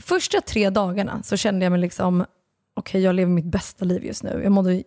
första 0.00 0.40
tre 0.40 0.70
dagarna 0.70 1.22
så 1.22 1.36
kände 1.36 1.64
jag 1.64 1.70
mig 1.70 1.80
liksom, 1.80 2.24
okej 2.76 3.00
jag 3.02 3.14
lever 3.14 3.32
mitt 3.32 3.44
bästa 3.44 3.84
liv 3.84 4.04
just 4.04 4.22
nu. 4.22 4.40
Jag 4.42 4.52
mådde 4.52 4.82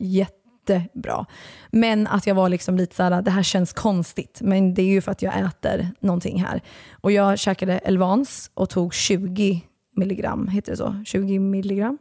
jättebra. 0.74 1.26
Men 1.72 2.08
att 2.08 2.28
jag 2.28 2.36
var 2.36 2.50
liksom 2.50 2.78
lite 2.78 2.96
såhär, 2.96 3.22
det 3.22 3.32
här 3.32 3.44
känns 3.44 3.74
konstigt. 3.74 4.40
Men 4.44 4.74
det 4.74 4.82
är 4.82 4.88
ju 4.88 5.02
för 5.02 5.12
att 5.12 5.22
jag 5.22 5.40
äter 5.40 5.88
någonting 6.00 6.42
här. 6.44 6.62
Och 7.02 7.12
jag 7.12 7.40
käkade 7.40 7.78
Elvans 7.78 8.52
och 8.54 8.70
tog 8.70 8.94
20 8.94 9.62
milligram, 9.96 10.48
heter 10.48 10.72
det 10.72 10.78
så? 10.78 11.04
20 11.06 11.40
milligram? 11.40 11.98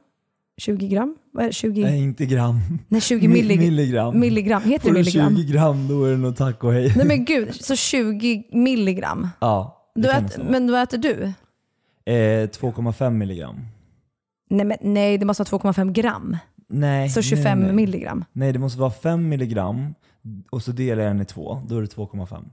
20 0.61 0.89
gram? 0.89 1.17
Vad 1.33 1.43
är 1.45 1.49
det? 1.49 1.53
20? 1.55 1.83
Nej, 1.85 2.03
inte 2.03 2.27
gram. 2.27 2.61
Nej, 2.89 3.01
20 3.01 3.27
Mi- 3.27 3.33
millig- 3.33 3.59
milligram. 3.59 4.21
milligram. 4.21 4.63
Heter 4.63 4.89
Får 4.89 4.95
det 4.95 4.99
milligram? 5.01 5.37
20 5.37 5.53
gram 5.53 5.89
då 5.89 6.05
är 6.05 6.11
det 6.11 6.17
nog 6.17 6.37
tack 6.37 6.65
och 6.65 6.73
hej. 6.73 6.93
Nej 6.97 7.07
men 7.07 7.25
gud, 7.25 7.55
så 7.55 7.77
20 7.77 8.45
milligram. 8.53 9.29
Ja, 9.41 9.91
Du 9.95 10.09
vara. 10.09 10.25
men 10.51 10.73
vad 10.73 10.83
äter 10.83 10.99
du? 10.99 11.33
Eh, 12.13 12.49
2,5 12.49 13.11
milligram. 13.11 13.57
Nej, 14.51 14.67
men, 14.67 14.77
nej, 14.81 15.19
det 15.19 15.27
måste 15.27 15.43
vara 15.43 15.49
2,5 15.73 15.93
gram. 15.93 16.37
Nej, 16.69 17.09
Så 17.09 17.23
25 17.23 17.59
nej, 17.59 17.67
nej. 17.67 17.77
milligram. 17.77 18.25
Nej, 18.33 18.53
det 18.53 18.59
måste 18.59 18.79
vara 18.81 18.91
5 18.91 19.29
milligram 19.29 19.95
och 20.51 20.63
så 20.63 20.71
delar 20.73 21.03
jag 21.03 21.11
den 21.11 21.21
i 21.23 21.25
två. 21.25 21.63
Då 21.69 21.77
är 21.77 21.81
det 21.81 21.87
2,5. 21.97 22.45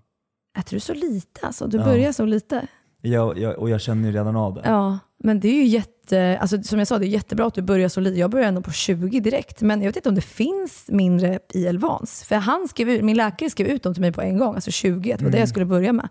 Äter 0.59 0.75
du 0.75 0.79
så 0.79 0.93
lite 0.93 1.45
alltså? 1.45 1.67
Du 1.67 1.77
Ja. 1.77 1.83
börjar 1.83 2.11
så 2.11 2.25
lite. 2.25 2.67
Jag, 3.01 3.37
jag, 3.39 3.57
och 3.59 3.69
jag 3.69 3.81
känner 3.81 4.07
ju 4.09 4.15
redan 4.15 4.35
av 4.35 4.53
det. 4.53 4.61
Ja, 4.65 4.99
men 5.23 5.39
det 5.39 5.47
är 5.47 5.53
ju 5.53 5.65
jätte, 5.65 6.37
alltså, 6.41 6.63
som 6.63 6.79
jag 6.79 6.87
sa, 6.87 6.99
det 6.99 7.05
är 7.05 7.07
jättebra 7.07 7.47
att 7.47 7.53
du 7.53 7.61
börjar 7.61 7.89
så 7.89 7.99
lite. 7.99 8.19
Jag 8.19 8.31
börjar 8.31 8.47
ändå 8.47 8.61
på 8.61 8.71
20 8.71 9.19
direkt, 9.19 9.61
men 9.61 9.81
jag 9.81 9.89
vet 9.89 9.95
inte 9.95 10.09
om 10.09 10.15
det 10.15 10.21
finns 10.21 10.85
mindre 10.91 11.39
i 11.53 11.65
Elvans. 11.67 12.23
För 12.23 12.35
han 12.35 12.67
skrev 12.67 13.03
min 13.03 13.17
läkare 13.17 13.49
skrev 13.49 13.67
ut 13.67 13.83
dem 13.83 13.93
till 13.93 14.01
mig 14.01 14.11
på 14.11 14.21
en 14.21 14.37
gång, 14.37 14.55
alltså 14.55 14.71
20, 14.71 15.11
att 15.13 15.19
det 15.19 15.25
var 15.25 15.31
det 15.31 15.39
jag 15.39 15.49
skulle 15.49 15.65
börja 15.65 15.93
med. 15.93 16.09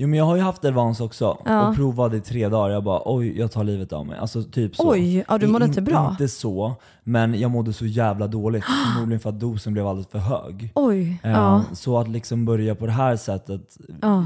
Jo 0.00 0.08
men 0.08 0.18
jag 0.18 0.24
har 0.24 0.36
ju 0.36 0.42
haft 0.42 0.64
Elvans 0.64 1.00
också 1.00 1.38
Ja. 1.44 1.68
och 1.68 1.74
provade 1.74 2.16
i 2.16 2.20
tre 2.20 2.48
dagar. 2.48 2.70
Jag 2.70 2.84
bara 2.84 3.02
oj, 3.04 3.38
jag 3.38 3.52
tar 3.52 3.64
livet 3.64 3.92
av 3.92 4.06
mig. 4.06 4.18
Alltså 4.18 4.42
typ 4.42 4.76
så. 4.76 4.90
Oj, 4.90 5.24
ja, 5.28 5.38
du 5.38 5.46
mådde 5.46 5.64
In- 5.64 5.70
inte 5.70 5.82
bra. 5.82 6.08
Inte 6.10 6.28
så, 6.28 6.74
men 7.04 7.40
jag 7.40 7.50
mådde 7.50 7.72
så 7.72 7.86
jävla 7.86 8.26
dåligt. 8.26 8.64
Förmodligen 8.94 9.20
för 9.20 9.28
att 9.30 9.40
dosen 9.40 9.72
blev 9.72 9.86
alldeles 9.86 10.08
för 10.10 10.18
hög. 10.18 10.72
Oj, 10.74 11.20
Eh, 11.22 11.30
ja. 11.30 11.62
Så 11.72 11.98
att 11.98 12.08
liksom 12.08 12.44
börja 12.44 12.74
på 12.74 12.86
det 12.86 12.92
här 12.92 13.16
sättet 13.16 13.76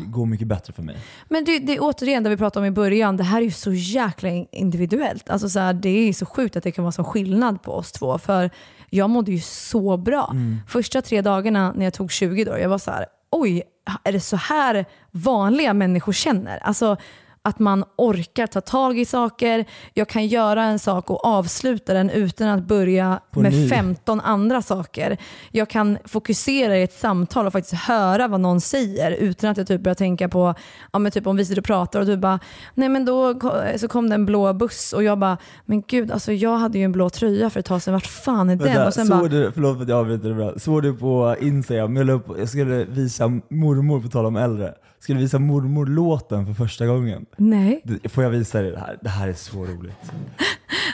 går 0.06 0.26
mycket 0.26 0.46
bättre 0.48 0.72
för 0.72 0.82
mig. 0.82 0.96
Men 1.28 1.44
det, 1.44 1.58
det 1.58 1.72
är 1.76 1.78
återigen 1.80 2.22
det 2.22 2.30
vi 2.30 2.36
pratade 2.36 2.66
om 2.66 2.72
i 2.72 2.74
början, 2.74 3.16
det 3.16 3.24
här 3.24 3.38
är 3.38 3.44
ju 3.44 3.50
så 3.50 3.72
jäkla 3.72 4.28
individuellt. 4.52 5.30
Alltså 5.30 5.48
så 5.48 5.58
här, 5.58 5.72
det 5.74 5.88
är 6.08 6.12
så 6.12 6.26
sjukt 6.26 6.56
att 6.56 6.62
det 6.62 6.70
kan 6.72 6.84
vara 6.84 6.92
så 6.92 7.04
skillnad 7.04 7.62
på 7.62 7.72
oss 7.72 7.92
två. 7.92 8.18
För 8.18 8.50
jag 8.90 9.10
mådde 9.10 9.32
ju 9.32 9.40
så 9.40 9.96
bra. 9.96 10.28
Mm. 10.32 10.56
Första 10.68 11.02
tre 11.02 11.22
dagarna 11.22 11.72
när 11.76 11.84
jag 11.84 11.94
tog 11.94 12.10
20 12.12 12.44
dagar, 12.44 12.58
jag 12.58 12.68
var 12.68 12.78
så 12.78 12.90
här, 12.90 13.06
oj, 13.30 13.62
är 14.04 14.12
det 14.12 14.20
så 14.20 14.36
här 14.36 14.86
vanliga 15.10 15.74
människor 15.74 16.12
känner? 16.12 16.58
Alltså 16.58 16.96
att 17.44 17.58
man 17.58 17.84
orkar 17.96 18.46
ta 18.46 18.60
tag 18.60 18.98
i 18.98 19.04
saker, 19.04 19.64
jag 19.94 20.08
kan 20.08 20.26
göra 20.26 20.64
en 20.64 20.78
sak 20.78 21.10
och 21.10 21.24
avsluta 21.24 21.94
den 21.94 22.10
utan 22.10 22.48
att 22.48 22.64
börja 22.64 23.20
På 23.30 23.40
med 23.40 23.52
ny. 23.52 23.68
15 23.68 24.20
andra 24.20 24.62
saker. 24.62 25.16
Jag 25.50 25.68
kan 25.68 25.98
fokusera 26.04 26.78
i 26.78 26.82
ett 26.82 26.92
samtal 26.92 27.46
och 27.46 27.52
faktiskt 27.52 27.82
höra 27.82 28.28
vad 28.28 28.40
någon 28.40 28.60
säger 28.60 29.10
utan 29.10 29.50
att 29.50 29.56
jag 29.56 29.66
typ 29.66 29.80
börjar 29.80 29.94
tänka 29.94 30.28
på, 30.28 30.54
ja, 30.92 30.98
men 30.98 31.12
typ 31.12 31.26
om 31.26 31.36
vi 31.36 31.44
sitter 31.44 31.60
och 31.60 31.66
pratar 31.66 32.00
och 32.00 32.06
du 32.06 32.16
bara, 32.16 32.38
nej 32.74 32.88
men 32.88 33.04
då 33.04 33.40
så 33.76 33.88
kom 33.88 34.08
det 34.08 34.14
en 34.14 34.26
blå 34.26 34.52
buss 34.52 34.92
och 34.92 35.02
jag 35.02 35.18
bara, 35.18 35.38
men 35.66 35.82
gud 35.86 36.10
alltså 36.12 36.32
jag 36.32 36.56
hade 36.56 36.78
ju 36.78 36.84
en 36.84 36.92
blå 36.92 37.10
tröja 37.10 37.50
för 37.50 37.60
ett 37.60 37.66
tag 37.66 37.82
sedan, 37.82 37.94
vart 37.94 38.06
fan 38.06 38.50
är 38.50 38.56
den? 38.56 38.66
Vänta, 38.66 38.86
och 38.86 38.94
sen 38.94 39.06
såg 39.06 39.18
bara, 39.18 39.28
du, 39.28 39.52
förlåt 39.52 39.76
för 39.76 39.82
att 39.82 39.88
jag 39.88 39.98
avbryter 39.98 40.28
det 40.28 40.34
bra. 40.34 40.52
Såg 40.58 40.82
du 40.82 40.94
på 40.94 41.36
Instagram, 41.40 41.96
jag, 41.96 42.10
upp, 42.10 42.26
jag 42.38 42.48
skulle 42.48 42.84
visa 42.84 43.28
mormor, 43.48 44.00
på 44.00 44.08
tal 44.08 44.26
om 44.26 44.36
äldre, 44.36 44.74
skulle 45.02 45.20
visa 45.20 45.38
mormor-låten 45.38 46.46
för 46.46 46.52
första 46.54 46.86
gången. 46.86 47.26
nej. 47.36 47.82
Får 48.08 48.24
jag 48.24 48.30
visa 48.30 48.62
dig 48.62 48.70
det 48.70 48.78
här? 48.78 48.98
Det 49.02 49.08
här 49.08 49.28
är 49.28 49.32
så 49.34 49.64
roligt. 49.64 49.96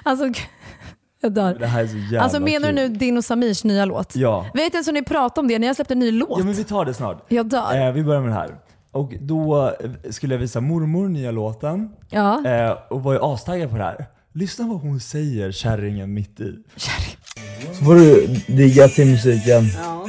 Alltså, 0.03 0.33
jag 1.23 1.33
dör. 1.33 1.55
Det 1.59 1.67
här 1.67 1.83
är 1.83 1.87
så 1.87 1.97
jävla 1.97 2.21
Alltså 2.21 2.41
menar 2.41 2.73
du 2.73 2.77
kul. 2.79 2.91
nu 2.93 2.97
din 2.99 3.17
och 3.17 3.25
Samirs 3.25 3.65
nya 3.65 3.85
låt? 3.85 4.17
Ja. 4.17 4.47
Vet 4.55 4.65
inte 4.65 4.77
ens 4.77 4.89
om 4.89 4.95
ni 4.95 5.03
pratade 5.03 5.41
om 5.41 5.49
det, 5.49 5.59
ni 5.59 5.67
har 5.67 5.75
släppt 5.75 5.91
en 5.91 5.99
ny 5.99 6.11
låt. 6.13 6.39
Ja 6.39 6.45
men 6.45 6.55
vi 6.55 6.65
tar 6.65 6.85
det 6.85 6.95
snart. 6.95 7.25
Jag 7.29 7.47
dör. 7.49 7.87
Eh, 7.87 7.93
vi 7.93 8.05
börjar 8.05 8.21
med 8.21 8.31
det 8.31 8.35
här. 8.35 8.55
Och 8.91 9.13
då 9.21 9.67
eh, 9.81 10.11
skulle 10.11 10.35
jag 10.35 10.41
visa 10.41 10.61
mormor 10.61 11.09
nya 11.09 11.31
låten 11.31 11.89
Ja. 12.11 12.47
eh, 12.47 12.71
och 12.91 13.03
var 13.03 13.13
ju 13.13 13.19
astaggad 13.23 13.71
på 13.71 13.77
det 13.77 13.83
här. 13.85 14.07
Lyssna 14.33 14.67
vad 14.67 14.81
hon 14.81 15.01
säger, 15.01 15.53
kärringen 15.53 16.15
mitt 16.15 16.41
i. 16.41 16.55
Så 17.79 17.85
får 17.85 17.95
du 17.95 18.27
digga 18.47 18.89
till 18.89 19.07
musiken. 19.11 19.65
Ja. 19.77 20.07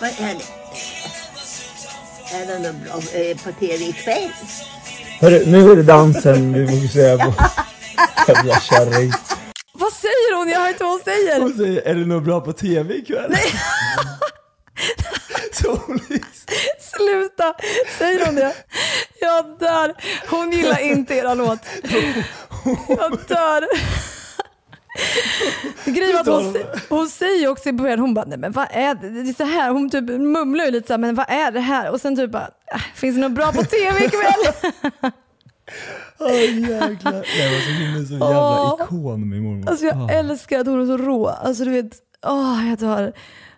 Vad 0.00 0.10
är 0.10 0.34
det? 0.34 0.44
Är 2.36 2.46
det 2.46 2.58
något 2.58 2.82
bra 2.84 2.94
på 3.44 3.60
tv 3.60 3.84
ikväll? 3.84 4.30
Hörru, 5.20 5.46
nu 5.46 5.72
är 5.72 5.76
det 5.76 5.82
dansen 5.82 6.52
du 6.52 6.68
fokuserar 6.68 7.18
på. 7.18 7.34
Jävla 8.28 8.60
kärring. 8.60 9.12
Vad 9.72 9.92
säger 9.92 10.36
hon? 10.36 10.48
Jag 10.48 10.60
hör 10.60 10.68
inte 10.68 10.84
vad 10.84 10.92
hon 10.92 11.00
säger. 11.04 11.40
Hon 11.40 11.56
säger, 11.56 11.82
är 11.82 11.94
det 11.94 12.06
något 12.06 12.22
bra 12.22 12.40
på 12.40 12.52
tv 12.52 12.94
ikväll? 12.94 13.30
Nej. 13.30 13.52
Så 15.52 15.70
hon 15.86 16.00
liksom, 16.08 16.54
Sluta! 16.96 17.54
Säger 17.98 18.26
hon 18.26 18.34
det? 18.34 18.54
Jag 19.20 19.58
dör. 19.58 19.94
Hon 20.30 20.52
gillar 20.52 20.78
inte 20.78 21.14
era 21.14 21.34
låt. 21.34 21.58
Jag 22.88 23.18
dör. 23.28 23.68
Grejen 25.84 26.16
att 26.20 26.26
hon, 26.26 26.56
hon 26.88 27.08
säger 27.08 27.48
också 27.48 27.68
i 27.68 27.72
början, 27.72 27.98
hon 27.98 28.14
bara, 28.14 28.24
nej 28.24 28.38
men 28.38 28.52
vad 28.52 28.66
är 28.70 28.94
det? 28.94 29.08
Det 29.22 29.30
är 29.30 29.34
så 29.34 29.44
här. 29.44 29.70
Hon 29.70 29.90
typ 29.90 30.04
mumlar 30.08 30.64
ju 30.64 30.70
lite 30.70 30.86
så 30.86 30.92
här, 30.92 30.98
men 30.98 31.14
vad 31.14 31.26
är 31.28 31.52
det 31.52 31.60
här? 31.60 31.90
Och 31.90 32.00
sen 32.00 32.16
typ 32.16 32.30
bara, 32.30 32.48
"Äh, 32.74 32.80
finns 32.94 33.16
det 33.16 33.20
något 33.22 33.32
bra 33.32 33.52
på 33.52 33.62
tv 33.62 34.04
ikväll? 34.04 34.72
åh 36.18 36.30
jäklar. 36.30 37.12
Nej, 37.12 37.56
alltså, 37.56 37.70
hon 37.70 38.02
är 38.02 38.04
så 38.06 38.12
jävla 38.12 38.84
ikon 38.84 39.28
min 39.30 39.42
mormor. 39.42 39.68
Alltså 39.70 39.84
jag 39.86 39.96
Ah. 39.96 40.08
älskar 40.10 40.60
att 40.60 40.66
hon 40.66 40.82
är 40.82 40.86
så 40.86 40.96
rå. 40.96 41.26
Alltså 41.28 41.64
du 41.64 41.70
vet, 41.70 41.92
åh 42.26 42.68
jag 42.68 42.78
dör. 42.78 43.12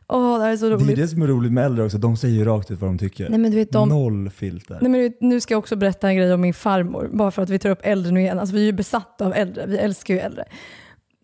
Åh 0.09 0.39
det 0.39 0.45
är 0.47 0.57
så 0.57 0.69
Det 0.77 0.93
är 0.93 0.97
det 0.97 1.09
som 1.09 1.23
är 1.23 1.27
roligt 1.27 1.53
med 1.53 1.65
äldre 1.65 1.85
också, 1.85 1.99
de 1.99 2.17
säger 2.17 2.35
ju 2.35 2.45
rakt 2.45 2.71
ut 2.71 2.81
vad 2.81 2.91
de 2.91 2.99
tycker. 2.99 3.29
Nej, 3.29 3.39
men 3.39 3.51
du 3.51 3.57
vet, 3.57 3.73
de- 3.73 3.89
Noll 3.89 4.31
filter. 4.31 4.79
Nej, 4.81 4.91
men 4.91 5.01
du 5.01 5.09
vet, 5.09 5.21
nu 5.21 5.41
ska 5.41 5.55
jag 5.55 5.59
också 5.59 5.77
berätta 5.77 6.09
en 6.09 6.17
grej 6.17 6.35
om 6.35 6.41
min 6.41 6.55
farmor, 6.55 7.11
bara 7.13 7.31
för 7.31 7.43
att 7.43 7.51
vi 7.51 7.59
tar 7.59 7.71
upp 7.71 7.81
äldre 7.83 8.13
nu 8.13 8.21
igen. 8.21 8.39
Alltså, 8.39 8.55
vi 8.55 8.61
är 8.61 8.65
ju 8.67 8.73
besatta 8.73 9.27
av 9.27 9.35
äldre, 9.35 9.67
vi 9.67 9.79
älskar 9.79 10.15
ju 10.15 10.21
äldre. 10.21 10.45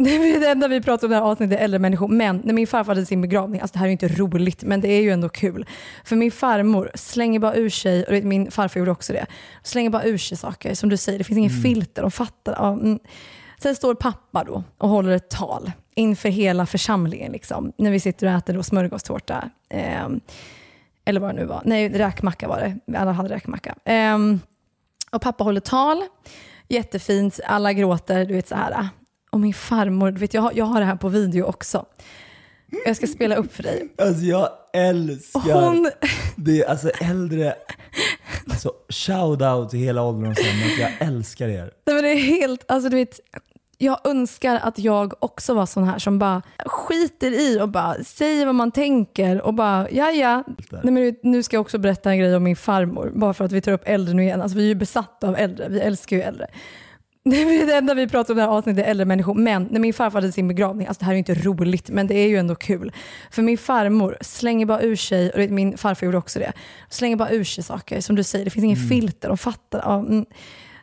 Det 0.41 0.47
enda 0.51 0.69
vi 0.69 0.81
pratar 0.81 1.07
om 1.07 1.13
i 1.13 1.15
det 1.15 1.21
här 1.21 1.31
avsnittet 1.31 1.59
är 1.59 1.65
äldre 1.65 1.79
människor. 1.79 2.09
Men 2.09 2.41
när 2.45 2.55
min 2.55 2.67
farfar 2.67 2.95
hade 2.95 3.07
sin 3.07 3.21
begravning, 3.21 3.61
alltså 3.61 3.73
det 3.73 3.79
här 3.79 3.87
är 3.87 3.89
ju 3.89 3.93
inte 3.93 4.09
roligt, 4.09 4.63
men 4.63 4.81
det 4.81 4.89
är 4.89 5.03
ju 5.03 5.11
ändå 5.11 5.29
kul. 5.29 5.67
För 6.05 6.17
min 6.17 6.31
farmor 6.33 6.91
slänger 6.95 7.39
bara 7.39 7.55
ur 7.55 7.71
sig, 7.71 8.05
och 8.05 8.25
min 8.25 8.51
farfar 8.51 8.81
gjorde 8.81 8.91
också 8.91 9.13
det, 9.13 9.27
slänger 9.63 9.91
bara 9.91 10.05
ur 10.05 10.19
sig 10.19 10.39
saker. 10.39 10.75
Som 10.75 10.89
du 10.89 10.97
säger, 10.97 11.19
det 11.19 11.25
finns 11.25 11.39
ingen 11.39 11.51
Mm. 11.51 11.63
filter, 11.63 12.03
de 12.03 12.11
fattar. 12.11 12.55
Ja, 12.59 12.73
mm. 12.73 12.99
Sen 13.63 13.77
står 13.77 13.95
pappa 13.95 14.45
då 14.45 14.63
och 14.79 14.89
håller 14.89 15.11
ett 15.13 15.31
tal 15.31 15.73
inför 15.95 16.29
hela 16.29 16.67
församlingen, 16.67 17.33
liksom, 17.33 17.73
när 17.79 17.91
vi 17.91 18.01
sitter 18.01 18.27
och 18.27 18.33
äter 18.33 18.55
då 18.55 18.63
smörgåstårta. 18.63 19.51
Ehm, 19.71 20.21
eller 21.05 21.21
vad 21.21 21.31
det 21.35 21.41
nu 21.41 21.47
var. 21.47 21.63
Nej, 21.65 21.89
räkmacka 21.89 22.49
var 22.49 22.81
det. 22.87 22.99
Alla 22.99 23.13
hade 23.13 23.29
räkmacka. 23.35 23.75
Ehm, 23.85 24.41
och 25.11 25.23
pappa 25.23 25.45
håller 25.45 25.61
tal. 25.61 26.03
Jättefint. 26.69 27.41
Alla 27.47 27.73
gråter. 27.73 28.25
Du 28.25 28.35
vet 28.35 28.49
så 28.49 28.55
här. 28.55 28.89
Och 29.31 29.41
min 29.41 29.55
farmor, 29.55 30.11
vet, 30.11 30.35
jag, 30.35 30.43
har, 30.43 30.53
jag 30.55 30.65
har 30.65 30.81
det 30.81 30.87
här 30.87 30.97
på 30.97 31.09
video 31.09 31.45
också. 31.45 31.87
Jag 32.87 32.97
ska 32.97 33.07
spela 33.07 33.35
upp 33.37 33.55
för 33.55 33.63
dig. 33.63 33.89
Alltså 33.99 34.25
jag 34.25 34.49
älskar 34.73 35.41
Hon- 35.67 35.91
det, 36.37 36.65
alltså 36.67 36.91
äldre, 37.01 37.55
alltså 38.51 38.73
shout 38.89 39.43
out 39.43 39.71
till 39.71 39.79
hela 39.81 40.03
ålderdomshemmet, 40.03 40.79
jag 40.79 41.09
älskar 41.09 41.49
er. 41.49 41.71
Nej, 41.87 41.95
men 41.95 42.05
det 42.05 42.11
är 42.11 42.17
helt, 42.17 42.71
alltså 42.71 42.89
du 42.89 42.97
vet, 42.97 43.21
jag 43.79 43.99
önskar 44.05 44.61
att 44.63 44.79
jag 44.79 45.15
också 45.19 45.55
var 45.55 45.67
sån 45.67 45.85
här 45.85 45.99
som 45.99 46.19
bara 46.19 46.43
skiter 46.67 47.31
i 47.31 47.61
och 47.61 47.69
bara 47.69 47.95
säger 48.05 48.47
vad 48.47 48.55
man 48.55 48.71
tänker 48.71 49.41
och 49.43 49.55
bara 49.55 49.91
ja 49.91 50.11
ja. 50.11 50.45
Nej, 50.71 50.93
men 50.93 51.17
nu 51.23 51.43
ska 51.43 51.57
jag 51.57 51.61
också 51.61 51.79
berätta 51.79 52.11
en 52.11 52.19
grej 52.19 52.37
om 52.37 52.43
min 52.43 52.57
farmor, 52.57 53.13
bara 53.15 53.35
för 53.35 53.45
att 53.45 53.53
vi 53.53 53.61
tar 53.61 53.73
upp 53.73 53.83
äldre 53.85 54.15
nu 54.15 54.23
igen. 54.23 54.43
Alltså 54.43 54.57
vi 54.59 54.65
är 54.65 54.69
ju 54.69 54.75
besatta 54.75 55.29
av 55.29 55.37
äldre, 55.37 55.69
vi 55.69 55.81
älskar 55.81 56.17
ju 56.17 56.23
äldre. 56.23 56.47
Det 57.31 57.75
enda 57.75 57.95
vi 57.95 58.09
pratar 58.09 58.35
om 58.35 58.39
i 58.39 58.41
det 58.41 58.47
här 58.47 58.57
avsnittet 58.57 58.85
är 58.85 58.91
äldre 58.91 59.07
människor. 59.07 59.35
Men 59.35 59.69
när 59.71 59.81
min 59.81 59.95
farfar 59.95 60.21
hade 60.21 60.33
sin 60.33 60.49
begravning, 60.49 60.87
alltså 60.87 60.99
det 60.99 61.05
här 61.05 61.13
är 61.13 61.15
ju 61.15 61.19
inte 61.19 61.35
roligt, 61.35 61.91
men 61.91 62.07
det 62.07 62.15
är 62.15 62.29
ju 62.29 62.37
ändå 62.37 62.55
kul. 62.55 62.93
För 63.31 63.43
min 63.43 63.59
farmor 63.59 64.17
slänger 64.21 64.67
bara 64.67 64.83
ur 64.83 64.97
sig, 64.97 65.31
och 65.31 65.51
min 65.51 65.79
farfar 65.79 66.07
gjorde 66.07 66.19
också 66.19 66.39
det, 66.39 66.53
slänger 66.89 67.17
bara 67.17 67.31
ur 67.31 67.45
sig 67.45 67.65
saker. 67.65 68.01
Som 68.01 68.17
du 68.17 68.23
säger, 68.23 68.45
det 68.45 68.51
finns 68.51 68.65
ingen 68.65 68.89
filter, 68.89 69.29
de 69.29 69.39
fattar. 69.39 69.83
Ja, 69.85 69.99
mm. 69.99 70.25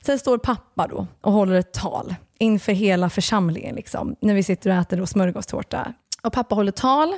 Sen 0.01 0.19
står 0.19 0.37
pappa 0.37 0.87
då 0.87 1.07
och 1.21 1.31
håller 1.31 1.55
ett 1.55 1.73
tal 1.73 2.15
inför 2.39 2.71
hela 2.71 3.09
församlingen, 3.09 3.75
liksom, 3.75 4.15
när 4.21 4.33
vi 4.33 4.43
sitter 4.43 4.69
och 4.69 4.75
äter 4.75 4.97
då 4.97 5.05
smörgåstårta. 5.05 5.93
Och 6.23 6.33
pappa 6.33 6.55
håller 6.55 6.71
tal, 6.71 7.13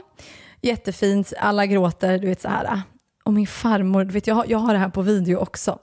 jättefint, 0.61 1.33
alla 1.39 1.65
gråter, 1.65 2.17
du 2.17 2.27
vet 2.27 2.41
så 2.41 2.47
här. 2.47 2.81
Och 3.23 3.33
min 3.33 3.47
farmor, 3.47 4.03
du 4.03 4.13
vet, 4.13 4.27
jag, 4.27 4.35
har, 4.35 4.45
jag 4.47 4.57
har 4.57 4.73
det 4.73 4.79
här 4.79 4.89
på 4.89 5.01
video 5.01 5.37
också. 5.37 5.79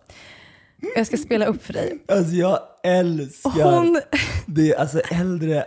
Jag 0.97 1.07
ska 1.07 1.17
spela 1.17 1.47
upp 1.47 1.65
för 1.65 1.73
dig. 1.73 1.99
Alltså 2.09 2.35
jag 2.35 2.59
älskar 2.83 3.51
Hon- 3.51 4.01
det, 4.47 4.77
alltså 4.77 5.01
äldre, 5.01 5.65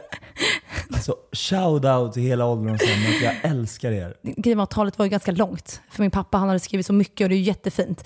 alltså 0.94 1.16
shout 1.32 1.86
out 1.86 2.14
till 2.14 2.24
hela 2.24 2.46
ålderdomshemmet, 2.46 3.22
jag 3.24 3.52
älskar 3.52 3.92
er. 3.92 4.14
grejen 4.24 4.58
var 4.58 4.66
talet 4.66 4.98
var 4.98 5.06
ju 5.06 5.10
ganska 5.10 5.32
långt. 5.32 5.82
För 5.92 6.02
min 6.02 6.12
pappa 6.12 6.38
han 6.38 6.48
hade 6.48 6.60
skrivit 6.60 6.86
så 6.86 6.94
mycket 6.94 7.26
och 7.26 7.30
det 7.30 7.36
är 7.36 7.38
ju 7.38 7.44
jättefint. 7.44 8.04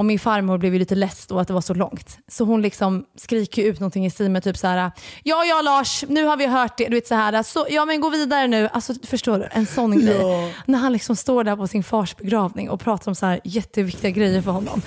Och 0.00 0.04
min 0.04 0.18
farmor 0.18 0.58
blev 0.58 0.72
ju 0.72 0.78
lite 0.78 0.94
less 0.94 1.26
då 1.26 1.38
att 1.38 1.48
det 1.48 1.54
var 1.54 1.60
så 1.60 1.74
långt. 1.74 2.18
Så 2.28 2.44
hon 2.44 2.62
liksom 2.62 3.04
skriker 3.16 3.62
ut 3.62 3.80
någonting 3.80 4.06
i 4.06 4.10
stil 4.10 4.30
med 4.30 4.42
typ 4.44 4.56
så 4.56 4.66
här: 4.66 4.90
Ja, 5.24 5.44
ja 5.44 5.62
Lars, 5.62 6.04
nu 6.08 6.24
har 6.24 6.36
vi 6.36 6.46
hört 6.46 6.78
det. 6.78 6.84
Du 6.84 6.94
vet 6.94 7.06
så 7.06 7.14
här, 7.14 7.42
så, 7.42 7.66
ja 7.70 7.84
men 7.84 8.00
gå 8.00 8.10
vidare 8.10 8.46
nu. 8.46 8.68
Alltså 8.72 8.94
förstår 9.02 9.38
du? 9.38 9.48
En 9.50 9.66
sån 9.66 10.00
grej. 10.00 10.54
När 10.66 10.78
han 10.78 10.92
liksom 10.92 11.16
står 11.16 11.44
där 11.44 11.56
på 11.56 11.66
sin 11.66 11.84
fars 11.84 12.16
begravning 12.16 12.70
och 12.70 12.80
pratar 12.80 13.10
om 13.10 13.14
så 13.14 13.26
här 13.26 13.40
jätteviktiga 13.44 14.10
grejer 14.10 14.42
för 14.42 14.50
honom. 14.50 14.82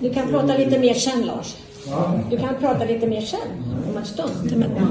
Du 0.00 0.14
kan 0.14 0.28
prata 0.28 0.56
lite 0.56 0.78
mer 0.78 0.94
sen 0.94 1.26
Lars. 1.26 1.56
Du 2.30 2.38
kan 2.38 2.54
prata 2.60 2.84
lite 2.84 3.06
mer 3.06 3.20
sen, 3.20 3.40
om 3.90 3.96
en 3.96 4.04
stund. 4.04 4.64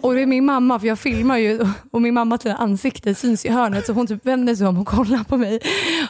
Och 0.00 0.14
det 0.14 0.22
är 0.22 0.26
min 0.26 0.44
mamma, 0.44 0.80
för 0.80 0.86
jag 0.86 0.98
filmar 0.98 1.36
ju 1.36 1.60
och 1.90 2.02
min 2.02 2.14
mammas 2.14 2.44
lilla 2.44 2.56
ansikte 2.56 3.14
syns 3.14 3.44
i 3.44 3.48
hörnet 3.48 3.86
så 3.86 3.92
hon 3.92 4.06
typ 4.06 4.26
vänder 4.26 4.54
sig 4.54 4.66
om 4.66 4.78
och 4.78 4.86
kollar 4.86 5.24
på 5.24 5.36
mig. 5.36 5.60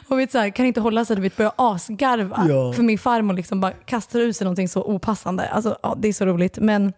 Och 0.09 0.19
vet, 0.19 0.33
så 0.33 0.39
här, 0.39 0.51
kan 0.51 0.67
inte 0.67 0.81
hålla 0.81 1.05
sig, 1.05 1.21
vet, 1.21 1.37
börjar 1.37 1.53
asgarva. 1.57 2.47
Ja. 2.49 2.73
För 2.73 2.83
min 2.83 2.99
farmor 2.99 3.35
liksom 3.35 3.61
bara 3.61 3.73
kastar 3.73 4.21
ut 4.21 4.37
sig 4.37 4.45
någonting 4.45 4.69
så 4.69 4.83
opassande. 4.83 5.49
Alltså, 5.49 5.79
ja, 5.83 5.97
det 5.99 6.09
är 6.09 6.13
så 6.13 6.27
roligt. 6.27 6.59
Men 6.59 6.93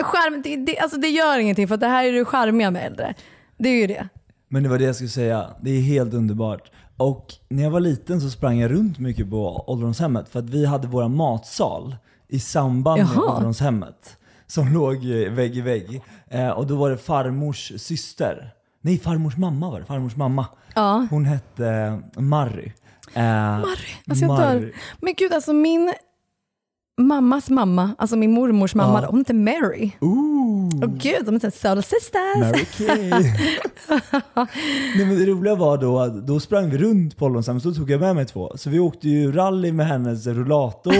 skärm, 0.00 0.42
det, 0.42 0.56
det, 0.56 0.78
alltså, 0.78 0.98
det 0.98 1.08
gör 1.08 1.38
ingenting 1.38 1.68
för 1.68 1.74
att 1.74 1.80
det 1.80 1.86
här 1.86 2.04
är 2.04 2.12
det 2.12 2.24
charmiga 2.24 2.70
med 2.70 2.86
äldre. 2.86 3.14
Det 3.58 3.68
är 3.68 3.80
ju 3.80 3.86
det. 3.86 4.08
Men 4.52 4.62
det 4.62 4.68
var 4.68 4.78
det 4.78 4.84
jag 4.84 4.94
skulle 4.94 5.10
säga, 5.10 5.50
det 5.60 5.70
är 5.70 5.80
helt 5.80 6.14
underbart. 6.14 6.70
Och 6.96 7.26
när 7.48 7.62
jag 7.62 7.70
var 7.70 7.80
liten 7.80 8.20
så 8.20 8.30
sprang 8.30 8.58
jag 8.58 8.70
runt 8.70 8.98
mycket 8.98 9.30
på 9.30 9.64
ålderdomshemmet 9.70 10.28
för 10.28 10.38
att 10.38 10.50
vi 10.50 10.66
hade 10.66 10.88
vår 10.88 11.08
matsal 11.08 11.96
i 12.28 12.40
samband 12.40 12.98
med 13.02 13.08
Jaha. 13.14 13.32
ålderdomshemmet. 13.32 14.16
som 14.46 14.72
låg 14.72 14.94
eh, 14.96 15.32
vägg 15.32 15.56
i 15.56 15.60
vägg. 15.60 16.02
Eh, 16.28 16.48
och 16.48 16.66
då 16.66 16.76
var 16.76 16.90
det 16.90 16.96
farmors 16.98 17.72
syster. 17.76 18.52
Nej, 18.80 18.98
farmors 18.98 19.36
mamma 19.36 19.70
var 19.70 19.80
det. 19.80 19.86
Farmors 19.86 20.16
mamma. 20.16 20.46
Ja. 20.74 21.06
Hon 21.10 21.24
hette 21.24 22.00
Marry. 22.16 22.72
Eh, 23.14 23.22
Marry, 23.22 23.66
alltså 24.08 24.24
jag 24.24 24.38
dör. 24.38 24.72
Men 25.00 25.14
gud, 25.16 25.32
alltså 25.32 25.52
min 25.52 25.92
mammas 27.00 27.50
mamma, 27.50 27.90
alltså 27.98 28.16
min 28.16 28.32
mormors 28.32 28.74
mamma, 28.74 29.02
Ja. 29.02 29.08
hon 29.10 29.18
heter 29.20 29.34
Mary. 29.34 29.90
Ooh. 30.00 30.70
Åh 30.82 30.88
gud, 30.98 31.24
de 31.26 31.34
heter 31.34 31.50
Soul 31.50 31.82
Sisters. 31.82 32.36
Mary 32.40 32.64
Kay. 32.64 33.10
Nej, 34.96 35.06
men 35.06 35.18
det 35.18 35.26
roliga 35.26 35.54
var 35.54 35.78
då 35.78 35.98
att 36.00 36.26
då 36.26 36.40
sprang 36.40 36.70
vi 36.70 36.78
runt 36.78 37.16
på 37.16 37.24
ålderdomshemmet, 37.24 37.62
så 37.62 37.74
tog 37.74 37.90
jag 37.90 38.00
med 38.00 38.16
mig 38.16 38.26
två. 38.26 38.52
Så 38.56 38.70
vi 38.70 38.78
åkte 38.78 39.08
ju 39.08 39.32
rally 39.32 39.72
med 39.72 39.86
hennes 39.86 40.26
rullator 40.26 40.94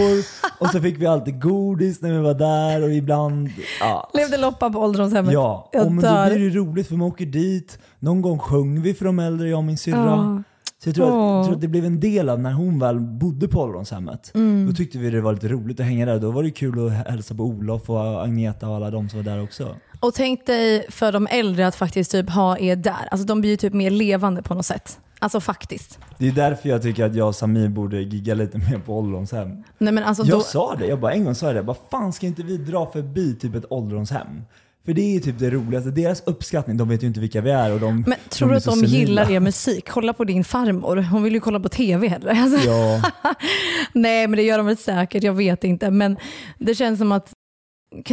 och 0.59 0.67
så 0.67 0.81
fick 0.81 0.99
vi 1.01 1.07
alltid 1.07 1.43
godis 1.43 2.01
när 2.03 2.13
vi 2.13 2.19
var 2.19 2.35
där 2.35 2.83
och 2.83 2.93
ibland... 2.95 3.49
Ja, 3.81 4.11
Levde 4.15 4.37
loppa 4.39 4.71
på 4.71 4.79
ålderdomshemmet. 4.79 5.33
ja. 5.33 5.69
Jag 5.73 5.87
Och 5.87 5.93
men 5.93 6.05
då 6.05 6.35
blir 6.37 6.51
det 6.51 6.57
roligt 6.59 6.89
för 6.89 6.95
man 6.95 7.09
åker 7.09 7.27
dit, 7.27 7.79
någon 7.99 8.23
gång 8.23 8.39
sjöng 8.39 8.83
vi 8.83 8.95
för 8.95 9.05
de 9.05 9.19
äldre, 9.19 9.49
jag 9.49 9.59
och 9.59 9.65
min 9.65 9.79
syrra. 9.79 9.97
Ja. 9.97 10.43
Så 10.83 10.89
jag 10.89 10.95
tror, 10.95 11.07
att, 11.07 11.37
jag 11.37 11.45
tror 11.45 11.55
att 11.55 11.61
det 11.61 11.69
blev 11.69 11.85
en 11.85 12.01
del 12.01 12.29
av 12.29 12.41
när 12.41 12.53
hon 12.53 12.79
väl 12.79 13.01
bodde 13.01 13.49
på 13.49 13.61
ålderdomshemmet. 13.61 14.33
Mm. 14.35 14.67
Då 14.67 14.73
tyckte 14.73 14.99
vi 14.99 15.11
det 15.11 15.21
var 15.21 15.33
lite 15.33 15.49
roligt 15.49 15.81
att 15.81 15.87
hänga 15.87 16.07
där. 16.07 16.19
Då 16.19 16.31
var 16.31 16.43
det 16.43 16.51
kul 16.51 16.87
att 16.87 16.93
hälsa 16.93 17.35
på 17.35 17.43
Olof 17.43 17.91
och 17.91 18.25
Agneta 18.25 18.69
och 18.69 18.77
alla 18.77 18.91
de 18.91 19.09
som 19.09 19.19
var 19.19 19.25
där 19.25 19.43
också. 19.43 19.77
Och 20.01 20.15
tänk 20.15 20.47
dig 20.47 20.87
för 20.89 21.13
de 21.13 21.27
äldre 21.31 21.67
att 21.67 21.75
faktiskt 21.75 22.11
typ 22.11 22.31
ha 22.31 22.59
er 22.59 22.77
där. 22.77 23.09
Alltså 23.11 23.27
de 23.27 23.41
blir 23.41 23.51
ju 23.51 23.57
typ 23.57 23.73
mer 23.73 23.91
levande 23.91 24.43
på 24.43 24.55
något 24.55 24.67
sätt. 24.67 24.99
Alltså 25.19 25.41
faktiskt. 25.41 25.99
Det 26.19 26.29
är 26.29 26.33
därför 26.33 26.69
jag 26.69 26.83
tycker 26.83 27.05
att 27.05 27.15
jag 27.15 27.29
och 27.29 27.35
Samir 27.35 27.69
borde 27.69 28.01
gigga 28.01 28.35
lite 28.35 28.59
mer 28.71 28.79
på 28.87 28.99
ålderdomshem. 28.99 29.65
Nej, 29.79 29.93
men 29.93 30.05
alltså 30.05 30.25
jag 30.25 30.39
då, 30.39 30.43
sa 30.43 30.77
det, 30.79 30.87
jag 30.87 31.01
bara 31.01 31.13
en 31.13 31.25
gång 31.25 31.35
sa 31.35 31.47
jag 31.47 31.55
det, 31.55 31.63
vad 31.63 31.77
fan 31.91 32.13
ska 32.13 32.27
inte 32.27 32.43
vi 32.43 32.57
dra 32.57 32.87
förbi 32.87 33.35
typ 33.35 33.55
ett 33.55 33.65
ålderdomshem? 33.71 34.43
För 34.91 34.95
det 34.95 35.17
är 35.17 35.21
typ 35.21 35.39
det 35.39 35.51
roligaste, 35.51 35.91
deras 35.91 36.23
uppskattning, 36.27 36.77
de 36.77 36.89
vet 36.89 37.03
ju 37.03 37.07
inte 37.07 37.21
vilka 37.21 37.41
vi 37.41 37.51
är 37.51 37.73
och 37.73 37.81
de 37.81 38.05
men 38.07 38.19
tror 38.29 38.51
du 38.51 38.57
att 38.57 38.65
de 38.65 38.75
senila. 38.75 38.97
gillar 38.99 39.31
er 39.31 39.41
musik? 39.41 39.89
Kolla 39.89 40.13
på 40.13 40.25
din 40.25 40.45
farmor. 40.45 40.97
Hon 40.97 41.23
vill 41.23 41.33
ju 41.35 41.41
kolla 41.41 41.61
på 41.61 41.69
tv 41.69 42.09
hellre. 42.09 42.31
Alltså, 42.43 42.69
Ja, 42.71 43.03
Nej, 43.93 44.27
men 44.29 44.37
det 44.37 44.43
gör 44.43 44.57
de 44.59 44.67
väl 44.67 44.77
säkert. 44.77 45.23
Jag 45.23 45.33
vet 45.33 45.65
inte. 45.65 45.91
Men 45.91 46.17
det 46.59 46.75
känns 46.75 46.99
som 46.99 47.13
att 47.13 47.33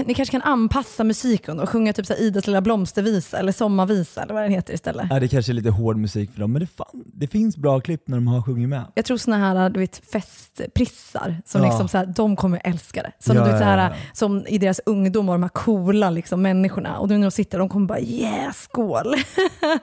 ni 0.05 0.13
kanske 0.13 0.31
kan 0.31 0.41
anpassa 0.41 1.03
musiken 1.03 1.59
och 1.59 1.69
sjunga 1.69 1.93
typ 1.93 2.05
så 2.05 2.13
Idas 2.13 2.47
lilla 2.47 2.61
blomstervisa 2.61 3.37
eller 3.39 3.51
sommarvisa 3.51 4.21
eller 4.23 4.33
vad 4.33 4.43
den 4.43 4.51
heter 4.51 4.73
istället. 4.73 5.07
ja, 5.09 5.19
det 5.19 5.27
kanske 5.27 5.51
är 5.51 5.53
lite 5.53 5.69
hård 5.69 5.97
musik 5.97 6.31
för 6.33 6.39
dem, 6.39 6.51
men 6.53 6.59
det, 6.59 6.67
fan, 6.67 7.03
det 7.13 7.27
finns 7.27 7.57
bra 7.57 7.79
klipp 7.79 8.07
när 8.07 8.17
de 8.17 8.27
har 8.27 8.41
sjungit 8.41 8.69
med. 8.69 8.83
Jag 8.95 9.05
tror 9.05 9.17
såna 9.17 9.37
här 9.37 9.69
du 9.69 9.79
vet, 9.79 10.01
festprissar, 10.11 11.41
som 11.45 11.61
Ja. 11.61 11.67
liksom 11.67 11.87
så 11.87 11.97
här, 11.97 12.05
de 12.05 12.35
kommer 12.35 12.61
älska 12.63 13.01
det. 13.03 13.11
Som, 13.19 13.35
Ja, 13.35 13.43
du 13.45 13.49
vet, 13.51 13.59
så 13.59 13.63
här, 13.65 13.95
som 14.13 14.47
i 14.47 14.57
deras 14.57 14.81
ungdom 14.85 15.25
var 15.27 15.33
de 15.33 15.43
här 15.43 15.49
coola 15.49 16.09
liksom, 16.09 16.41
människorna. 16.41 16.97
Och 16.99 17.09
nu 17.09 17.17
när 17.17 17.27
de 17.27 17.31
sitter 17.31 17.59
de 17.59 17.69
kommer 17.69 17.87
bara 17.87 17.99
yeah, 17.99 18.53
skål. 18.53 19.15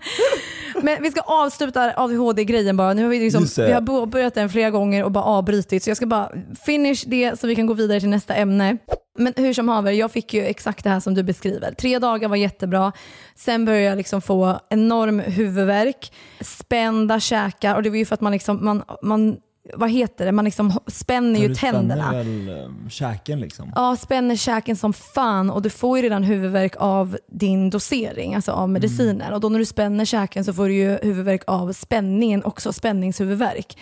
Men 0.83 1.03
vi 1.03 1.11
ska 1.11 1.21
avsluta 1.21 1.93
ADHD-grejen 1.97 2.77
bara. 2.77 2.95
Nu 2.95 3.03
har 3.03 3.11
vi, 3.11 3.21
liksom, 3.21 3.47
vi 3.57 3.73
har 3.73 3.81
påbörjat 3.81 4.35
den 4.35 4.49
flera 4.49 4.71
gånger 4.71 5.05
och 5.05 5.13
bara 5.13 5.25
avbrutit. 5.25 5.83
Så 5.83 5.91
jag 5.91 5.97
ska 5.97 6.07
bara 6.07 6.31
finish 6.67 7.05
det 7.07 7.41
så 7.41 7.47
vi 7.47 7.57
kan 7.57 7.67
gå 7.67 7.75
vidare 7.75 8.01
till 8.01 8.09
nästa 8.09 8.35
ämne. 8.35 8.77
Men 9.19 9.33
hur 9.37 9.53
som 9.53 9.69
haver, 9.69 9.93
jag 9.93 10.13
fick 10.13 10.35
ju 10.35 10.47
exakt 10.47 10.85
det 10.85 10.91
här 10.91 11.01
som 11.01 11.15
du 11.15 11.23
beskriver. 11.23 11.75
Tre 11.75 11.99
dagar 11.99 12.29
var 12.29 12.37
jättebra. 12.37 12.93
Sen 13.35 13.65
började 13.65 13.85
jag 13.85 13.97
liksom 13.97 14.23
få 14.23 14.61
enorm 14.71 15.19
huvudvärk, 15.21 16.13
spända 16.41 17.21
käkar 17.21 17.75
och 17.75 17.83
det 17.83 17.91
var 17.91 17.97
ju 17.97 18.05
för 18.05 18.15
att 18.15 18.21
man 18.21 18.33
liksom, 18.33 18.65
man, 18.65 18.83
man 19.03 19.37
vad 19.75 19.91
heter 19.91 20.27
det, 20.27 20.33
man 20.33 20.45
liksom 20.45 20.73
spänner 20.87 21.41
ju 21.41 21.49
Du 21.49 21.55
spänner 21.55 21.73
tänderna. 21.73 22.13
väl 22.13 22.49
eh, 22.49 22.89
käken 22.91 23.41
liksom? 23.41 23.73
Ja, 23.75 23.97
spänner 23.97 24.37
käken 24.37 24.77
som 24.77 24.93
fan 24.93 25.51
och 25.51 25.63
du 25.63 25.71
får 25.71 25.97
ju 25.99 26.03
redan 26.03 26.23
huvudvärk 26.23 26.75
av 26.79 27.19
din 27.29 27.71
dosering, 27.71 28.35
alltså 28.35 28.53
av 28.53 28.69
medicinen. 28.69 29.33
Och 29.33 29.41
då 29.41 29.49
när 29.49 29.59
du 29.59 29.65
spänner 29.65 30.05
käken 30.05 30.45
så 30.45 30.53
får 30.53 30.69
du 30.69 30.75
ju 30.75 30.99
huvudvärk 31.03 31.43
av 31.47 31.73
spänningen, 31.73 32.45
också 32.45 32.73
spänningshuvudvärk. 32.73 33.77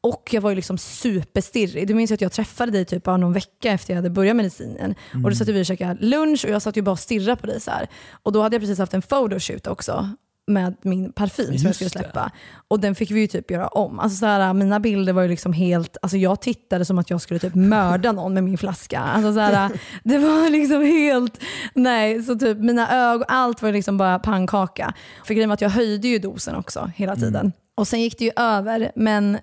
Och 0.00 0.28
jag 0.32 0.40
var 0.40 0.50
ju 0.50 0.56
liksom 0.56 0.78
superstirrig. 0.78 1.88
Du 1.88 1.94
minns 1.94 2.10
ju 2.10 2.14
att 2.14 2.20
jag 2.20 2.32
träffade 2.32 2.72
dig 2.72 2.84
typ 2.84 3.06
någon 3.06 3.32
vecka 3.32 3.72
efter 3.72 3.92
jag 3.92 3.96
hade 3.96 4.10
börjat 4.10 4.36
medicinen. 4.36 4.94
Och 5.24 5.30
då 5.30 5.36
satt 5.36 5.48
vi 5.48 5.62
och 5.62 5.66
käkade 5.66 6.06
lunch 6.06 6.44
och 6.44 6.50
jag 6.50 6.62
satt 6.62 6.76
ju 6.76 6.82
bara 6.82 6.90
och 6.92 6.98
stirrade 6.98 7.40
på 7.40 7.46
dig 7.46 7.60
så 7.60 7.70
här. 7.70 7.88
Och 8.22 8.32
då 8.32 8.42
hade 8.42 8.54
jag 8.54 8.62
precis 8.62 8.78
haft 8.78 8.94
en 8.94 9.02
photoshoot 9.02 9.66
också 9.66 10.10
med 10.46 10.76
min 10.82 11.12
parfym 11.12 11.46
som 11.46 11.54
jag 11.54 11.62
Just 11.64 11.74
skulle 11.74 11.88
det. 11.88 11.98
släppa. 11.98 12.30
Och 12.68 12.80
den 12.80 12.94
fick 12.94 13.10
vi 13.10 13.20
ju 13.20 13.26
typ 13.26 13.50
göra 13.50 13.68
om. 13.68 13.98
Alltså 13.98 14.18
så 14.18 14.26
här, 14.26 14.52
mina 14.52 14.80
bilder 14.80 15.12
var 15.12 15.22
ju 15.22 15.28
liksom 15.28 15.52
helt, 15.52 15.96
alltså 16.02 16.16
jag 16.16 16.40
tittade 16.40 16.84
som 16.84 16.98
att 16.98 17.10
jag 17.10 17.20
skulle 17.20 17.40
typ 17.40 17.54
mörda 17.54 18.12
någon 18.12 18.34
med 18.34 18.44
min 18.44 18.58
flaska. 18.58 19.00
Alltså 19.00 19.32
så 19.32 19.40
här, 19.40 19.70
det 20.04 20.18
var 20.18 20.50
liksom 20.50 20.82
helt, 20.82 21.40
nej, 21.74 22.22
så 22.22 22.38
typ 22.38 22.58
mina 22.58 23.12
ögon, 23.12 23.24
allt 23.28 23.62
var 23.62 23.72
liksom 23.72 23.98
bara 23.98 24.18
pannkaka. 24.18 24.94
För 25.24 25.34
grejen 25.34 25.48
var 25.48 25.54
att 25.54 25.60
jag 25.60 25.70
höjde 25.70 26.08
ju 26.08 26.18
dosen 26.18 26.54
också 26.54 26.90
hela 26.96 27.16
tiden. 27.16 27.52
Och 27.76 27.88
sen 27.88 28.00
gick 28.00 28.18
det 28.18 28.24
ju 28.24 28.32
över, 28.36 28.92
men 28.96 29.38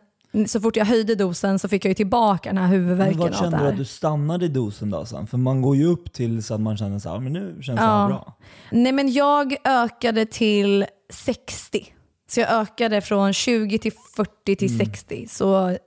så 0.47 0.61
fort 0.61 0.75
jag 0.75 0.85
höjde 0.85 1.15
dosen 1.15 1.59
så 1.59 1.67
fick 1.67 1.85
jag 1.85 1.89
ju 1.89 1.95
tillbaka 1.95 2.49
den 2.49 2.57
här 2.57 2.67
Men 2.67 2.71
huvudvärken 2.79 3.21
av 3.21 3.29
det 3.29 3.37
kände 3.37 3.57
du 3.57 3.67
att 3.67 3.77
du 3.77 3.85
stannade 3.85 4.45
i 4.45 4.47
dosen 4.47 4.89
då 4.89 5.05
sen? 5.05 5.27
För 5.27 5.37
man 5.37 5.61
går 5.61 5.75
ju 5.75 5.85
upp 5.85 6.13
till 6.13 6.43
så 6.43 6.53
att 6.53 6.61
man 6.61 6.77
känner 6.77 6.99
så 6.99 7.09
här, 7.09 7.19
men 7.19 7.33
nu 7.33 7.57
känns 7.61 7.79
det 7.79 7.85
Ja. 7.85 8.07
bra. 8.07 8.33
Nej 8.71 8.91
men 8.91 9.11
jag 9.13 9.55
ökade 9.63 10.25
till 10.25 10.85
60. 11.13 11.93
Så 12.29 12.39
jag 12.39 12.49
ökade 12.61 13.01
från 13.01 13.33
20 13.33 13.79
till 13.79 13.91
40 14.15 14.55
till 14.55 14.77
60. 14.77 15.25
Så 15.29 15.77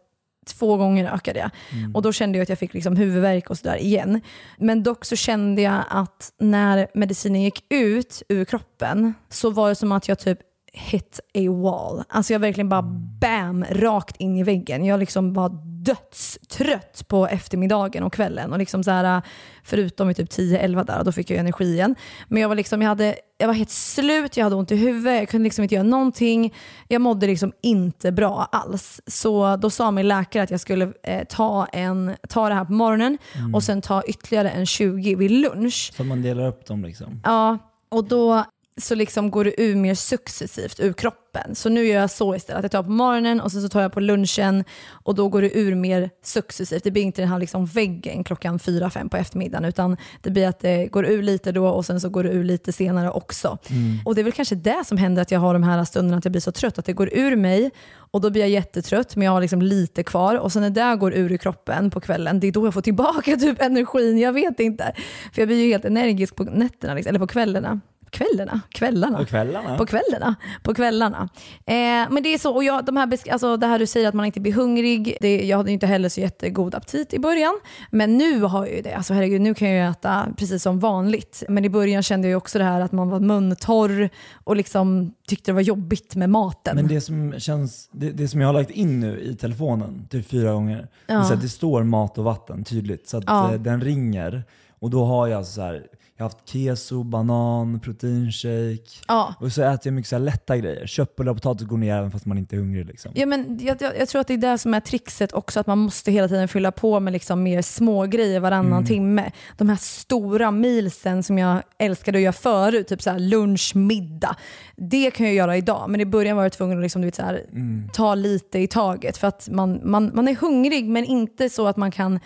två 0.47 0.76
gånger 0.76 1.12
ökade 1.14 1.38
jag. 1.38 1.51
Och 1.94 2.03
då 2.03 2.12
kände 2.12 2.38
jag 2.38 2.42
att 2.42 2.49
jag 2.49 2.59
fick 2.59 2.74
liksom 2.74 2.97
huvudvärk 2.97 3.51
och 3.51 3.59
sådär 3.59 3.76
igen. 3.76 4.20
Men 4.59 4.82
dock 4.82 5.05
så 5.05 5.16
kände 5.16 5.62
jag 5.62 5.84
att 5.88 6.32
när 6.40 6.86
medicinen 6.94 7.42
gick 7.42 7.64
ut 7.70 8.22
ur 8.28 8.44
kroppen 8.44 9.14
så 9.28 9.51
var 9.51 9.68
det 9.68 9.74
som 9.74 9.92
att 9.92 10.09
jag 10.09 10.18
typ 10.18 10.38
hit 10.77 11.20
a 11.35 11.51
wall. 11.51 12.05
Alltså 12.09 12.33
jag 12.33 12.41
verkligen 12.41 12.68
bara 12.68 12.83
bam, 13.20 13.64
rakt 13.70 14.16
in 14.16 14.37
i 14.37 14.43
väggen. 14.43 14.85
Jag 14.85 15.01
liksom 15.01 15.33
var 15.33 15.49
dödstrött 15.85 17.09
på 17.09 17.27
eftermiddagen 17.27 18.03
och 18.03 18.12
kvällen. 18.12 18.53
Och 18.53 18.59
liksom 18.59 18.85
så 18.85 18.91
här, 18.91 19.22
förutom 19.62 20.09
vid 20.09 20.16
typ 20.16 20.31
10-11 20.31 20.87
där, 20.87 21.05
då 21.05 21.12
fick 21.12 21.31
jag 21.31 21.39
energi 21.39 21.64
igen. 21.64 21.95
Men 22.29 22.43
jag 22.43 22.49
var, 22.49 22.57
liksom, 22.57 22.83
jag, 22.83 22.89
hade, 22.89 23.16
jag 23.39 23.47
var 23.47 23.55
helt 23.55 23.70
slut, 23.70 24.37
jag 24.37 24.45
hade 24.45 24.57
ont 24.57 24.72
i 24.72 24.77
huvudet, 24.77 25.18
jag 25.18 25.29
kunde 25.29 25.45
liksom 25.45 25.62
inte 25.62 25.74
göra 25.74 25.85
någonting. 25.85 26.55
Jag 26.89 27.01
mådde 27.01 27.27
liksom 27.27 27.53
inte 27.62 28.12
bra 28.12 28.49
alls. 28.53 29.01
Så 29.07 29.57
då 29.57 29.70
sa 29.70 29.91
min 29.91 30.09
läkare 30.09 30.43
att 30.43 30.51
jag 30.51 30.61
skulle 30.61 30.93
eh, 31.03 31.24
ta, 31.24 31.66
en, 31.66 32.14
ta 32.29 32.49
det 32.49 32.55
här 32.55 32.64
på 32.64 32.72
morgonen 32.72 33.18
och 33.55 33.62
sen 33.62 33.83
ta 33.83 34.03
ytterligare 34.03 34.51
en 34.51 34.66
20 34.66 35.14
vid 35.14 35.31
lunch. 35.31 35.93
Så 35.97 36.05
man 36.05 36.22
delar 36.22 36.47
upp 36.47 36.66
dem 36.66 36.85
liksom. 36.85 37.20
Ja, 37.24 37.59
och 37.89 38.05
då 38.05 38.45
så 38.81 38.95
liksom 38.95 39.31
går 39.31 39.45
det 39.45 39.61
ur 39.62 39.77
mer 39.77 39.95
successivt 39.95 40.81
ur 40.81 40.93
kroppen. 40.93 41.55
Så 41.55 41.68
nu 41.68 41.87
gör 41.87 42.01
jag 42.01 42.11
så 42.11 42.35
istället, 42.35 42.59
att 42.59 42.64
jag 42.64 42.70
tar 42.70 42.83
på 42.83 42.91
morgonen 42.91 43.41
och 43.41 43.53
sen 43.53 43.62
så 43.62 43.68
tar 43.68 43.83
jag 43.83 43.93
på 43.93 44.01
lunchen 44.01 44.64
och 44.91 45.14
då 45.14 45.29
går 45.29 45.43
det 45.43 45.59
ur 45.59 45.74
mer 45.74 46.11
successivt. 46.24 46.85
Det 46.85 46.91
blir 46.91 47.03
inte 47.03 47.22
den 47.22 47.29
här 47.29 47.39
liksom 47.39 47.66
väggen 47.66 48.24
klockan 48.24 48.59
4-5 48.59 49.09
på 49.09 49.16
eftermiddagen 49.16 49.64
utan 49.64 49.97
det 50.22 50.31
blir 50.31 50.49
att 50.49 50.61
det 50.61 50.87
går 50.87 51.07
ur 51.07 51.22
lite 51.22 51.53
då 51.53 51.68
och 51.68 51.87
sen 51.87 52.01
så 52.01 52.09
går 52.09 52.22
det 52.22 52.31
ur 52.31 52.45
lite 52.45 52.72
senare 52.72 53.11
också. 53.11 53.59
Och 54.05 54.14
det 54.14 54.20
är 54.20 54.24
väl 54.24 54.33
kanske 54.33 54.55
det 54.55 54.85
som 54.87 54.99
händer 54.99 55.22
att 55.22 55.31
jag 55.31 55.41
har 55.41 55.53
de 55.53 55.62
här 55.62 55.85
stunderna 55.85 56.18
att 56.18 56.24
jag 56.24 56.33
blir 56.33 56.41
så 56.41 56.53
trött, 56.53 56.79
att 56.79 56.85
det 56.85 56.93
går 56.93 57.14
ur 57.14 57.37
mig 57.37 57.70
och 57.95 58.20
då 58.20 58.31
blir 58.31 58.43
jag 58.43 58.51
jättetrött 58.51 59.16
men 59.16 59.24
jag 59.27 59.33
har 59.33 59.41
liksom 59.41 59.62
lite 59.62 60.03
kvar 60.03 60.35
och 60.35 60.53
sen 60.53 60.62
när 60.62 60.70
det 60.70 60.97
går 60.97 61.14
ur 61.14 61.33
i 61.33 61.39
kroppen 61.39 61.91
på 61.91 62.01
kvällen, 62.01 62.41
det 62.41 62.47
är 62.47 62.53
då 62.53 62.66
jag 62.66 62.74
får 62.74 62.83
tillbaka 62.83 63.37
typ 63.41 63.62
energin. 63.62 64.18
Jag 64.18 64.33
vet 64.33 64.61
inte. 64.61 64.93
För 65.33 65.43
jag 65.43 65.49
blir 65.49 65.62
ju 65.64 65.68
helt 65.68 65.85
energisk 65.85 66.37
på 66.37 66.45
nätterna, 66.45 66.95
liksom, 66.95 67.09
eller 67.09 67.18
på 67.18 67.27
kvällarna. 67.27 67.81
Kvällarna? 68.16 68.60
Kvällarna? 68.70 69.18
På 69.18 69.24
kvällarna? 69.24 69.76
På 69.78 69.86
kvällarna. 69.86 70.34
På 70.62 70.74
kvällarna. 70.74 71.28
Eh, 71.66 71.74
men 72.10 72.22
det 72.22 72.34
är 72.34 72.38
så, 72.38 72.54
och 72.54 72.64
jag, 72.64 72.84
de 72.84 72.96
här, 72.96 73.18
alltså 73.32 73.56
det 73.56 73.66
här 73.66 73.78
du 73.78 73.86
säger 73.86 74.08
att 74.08 74.14
man 74.14 74.26
inte 74.26 74.40
blir 74.40 74.52
hungrig, 74.52 75.16
det, 75.20 75.44
jag 75.46 75.56
hade 75.56 75.72
inte 75.72 75.86
heller 75.86 76.08
så 76.08 76.20
jättegod 76.20 76.74
aptit 76.74 77.14
i 77.14 77.18
början. 77.18 77.60
Men 77.90 78.18
nu 78.18 78.40
har 78.40 78.66
jag 78.66 78.76
ju 78.76 78.82
det. 78.82 78.92
Alltså 78.94 79.14
herregud, 79.14 79.40
nu 79.40 79.54
kan 79.54 79.68
jag 79.70 79.84
ju 79.86 79.90
äta 79.90 80.26
precis 80.36 80.62
som 80.62 80.78
vanligt. 80.78 81.42
Men 81.48 81.64
i 81.64 81.68
början 81.70 82.02
kände 82.02 82.26
jag 82.26 82.30
ju 82.30 82.36
också 82.36 82.58
det 82.58 82.64
här 82.64 82.80
att 82.80 82.92
man 82.92 83.08
var 83.10 83.20
muntorr 83.20 84.08
och 84.44 84.56
liksom 84.56 85.14
tyckte 85.28 85.50
det 85.50 85.54
var 85.54 85.60
jobbigt 85.60 86.14
med 86.16 86.30
maten. 86.30 86.76
Men 86.76 86.88
det 86.88 87.00
som, 87.00 87.34
känns, 87.38 87.88
det, 87.92 88.10
det 88.10 88.28
som 88.28 88.40
jag 88.40 88.48
har 88.48 88.52
lagt 88.52 88.70
in 88.70 89.00
nu 89.00 89.20
i 89.20 89.34
telefonen, 89.36 90.06
typ 90.10 90.28
fyra 90.28 90.52
gånger, 90.52 90.88
det, 91.06 91.12
är 91.12 91.16
Ja. 91.16 91.24
så 91.24 91.34
att 91.34 91.40
det 91.42 91.48
står 91.48 91.82
mat 91.82 92.18
och 92.18 92.24
vatten 92.24 92.64
tydligt. 92.64 93.08
Så 93.08 93.16
att 93.16 93.24
Ja. 93.26 93.52
eh, 93.52 93.60
den 93.60 93.80
ringer 93.80 94.44
och 94.78 94.90
då 94.90 95.04
har 95.04 95.26
jag 95.26 95.46
så 95.46 95.60
här, 95.60 95.86
jag 96.18 96.24
har 96.24 96.30
haft 96.30 96.48
keso, 96.48 97.02
banan, 97.02 97.80
proteinshake. 97.80 99.04
Ja. 99.08 99.34
Och 99.40 99.52
så 99.52 99.62
äter 99.62 99.80
jag 99.84 99.94
mycket 99.94 100.08
så 100.08 100.16
här 100.16 100.20
lätta 100.22 100.56
grejer. 100.56 100.86
Köttbullar 100.86 101.30
och 101.30 101.36
potatis 101.36 101.66
går 101.66 101.76
ner 101.78 101.96
även 101.96 102.10
fast 102.10 102.26
man 102.26 102.38
inte 102.38 102.56
är 102.56 102.58
hungrig. 102.60 102.86
Liksom. 102.86 103.12
Ja, 103.14 103.26
men 103.26 103.58
jag, 103.62 103.82
jag, 103.82 103.98
jag 103.98 104.08
tror 104.08 104.20
att 104.20 104.26
det 104.26 104.34
är 104.34 104.38
det 104.38 104.58
som 104.58 104.74
är 104.74 104.80
trixet 104.80 105.32
också, 105.32 105.60
att 105.60 105.66
man 105.66 105.78
måste 105.78 106.12
hela 106.12 106.28
tiden 106.28 106.48
fylla 106.48 106.72
på 106.72 107.00
med 107.00 107.12
liksom 107.12 107.42
mer 107.42 107.62
små 107.62 108.06
grejer 108.06 108.40
varannan 108.40 108.72
Mm. 108.72 108.86
timme. 108.86 109.30
De 109.56 109.68
här 109.68 109.76
stora 109.76 110.50
mealsen 110.50 111.22
som 111.22 111.38
jag 111.38 111.62
älskade 111.78 112.18
att 112.18 112.22
göra 112.22 112.32
förut, 112.32 112.88
typ 112.88 113.02
så 113.02 113.10
här 113.10 113.18
lunch, 113.18 113.72
middag. 113.76 114.36
Det 114.76 115.10
kan 115.10 115.26
jag 115.26 115.34
göra 115.34 115.56
idag, 115.56 115.90
men 115.90 116.00
i 116.00 116.06
början 116.06 116.36
var 116.36 116.42
jag 116.44 116.52
tvungen 116.52 116.78
att 116.78 116.82
liksom, 116.82 117.02
du 117.02 117.06
vet, 117.06 117.14
så 117.14 117.22
här, 117.22 117.44
Mm. 117.52 117.88
ta 117.92 118.14
lite 118.14 118.58
i 118.58 118.66
taget. 118.68 119.16
För 119.16 119.26
att 119.26 119.48
man, 119.50 119.80
man, 119.84 120.10
man 120.14 120.28
är 120.28 120.34
hungrig, 120.34 120.88
men 120.88 121.04
inte 121.04 121.50
så 121.50 121.66
att 121.66 121.76
man 121.76 121.90
kan 121.90 122.20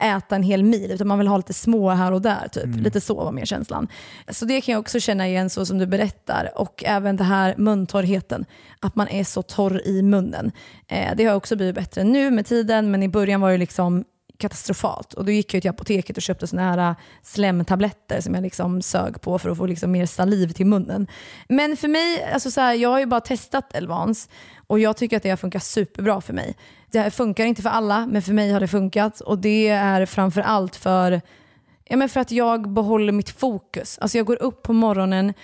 äta 0.00 0.36
en 0.36 0.42
hel 0.42 0.62
mil, 0.62 0.90
utan 0.90 1.08
man 1.08 1.18
vill 1.18 1.28
ha 1.28 1.36
lite 1.36 1.52
små 1.52 1.90
här 1.90 2.12
och 2.12 2.22
där. 2.22 2.48
Typ. 2.52 2.64
Mm. 2.64 2.80
Lite 2.80 3.00
så 3.00 3.14
var 3.14 3.32
mer 3.32 3.44
känslan. 3.44 3.88
Så 4.28 4.44
det 4.44 4.60
kan 4.60 4.72
jag 4.72 4.80
också 4.80 5.00
känna 5.00 5.28
igen 5.28 5.50
så 5.50 5.66
som 5.66 5.78
du 5.78 5.86
berättar. 5.86 6.50
Och 6.54 6.84
även 6.86 7.16
det 7.16 7.24
här 7.24 7.54
muntorrheten, 7.58 8.44
att 8.80 8.96
man 8.96 9.08
är 9.08 9.24
så 9.24 9.42
torr 9.42 9.82
i 9.84 10.02
munnen. 10.02 10.52
Eh, 10.88 11.16
det 11.16 11.24
har 11.24 11.34
också 11.34 11.56
blivit 11.56 11.74
bättre 11.74 12.04
nu 12.04 12.30
med 12.30 12.46
tiden, 12.46 12.90
men 12.90 13.02
i 13.02 13.08
början 13.08 13.40
var 13.40 13.52
det 13.52 13.58
liksom 13.58 14.04
katastrofalt. 14.38 15.14
Och 15.14 15.24
då 15.24 15.32
gick 15.32 15.54
jag 15.54 15.62
till 15.62 15.70
apoteket 15.70 16.16
och 16.16 16.22
köpte 16.22 16.46
såna 16.46 16.62
här 16.62 16.90
äh, 16.90 16.96
slemtabletter 17.22 18.20
som 18.20 18.34
jag 18.34 18.42
liksom 18.42 18.82
sög 18.82 19.20
på 19.20 19.38
för 19.38 19.50
att 19.50 19.58
få 19.58 19.66
liksom 19.66 19.92
mer 19.92 20.06
saliv 20.06 20.52
till 20.52 20.66
munnen. 20.66 21.06
Men 21.48 21.76
för 21.76 21.88
mig, 21.88 22.24
alltså 22.32 22.50
så 22.50 22.60
här, 22.60 22.74
jag 22.74 22.88
har 22.88 22.98
ju 22.98 23.06
bara 23.06 23.20
testat 23.20 23.74
Elvans 23.74 24.28
och 24.66 24.78
jag 24.78 24.96
tycker 24.96 25.16
att 25.16 25.22
det 25.22 25.30
har 25.30 25.36
funkat 25.36 25.64
superbra 25.64 26.20
för 26.20 26.32
mig. 26.32 26.56
Det 26.96 27.00
här 27.00 27.10
funkar 27.10 27.44
inte 27.44 27.62
för 27.62 27.70
alla, 27.70 28.06
men 28.06 28.22
för 28.22 28.32
mig 28.32 28.52
har 28.52 28.60
det 28.60 28.68
funkat 28.68 29.20
och 29.20 29.38
det 29.38 29.68
är 29.68 30.06
framför 30.06 30.40
allt 30.40 30.76
för, 30.76 31.20
ja, 31.84 31.96
men 31.96 32.08
för 32.08 32.20
att 32.20 32.30
jag 32.30 32.70
behåller 32.72 33.12
mitt 33.12 33.30
fokus. 33.30 33.98
Alltså 33.98 34.18
jag 34.18 34.26
går 34.26 34.42
upp 34.42 34.62
på 34.62 34.72
morgonen 34.72 35.34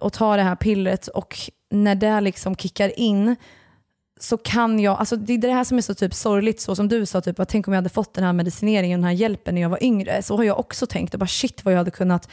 och 0.00 0.12
tar 0.12 0.36
det 0.36 0.42
här 0.42 0.56
pillret 0.56 1.08
och 1.08 1.38
när 1.70 1.94
det 1.94 2.20
liksom 2.20 2.56
kickar 2.56 2.98
in 2.98 3.36
så 4.20 4.36
kan 4.36 4.80
jag, 4.80 4.98
alltså 4.98 5.16
det 5.16 5.32
är 5.32 5.38
det 5.38 5.52
här 5.52 5.64
som 5.64 5.78
är 5.78 5.82
så 5.82 5.94
typ 5.94 6.14
sorgligt, 6.14 6.60
så 6.60 6.76
som 6.76 6.88
du 6.88 7.06
sa, 7.06 7.20
typ, 7.20 7.40
att 7.40 7.48
tänk 7.48 7.68
om 7.68 7.74
jag 7.74 7.78
hade 7.78 7.88
fått 7.88 8.14
den 8.14 8.24
här 8.24 8.32
medicineringen, 8.32 9.00
den 9.00 9.04
här 9.04 9.12
hjälpen 9.12 9.54
när 9.54 9.62
jag 9.62 9.68
var 9.68 9.84
yngre. 9.84 10.22
Så 10.22 10.36
har 10.36 10.44
jag 10.44 10.58
också 10.58 10.86
tänkt, 10.86 11.14
och 11.14 11.20
bara 11.20 11.26
shit 11.26 11.64
vad 11.64 11.74
jag 11.74 11.78
hade 11.78 11.90
kunnat, 11.90 12.28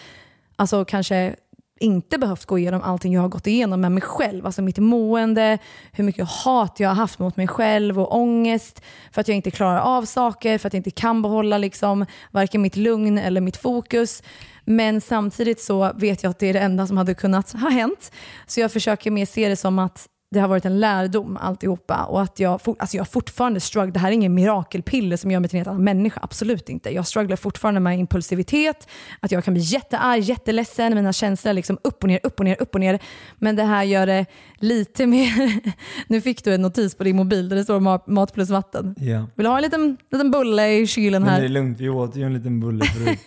alltså 0.55 0.85
kanske 0.85 1.35
inte 1.79 2.17
behövt 2.17 2.45
gå 2.45 2.59
igenom 2.59 2.81
allting 2.81 3.13
jag 3.13 3.21
har 3.21 3.29
gått 3.29 3.47
igenom 3.47 3.81
med 3.81 3.91
mig 3.91 4.01
själv. 4.01 4.45
Alltså 4.45 4.61
mitt 4.61 4.77
mående, 4.77 5.57
hur 5.91 6.03
mycket 6.03 6.27
hat 6.27 6.79
jag 6.79 6.89
har 6.89 6.95
haft 6.95 7.19
mot 7.19 7.37
mig 7.37 7.47
själv 7.47 7.99
och 7.99 8.15
ångest 8.15 8.81
för 9.11 9.21
att 9.21 9.27
jag 9.27 9.35
inte 9.35 9.51
klarar 9.51 9.79
av 9.79 10.05
saker, 10.05 10.57
för 10.57 10.67
att 10.67 10.73
jag 10.73 10.79
inte 10.79 10.91
kan 10.91 11.21
behålla 11.21 11.57
liksom, 11.57 12.05
varken 12.31 12.61
mitt 12.61 12.75
lugn 12.75 13.17
eller 13.17 13.41
mitt 13.41 13.57
fokus. 13.57 14.23
Men 14.65 15.01
samtidigt 15.01 15.61
så 15.61 15.91
vet 15.95 16.23
jag 16.23 16.29
att 16.29 16.39
det 16.39 16.47
är 16.47 16.53
det 16.53 16.59
enda 16.59 16.87
som 16.87 16.97
hade 16.97 17.13
kunnat 17.13 17.51
ha 17.51 17.69
hänt. 17.69 18.11
Så 18.47 18.59
jag 18.59 18.71
försöker 18.71 19.11
mer 19.11 19.25
se 19.25 19.49
det 19.49 19.55
som 19.55 19.79
att 19.79 20.07
det 20.29 20.39
har 20.39 20.47
varit 20.47 20.65
en 20.65 20.79
lärdom 20.79 21.37
alltihopa 21.41 22.03
och 22.03 22.21
att 22.21 22.39
jag, 22.39 22.61
for, 22.61 22.75
alltså 22.79 22.97
jag 22.97 23.07
fortfarande 23.07 23.59
strugglar. 23.59 23.93
Det 23.93 23.99
här 23.99 24.09
är 24.09 24.13
ingen 24.13 24.33
mirakelpiller 24.33 25.17
som 25.17 25.31
gör 25.31 25.39
mig 25.39 25.49
till 25.49 25.57
en 25.57 25.59
helt 25.59 25.67
annan 25.67 25.83
människa, 25.83 26.19
absolut 26.23 26.69
inte. 26.69 26.93
Jag 26.93 27.07
strugglar 27.07 27.35
fortfarande 27.35 27.79
med 27.79 27.99
impulsivitet, 27.99 28.87
att 29.19 29.31
jag 29.31 29.43
kan 29.43 29.53
bli 29.53 29.63
jättearg, 29.63 30.19
jätteledsen, 30.19 30.95
mina 30.95 31.13
känslor 31.13 31.53
liksom 31.53 31.77
upp 31.83 32.03
och 32.03 32.07
ner, 32.07 32.19
upp 32.23 32.39
och 32.39 32.45
ner, 32.45 32.61
upp 32.61 32.73
och 32.75 32.79
ner. 32.79 32.99
Men 33.37 33.55
det 33.55 33.63
här 33.63 33.83
gör 33.83 34.07
det 34.07 34.25
lite 34.55 35.05
mer... 35.05 35.59
nu 36.07 36.21
fick 36.21 36.43
du 36.43 36.53
en 36.53 36.61
notis 36.61 36.95
på 36.95 37.03
din 37.03 37.15
mobil 37.15 37.49
där 37.49 37.55
det 37.55 37.63
står 37.63 38.09
mat, 38.11 38.33
plus 38.33 38.49
vatten. 38.49 38.95
Ja. 38.97 39.27
Vill 39.35 39.43
du 39.43 39.49
ha 39.49 39.57
en 39.57 39.63
liten, 39.63 39.97
liten 40.11 40.31
bulle 40.31 40.69
i 40.69 40.87
kylen 40.87 41.21
Men 41.21 41.31
här? 41.31 41.39
det 41.39 41.47
är 41.47 41.49
lugnt, 41.49 41.79
vi 41.79 41.89
åt 41.89 42.15
ju 42.15 42.23
en 42.23 42.33
liten 42.33 42.59
bulle 42.59 42.85
förut. 42.95 43.19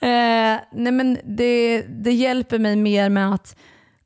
Eh, 0.00 0.60
nej 0.72 0.92
men 0.92 1.18
det, 1.24 1.82
det 1.82 2.12
hjälper 2.12 2.58
mig 2.58 2.76
mer 2.76 3.08
med 3.08 3.34
att 3.34 3.56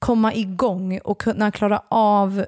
komma 0.02 0.34
igång 0.34 0.98
och 1.04 1.20
kunna 1.20 1.50
klara 1.50 1.82
av 1.88 2.44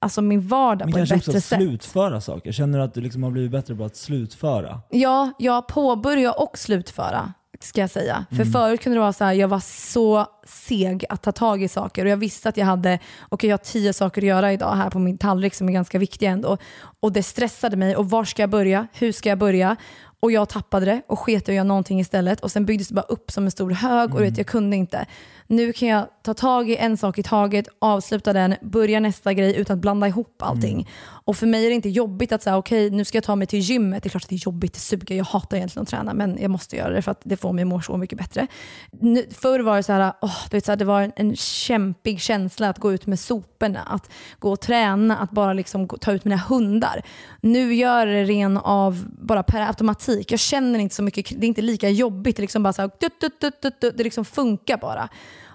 alltså 0.00 0.22
min 0.22 0.48
vardag 0.48 0.92
på 0.92 0.98
ett 0.98 1.08
kanske 1.08 1.14
också 1.16 1.30
bättre 1.30 1.40
sätt. 1.40 1.58
slutföra 1.58 2.20
saker. 2.20 2.52
Känner 2.52 2.78
du 2.78 2.84
att 2.84 2.94
du 2.94 3.00
liksom 3.00 3.22
har 3.22 3.30
blivit 3.30 3.50
bättre 3.50 3.74
på 3.74 3.84
att 3.84 3.96
slutföra? 3.96 4.80
Ja, 4.90 5.32
jag 5.38 5.68
påbörjar 5.68 6.42
och 6.42 6.58
slutföra 6.58 7.32
ska 7.60 7.80
jag 7.80 7.90
säga. 7.90 8.26
För 8.30 8.36
Mm. 8.36 8.52
förut 8.52 8.80
kunde 8.82 8.96
det 8.96 9.00
vara 9.00 9.12
så 9.12 9.24
här, 9.24 9.32
jag 9.32 9.48
var 9.48 9.60
så 9.60 10.26
seg 10.46 11.04
att 11.08 11.22
ta 11.22 11.32
tag 11.32 11.62
i 11.62 11.68
saker 11.68 12.04
och 12.04 12.10
jag 12.10 12.16
visste 12.16 12.48
att 12.48 12.56
jag 12.56 12.66
hade, 12.66 12.98
okej 13.28 13.50
jag 13.50 13.54
har 13.54 13.64
tio 13.64 13.92
saker 13.92 14.22
att 14.22 14.28
göra 14.28 14.52
idag 14.52 14.74
här 14.76 14.90
på 14.90 14.98
min 14.98 15.18
tallrik 15.18 15.54
som 15.54 15.68
är 15.68 15.72
ganska 15.72 15.98
viktiga 15.98 16.30
ändå. 16.30 16.56
Och 17.00 17.12
det 17.12 17.22
stressade 17.22 17.76
mig 17.76 17.96
och 17.96 18.10
var 18.10 18.24
ska 18.24 18.42
jag 18.42 18.50
börja? 18.50 18.86
Hur 18.92 19.12
ska 19.12 19.28
jag 19.28 19.38
börja? 19.38 19.76
Och 20.20 20.32
jag 20.32 20.48
tappade 20.48 20.86
det 20.86 21.02
och 21.06 21.18
sket 21.18 21.48
att 21.48 21.54
göra 21.54 21.64
någonting 21.64 22.00
istället 22.00 22.40
och 22.40 22.50
sen 22.50 22.66
byggdes 22.66 22.88
det 22.88 22.94
bara 22.94 23.02
upp 23.02 23.30
som 23.30 23.44
en 23.44 23.50
stor 23.50 23.70
hög 23.70 24.14
och 24.14 24.20
du 24.20 24.26
vet, 24.26 24.38
jag 24.38 24.46
kunde 24.46 24.76
inte. 24.76 25.06
Nu 25.46 25.72
kan 25.72 25.88
jag 25.88 26.08
ta 26.22 26.34
tag 26.34 26.70
i 26.70 26.76
en 26.76 26.96
sak 26.96 27.18
i 27.18 27.22
taget, 27.22 27.68
avsluta 27.78 28.32
den, 28.32 28.54
börja 28.62 29.00
nästa 29.00 29.32
grej 29.32 29.56
utan 29.56 29.74
att 29.74 29.80
blanda 29.80 30.08
ihop 30.08 30.42
allting. 30.42 30.88
Och 31.02 31.36
för 31.36 31.46
mig 31.46 31.64
är 31.64 31.68
det 31.68 31.74
inte 31.74 31.88
jobbigt 31.88 32.32
att 32.32 32.42
säga 32.42 32.56
okej 32.56 32.90
nu 32.90 33.04
ska 33.04 33.16
jag 33.16 33.24
ta 33.24 33.36
mig 33.36 33.46
till 33.46 33.58
gymmet. 33.58 34.02
Det 34.02 34.06
är 34.06 34.10
klart 34.10 34.22
att 34.22 34.28
det 34.28 34.34
är 34.34 34.46
jobbigt, 34.46 34.74
det 34.74 34.80
suger, 34.80 35.16
jag 35.16 35.24
hatar 35.24 35.56
egentligen 35.56 35.82
att 35.82 35.88
träna 35.88 36.14
men 36.14 36.38
jag 36.40 36.50
måste 36.50 36.76
göra 36.76 36.90
det 36.90 37.02
för 37.02 37.10
att 37.10 37.20
det 37.24 37.36
får 37.36 37.52
mig 37.52 37.62
att 37.62 37.68
må 37.68 37.80
så 37.80 37.96
mycket 37.96 38.18
bättre. 38.18 38.46
Nu, 38.90 39.26
förr 39.30 39.60
var 39.60 39.76
det 39.76 39.82
så 39.82 39.92
här, 39.92 40.12
åh, 40.20 40.36
du 40.50 40.56
vet, 40.56 40.64
så 40.64 40.72
här, 40.72 40.76
det 40.76 40.84
var 40.84 41.02
en, 41.02 41.12
en 41.16 41.36
kämpig 41.36 42.20
känsla 42.20 42.68
att 42.68 42.78
gå 42.78 42.92
ut 42.92 43.06
med 43.06 43.18
soporna, 43.18 43.80
att 43.80 44.10
gå 44.38 44.52
och 44.52 44.60
träna, 44.60 45.16
att 45.16 45.30
bara 45.30 45.52
liksom 45.52 45.86
gå, 45.86 45.96
ta 45.96 46.12
ut 46.12 46.24
mina 46.24 46.36
hundar. 46.36 47.02
Nu 47.40 47.74
gör 47.74 48.06
jag 48.06 48.08
det 48.08 48.24
ren 48.24 48.56
av 48.56 49.06
bara 49.08 49.42
per 49.42 49.60
automatik. 49.60 50.09
Jag 50.28 50.38
känner 50.40 50.78
inte 50.78 50.94
så 50.94 51.02
mycket, 51.02 51.40
det 51.40 51.46
är 51.46 51.48
inte 51.48 51.62
lika 51.62 51.88
jobbigt. 51.88 52.36
Det, 52.36 52.42
liksom 52.42 52.62
bara 52.62 52.72
så 52.72 52.82
här, 52.82 52.90
dut, 53.00 53.20
dut, 53.40 53.62
dut, 53.80 53.94
det 53.96 54.04
liksom 54.04 54.24
funkar 54.24 54.76
bara. 54.78 55.08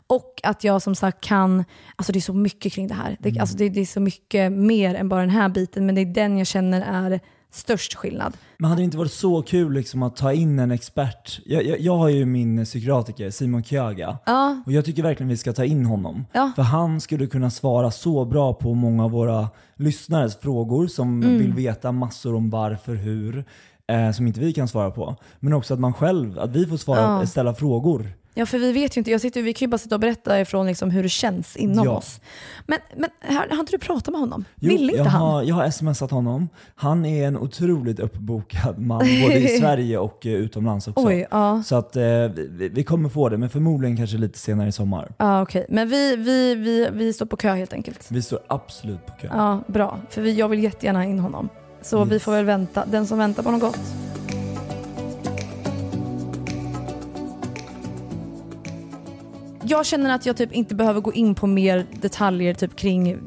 Och 0.07 0.39
att 0.43 0.63
jag 0.63 0.81
som 0.81 0.95
sagt 0.95 1.21
kan, 1.23 1.65
alltså 1.95 2.11
det 2.13 2.19
är 2.19 2.21
så 2.21 2.33
mycket 2.33 2.73
kring 2.73 2.87
det 2.87 2.93
här. 2.93 3.17
Det, 3.19 3.39
alltså 3.39 3.57
det, 3.57 3.69
det 3.69 3.81
är 3.81 3.85
så 3.85 3.99
mycket 3.99 4.51
mer 4.51 4.95
än 4.95 5.09
bara 5.09 5.21
den 5.21 5.29
här 5.29 5.49
biten, 5.49 5.85
men 5.85 5.95
det 5.95 6.01
är 6.01 6.05
den 6.05 6.37
jag 6.37 6.47
känner 6.47 6.81
är 6.81 7.19
störst 7.51 7.93
skillnad. 7.95 8.37
Men 8.57 8.69
hade 8.69 8.81
det 8.81 8.85
inte 8.85 8.97
varit 8.97 9.11
så 9.11 9.41
kul 9.41 9.73
liksom 9.73 10.03
att 10.03 10.15
ta 10.15 10.33
in 10.33 10.59
en 10.59 10.71
expert? 10.71 11.39
Jag, 11.45 11.63
jag, 11.65 11.79
jag 11.79 11.97
har 11.97 12.09
ju 12.09 12.25
min 12.25 12.65
psykiatriker 12.65 13.29
Simon 13.29 13.63
Kyaga 13.63 14.17
Ja. 14.25 14.61
och 14.65 14.71
jag 14.71 14.85
tycker 14.85 15.03
verkligen 15.03 15.29
vi 15.29 15.37
ska 15.37 15.53
ta 15.53 15.65
in 15.65 15.85
honom. 15.85 16.25
Ja. 16.33 16.51
För 16.55 16.63
han 16.63 17.01
skulle 17.01 17.27
kunna 17.27 17.49
svara 17.49 17.91
så 17.91 18.25
bra 18.25 18.53
på 18.53 18.73
många 18.73 19.03
av 19.05 19.11
våra 19.11 19.49
lyssnares 19.75 20.39
frågor 20.39 20.87
som 20.87 21.23
Mm. 21.23 21.37
vill 21.37 21.53
veta 21.53 21.91
massor 21.91 22.35
om 22.35 22.49
varför, 22.49 22.95
hur, 22.95 23.45
eh, 23.91 24.11
som 24.11 24.27
inte 24.27 24.39
vi 24.39 24.53
kan 24.53 24.67
svara 24.67 24.91
på. 24.91 25.15
Men 25.39 25.53
också 25.53 25.73
att 25.73 25.79
man 25.79 25.93
själv, 25.93 26.39
att 26.39 26.55
vi 26.55 26.65
får 26.65 26.77
svara, 26.77 26.99
Ja. 27.19 27.25
ställa 27.25 27.53
frågor. 27.53 28.07
Ja, 28.37 28.45
för 28.45 28.57
vi 28.59 28.71
vet 28.71 28.97
ju 28.97 28.99
inte. 28.99 29.11
Jag 29.11 29.21
sitter, 29.21 29.41
vi 29.41 29.53
kan 29.53 29.65
ju 29.65 29.69
bara 29.69 29.77
sitta 29.77 29.95
och 29.95 30.01
berätta 30.01 30.39
ifrån 30.41 30.67
liksom 30.67 30.89
hur 30.91 31.03
det 31.03 31.09
känns 31.09 31.55
inom 31.55 31.85
Ja. 31.85 31.91
oss. 31.91 32.19
Men, 32.67 32.79
men 32.97 33.09
har, 33.35 33.47
har 33.49 33.59
inte 33.59 33.71
du 33.71 33.77
pratat 33.77 34.11
med 34.11 34.19
honom? 34.19 34.45
Jo, 34.59 34.69
Vill 34.69 34.83
inte 34.83 34.95
jag 34.97 35.03
han? 35.05 35.21
Har, 35.21 35.43
jag 35.43 35.55
har 35.55 35.69
smsat 35.69 36.11
honom. 36.11 36.49
Han 36.75 37.05
är 37.05 37.27
en 37.27 37.37
otroligt 37.37 37.99
uppbokad 37.99 38.79
man, 38.79 38.97
både 38.99 39.39
i 39.39 39.47
Sverige 39.59 39.97
och 39.97 40.25
eh, 40.25 40.31
utomlands 40.33 40.87
också. 40.87 41.07
Oj, 41.07 41.27
ja. 41.31 41.63
Så 41.65 41.75
att 41.75 41.95
eh, 41.95 42.03
vi, 42.03 42.69
vi 42.73 42.83
kommer 42.83 43.09
få 43.09 43.29
det, 43.29 43.37
men 43.37 43.49
förmodligen 43.49 43.97
kanske 43.97 44.17
lite 44.17 44.39
senare 44.39 44.67
i 44.67 44.71
sommar. 44.71 45.11
Ja, 45.17 45.41
okej. 45.41 45.65
Men 45.69 45.89
vi, 45.89 46.15
vi, 46.15 46.55
vi, 46.55 46.89
vi 46.93 47.13
står 47.13 47.25
på 47.25 47.37
kö 47.37 47.53
helt 47.53 47.73
enkelt. 47.73 48.07
Vi 48.11 48.21
står 48.21 48.39
absolut 48.47 49.05
på 49.05 49.13
kö. 49.13 49.27
Ja, 49.31 49.63
bra. 49.67 49.99
För 50.09 50.21
vi, 50.21 50.33
jag 50.33 50.47
vill 50.49 50.63
jättegärna 50.63 50.99
ha 50.99 51.05
in 51.05 51.19
honom. 51.19 51.49
Så 51.85 52.03
vi 52.03 52.19
får 52.19 52.31
väl 52.31 52.45
vänta. 52.45 52.85
Den 52.85 53.07
som 53.07 53.17
väntar 53.17 53.43
på 53.43 53.51
något 53.51 53.61
gott. 53.61 53.79
Jag 59.63 59.85
känner 59.85 60.15
att 60.15 60.25
jag 60.25 60.37
typ 60.37 60.51
inte 60.51 60.75
behöver 60.75 61.01
gå 61.01 61.13
in 61.13 61.35
på 61.35 61.47
mer 61.47 61.85
detaljer 62.01 62.53
typ 62.53 62.75
kring 62.75 63.17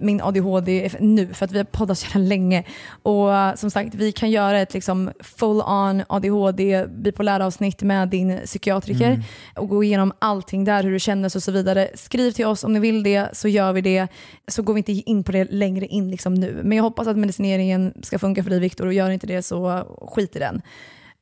min 0.00 0.20
ADHD 0.20 0.90
nu 1.00 1.26
för 1.34 1.44
att 1.44 1.52
vi 1.52 1.58
har 1.58 1.64
poddat 1.64 1.98
så 1.98 2.06
jävla 2.06 2.28
länge. 2.28 2.64
Och 3.02 3.34
eh, 3.34 3.54
som 3.54 3.70
sagt, 3.70 3.94
vi 3.94 4.12
kan 4.12 4.30
göra 4.30 4.60
ett 4.60 4.74
liksom 4.74 5.10
full 5.20 5.60
on 5.60 6.02
ADHD 6.08 6.86
bipolära 6.86 7.46
avsnitt 7.46 7.82
med 7.82 8.08
din 8.08 8.38
psykiatriker 8.44 9.10
Mm. 9.10 9.22
och 9.56 9.68
gå 9.68 9.84
igenom 9.84 10.12
allting 10.18 10.64
där, 10.64 10.82
hur 10.82 10.92
det 10.92 11.00
kändes 11.00 11.36
och 11.36 11.42
så 11.42 11.52
vidare. 11.52 11.88
Skriv 11.94 12.32
till 12.32 12.46
oss 12.46 12.64
om 12.64 12.72
ni 12.72 12.80
vill 12.80 13.02
det 13.02 13.28
så 13.32 13.48
gör 13.48 13.72
vi 13.72 13.80
det. 13.80 14.06
Så 14.48 14.62
går 14.62 14.74
vi 14.74 14.78
inte 14.78 14.92
in 14.92 15.24
på 15.24 15.32
det 15.32 15.52
längre 15.52 15.86
in 15.86 16.10
liksom 16.10 16.34
nu. 16.34 16.60
Men 16.64 16.76
jag 16.76 16.82
hoppas 16.84 17.06
att 17.06 17.16
medicineringen 17.16 17.94
ska 18.02 18.18
funka 18.18 18.42
för 18.42 18.50
dig 18.50 18.60
Viktor 18.60 18.86
och 18.86 18.92
gör 18.92 19.10
inte 19.10 19.26
det 19.26 19.42
så 19.42 19.84
skit 20.14 20.36
i 20.36 20.38
den. 20.38 20.62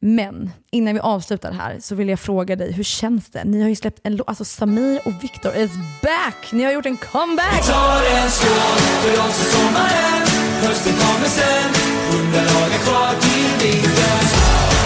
Men 0.01 0.51
innan 0.71 0.95
vi 0.95 1.01
avslutar 1.01 1.53
här 1.53 1.79
så 1.81 1.95
vill 1.95 2.09
jag 2.09 2.21
fråga 2.21 2.57
dig, 2.57 2.73
hur 2.73 2.85
känns 2.85 3.31
det? 3.31 3.45
Ni 3.45 3.63
har 3.63 3.69
ju 3.69 3.77
släppt 3.77 4.01
en 4.03 4.17
låt, 4.17 4.29
alltså 4.29 4.45
Samir 4.45 5.01
och 5.05 5.13
Viktor 5.25 5.57
is 5.57 5.71
back! 6.03 6.53
Ni 6.53 6.65
har 6.65 6.73
gjort 6.73 6.87
en 6.87 6.97
comeback! 6.97 7.67
tar 7.67 8.03
en 8.17 8.31
skål 8.31 8.79
för 9.03 9.13
oss 9.13 9.41
och 9.41 9.53
sommaren 9.53 10.23
Hösten 10.63 10.93
kommer 10.93 11.29
sen, 11.29 11.71
hundra 12.11 12.39
dagar 12.41 12.79
kvar 12.79 13.21
till 13.21 13.67
vintern 13.67 14.27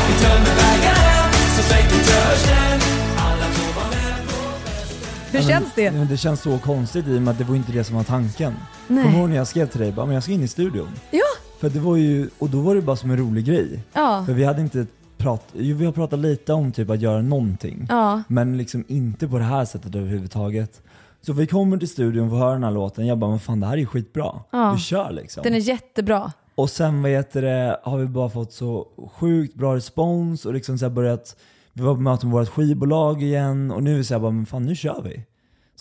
Vi 0.08 0.24
tömmer 0.24 0.54
bägaren, 0.62 1.32
så 1.56 1.62
släcker 1.62 2.04
törsten 2.04 2.80
Alla 3.18 3.44
får 3.44 3.80
vara 3.80 3.90
med 3.90 4.28
på 4.28 5.38
Hur 5.38 5.42
känns 5.44 5.74
det? 5.74 5.90
Men 5.90 6.08
det 6.08 6.16
känns 6.16 6.40
så 6.42 6.58
konstigt 6.58 7.06
i 7.06 7.18
och 7.18 7.22
med 7.22 7.32
att 7.32 7.38
det 7.38 7.44
var 7.44 7.56
inte 7.56 7.72
det 7.72 7.84
som 7.84 7.96
var 7.96 8.04
tanken. 8.04 8.54
Nej. 8.86 9.04
Kommer 9.04 9.16
du 9.16 9.20
ihåg 9.20 9.28
när 9.30 9.36
jag 9.36 9.46
skrev 9.46 9.66
till 9.66 9.80
dig 9.80 9.92
bara, 9.92 10.06
men 10.06 10.14
jag 10.14 10.22
ska 10.22 10.32
in 10.32 10.42
i 10.42 10.48
studion? 10.48 10.88
Ja! 11.10 11.20
För 11.60 11.68
det 11.68 11.80
var 11.80 11.96
ju, 11.96 12.30
och 12.38 12.50
då 12.50 12.60
var 12.60 12.74
det 12.74 12.80
bara 12.82 12.96
som 12.96 13.10
en 13.10 13.16
rolig 13.16 13.44
grej. 13.44 13.80
Ja. 13.92 14.24
För 14.26 14.32
vi 14.32 14.44
hade 14.44 14.60
inte 14.62 14.86
pratat, 15.22 15.48
jo 15.52 15.76
vi 15.76 15.84
har 15.84 15.92
pratat 15.92 16.18
lite 16.18 16.52
om 16.52 16.72
typ 16.72 16.90
att 16.90 17.00
göra 17.00 17.22
någonting. 17.22 17.86
Ja. 17.88 18.22
Men 18.28 18.56
liksom 18.56 18.84
inte 18.88 19.28
på 19.28 19.38
det 19.38 19.44
här 19.44 19.64
sättet 19.64 19.94
överhuvudtaget. 19.94 20.82
Så 21.20 21.32
vi 21.32 21.46
kommer 21.46 21.76
till 21.76 21.88
studion 21.88 22.24
och 22.24 22.30
får 22.30 22.36
höra 22.36 22.52
den 22.52 22.64
här 22.64 22.70
låten, 22.70 23.06
jag 23.06 23.18
bara, 23.18 23.30
men 23.30 23.38
fan 23.38 23.60
det 23.60 23.66
här 23.66 23.72
är 23.72 23.78
ju 23.78 23.86
skitbra. 23.86 24.40
Ja. 24.50 24.72
Vi 24.72 24.80
kör 24.80 25.10
liksom. 25.12 25.42
Den 25.42 25.54
är 25.54 25.58
jättebra. 25.58 26.32
Och 26.54 26.70
sen 26.70 27.02
vad 27.02 27.10
heter 27.10 27.42
det, 27.42 27.80
har 27.82 27.98
vi 27.98 28.06
bara 28.06 28.30
fått 28.30 28.52
så 28.52 28.86
sjukt 29.12 29.54
bra 29.54 29.76
respons 29.76 30.46
och 30.46 30.54
liksom 30.54 30.78
så 30.78 30.90
börjat, 30.90 31.36
vi 31.72 31.82
var 31.82 31.94
på 31.94 32.00
möte 32.00 32.26
med 32.26 32.32
vårt 32.32 32.48
skivbolag 32.48 33.22
igen 33.22 33.70
och 33.70 33.82
nu 33.82 33.94
är 33.94 33.98
det 33.98 34.04
så 34.04 34.14
här 34.14 34.20
bara, 34.20 34.30
men 34.30 34.46
fan 34.46 34.62
nu 34.62 34.76
kör 34.76 35.02
vi. 35.04 35.24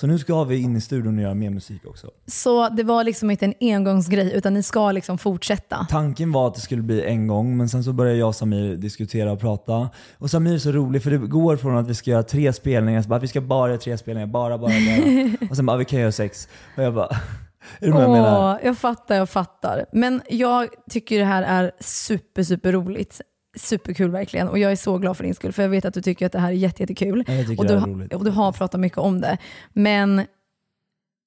Så 0.01 0.07
nu 0.07 0.19
ska 0.19 0.43
vi 0.43 0.61
in 0.61 0.75
i 0.75 0.81
studion 0.81 1.17
och 1.17 1.23
göra 1.23 1.33
mer 1.33 1.49
musik 1.49 1.85
också. 1.85 2.11
Så 2.27 2.69
det 2.69 2.83
var 2.83 3.03
liksom 3.03 3.31
inte 3.31 3.45
en 3.45 3.53
engångsgrej 3.59 4.33
utan 4.33 4.53
ni 4.53 4.63
ska 4.63 4.91
liksom 4.91 5.17
fortsätta? 5.17 5.87
Tanken 5.89 6.31
var 6.31 6.47
att 6.47 6.55
det 6.55 6.61
skulle 6.61 6.81
bli 6.81 7.05
en 7.05 7.27
gång, 7.27 7.57
men 7.57 7.69
sen 7.69 7.83
så 7.83 7.93
började 7.93 8.17
jag 8.17 8.27
och 8.27 8.35
Samir 8.35 8.75
diskutera 8.75 9.31
och 9.31 9.39
prata. 9.39 9.89
Och 10.17 10.29
Samir 10.29 10.53
är 10.53 10.57
så 10.57 10.71
rolig 10.71 11.03
för 11.03 11.11
det 11.11 11.17
går 11.17 11.57
från 11.57 11.77
att 11.77 11.87
vi 11.87 11.95
ska 11.95 12.11
göra 12.11 12.23
tre 12.23 12.53
spelningar, 12.53 13.01
så 13.01 13.09
bara, 13.09 13.19
vi 13.19 13.27
ska 13.27 13.41
bara 13.41 13.69
göra 13.69 13.79
tre 13.79 13.97
spelningar, 13.97 14.27
bara, 14.27 14.57
bara, 14.57 14.71
bara. 14.71 15.47
och 15.49 15.55
sen 15.55 15.65
bara, 15.65 15.77
vi 15.77 15.85
kan 15.85 15.99
göra 15.99 16.11
sex. 16.11 16.47
Och 16.77 16.83
jag 16.83 16.93
bara, 16.93 17.07
är 17.79 17.87
du 17.87 17.93
med 17.93 18.07
vad 18.07 18.19
jag? 18.19 18.39
Åh, 18.39 18.57
jag 18.63 18.77
fattar, 18.77 19.15
jag 19.15 19.29
fattar. 19.29 19.85
Men 19.91 20.21
jag 20.29 20.67
tycker 20.89 21.19
det 21.19 21.25
här 21.25 21.43
är 21.43 21.71
super, 21.79 22.43
super 22.43 22.71
roligt. 22.71 23.21
Superkul 23.57 24.11
verkligen 24.11 24.47
och 24.47 24.59
jag 24.59 24.71
är 24.71 24.75
så 24.75 24.97
glad 24.97 25.17
för 25.17 25.23
din 25.23 25.35
skull 25.35 25.51
för 25.51 25.61
jag 25.61 25.69
vet 25.69 25.85
att 25.85 25.93
du 25.93 26.01
tycker 26.01 26.25
att 26.25 26.31
det 26.31 26.39
här 26.39 26.49
är 26.49 26.53
jätte, 26.53 26.83
jättekul. 26.83 27.23
Jag 27.27 27.47
tycker 27.47 27.59
och, 27.59 27.65
det 27.65 27.73
du, 27.73 27.77
är 27.77 27.79
ha- 27.79 27.87
roligt. 27.87 28.13
och 28.13 28.25
du 28.25 28.31
har 28.31 28.51
pratat 28.51 28.81
mycket 28.81 28.97
om 28.97 29.21
det. 29.21 29.37
Men 29.73 30.25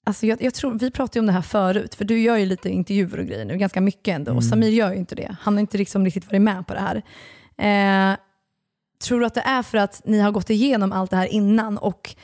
alltså 0.06 0.26
jag, 0.26 0.42
jag 0.42 0.54
tror, 0.54 0.78
vi 0.78 0.90
pratade 0.90 1.18
ju 1.18 1.20
om 1.20 1.26
det 1.26 1.32
här 1.32 1.42
förut, 1.42 1.94
för 1.94 2.04
du 2.04 2.20
gör 2.20 2.36
ju 2.36 2.46
lite 2.46 2.68
intervjuer 2.70 3.18
och 3.18 3.26
grejer 3.26 3.44
nu, 3.44 3.56
ganska 3.56 3.80
mycket 3.80 4.14
ändå. 4.14 4.30
Mm. 4.30 4.36
Och 4.36 4.44
Samir 4.44 4.68
gör 4.68 4.90
ju 4.90 4.96
inte 4.96 5.14
det. 5.14 5.36
Han 5.40 5.54
har 5.54 5.60
inte 5.60 5.78
liksom 5.78 6.04
riktigt 6.04 6.26
varit 6.26 6.42
med 6.42 6.66
på 6.66 6.74
det 6.74 6.80
här. 6.80 7.02
Eh, 8.12 8.16
tror 9.04 9.20
du 9.20 9.26
att 9.26 9.34
det 9.34 9.40
är 9.40 9.62
för 9.62 9.78
att 9.78 10.02
ni 10.04 10.20
har 10.20 10.30
gått 10.30 10.50
igenom 10.50 10.92
allt 10.92 11.10
det 11.10 11.16
här 11.16 11.26
innan 11.26 11.78
och 11.78 12.14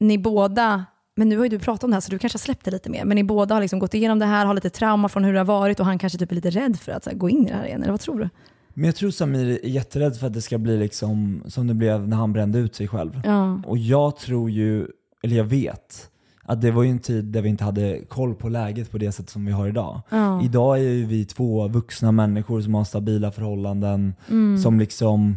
ni 0.00 0.18
båda, 0.18 0.84
men 1.16 1.28
nu 1.28 1.36
har 1.36 1.44
ju 1.44 1.48
du 1.48 1.58
pratat 1.58 1.84
om 1.84 1.90
det 1.90 1.94
här 1.94 2.00
så 2.00 2.10
du 2.10 2.18
kanske 2.18 2.36
har 2.36 2.40
släppt 2.40 2.64
det 2.64 2.70
lite 2.70 2.90
mer, 2.90 3.04
men 3.04 3.14
ni 3.14 3.24
båda 3.24 3.54
har 3.54 3.60
liksom 3.60 3.78
gått 3.78 3.94
igenom 3.94 4.18
det 4.18 4.26
här, 4.26 4.46
har 4.46 4.54
lite 4.54 4.70
trauma 4.70 5.08
från 5.08 5.24
hur 5.24 5.32
det 5.32 5.38
har 5.38 5.44
varit 5.44 5.80
och 5.80 5.86
han 5.86 5.98
kanske 5.98 6.18
typ 6.18 6.30
är 6.30 6.34
lite 6.34 6.50
rädd 6.50 6.80
för 6.80 6.92
att 6.92 7.06
här, 7.06 7.14
gå 7.14 7.30
in 7.30 7.46
i 7.46 7.50
det 7.50 7.56
här 7.56 7.66
igen, 7.66 7.82
eller 7.82 7.92
vad 7.92 8.00
tror 8.00 8.18
du? 8.18 8.28
Men 8.74 8.84
jag 8.84 8.96
tror 8.96 9.10
Samir 9.10 9.46
är 9.64 9.68
jätterädd 9.68 10.16
för 10.16 10.26
att 10.26 10.32
det 10.34 10.40
ska 10.42 10.58
bli 10.58 10.76
liksom 10.78 11.42
som 11.46 11.66
det 11.66 11.74
blev 11.74 12.08
när 12.08 12.16
han 12.16 12.32
brände 12.32 12.58
ut 12.58 12.74
sig 12.74 12.88
själv. 12.88 13.20
Ja. 13.24 13.60
Och 13.66 13.78
jag 13.78 14.16
tror 14.16 14.50
ju, 14.50 14.86
eller 15.22 15.36
jag 15.36 15.44
vet, 15.44 16.10
att 16.42 16.60
det 16.60 16.70
var 16.70 16.82
ju 16.82 16.90
en 16.90 16.98
tid 16.98 17.24
där 17.24 17.42
vi 17.42 17.48
inte 17.48 17.64
hade 17.64 18.00
koll 18.08 18.34
på 18.34 18.48
läget 18.48 18.90
på 18.90 18.98
det 18.98 19.12
sätt 19.12 19.30
som 19.30 19.44
vi 19.46 19.52
har 19.52 19.68
idag. 19.68 20.00
Ja. 20.10 20.42
Idag 20.44 20.78
är 20.78 20.82
ju 20.82 21.04
vi 21.04 21.24
två 21.24 21.68
vuxna 21.68 22.12
människor 22.12 22.60
som 22.60 22.74
har 22.74 22.84
stabila 22.84 23.30
förhållanden, 23.30 24.14
Mm. 24.30 24.58
som 24.58 24.78
liksom 24.80 25.36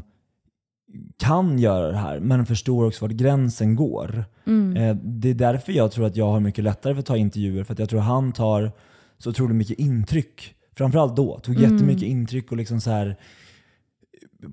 kan 1.17 1.59
göra 1.59 1.91
det 1.91 1.97
här, 1.97 2.19
men 2.19 2.45
förstår 2.45 2.85
också 2.85 3.05
vart 3.05 3.11
gränsen 3.15 3.75
går. 3.75 4.25
Mm. 4.45 4.77
Eh, 4.77 4.95
Det 5.03 5.29
är 5.29 5.33
därför 5.33 5.73
jag 5.73 5.91
tror 5.91 6.05
att 6.05 6.15
jag 6.15 6.25
har 6.31 6.39
mycket 6.39 6.63
lättare 6.63 6.93
för 6.93 6.99
att 6.99 7.05
ta 7.05 7.17
intervjuer, 7.17 7.63
för 7.63 7.73
att 7.73 7.79
jag 7.79 7.89
tror 7.89 7.99
han 7.99 8.31
tar 8.31 8.71
så 9.17 9.29
otroligt 9.29 9.55
mycket 9.55 9.79
intryck. 9.79 10.53
Framförallt 10.77 11.15
då, 11.15 11.39
tog 11.39 11.55
Mm. 11.57 11.71
jättemycket 11.71 12.03
intryck 12.03 12.51
och 12.51 12.57
liksom 12.57 12.81
så 12.81 12.89
här 12.91 13.15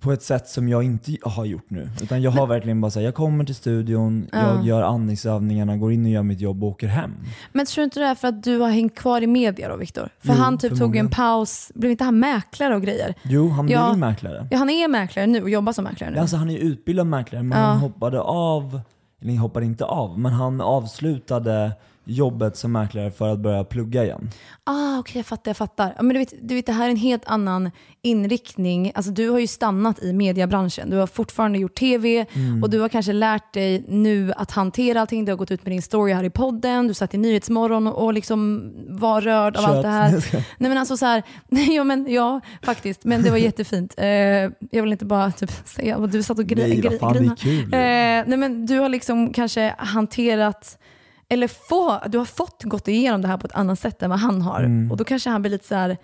på 0.00 0.12
ett 0.12 0.22
sätt 0.22 0.48
som 0.48 0.68
jag 0.68 0.82
inte 0.82 1.16
har 1.22 1.44
gjort 1.44 1.70
nu. 1.70 1.90
Utan 2.02 2.22
jag 2.22 2.30
har 2.30 2.46
verkligen 2.46 2.80
bara 2.80 2.90
såhär, 2.90 3.04
jag 3.04 3.14
kommer 3.14 3.44
till 3.44 3.54
studion, 3.54 4.26
Ja. 4.32 4.38
jag 4.56 4.66
gör 4.66 4.82
andningsövningarna, 4.82 5.76
går 5.76 5.92
in 5.92 6.04
och 6.04 6.10
gör 6.10 6.22
mitt 6.22 6.40
jobb 6.40 6.64
och 6.64 6.70
åker 6.70 6.86
hem. 6.86 7.12
Men 7.52 7.66
tror 7.66 7.82
du 7.82 7.84
inte 7.84 8.00
det 8.00 8.06
är 8.06 8.14
för 8.14 8.28
att 8.28 8.42
du 8.42 8.58
har 8.58 8.70
hängt 8.70 8.94
kvar 8.94 9.20
i 9.22 9.26
media 9.26 9.68
då 9.68 9.76
Viktor? 9.76 10.08
För 10.20 10.28
Jo, 10.28 10.34
han 10.34 10.58
typ 10.58 10.78
tog 10.78 10.96
en 10.96 11.10
paus, 11.10 11.72
blev 11.74 11.90
inte 11.90 12.04
han 12.04 12.18
mäklare 12.18 12.74
och 12.76 12.82
grejer? 12.82 13.14
Jo, 13.22 13.48
han 13.48 13.66
blev 13.66 13.78
Ja. 13.78 13.92
ju 13.92 13.98
mäklare. 13.98 14.48
Ja 14.50 14.58
han 14.58 14.70
är 14.70 14.88
mäklare 14.88 15.26
nu 15.26 15.42
och 15.42 15.50
jobbar 15.50 15.72
som 15.72 15.84
mäklare 15.84 16.10
nu. 16.10 16.18
Alltså 16.18 16.36
han 16.36 16.50
är 16.50 16.58
utbildad 16.58 17.06
mäklare, 17.06 17.42
men 17.42 17.58
Ja. 17.58 17.64
han 17.64 17.78
hoppade 17.78 18.20
av, 18.20 18.80
eller 19.22 19.36
hoppade 19.36 19.66
inte 19.66 19.84
av, 19.84 20.18
men 20.18 20.32
han 20.32 20.60
avslutade 20.60 21.72
jobbet 22.04 22.56
som 22.56 22.72
mäklare 22.72 23.10
för 23.10 23.32
att 23.32 23.38
börja 23.38 23.64
plugga 23.64 24.04
igen. 24.04 24.30
Ah, 24.64 24.98
okej 24.98 25.16
jag 25.18 25.26
fattar, 25.26 25.48
jag 25.50 25.56
fattar. 25.56 25.92
Ja, 25.96 26.02
men 26.02 26.14
du, 26.14 26.18
vet, 26.18 26.34
du 26.48 26.54
vet, 26.54 26.66
det 26.66 26.72
här 26.72 26.86
är 26.86 26.90
en 26.90 26.96
helt 26.96 27.24
annan 27.26 27.70
inriktning. 28.02 28.92
Alltså, 28.94 29.12
du 29.12 29.28
har 29.28 29.38
ju 29.38 29.46
stannat 29.46 30.02
i 30.02 30.12
mediebranschen. 30.12 30.90
Du 30.90 30.96
har 30.96 31.06
fortfarande 31.06 31.58
gjort 31.58 31.74
tv 31.74 32.26
Mm. 32.34 32.62
och 32.62 32.70
du 32.70 32.80
har 32.80 32.88
kanske 32.88 33.12
lärt 33.12 33.54
dig 33.54 33.84
nu 33.88 34.32
att 34.36 34.50
hantera 34.50 35.00
allting. 35.00 35.24
Du 35.24 35.32
har 35.32 35.36
gått 35.36 35.50
ut 35.50 35.64
med 35.64 35.72
din 35.72 35.82
story 35.82 36.12
här 36.12 36.24
i 36.24 36.30
podden, 36.30 36.86
du 36.88 36.94
satt 36.94 37.14
i 37.14 37.18
Nyhetsmorgon 37.18 37.86
och, 37.86 38.04
och 38.04 38.12
liksom 38.14 38.72
var 38.88 39.20
rörd 39.20 39.56
av 39.56 39.60
Kött. 39.62 39.70
allt 39.70 39.82
det 39.82 39.88
här. 39.88 40.10
Nej 40.58 40.68
men 40.68 40.78
alltså 40.78 40.96
så 40.96 41.06
här, 41.06 41.22
ja, 41.70 41.84
men, 41.84 42.06
ja 42.12 42.40
faktiskt, 42.62 43.04
men 43.04 43.22
det 43.22 43.30
var 43.30 43.36
jättefint. 43.38 43.94
Eh, 43.96 44.06
jag 44.06 44.82
vill 44.82 44.92
inte 44.92 45.04
bara 45.04 45.30
typ 45.32 45.50
säga 45.64 45.98
vad 45.98 46.10
du 46.10 46.22
satt 46.22 46.38
och 46.38 46.44
gri- 46.44 46.68
Nej, 46.68 46.80
gri- 46.80 46.98
fan, 46.98 47.12
det 47.12 47.18
är 47.18 47.20
grina. 47.20 47.36
kul. 47.36 47.64
Eh, 47.74 47.78
nej 48.26 48.36
men 48.36 48.66
du 48.66 48.78
har 48.78 48.88
liksom 48.88 49.32
kanske 49.32 49.74
hanterat 49.78 50.78
eller 51.34 51.48
få, 51.48 51.98
du 52.08 52.18
har 52.18 52.24
fått 52.24 52.62
gått 52.62 52.88
igenom 52.88 53.22
det 53.22 53.28
här 53.28 53.36
på 53.36 53.46
ett 53.46 53.54
annat 53.54 53.78
sätt 53.78 54.02
än 54.02 54.10
vad 54.10 54.18
han 54.18 54.42
har. 54.42 54.60
Mm. 54.60 54.90
Och 54.90 54.96
då 54.96 55.04
kanske 55.04 55.30
han 55.30 55.42
blir 55.42 55.50
lite 55.52 55.66
så 55.66 55.74
här, 55.74 55.96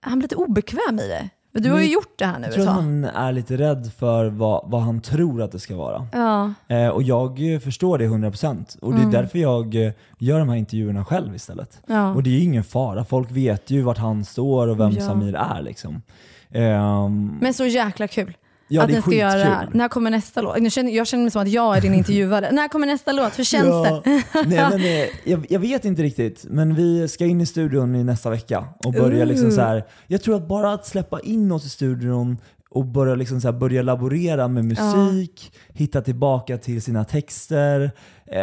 han 0.00 0.18
blir 0.18 0.22
lite 0.24 0.36
obekväm 0.36 0.98
i 1.00 1.08
det. 1.08 1.28
För 1.52 1.60
du 1.62 1.68
har 1.70 1.76
Men 1.76 1.84
ju 1.86 1.92
gjort 1.92 2.18
det 2.18 2.26
här 2.26 2.38
nu 2.38 2.42
Jag 2.44 2.48
ett 2.48 2.54
tror 2.54 2.64
tag. 2.66 2.72
han 2.72 3.04
är 3.04 3.32
lite 3.32 3.56
rädd 3.56 3.90
för 3.98 4.26
vad, 4.26 4.70
vad 4.70 4.82
han 4.82 5.00
tror 5.00 5.42
att 5.42 5.52
det 5.52 5.58
ska 5.58 5.76
vara. 5.76 6.06
Ja. 6.12 6.52
Eh, 6.68 6.88
och 6.88 7.02
jag 7.02 7.38
förstår 7.64 7.98
det 7.98 8.04
100% 8.08 8.78
och 8.78 8.92
det 8.92 8.96
är 8.98 9.00
Mm. 9.00 9.12
därför 9.12 9.38
jag 9.38 9.74
eh, 9.86 9.92
gör 10.18 10.38
de 10.38 10.48
här 10.48 10.56
intervjuerna 10.56 11.04
själv 11.04 11.34
istället. 11.34 11.80
Ja. 11.86 12.14
Och 12.14 12.22
det 12.22 12.30
är 12.30 12.32
ju 12.32 12.42
ingen 12.42 12.64
fara, 12.64 13.04
folk 13.04 13.30
vet 13.30 13.70
ju 13.70 13.82
vart 13.82 13.98
han 13.98 14.24
står 14.24 14.68
och 14.68 14.80
vem 14.80 14.90
Ja. 14.90 15.06
Samir 15.06 15.34
är 15.34 15.62
liksom. 15.62 16.02
Ehm, 16.50 17.38
Men 17.40 17.54
så 17.54 17.66
jäkla 17.66 18.08
kul. 18.08 18.36
Ja, 18.68 18.82
att 18.82 18.90
ni 18.90 19.02
ska 19.02 19.12
göra 19.12 19.38
det 19.38 19.44
här. 19.44 19.68
När 19.72 19.88
kommer 19.88 20.10
nästa 20.10 20.42
låt? 20.42 20.58
Nu 20.58 20.70
känner, 20.70 20.92
jag 20.92 21.06
känner 21.06 21.24
mig 21.24 21.30
som 21.30 21.42
att 21.42 21.48
jag 21.48 21.76
är 21.76 21.80
din 21.80 21.94
intervjuare. 21.94 22.52
När 22.52 22.68
kommer 22.68 22.86
nästa 22.86 23.12
låt? 23.12 23.38
Hur 23.38 23.44
känns 23.44 23.66
ja. 23.66 24.02
det? 24.04 24.10
Nej, 24.46 24.70
men, 24.70 24.80
eh, 24.80 25.08
jag, 25.24 25.46
jag 25.48 25.60
vet 25.60 25.84
inte 25.84 26.02
riktigt, 26.02 26.44
men 26.48 26.74
vi 26.74 27.08
ska 27.08 27.24
in 27.24 27.40
i 27.40 27.46
studion 27.46 27.94
i 27.94 28.04
nästa 28.04 28.30
vecka 28.30 28.64
och 28.84 28.92
börja 28.92 29.22
Ooh. 29.22 29.26
liksom 29.26 29.50
så 29.50 29.60
här. 29.60 29.84
Jag 30.06 30.22
tror 30.22 30.36
att 30.36 30.48
bara 30.48 30.72
att 30.72 30.86
släppa 30.86 31.20
in 31.20 31.52
oss 31.52 31.66
i 31.66 31.68
studion 31.68 32.38
och 32.70 32.84
börja, 32.84 33.14
liksom 33.14 33.40
så 33.40 33.48
här, 33.48 33.58
börja 33.58 33.82
laborera 33.82 34.48
med 34.48 34.64
musik, 34.64 35.52
hitta 35.68 36.02
tillbaka 36.02 36.58
till 36.58 36.82
sina 36.82 37.04
texter. 37.04 37.90
Eh, 38.26 38.38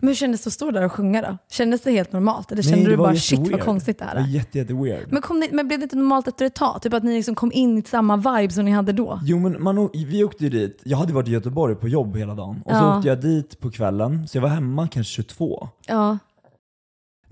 Men 0.00 0.08
hur 0.08 0.14
kändes 0.14 0.44
det 0.44 0.48
att 0.48 0.54
stå 0.54 0.70
där 0.70 0.84
och 0.84 0.92
sjunga 0.92 1.22
då? 1.22 1.38
Kändes 1.50 1.80
det 1.80 1.90
helt 1.90 2.12
normalt? 2.12 2.52
Eller 2.52 2.62
nej, 2.62 2.70
kände 2.70 2.84
det 2.84 2.90
du 2.90 2.96
bara 2.96 3.16
shit 3.16 3.40
vad 3.50 3.60
konstigt 3.60 3.98
det 3.98 4.04
här 4.04 4.14
Det 4.14 4.20
var 4.20 4.28
är? 4.28 4.32
jätte, 4.32 4.58
jätte 4.58 4.74
weird. 4.74 5.12
Men, 5.12 5.22
kom 5.22 5.40
ni, 5.40 5.48
men 5.52 5.66
blev 5.68 5.78
det 5.80 5.82
inte 5.82 5.96
normalt 5.96 6.28
efter 6.28 6.44
ett 6.46 6.54
tag? 6.54 6.82
Typ 6.82 6.94
att 6.94 7.02
ni 7.02 7.16
liksom 7.16 7.34
kom 7.34 7.52
in 7.52 7.78
i 7.78 7.82
samma 7.82 8.16
vibe 8.16 8.52
som 8.52 8.64
ni 8.64 8.70
hade 8.70 8.92
då? 8.92 9.20
Jo 9.24 9.38
men 9.38 9.62
man, 9.62 9.88
vi 9.94 10.24
åkte 10.24 10.44
ju 10.44 10.50
dit, 10.50 10.80
jag 10.84 10.98
hade 10.98 11.12
varit 11.12 11.28
i 11.28 11.30
Göteborg 11.30 11.74
på 11.74 11.88
jobb 11.88 12.16
hela 12.16 12.34
dagen 12.34 12.62
och 12.64 12.70
så 12.72 12.76
Ja. 12.76 12.96
åkte 12.96 13.08
jag 13.08 13.20
dit 13.20 13.60
på 13.60 13.70
kvällen, 13.70 14.28
så 14.28 14.36
jag 14.36 14.42
var 14.42 14.48
hemma 14.48 14.88
kanske 14.88 15.12
22. 15.12 15.68
Ja. 15.86 16.18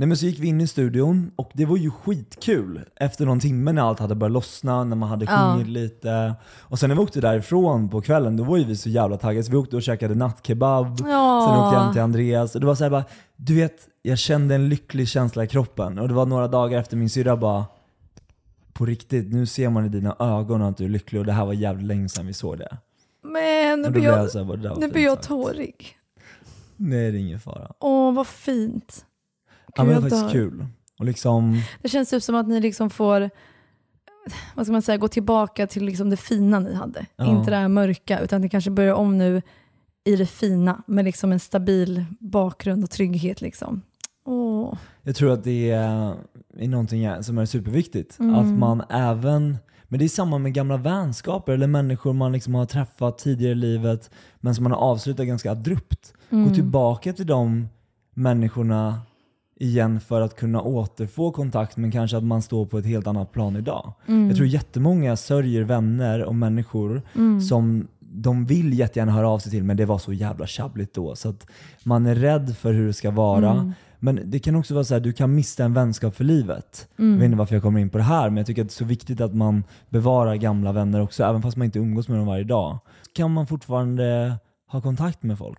Nej 0.02 0.06
men 0.06 0.16
så 0.16 0.26
gick 0.26 0.38
vi 0.38 0.46
in 0.48 0.60
i 0.60 0.66
studion 0.66 1.30
och 1.36 1.50
det 1.54 1.64
var 1.64 1.76
ju 1.76 1.90
skitkul 1.90 2.80
efter 2.96 3.26
någon 3.26 3.40
timme 3.40 3.72
när 3.72 3.82
allt 3.82 3.98
hade 3.98 4.14
börjat 4.14 4.32
lossna, 4.32 4.84
när 4.84 4.96
man 4.96 5.08
hade 5.08 5.24
Ja. 5.24 5.52
sjungit 5.52 5.68
lite. 5.68 6.34
Och 6.60 6.78
sen 6.78 6.88
när 6.88 6.96
vi 6.96 7.02
åkte 7.02 7.20
därifrån 7.20 7.88
på 7.88 8.00
kvällen, 8.00 8.36
då 8.36 8.44
var 8.44 8.56
ju 8.56 8.64
vi 8.64 8.76
så 8.76 8.88
jävla 8.88 9.16
taggade 9.16 9.44
så 9.44 9.50
vi 9.50 9.56
åkte 9.56 9.76
och 9.76 9.82
käkade 9.82 10.14
nattkebab, 10.14 10.86
Ja. 11.00 11.46
sen 11.48 11.60
åkte 11.64 11.76
jag 11.76 11.82
hem 11.84 11.92
till 11.92 12.02
Andreas 12.02 12.54
och 12.54 12.60
det 12.60 12.66
var 12.66 12.74
så 12.74 12.84
här 12.84 12.90
bara, 12.90 13.04
du 13.36 13.54
vet, 13.54 13.88
jag 14.02 14.18
kände 14.18 14.54
en 14.54 14.68
lycklig 14.68 15.08
känsla 15.08 15.44
i 15.44 15.48
kroppen 15.48 15.98
och 15.98 16.08
det 16.08 16.14
var 16.14 16.26
några 16.26 16.48
dagar 16.48 16.78
efter 16.80 16.96
min 16.96 17.10
syrra 17.10 17.36
bara 17.36 17.64
på 18.72 18.86
riktigt, 18.86 19.32
nu 19.32 19.46
ser 19.46 19.68
man 19.68 19.86
i 19.86 19.88
dina 19.88 20.16
ögon 20.18 20.62
att 20.62 20.76
du 20.76 20.84
är 20.84 20.88
lycklig 20.88 21.20
och 21.20 21.26
det 21.26 21.32
här 21.32 21.44
var 21.46 21.52
jävligt 21.52 21.86
länge 21.86 22.08
sedan 22.08 22.26
vi 22.26 22.32
såg 22.32 22.58
det. 22.58 22.76
Men 23.22 23.82
nu 23.82 23.90
blir 23.90 24.02
jag, 24.02 24.12
jag 24.34 24.44
här, 24.44 24.80
nu 24.80 24.88
blir 24.88 25.02
jag 25.04 25.22
tårig. 25.22 25.96
Nej 26.76 27.10
det 27.12 27.18
är 27.18 27.20
ingen 27.20 27.40
fara. 27.40 27.72
Åh, 27.78 28.14
vad 28.14 28.26
fint. 28.26 29.04
Ja, 29.76 29.84
men 29.84 29.94
det 29.94 30.00
var 30.00 30.10
faktiskt 30.10 30.32
kul. 30.32 30.66
Och 30.98 31.04
liksom, 31.04 31.62
Det 31.82 31.88
känns 31.88 32.10
typ 32.10 32.22
som 32.22 32.34
att 32.34 32.48
ni 32.48 32.60
liksom 32.60 32.90
får 32.90 33.30
vad 34.54 34.66
ska 34.66 34.72
man 34.72 34.82
säga, 34.82 34.98
gå 34.98 35.08
tillbaka 35.08 35.66
till 35.66 35.84
liksom 35.84 36.10
det 36.10 36.16
fina 36.16 36.60
ni 36.60 36.74
hade. 36.74 37.06
Ja. 37.16 37.38
Inte 37.38 37.50
det 37.50 37.56
här 37.56 37.68
mörka, 37.68 38.20
utan 38.20 38.40
ni 38.40 38.48
kanske 38.48 38.70
börjar 38.70 38.94
om 38.94 39.18
nu 39.18 39.42
i 40.04 40.16
det 40.16 40.26
fina 40.26 40.82
med 40.86 41.04
liksom 41.04 41.32
en 41.32 41.40
stabil 41.40 42.04
bakgrund 42.20 42.84
och 42.84 42.90
trygghet. 42.90 43.40
Liksom. 43.40 43.82
Åh. 44.24 44.74
Jag 45.02 45.16
tror 45.16 45.32
att 45.32 45.44
det 45.44 45.70
är, 45.70 46.14
är 46.58 46.68
någonting 46.68 47.22
som 47.22 47.38
är 47.38 47.46
superviktigt. 47.46 48.18
Mm. 48.18 48.34
Att 48.34 48.58
man 48.58 48.82
även, 48.90 49.58
men 49.84 49.98
det 49.98 50.04
är 50.04 50.08
samma 50.08 50.38
med 50.38 50.54
gamla 50.54 50.76
vänskaper 50.76 51.52
eller 51.52 51.66
människor 51.66 52.12
man 52.12 52.32
liksom 52.32 52.54
har 52.54 52.66
träffat 52.66 53.18
tidigare 53.18 53.52
i 53.52 53.54
livet 53.54 54.10
men 54.40 54.54
som 54.54 54.62
man 54.62 54.72
har 54.72 54.78
avslutat 54.78 55.26
ganska 55.26 55.52
abrupt. 55.52 56.14
Mm. 56.30 56.48
Gå 56.48 56.54
tillbaka 56.54 57.12
till 57.12 57.26
de 57.26 57.68
människorna 58.14 59.00
igen 59.62 60.00
för 60.00 60.20
att 60.20 60.36
kunna 60.36 60.62
återfå 60.62 61.30
kontakt 61.30 61.76
men 61.76 61.90
kanske 61.90 62.16
att 62.16 62.24
man 62.24 62.42
står 62.42 62.66
på 62.66 62.78
ett 62.78 62.86
helt 62.86 63.06
annat 63.06 63.32
plan 63.32 63.56
idag. 63.56 63.92
Mm. 64.06 64.26
Jag 64.28 64.36
tror 64.36 64.48
jättemånga 64.48 65.16
sörjer 65.16 65.62
vänner 65.62 66.24
och 66.24 66.34
människor 66.34 67.02
Mm. 67.14 67.40
som 67.40 67.88
de 68.00 68.44
vill 68.46 68.78
jättegärna 68.78 69.12
höra 69.12 69.28
av 69.28 69.38
sig 69.38 69.50
till 69.50 69.64
men 69.64 69.76
det 69.76 69.84
var 69.84 69.98
så 69.98 70.12
jävla 70.12 70.46
tjabbligt 70.46 70.94
då 70.94 71.16
så 71.16 71.28
att 71.28 71.46
man 71.84 72.06
är 72.06 72.14
rädd 72.14 72.56
för 72.56 72.72
hur 72.72 72.86
det 72.86 72.92
ska 72.92 73.10
vara. 73.10 73.50
Mm. 73.50 73.72
Men 73.98 74.20
det 74.24 74.38
kan 74.38 74.56
också 74.56 74.74
vara 74.74 74.84
så 74.84 74.94
här, 74.94 75.00
du 75.00 75.12
kan 75.12 75.34
mista 75.34 75.64
en 75.64 75.74
vänskap 75.74 76.14
för 76.16 76.24
livet. 76.24 76.88
Mm. 76.98 77.10
Jag 77.12 77.18
vet 77.18 77.24
inte 77.24 77.38
varför 77.38 77.54
jag 77.54 77.62
kommer 77.62 77.80
in 77.80 77.90
på 77.90 77.98
det 77.98 78.04
här, 78.04 78.30
men 78.30 78.36
jag 78.36 78.46
tycker 78.46 78.62
att 78.62 78.68
det 78.68 78.72
är 78.72 78.74
så 78.76 78.84
viktigt 78.84 79.20
att 79.20 79.34
man 79.34 79.64
bevarar 79.88 80.34
gamla 80.34 80.72
vänner 80.72 81.00
också, 81.00 81.24
även 81.24 81.42
fast 81.42 81.56
man 81.56 81.64
inte 81.64 81.78
umgås 81.78 82.08
med 82.08 82.18
dem 82.18 82.26
varje 82.26 82.44
dag. 82.44 82.78
Kan 83.14 83.30
man 83.32 83.46
fortfarande 83.46 84.34
ha 84.68 84.80
kontakt 84.80 85.22
med 85.22 85.38
folk? 85.38 85.58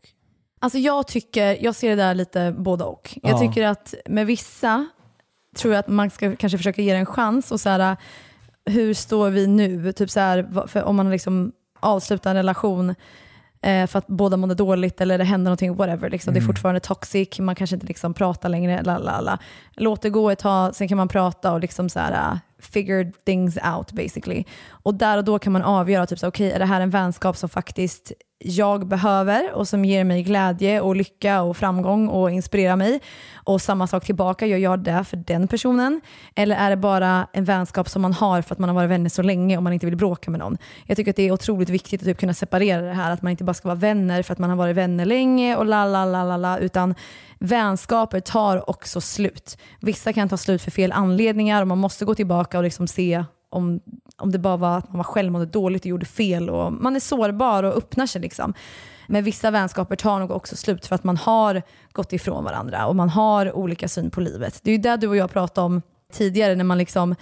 Alltså 0.64 0.78
jag 0.80 1.08
tycker, 1.08 1.64
jag 1.64 1.76
ser 1.76 1.90
det 1.90 1.96
där 1.96 2.16
lite 2.16 2.56
både 2.58 2.84
och. 2.84 3.18
Jag 3.24 3.32
Ja. 3.32 3.40
tycker 3.40 3.68
att 3.68 3.94
med 4.06 4.26
vissa 4.26 4.86
tror 5.58 5.74
jag 5.74 5.80
att 5.80 5.88
man 5.88 6.10
ska 6.10 6.36
kanske 6.36 6.58
försöka 6.58 6.82
ge 6.82 6.94
det 6.94 7.00
en 7.00 7.06
chans 7.06 7.52
och 7.52 7.60
så 7.60 7.70
här, 7.70 7.98
hur 8.66 8.94
står 8.94 9.30
vi 9.30 9.48
nu? 9.48 9.92
Typ 9.94 10.10
så 10.10 10.20
här, 10.20 10.68
för 10.68 10.84
om 10.84 10.96
man 10.96 11.12
liksom 11.12 11.52
avslutar 11.80 12.30
en 12.30 12.36
relation 12.36 12.96
eh, 13.62 13.88
för 13.88 14.00
att 14.00 14.08
båda 14.08 14.38
mådde 14.38 14.56
dåligt 14.56 15.02
eller 15.02 15.18
det 15.18 15.24
hände 15.24 15.44
någonting, 15.44 15.76
whatever. 15.76 16.10
Liksom. 16.10 16.34
Det 16.34 16.38
är 16.38 16.42
Mm. 16.42 16.48
fortfarande 16.54 16.80
toxic, 16.80 17.40
man 17.40 17.56
kanske 17.56 17.76
inte 17.76 17.88
liksom 17.88 18.14
pratar 18.14 18.50
längre. 18.50 18.82
La, 18.84 18.98
la, 18.98 19.22
la. 19.22 19.38
Låt 19.76 20.02
det 20.02 20.10
gå 20.10 20.30
ett 20.30 20.40
tag, 20.40 20.76
sen 20.76 20.88
kan 20.88 20.98
man 20.98 21.08
prata 21.08 21.54
och 21.54 21.60
liksom 21.60 21.90
så 21.90 22.00
här, 22.00 22.40
figured 22.66 23.26
things 23.26 23.58
out 23.76 23.92
basically. 23.92 24.44
Och 24.70 24.96
där 24.96 25.18
och 25.18 25.24
då 25.24 25.40
kan 25.40 25.54
man 25.54 25.62
avgöra, 25.62 26.06
typ 26.06 26.20
så, 26.20 26.28
okej 26.28 26.52
är 26.52 26.60
det 26.60 26.66
här 26.66 26.82
en 26.82 26.90
vänskap 26.90 27.38
som 27.38 27.50
faktiskt 27.50 28.12
jag 28.44 28.88
behöver 28.88 29.54
och 29.54 29.68
som 29.68 29.86
ger 29.86 30.04
mig 30.04 30.24
glädje 30.24 30.82
och 30.82 30.96
lycka 30.96 31.42
och 31.42 31.58
framgång 31.58 32.08
och 32.08 32.32
inspirerar 32.32 32.76
mig. 32.76 33.00
Och 33.36 33.62
samma 33.62 33.88
sak 33.88 34.06
tillbaka, 34.06 34.46
gör 34.46 34.58
jag 34.58 34.80
det 34.80 35.04
för 35.04 35.18
den 35.18 35.48
personen? 35.48 36.02
Eller 36.36 36.56
är 36.56 36.70
det 36.70 36.78
bara 36.78 37.28
en 37.34 37.46
vänskap 37.46 37.90
som 37.90 38.02
man 38.02 38.14
har 38.14 38.42
för 38.42 38.56
att 38.56 38.60
man 38.60 38.70
har 38.70 38.76
varit 38.76 38.90
vänner 38.90 39.10
så 39.10 39.22
länge 39.22 39.58
och 39.58 39.64
man 39.64 39.74
inte 39.74 39.86
vill 39.86 39.96
bråka 39.96 40.32
med 40.32 40.40
någon? 40.40 40.58
Jag 40.86 40.98
tycker 40.98 41.12
att 41.12 41.16
det 41.16 41.28
är 41.28 41.32
otroligt 41.32 41.70
viktigt 41.70 42.02
att 42.02 42.08
typ 42.08 42.18
kunna 42.20 42.34
separera 42.34 42.82
det 42.82 42.94
här, 42.94 43.12
att 43.12 43.22
man 43.22 43.32
inte 43.32 43.44
bara 43.44 43.54
ska 43.54 43.68
vara 43.68 43.80
vänner 43.80 44.24
för 44.24 44.34
att 44.34 44.40
man 44.40 44.50
har 44.50 44.58
varit 44.58 44.76
vänner 44.76 45.06
länge 45.06 45.56
och 45.56 45.66
la 45.66 45.86
la 45.86 46.06
la 46.06 46.24
la 46.24 46.38
la, 46.38 46.58
utan 46.58 46.96
vänskaper 47.40 48.20
tar 48.20 48.70
också 48.70 49.02
slut. 49.02 49.58
Vissa 49.80 50.14
kan 50.14 50.30
ta 50.30 50.38
slut 50.38 50.62
för 50.62 50.72
fel 50.72 50.92
anledningar 50.92 51.62
och 51.62 51.68
man 51.68 51.78
måste 51.78 52.06
gå 52.06 52.16
tillbaka 52.16 52.58
och 52.58 52.64
liksom 52.64 52.88
se 52.88 53.26
om, 53.50 53.80
om 54.18 54.32
det 54.32 54.40
bara 54.40 54.58
var 54.58 54.78
att 54.78 54.90
man 54.90 54.98
var 54.98 55.04
själv 55.04 55.32
mådde 55.32 55.46
dåligt 55.46 55.82
och 55.82 55.88
gjorde 55.88 56.06
fel. 56.06 56.50
Och 56.50 56.74
man 56.74 56.96
är 56.96 57.00
sårbar 57.00 57.64
och 57.64 57.78
öppnar 57.78 58.06
sig. 58.06 58.22
Liksom. 58.22 58.54
Men 59.08 59.24
vissa 59.24 59.52
vänskaper 59.52 59.96
tar 59.96 60.20
nog 60.20 60.32
också 60.32 60.56
slut 60.56 60.86
för 60.86 60.96
att 60.96 61.04
man 61.04 61.18
har 61.18 61.62
gått 61.92 62.14
ifrån 62.14 62.44
varandra 62.44 62.88
och 62.88 62.96
man 62.96 63.10
har 63.10 63.56
olika 63.56 63.88
syn 63.88 64.12
på 64.12 64.22
livet. 64.22 64.60
Det 64.64 64.72
är 64.72 64.76
ju 64.76 64.82
det 64.82 64.98
du 64.98 65.08
och 65.08 65.16
jag 65.16 65.32
pratade 65.32 65.66
om 65.66 65.82
tidigare 66.14 66.56
när 66.56 66.64
man 66.64 66.78
liksom 66.78 67.16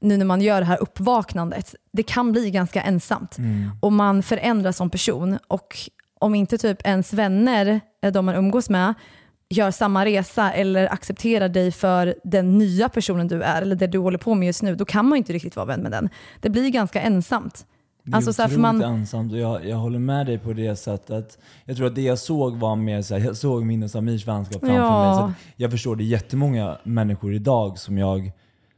nu 0.00 0.16
när 0.16 0.24
man 0.24 0.40
gör 0.40 0.60
det 0.60 0.66
här 0.66 0.82
uppvaknandet, 0.82 1.74
det 1.92 2.02
kan 2.02 2.32
bli 2.32 2.50
ganska 2.50 2.82
ensamt. 2.82 3.36
Och 3.80 3.92
man 3.92 4.22
förändras 4.22 4.76
som 4.76 4.90
person. 4.90 5.38
Och 5.48 5.78
om 6.18 6.34
inte 6.34 6.58
typ 6.58 6.86
ens 6.86 7.12
vänner, 7.12 7.80
de 8.12 8.26
man 8.26 8.34
umgås 8.34 8.70
med, 8.70 8.94
gör 9.52 9.70
samma 9.70 10.04
resa 10.04 10.52
eller 10.52 10.92
accepterar 10.92 11.48
dig 11.48 11.70
för 11.72 12.14
den 12.24 12.58
nya 12.58 12.88
personen 12.88 13.28
du 13.28 13.42
är, 13.42 13.62
eller 13.62 13.76
det 13.76 13.86
du 13.86 13.98
håller 13.98 14.18
på 14.18 14.34
med 14.34 14.46
just 14.46 14.62
nu, 14.62 14.74
då 14.74 14.84
kan 14.84 15.04
man 15.08 15.16
ju 15.16 15.18
inte 15.18 15.32
riktigt 15.32 15.56
vara 15.56 15.66
vän 15.66 15.80
med 15.80 15.90
den. 15.92 16.08
Det 16.40 16.50
blir 16.50 16.68
ganska 16.70 17.00
ensamt. 17.00 17.66
Det 18.04 18.12
är 18.12 18.16
Alltså 18.16 18.42
otroligt 18.42 18.60
man, 18.60 18.82
ensamt 18.82 19.32
och 19.32 19.38
jag, 19.38 19.66
jag 19.68 19.76
håller 19.76 19.98
med 19.98 20.26
dig 20.26 20.38
på 20.38 20.52
det 20.52 20.76
sättet. 20.76 21.38
Jag 21.64 21.76
tror 21.76 21.86
att 21.86 21.94
det 21.94 22.02
jag 22.02 22.18
såg 22.18 22.56
var 22.56 22.76
mer 22.76 23.02
så 23.02 23.14
här, 23.18 23.26
jag 23.26 23.36
såg 23.36 23.64
min 23.64 23.82
och 23.82 23.90
Samirs 23.90 24.26
vänskap 24.26 24.60
framför 24.60 24.76
Ja. 24.76 25.06
mig. 25.06 25.16
Så 25.18 25.24
att 25.24 25.32
jag 25.56 25.70
förstår 25.70 25.96
det 25.96 26.04
är 26.04 26.06
jättemånga 26.06 26.78
människor 26.84 27.34
idag 27.34 27.78
som 27.78 27.98
jag, 27.98 28.32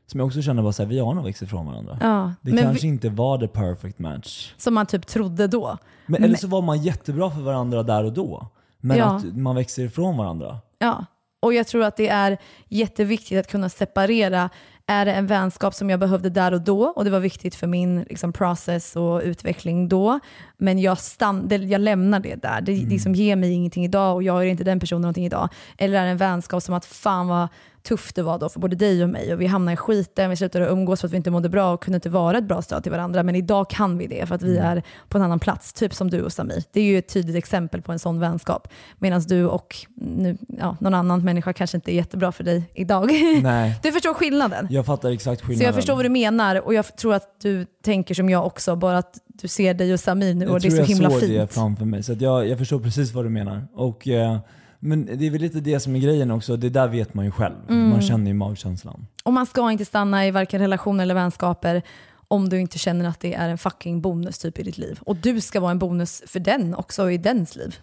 som 0.07 0.21
jag 0.21 0.27
också 0.27 0.43
känner 0.43 0.63
här, 0.79 0.87
vi 0.87 0.99
har 0.99 1.15
nog 1.15 1.25
växt 1.25 1.43
ifrån 1.43 1.67
varandra. 1.67 1.99
Ja, 2.01 2.33
Det 2.43 2.53
men 2.53 2.63
kanske 2.65 2.83
vi- 2.83 2.89
inte 2.89 3.09
var 3.09 3.39
the 3.39 3.49
perfect 3.49 3.99
match. 3.99 4.55
som 4.57 4.75
man 4.75 4.87
typ 4.87 5.07
trodde 5.07 5.47
då. 5.47 5.79
Men, 6.07 6.25
eller 6.25 6.37
så 6.37 6.49
var 6.49 6.63
man 6.63 6.83
jättebra 6.83 7.31
för 7.31 7.41
varandra 7.41 7.83
där 7.83 8.05
och 8.05 8.13
då. 8.13 8.49
Men 8.85 8.97
Ja. 8.99 9.05
att 9.17 9.37
man 9.37 9.57
växer 9.57 9.83
ifrån 9.85 10.17
varandra. 10.17 10.59
Ja, 10.79 11.05
och 11.43 11.55
jag 11.55 11.67
tror 11.67 11.85
att 11.85 11.97
det 11.97 12.09
är 12.09 12.39
jätteviktigt 12.69 13.39
att 13.39 13.49
kunna 13.51 13.69
separera. 13.69 14.51
Är 14.87 15.05
det 15.05 15.13
en 15.13 15.27
vänskap 15.27 15.75
som 15.75 15.91
jag 15.91 16.01
behövde 16.01 16.31
där 16.31 16.53
och 16.55 16.61
då 16.61 16.83
och 16.85 17.05
det 17.05 17.11
var 17.11 17.21
viktigt 17.21 17.55
för 17.55 17.67
min 17.67 18.01
liksom, 18.01 18.33
process 18.33 18.97
och 18.97 19.21
utveckling 19.25 19.89
då, 19.89 20.21
men 20.59 20.79
jag, 20.79 20.99
stann, 20.99 21.49
det, 21.49 21.57
jag 21.57 21.81
lämnar 21.81 22.21
det 22.21 22.35
där. 22.35 22.61
Det, 22.61 22.85
det 22.85 22.99
som 22.99 23.15
ger 23.15 23.37
mig 23.37 23.53
ingenting 23.53 23.85
idag 23.85 24.15
och 24.15 24.23
jag 24.23 24.43
är 24.43 24.47
inte 24.47 24.65
den 24.65 24.81
personen 24.81 25.03
någonting 25.03 25.27
idag. 25.27 25.49
Eller 25.79 26.01
är 26.01 26.05
det 26.05 26.11
en 26.11 26.17
vänskap 26.17 26.63
som 26.63 26.75
att 26.75 26.85
fan 26.85 27.29
vad 27.29 27.49
tufft 27.89 28.17
det 28.17 28.23
var 28.23 28.39
då 28.39 28.49
för 28.49 28.61
både 28.61 28.77
dig 28.77 29.03
och 29.03 29.09
mig 29.11 29.33
och 29.33 29.41
vi 29.41 29.47
hamnade 29.47 29.73
i 29.73 29.77
skiten, 29.77 30.31
vi 30.31 30.37
slutade 30.37 30.67
umgås 30.67 31.01
för 31.01 31.09
att 31.09 31.13
vi 31.13 31.17
inte 31.17 31.31
mådde 31.31 31.49
bra 31.49 31.73
och 31.73 31.83
kunde 31.83 31.97
inte 31.97 32.11
vara 32.11 32.39
ett 32.39 32.45
bra 32.45 32.63
stöd 32.63 32.83
till 32.83 32.93
varandra. 32.93 33.23
Men 33.23 33.35
idag 33.35 33.71
kan 33.71 33.99
vi 33.99 34.07
det 34.07 34.27
för 34.27 34.35
att 34.35 34.43
vi 34.43 34.57
är 34.57 34.83
på 35.09 35.19
en 35.19 35.25
annan 35.25 35.39
plats, 35.41 35.73
typ 35.73 35.95
som 35.95 36.11
du 36.11 36.23
och 36.23 36.33
Samir. 36.33 36.63
Det 36.73 36.81
är 36.81 36.85
ju 36.85 36.99
ett 36.99 37.09
tydligt 37.09 37.37
exempel 37.37 37.83
på 37.83 37.93
en 37.93 37.99
sån 37.99 38.21
vänskap. 38.21 38.69
Medan 38.99 39.21
du 39.21 39.47
och 39.47 39.77
nu, 39.95 40.37
ja, 40.59 40.77
någon 40.81 40.95
annan 40.95 41.25
människa 41.25 41.53
kanske 41.53 41.77
inte 41.77 41.93
är 41.93 41.97
jättebra 41.97 42.33
för 42.33 42.45
dig 42.45 42.71
idag. 42.75 43.11
Nej. 43.43 43.79
Du 43.83 43.93
förstår 43.93 44.15
skillnaden. 44.15 44.67
Jag 44.71 44.87
fattar 44.87 45.11
exakt 45.11 45.41
skillnaden. 45.41 45.59
Så 45.59 45.65
jag 45.65 45.75
förstår 45.75 45.95
vad 45.95 46.05
du 46.05 46.09
menar 46.09 46.61
och 46.67 46.75
jag 46.75 46.97
tror 46.97 47.15
att 47.15 47.41
du 47.43 47.67
tänker 47.85 48.15
som 48.15 48.31
jag 48.31 48.47
också, 48.47 48.77
bara 48.77 48.99
att 48.99 49.19
du 49.27 49.49
ser 49.49 49.75
dig 49.75 49.93
och 49.93 50.01
Samir 50.01 50.35
nu 50.35 50.47
och 50.47 50.55
Jag 50.55 50.63
det 50.63 50.69
är 50.69 50.71
tror 50.71 50.77
så 50.77 50.83
jag 50.83 50.87
himla 50.87 51.11
såg 51.11 51.21
fint. 51.21 51.33
det 51.33 51.47
framför 51.55 51.85
mig. 51.85 52.03
Så 52.03 52.13
jag, 52.19 52.49
jag 52.49 52.59
förstår 52.59 52.81
precis 52.81 53.13
vad 53.13 53.25
du 53.25 53.29
menar. 53.29 53.69
Och, 53.75 54.09
eh, 54.09 54.39
men 54.85 55.07
det 55.07 55.27
är 55.27 55.31
väl 55.31 55.41
lite 55.41 55.61
det 55.61 55.81
som 55.81 55.97
är 55.97 56.01
grejen 56.01 56.31
också. 56.31 56.57
Det 56.57 56.71
där 56.71 56.89
vet 56.89 57.15
man 57.15 57.25
ju 57.25 57.31
själv. 57.31 57.55
Mm. 57.69 57.89
Man 57.89 58.03
känner 58.03 58.27
ju 58.27 58.35
magkänslan. 58.35 59.07
Och 59.23 59.33
man 59.33 59.47
ska 59.47 59.71
inte 59.71 59.85
stanna 59.85 60.27
i 60.27 60.31
varken 60.31 60.61
relationer 60.61 61.03
eller 61.03 61.15
vänskaper 61.15 61.83
om 62.29 62.49
du 62.49 62.61
inte 62.61 62.79
känner 62.79 63.09
att 63.09 63.21
det 63.21 63.35
är 63.35 63.49
en 63.49 63.59
fucking 63.59 64.01
bonus 64.01 64.39
typ 64.39 64.59
i 64.59 64.63
ditt 64.63 64.79
liv. 64.79 64.99
Och 65.01 65.17
du 65.17 65.41
ska 65.41 65.61
vara 65.61 65.71
en 65.71 65.79
bonus 65.79 66.23
för 66.27 66.41
den 66.41 66.75
också 66.75 67.11
i 67.11 67.19
dens 67.19 67.57
liv. 67.57 67.77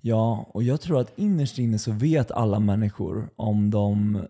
Ja, 0.00 0.46
och 0.48 0.62
jag 0.62 0.80
tror 0.80 1.00
att 1.00 1.12
innerst 1.18 1.58
inne 1.58 1.78
så 1.78 1.92
vet 1.92 2.30
alla 2.30 2.60
människor 2.60 3.28
om 3.36 3.70
de 3.70 4.20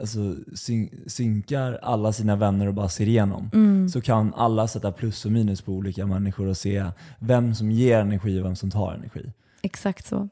alltså, 0.00 0.34
syn 0.54 1.04
synkar 1.06 1.78
alla 1.82 2.12
sina 2.12 2.36
vänner 2.36 2.66
och 2.66 2.74
bara 2.74 2.88
ser 2.88 3.08
igenom. 3.08 3.50
Mm. 3.52 3.88
Så 3.88 4.00
kan 4.00 4.34
alla 4.34 4.68
sätta 4.68 4.92
plus 4.92 5.24
och 5.24 5.32
minus 5.32 5.62
på 5.62 5.72
olika 5.72 6.06
människor 6.06 6.46
och 6.46 6.56
se 6.56 6.84
vem 7.18 7.54
som 7.54 7.70
ger 7.70 8.00
energi 8.00 8.40
och 8.40 8.44
vem 8.44 8.56
som 8.56 8.70
tar 8.70 8.94
energi. 8.94 9.32
Exakt 9.64 10.06
så. 10.06 10.28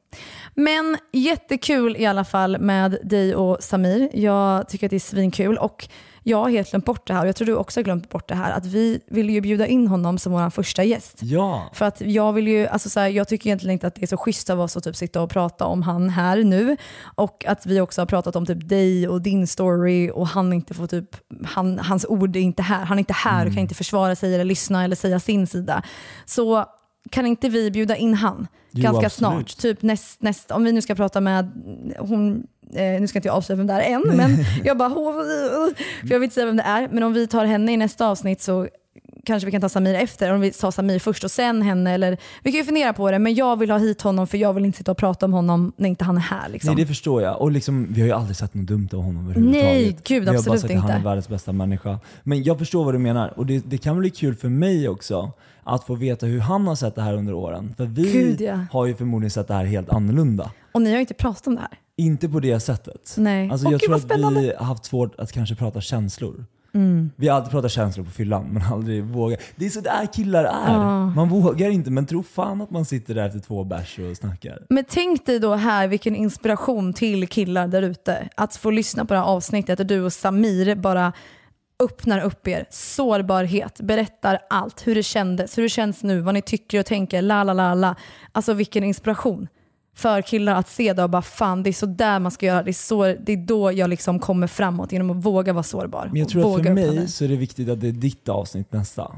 Men 0.55 0.97
jättekul 1.13 1.97
i 1.97 2.07
alla 2.07 2.25
fall 2.25 2.59
med 2.59 2.99
dig 3.03 3.35
och 3.35 3.63
Samir. 3.63 4.11
Jag 4.13 4.69
tycker 4.69 4.87
att 4.87 4.91
det 4.91 4.97
är 4.97 5.01
svinkul 5.01 5.59
och 5.59 5.89
jag 6.23 6.39
har 6.39 6.51
helt 6.51 6.71
glömt 6.71 6.85
bort 6.85 7.07
det 7.07 7.15
här 7.15 7.21
och 7.21 7.29
jag 7.29 7.37
tror 7.37 7.47
du 7.47 7.55
också 7.55 7.81
har 7.81 7.85
glömt 7.85 8.09
bort 8.09 8.29
det 8.29 8.35
här 8.35 8.51
att 8.53 8.67
vi 8.67 9.01
vill 9.07 9.31
ju 9.31 9.41
bjuda 9.41 9.67
in 9.67 9.87
honom 9.87 10.19
som 10.19 10.33
vår 10.33 10.51
första 10.51 10.85
gäst. 10.85 11.19
Ja, 11.23 11.71
För 11.75 11.85
att 11.85 12.01
jag 12.01 12.33
vill 12.33 12.49
ju, 12.49 12.67
alltså 12.67 12.91
så 12.91 13.01
här, 13.01 13.09
jag 13.09 13.29
tycker 13.29 13.47
egentligen 13.47 13.73
inte 13.73 13.87
att 13.87 13.95
det 13.95 14.03
är 14.03 14.07
så 14.07 14.17
schysst 14.17 14.51
av 14.51 14.61
oss 14.61 14.77
att 14.77 14.85
typ 14.85 14.97
sitta 14.97 15.23
och 15.23 15.31
prata 15.31 15.65
om 15.65 15.83
han 15.83 16.09
här 16.09 16.37
nu. 16.45 16.77
Och 17.15 17.45
att 17.47 17.67
vi 17.67 17.81
också 17.81 18.01
har 18.01 18.07
pratat 18.07 18.37
om 18.37 18.47
typ 18.47 18.69
dig 18.69 19.09
och 19.09 19.23
din 19.23 19.47
story 19.47 20.11
och 20.11 20.29
han 20.29 20.53
inte 20.53 20.75
får 20.75 20.87
typ, 20.87 21.17
han, 21.45 21.79
hans 21.79 22.07
ord 22.09 22.37
är 22.37 22.41
inte 22.41 22.63
här. 22.63 22.85
Han 22.85 22.99
är 22.99 23.01
inte 23.01 23.13
här 23.13 23.47
och 23.47 23.53
kan 23.53 23.61
inte 23.61 23.75
försöra 23.75 24.17
sig 24.17 24.35
eller 24.35 24.45
lyssna 24.45 24.85
eller 24.85 24.97
säga 24.97 25.21
sin 25.21 25.47
sida. 25.47 25.83
Så 26.25 26.67
kan 27.11 27.27
inte 27.27 27.49
vi 27.49 27.71
bjuda 27.71 27.97
in 27.97 28.15
han 28.15 28.47
Jo, 28.71 28.83
ganska 28.83 29.07
absolut. 29.07 29.51
snart? 29.51 29.57
Typ 29.59 29.83
näst, 29.83 30.23
näst, 30.23 30.51
om 30.51 30.65
vi 30.65 30.73
nu 30.73 30.83
ska 30.83 30.95
prata 30.95 31.21
med 31.21 31.51
hon, 31.99 32.47
eh, 32.75 33.01
nu 33.01 33.07
ska 33.09 33.19
inte 33.19 33.29
jag 33.29 33.37
avslöja 33.37 33.57
vem 33.57 33.67
det 33.67 33.73
är 33.73 33.95
än, 33.95 34.17
men 34.17 34.37
jag 34.65 34.79
bara, 34.79 34.93
"Åh, 34.97 35.15
för 36.01 36.09
jag 36.11 36.19
vill 36.19 36.25
inte 36.25 36.35
säga 36.35 36.47
vem 36.47 36.57
det 36.57 36.63
är, 36.63 36.89
men 36.93 37.03
om 37.03 37.13
vi 37.13 37.27
tar 37.27 37.45
henne 37.45 37.73
i 37.73 37.77
nästa 37.77 38.07
avsnitt 38.09 38.43
så 38.43 38.69
kanske 39.25 39.47
vi 39.47 39.53
kan 39.53 39.61
ta 39.61 39.69
Samir 39.69 39.95
efter, 39.95 40.33
om 40.33 40.41
vi 40.41 40.51
tar 40.51 40.71
Samir 40.71 40.99
först 40.99 41.25
och 41.25 41.31
sen 41.31 41.63
henne. 41.63 41.93
Eller, 41.95 42.17
vi 42.43 42.53
kan 42.53 42.59
ju 42.59 42.65
fundera 42.65 42.93
på 42.93 43.11
det, 43.11 43.19
men 43.19 43.35
jag 43.35 43.59
vill 43.59 43.71
ha 43.71 43.79
hit 43.79 44.03
honom 44.03 44.27
för 44.27 44.39
jag 44.39 44.53
vill 44.53 44.65
inte 44.65 44.79
sitta 44.79 44.91
och 44.91 44.97
prata 44.99 45.27
om 45.27 45.33
honom 45.33 45.73
när 45.77 45.89
inte 45.89 46.05
han 46.05 46.17
är 46.17 46.21
här. 46.21 46.49
Liksom. 46.49 46.75
nej 46.75 46.85
det 46.85 46.89
förstår 46.89 47.23
jag. 47.23 47.41
Och 47.41 47.51
liksom, 47.53 47.87
vi 47.91 48.01
har 48.01 48.07
ju 48.09 48.13
aldrig 48.15 48.37
sett 48.37 48.55
något 48.55 48.67
dumt 48.67 48.89
av 48.93 49.03
honom 49.03 49.25
överhuvudtaget. 49.25 49.65
Nej, 49.65 49.97
gud, 50.05 50.23
vi 50.23 50.27
har 50.27 50.35
bara 50.35 50.39
absolut 50.39 50.61
sagt 50.61 50.75
att 50.75 50.81
han 50.81 50.91
är 50.91 50.97
inte. 50.97 51.05
världens 51.09 51.29
bästa 51.29 51.53
människa. 51.53 51.99
Men 52.23 52.43
jag 52.43 52.59
förstår 52.59 52.85
vad 52.85 52.95
du 52.95 52.99
menar. 52.99 53.33
Och 53.39 53.47
det, 53.47 53.65
det 53.71 53.79
kan 53.79 53.99
bli 53.99 54.11
kul 54.11 54.35
för 54.35 54.49
mig 54.49 54.89
också 54.89 55.33
att 55.65 55.85
få 55.85 55.95
veta 55.95 56.27
hur 56.27 56.41
han 56.41 56.67
har 56.67 56.75
sett 56.75 56.95
det 56.95 57.03
här 57.03 57.15
under 57.15 57.35
åren. 57.35 57.75
För 57.77 57.85
vi 57.85 58.13
Gud, 58.13 58.41
ja. 58.41 58.59
har 58.71 58.87
ju 58.87 58.95
förmodligen 58.95 59.31
sett 59.31 59.49
det 59.49 59.55
här 59.55 59.65
helt 59.65 59.89
annorlunda. 59.89 60.51
Och 60.73 60.83
ni 60.83 60.91
har 60.91 60.97
ju 60.97 61.01
inte 61.01 61.15
pratat 61.15 61.47
om 61.47 61.55
det 61.55 61.61
här. 61.61 61.79
Inte 61.97 62.29
på 62.29 62.41
det 62.41 62.61
sättet. 62.61 63.15
Nej. 63.17 63.51
Alltså 63.51 63.67
Åh, 63.67 63.73
jag 63.73 63.81
gud, 63.81 63.89
tror 63.89 63.97
att 63.97 64.37
vi 64.37 64.53
har 64.53 64.65
haft 64.65 64.85
svårt 64.85 65.21
att 65.21 65.33
kanske 65.33 65.55
prata 65.55 65.81
känslor. 65.81 66.45
Mm. 66.75 67.11
Vi 67.17 67.29
har 67.29 67.37
alltid 67.37 67.51
pratat 67.51 67.71
känslor 67.73 68.05
på 68.05 68.11
fyllan 68.11 68.47
men 68.53 68.63
aldrig 68.63 69.05
vågat. 69.05 69.41
Det 69.57 69.67
är 69.67 69.71
så 69.71 69.81
där 69.81 70.13
killar 70.13 70.45
är. 70.45 70.75
Ja. 70.75 71.07
Man 71.07 71.29
vågar 71.29 71.71
inte 71.71 71.91
men 71.91 72.07
tro 72.07 72.23
fan 72.23 72.61
att 72.61 72.71
man 72.71 72.85
sitter 72.85 73.15
där 73.15 73.27
efter 73.27 73.41
två 73.41 73.65
bärs 73.65 73.99
och 73.99 74.17
snackar. 74.17 74.67
Men 74.69 74.85
tänk 74.89 75.27
dig 75.27 75.39
då 75.39 75.55
här 75.55 75.89
vilken 75.89 76.17
inspiration 76.17 76.93
till 76.93 77.29
killar 77.29 77.69
där 77.69 77.83
ute. 77.83 78.29
Att 78.35 78.57
få 78.57 78.71
lyssna 78.71 79.05
på 79.05 79.15
det 79.15 79.21
här 79.21 79.27
avsnittet 79.27 79.79
där 79.79 79.85
du 79.85 80.03
och 80.03 80.13
Samir 80.13 80.75
bara 80.75 81.13
öppnar 81.79 82.21
upp 82.21 82.49
er. 82.49 82.67
Sårbarhet, 82.71 83.81
berättar 83.81 84.39
allt. 84.51 84.87
Hur 84.87 84.95
det 84.95 85.03
kändes, 85.03 85.59
hur 85.59 85.63
det 85.63 85.69
känns 85.69 86.03
nu, 86.03 86.21
vad 86.21 86.35
ni 86.35 86.43
tycker 86.43 86.81
och 86.81 86.87
tänker. 86.87 87.23
La, 87.23 87.45
la, 87.45 87.53
la, 87.53 87.75
la. 87.75 87.95
Alltså 88.33 88.55
vilken 88.55 88.85
inspiration 88.85 89.49
för 89.97 90.23
killar 90.23 90.55
att 90.55 90.69
se 90.69 90.93
det 90.93 91.03
och 91.03 91.11
bara 91.11 91.23
fan 91.23 91.63
det 91.63 91.71
är 91.71 91.73
så 91.73 91.87
där 91.87 92.19
man 92.19 92.31
ska 92.31 92.47
göra. 92.47 92.63
Det 92.63 92.71
är, 92.71 92.73
så, 92.73 93.05
det 93.05 93.33
är 93.33 93.37
då 93.37 93.73
jag 93.73 93.91
liksom 93.91 94.19
kommer 94.19 94.47
framåt 94.47 94.93
genom 94.93 95.11
att 95.11 95.25
våga 95.25 95.53
vara 95.53 95.63
sårbar. 95.63 96.09
Men 96.13 96.21
jag 96.21 96.29
tror 96.29 96.59
att 96.59 96.65
för 96.65 96.73
mig. 96.73 97.09
så 97.09 97.25
är 97.25 97.29
det 97.29 97.37
viktigt 97.37 97.69
att 97.69 97.81
det 97.81 97.89
är 97.89 97.93
ditt 97.93 98.29
avsnitt 98.29 98.73
nästa. 98.73 99.13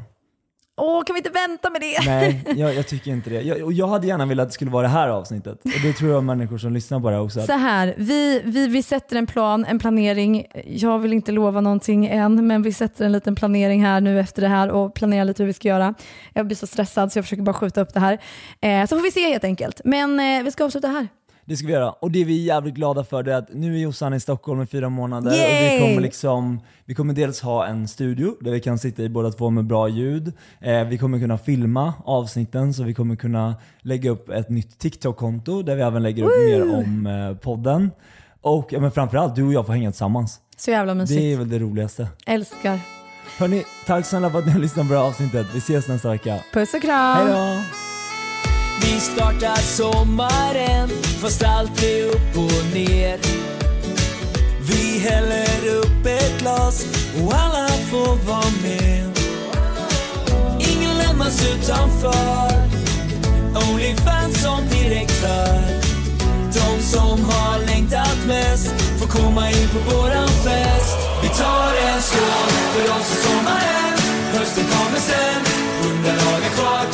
Åh, 0.77 1.05
kan 1.05 1.15
vi 1.15 1.19
inte 1.19 1.31
vänta 1.31 1.71
med 1.71 1.81
det? 1.81 2.07
Nej, 2.07 2.45
jag, 2.57 2.75
jag 2.75 2.89
tycker 2.89 3.11
inte 3.11 3.31
det. 3.31 3.43
Jag, 3.43 3.63
och 3.63 3.73
jag 3.73 3.87
hade 3.87 4.07
gärna 4.07 4.27
velat 4.27 4.43
att 4.43 4.49
det 4.49 4.55
skulle 4.55 4.71
vara 4.71 4.83
det 4.83 4.89
här 4.89 5.09
avsnittet. 5.09 5.65
Och 5.65 5.81
det 5.83 5.93
tror 5.93 6.11
jag 6.11 6.25
människor 6.25 6.59
som 6.59 6.73
lyssnar 6.73 7.01
på 7.01 7.11
det 7.11 7.17
här 7.17 7.23
också. 7.23 7.41
Så 7.41 7.53
här, 7.53 7.95
vi, 7.97 8.43
vi, 8.45 8.69
vi 8.69 8.83
sätter 8.83 9.17
en 9.17 9.27
plan, 9.27 9.65
en 9.65 9.79
planering. 9.79 10.47
Jag 10.67 10.99
vill 10.99 11.13
inte 11.13 11.33
lova 11.33 11.61
någonting 11.61 12.07
än, 12.07 12.47
men 12.47 12.63
vi 12.63 12.73
sätter 12.73 13.05
en 13.05 13.13
liten 13.13 13.35
planering 13.35 13.85
här 13.85 14.01
nu 14.01 14.21
efter 14.21 14.43
det 14.43 14.49
här 14.49 14.69
och 14.71 14.95
planerar 14.95 15.25
lite 15.25 15.43
hur 15.43 15.47
vi 15.47 15.53
ska 15.53 15.69
göra. 15.69 15.95
Jag 16.33 16.47
blir 16.47 16.57
så 16.57 16.67
stressad 16.67 17.13
så 17.13 17.19
jag 17.19 17.25
försöker 17.25 17.43
bara 17.43 17.55
skjuta 17.55 17.81
upp 17.81 17.95
det 17.95 18.01
här. 18.01 18.19
Eh, 18.61 18.87
så 18.87 18.97
får 18.97 19.03
vi 19.03 19.11
se 19.11 19.29
helt 19.29 19.45
enkelt. 19.45 19.81
Men 19.85 20.21
eh, 20.21 20.43
vi 20.45 20.51
ska 20.51 20.65
avsluta 20.65 20.89
här. 20.89 21.09
Det 21.47 21.57
ska 21.57 21.67
vi 21.67 21.73
göra. 21.73 21.91
Och 21.91 22.11
det 22.11 22.25
vi 22.25 22.41
är 22.41 22.45
jävligt 22.55 22.75
glada 22.75 23.05
för 23.05 23.23
det 23.23 23.33
är 23.33 23.37
att 23.37 23.55
nu 23.55 23.75
är 23.75 23.79
Jossan 23.79 24.15
i 24.15 24.21
Stockholm 24.21 24.63
i 24.63 24.67
fyra 24.67 24.89
månader 24.89 25.31
och 25.31 25.37
Yay! 25.37 25.75
vi 25.75 25.87
kommer 25.87 26.03
liksom, 26.03 26.61
vi 26.85 26.95
kommer 26.95 27.15
dels 27.15 27.41
ha 27.41 27.67
en 27.67 27.89
studio 27.89 28.37
där 28.41 28.51
vi 28.51 28.61
kan 28.61 28.79
sitta 28.79 29.03
i 29.03 29.09
båda 29.09 29.31
två 29.31 29.51
med 29.51 29.65
bra 29.65 29.89
ljud. 29.89 30.33
Eh, 30.61 30.85
vi 30.85 30.99
kommer 30.99 31.19
kunna 31.19 31.39
filma 31.39 31.95
avsnitten 32.05 32.75
så 32.75 32.83
vi 32.83 32.95
kommer 32.95 33.17
kunna 33.17 33.55
lägga 33.81 34.11
upp 34.11 34.29
ett 34.29 34.51
nytt 34.51 34.79
TikTok-konto 34.79 35.63
där 35.63 35.77
vi 35.77 35.83
även 35.83 36.03
lägger 36.03 36.25
upp 36.25 36.31
Woo! 36.31 36.47
mer 36.47 36.79
om 36.79 37.07
eh, 37.07 37.37
podden. 37.37 37.91
Och 38.41 38.73
ja, 38.73 38.81
men 38.81 38.91
framförallt, 38.91 39.37
du 39.37 39.43
och 39.43 39.53
jag 39.53 39.67
får 39.67 39.73
hänga 39.73 39.91
tillsammans. 39.91 40.41
Så 40.57 40.71
jävla 40.71 40.95
mysigt. 40.95 41.21
Det 41.21 41.33
är 41.33 41.37
väl 41.37 41.49
det 41.49 41.59
roligaste. 41.59 42.09
Älskar. 42.27 42.81
Hörni, 43.39 43.65
tack 43.87 44.07
snälla 44.07 44.31
för 44.31 44.39
att 44.39 44.47
ni 44.47 44.53
har 44.53 44.61
lyssnat 44.61 44.89
på 44.89 44.93
det 44.93 44.99
här 44.99 45.07
avsnittet. 45.07 45.47
Vi 45.55 45.59
ses 45.59 45.89
nästa 45.89 46.11
vecka. 46.11 46.39
Puss 46.53 46.75
och 46.75 46.83
kram. 46.83 47.17
Hej 47.17 47.27
då! 47.27 47.94
Vi 48.83 49.01
startar 49.01 49.57
sommaren 49.57 50.89
fast 51.21 51.43
allt 51.43 51.83
är 51.83 52.05
upp 52.05 52.37
och 52.37 52.75
ner. 52.75 53.19
Vi 54.61 54.99
häller 54.99 55.77
upp 55.77 56.07
ett 56.07 56.41
glas 56.41 56.87
och 57.23 57.35
alla 57.35 57.69
får 57.69 58.27
vara 58.27 58.53
med. 58.63 59.19
Ingen 60.59 60.99
lämnas 60.99 61.47
utanför. 61.55 62.75
Onlyfans 63.55 64.43
som 64.43 64.61
direktör 64.71 65.85
De 66.55 66.83
som 66.83 67.25
har 67.25 67.67
längtat 67.67 68.19
mest 68.27 68.75
får 68.99 69.07
komma 69.07 69.51
in 69.51 69.69
på 69.69 69.97
våran 69.97 70.29
fest. 70.29 70.97
Vi 71.23 71.29
tar 71.29 71.73
en 71.89 72.03
skål 72.03 72.51
för 72.73 72.85
oss 72.97 73.11
i 73.13 73.27
sommaren. 73.27 73.99
Hösten 74.33 74.65
kommer 74.65 75.01
sen, 75.01 75.43
hundra 75.83 76.13
dagar 76.13 76.51
kvar. 76.57 76.94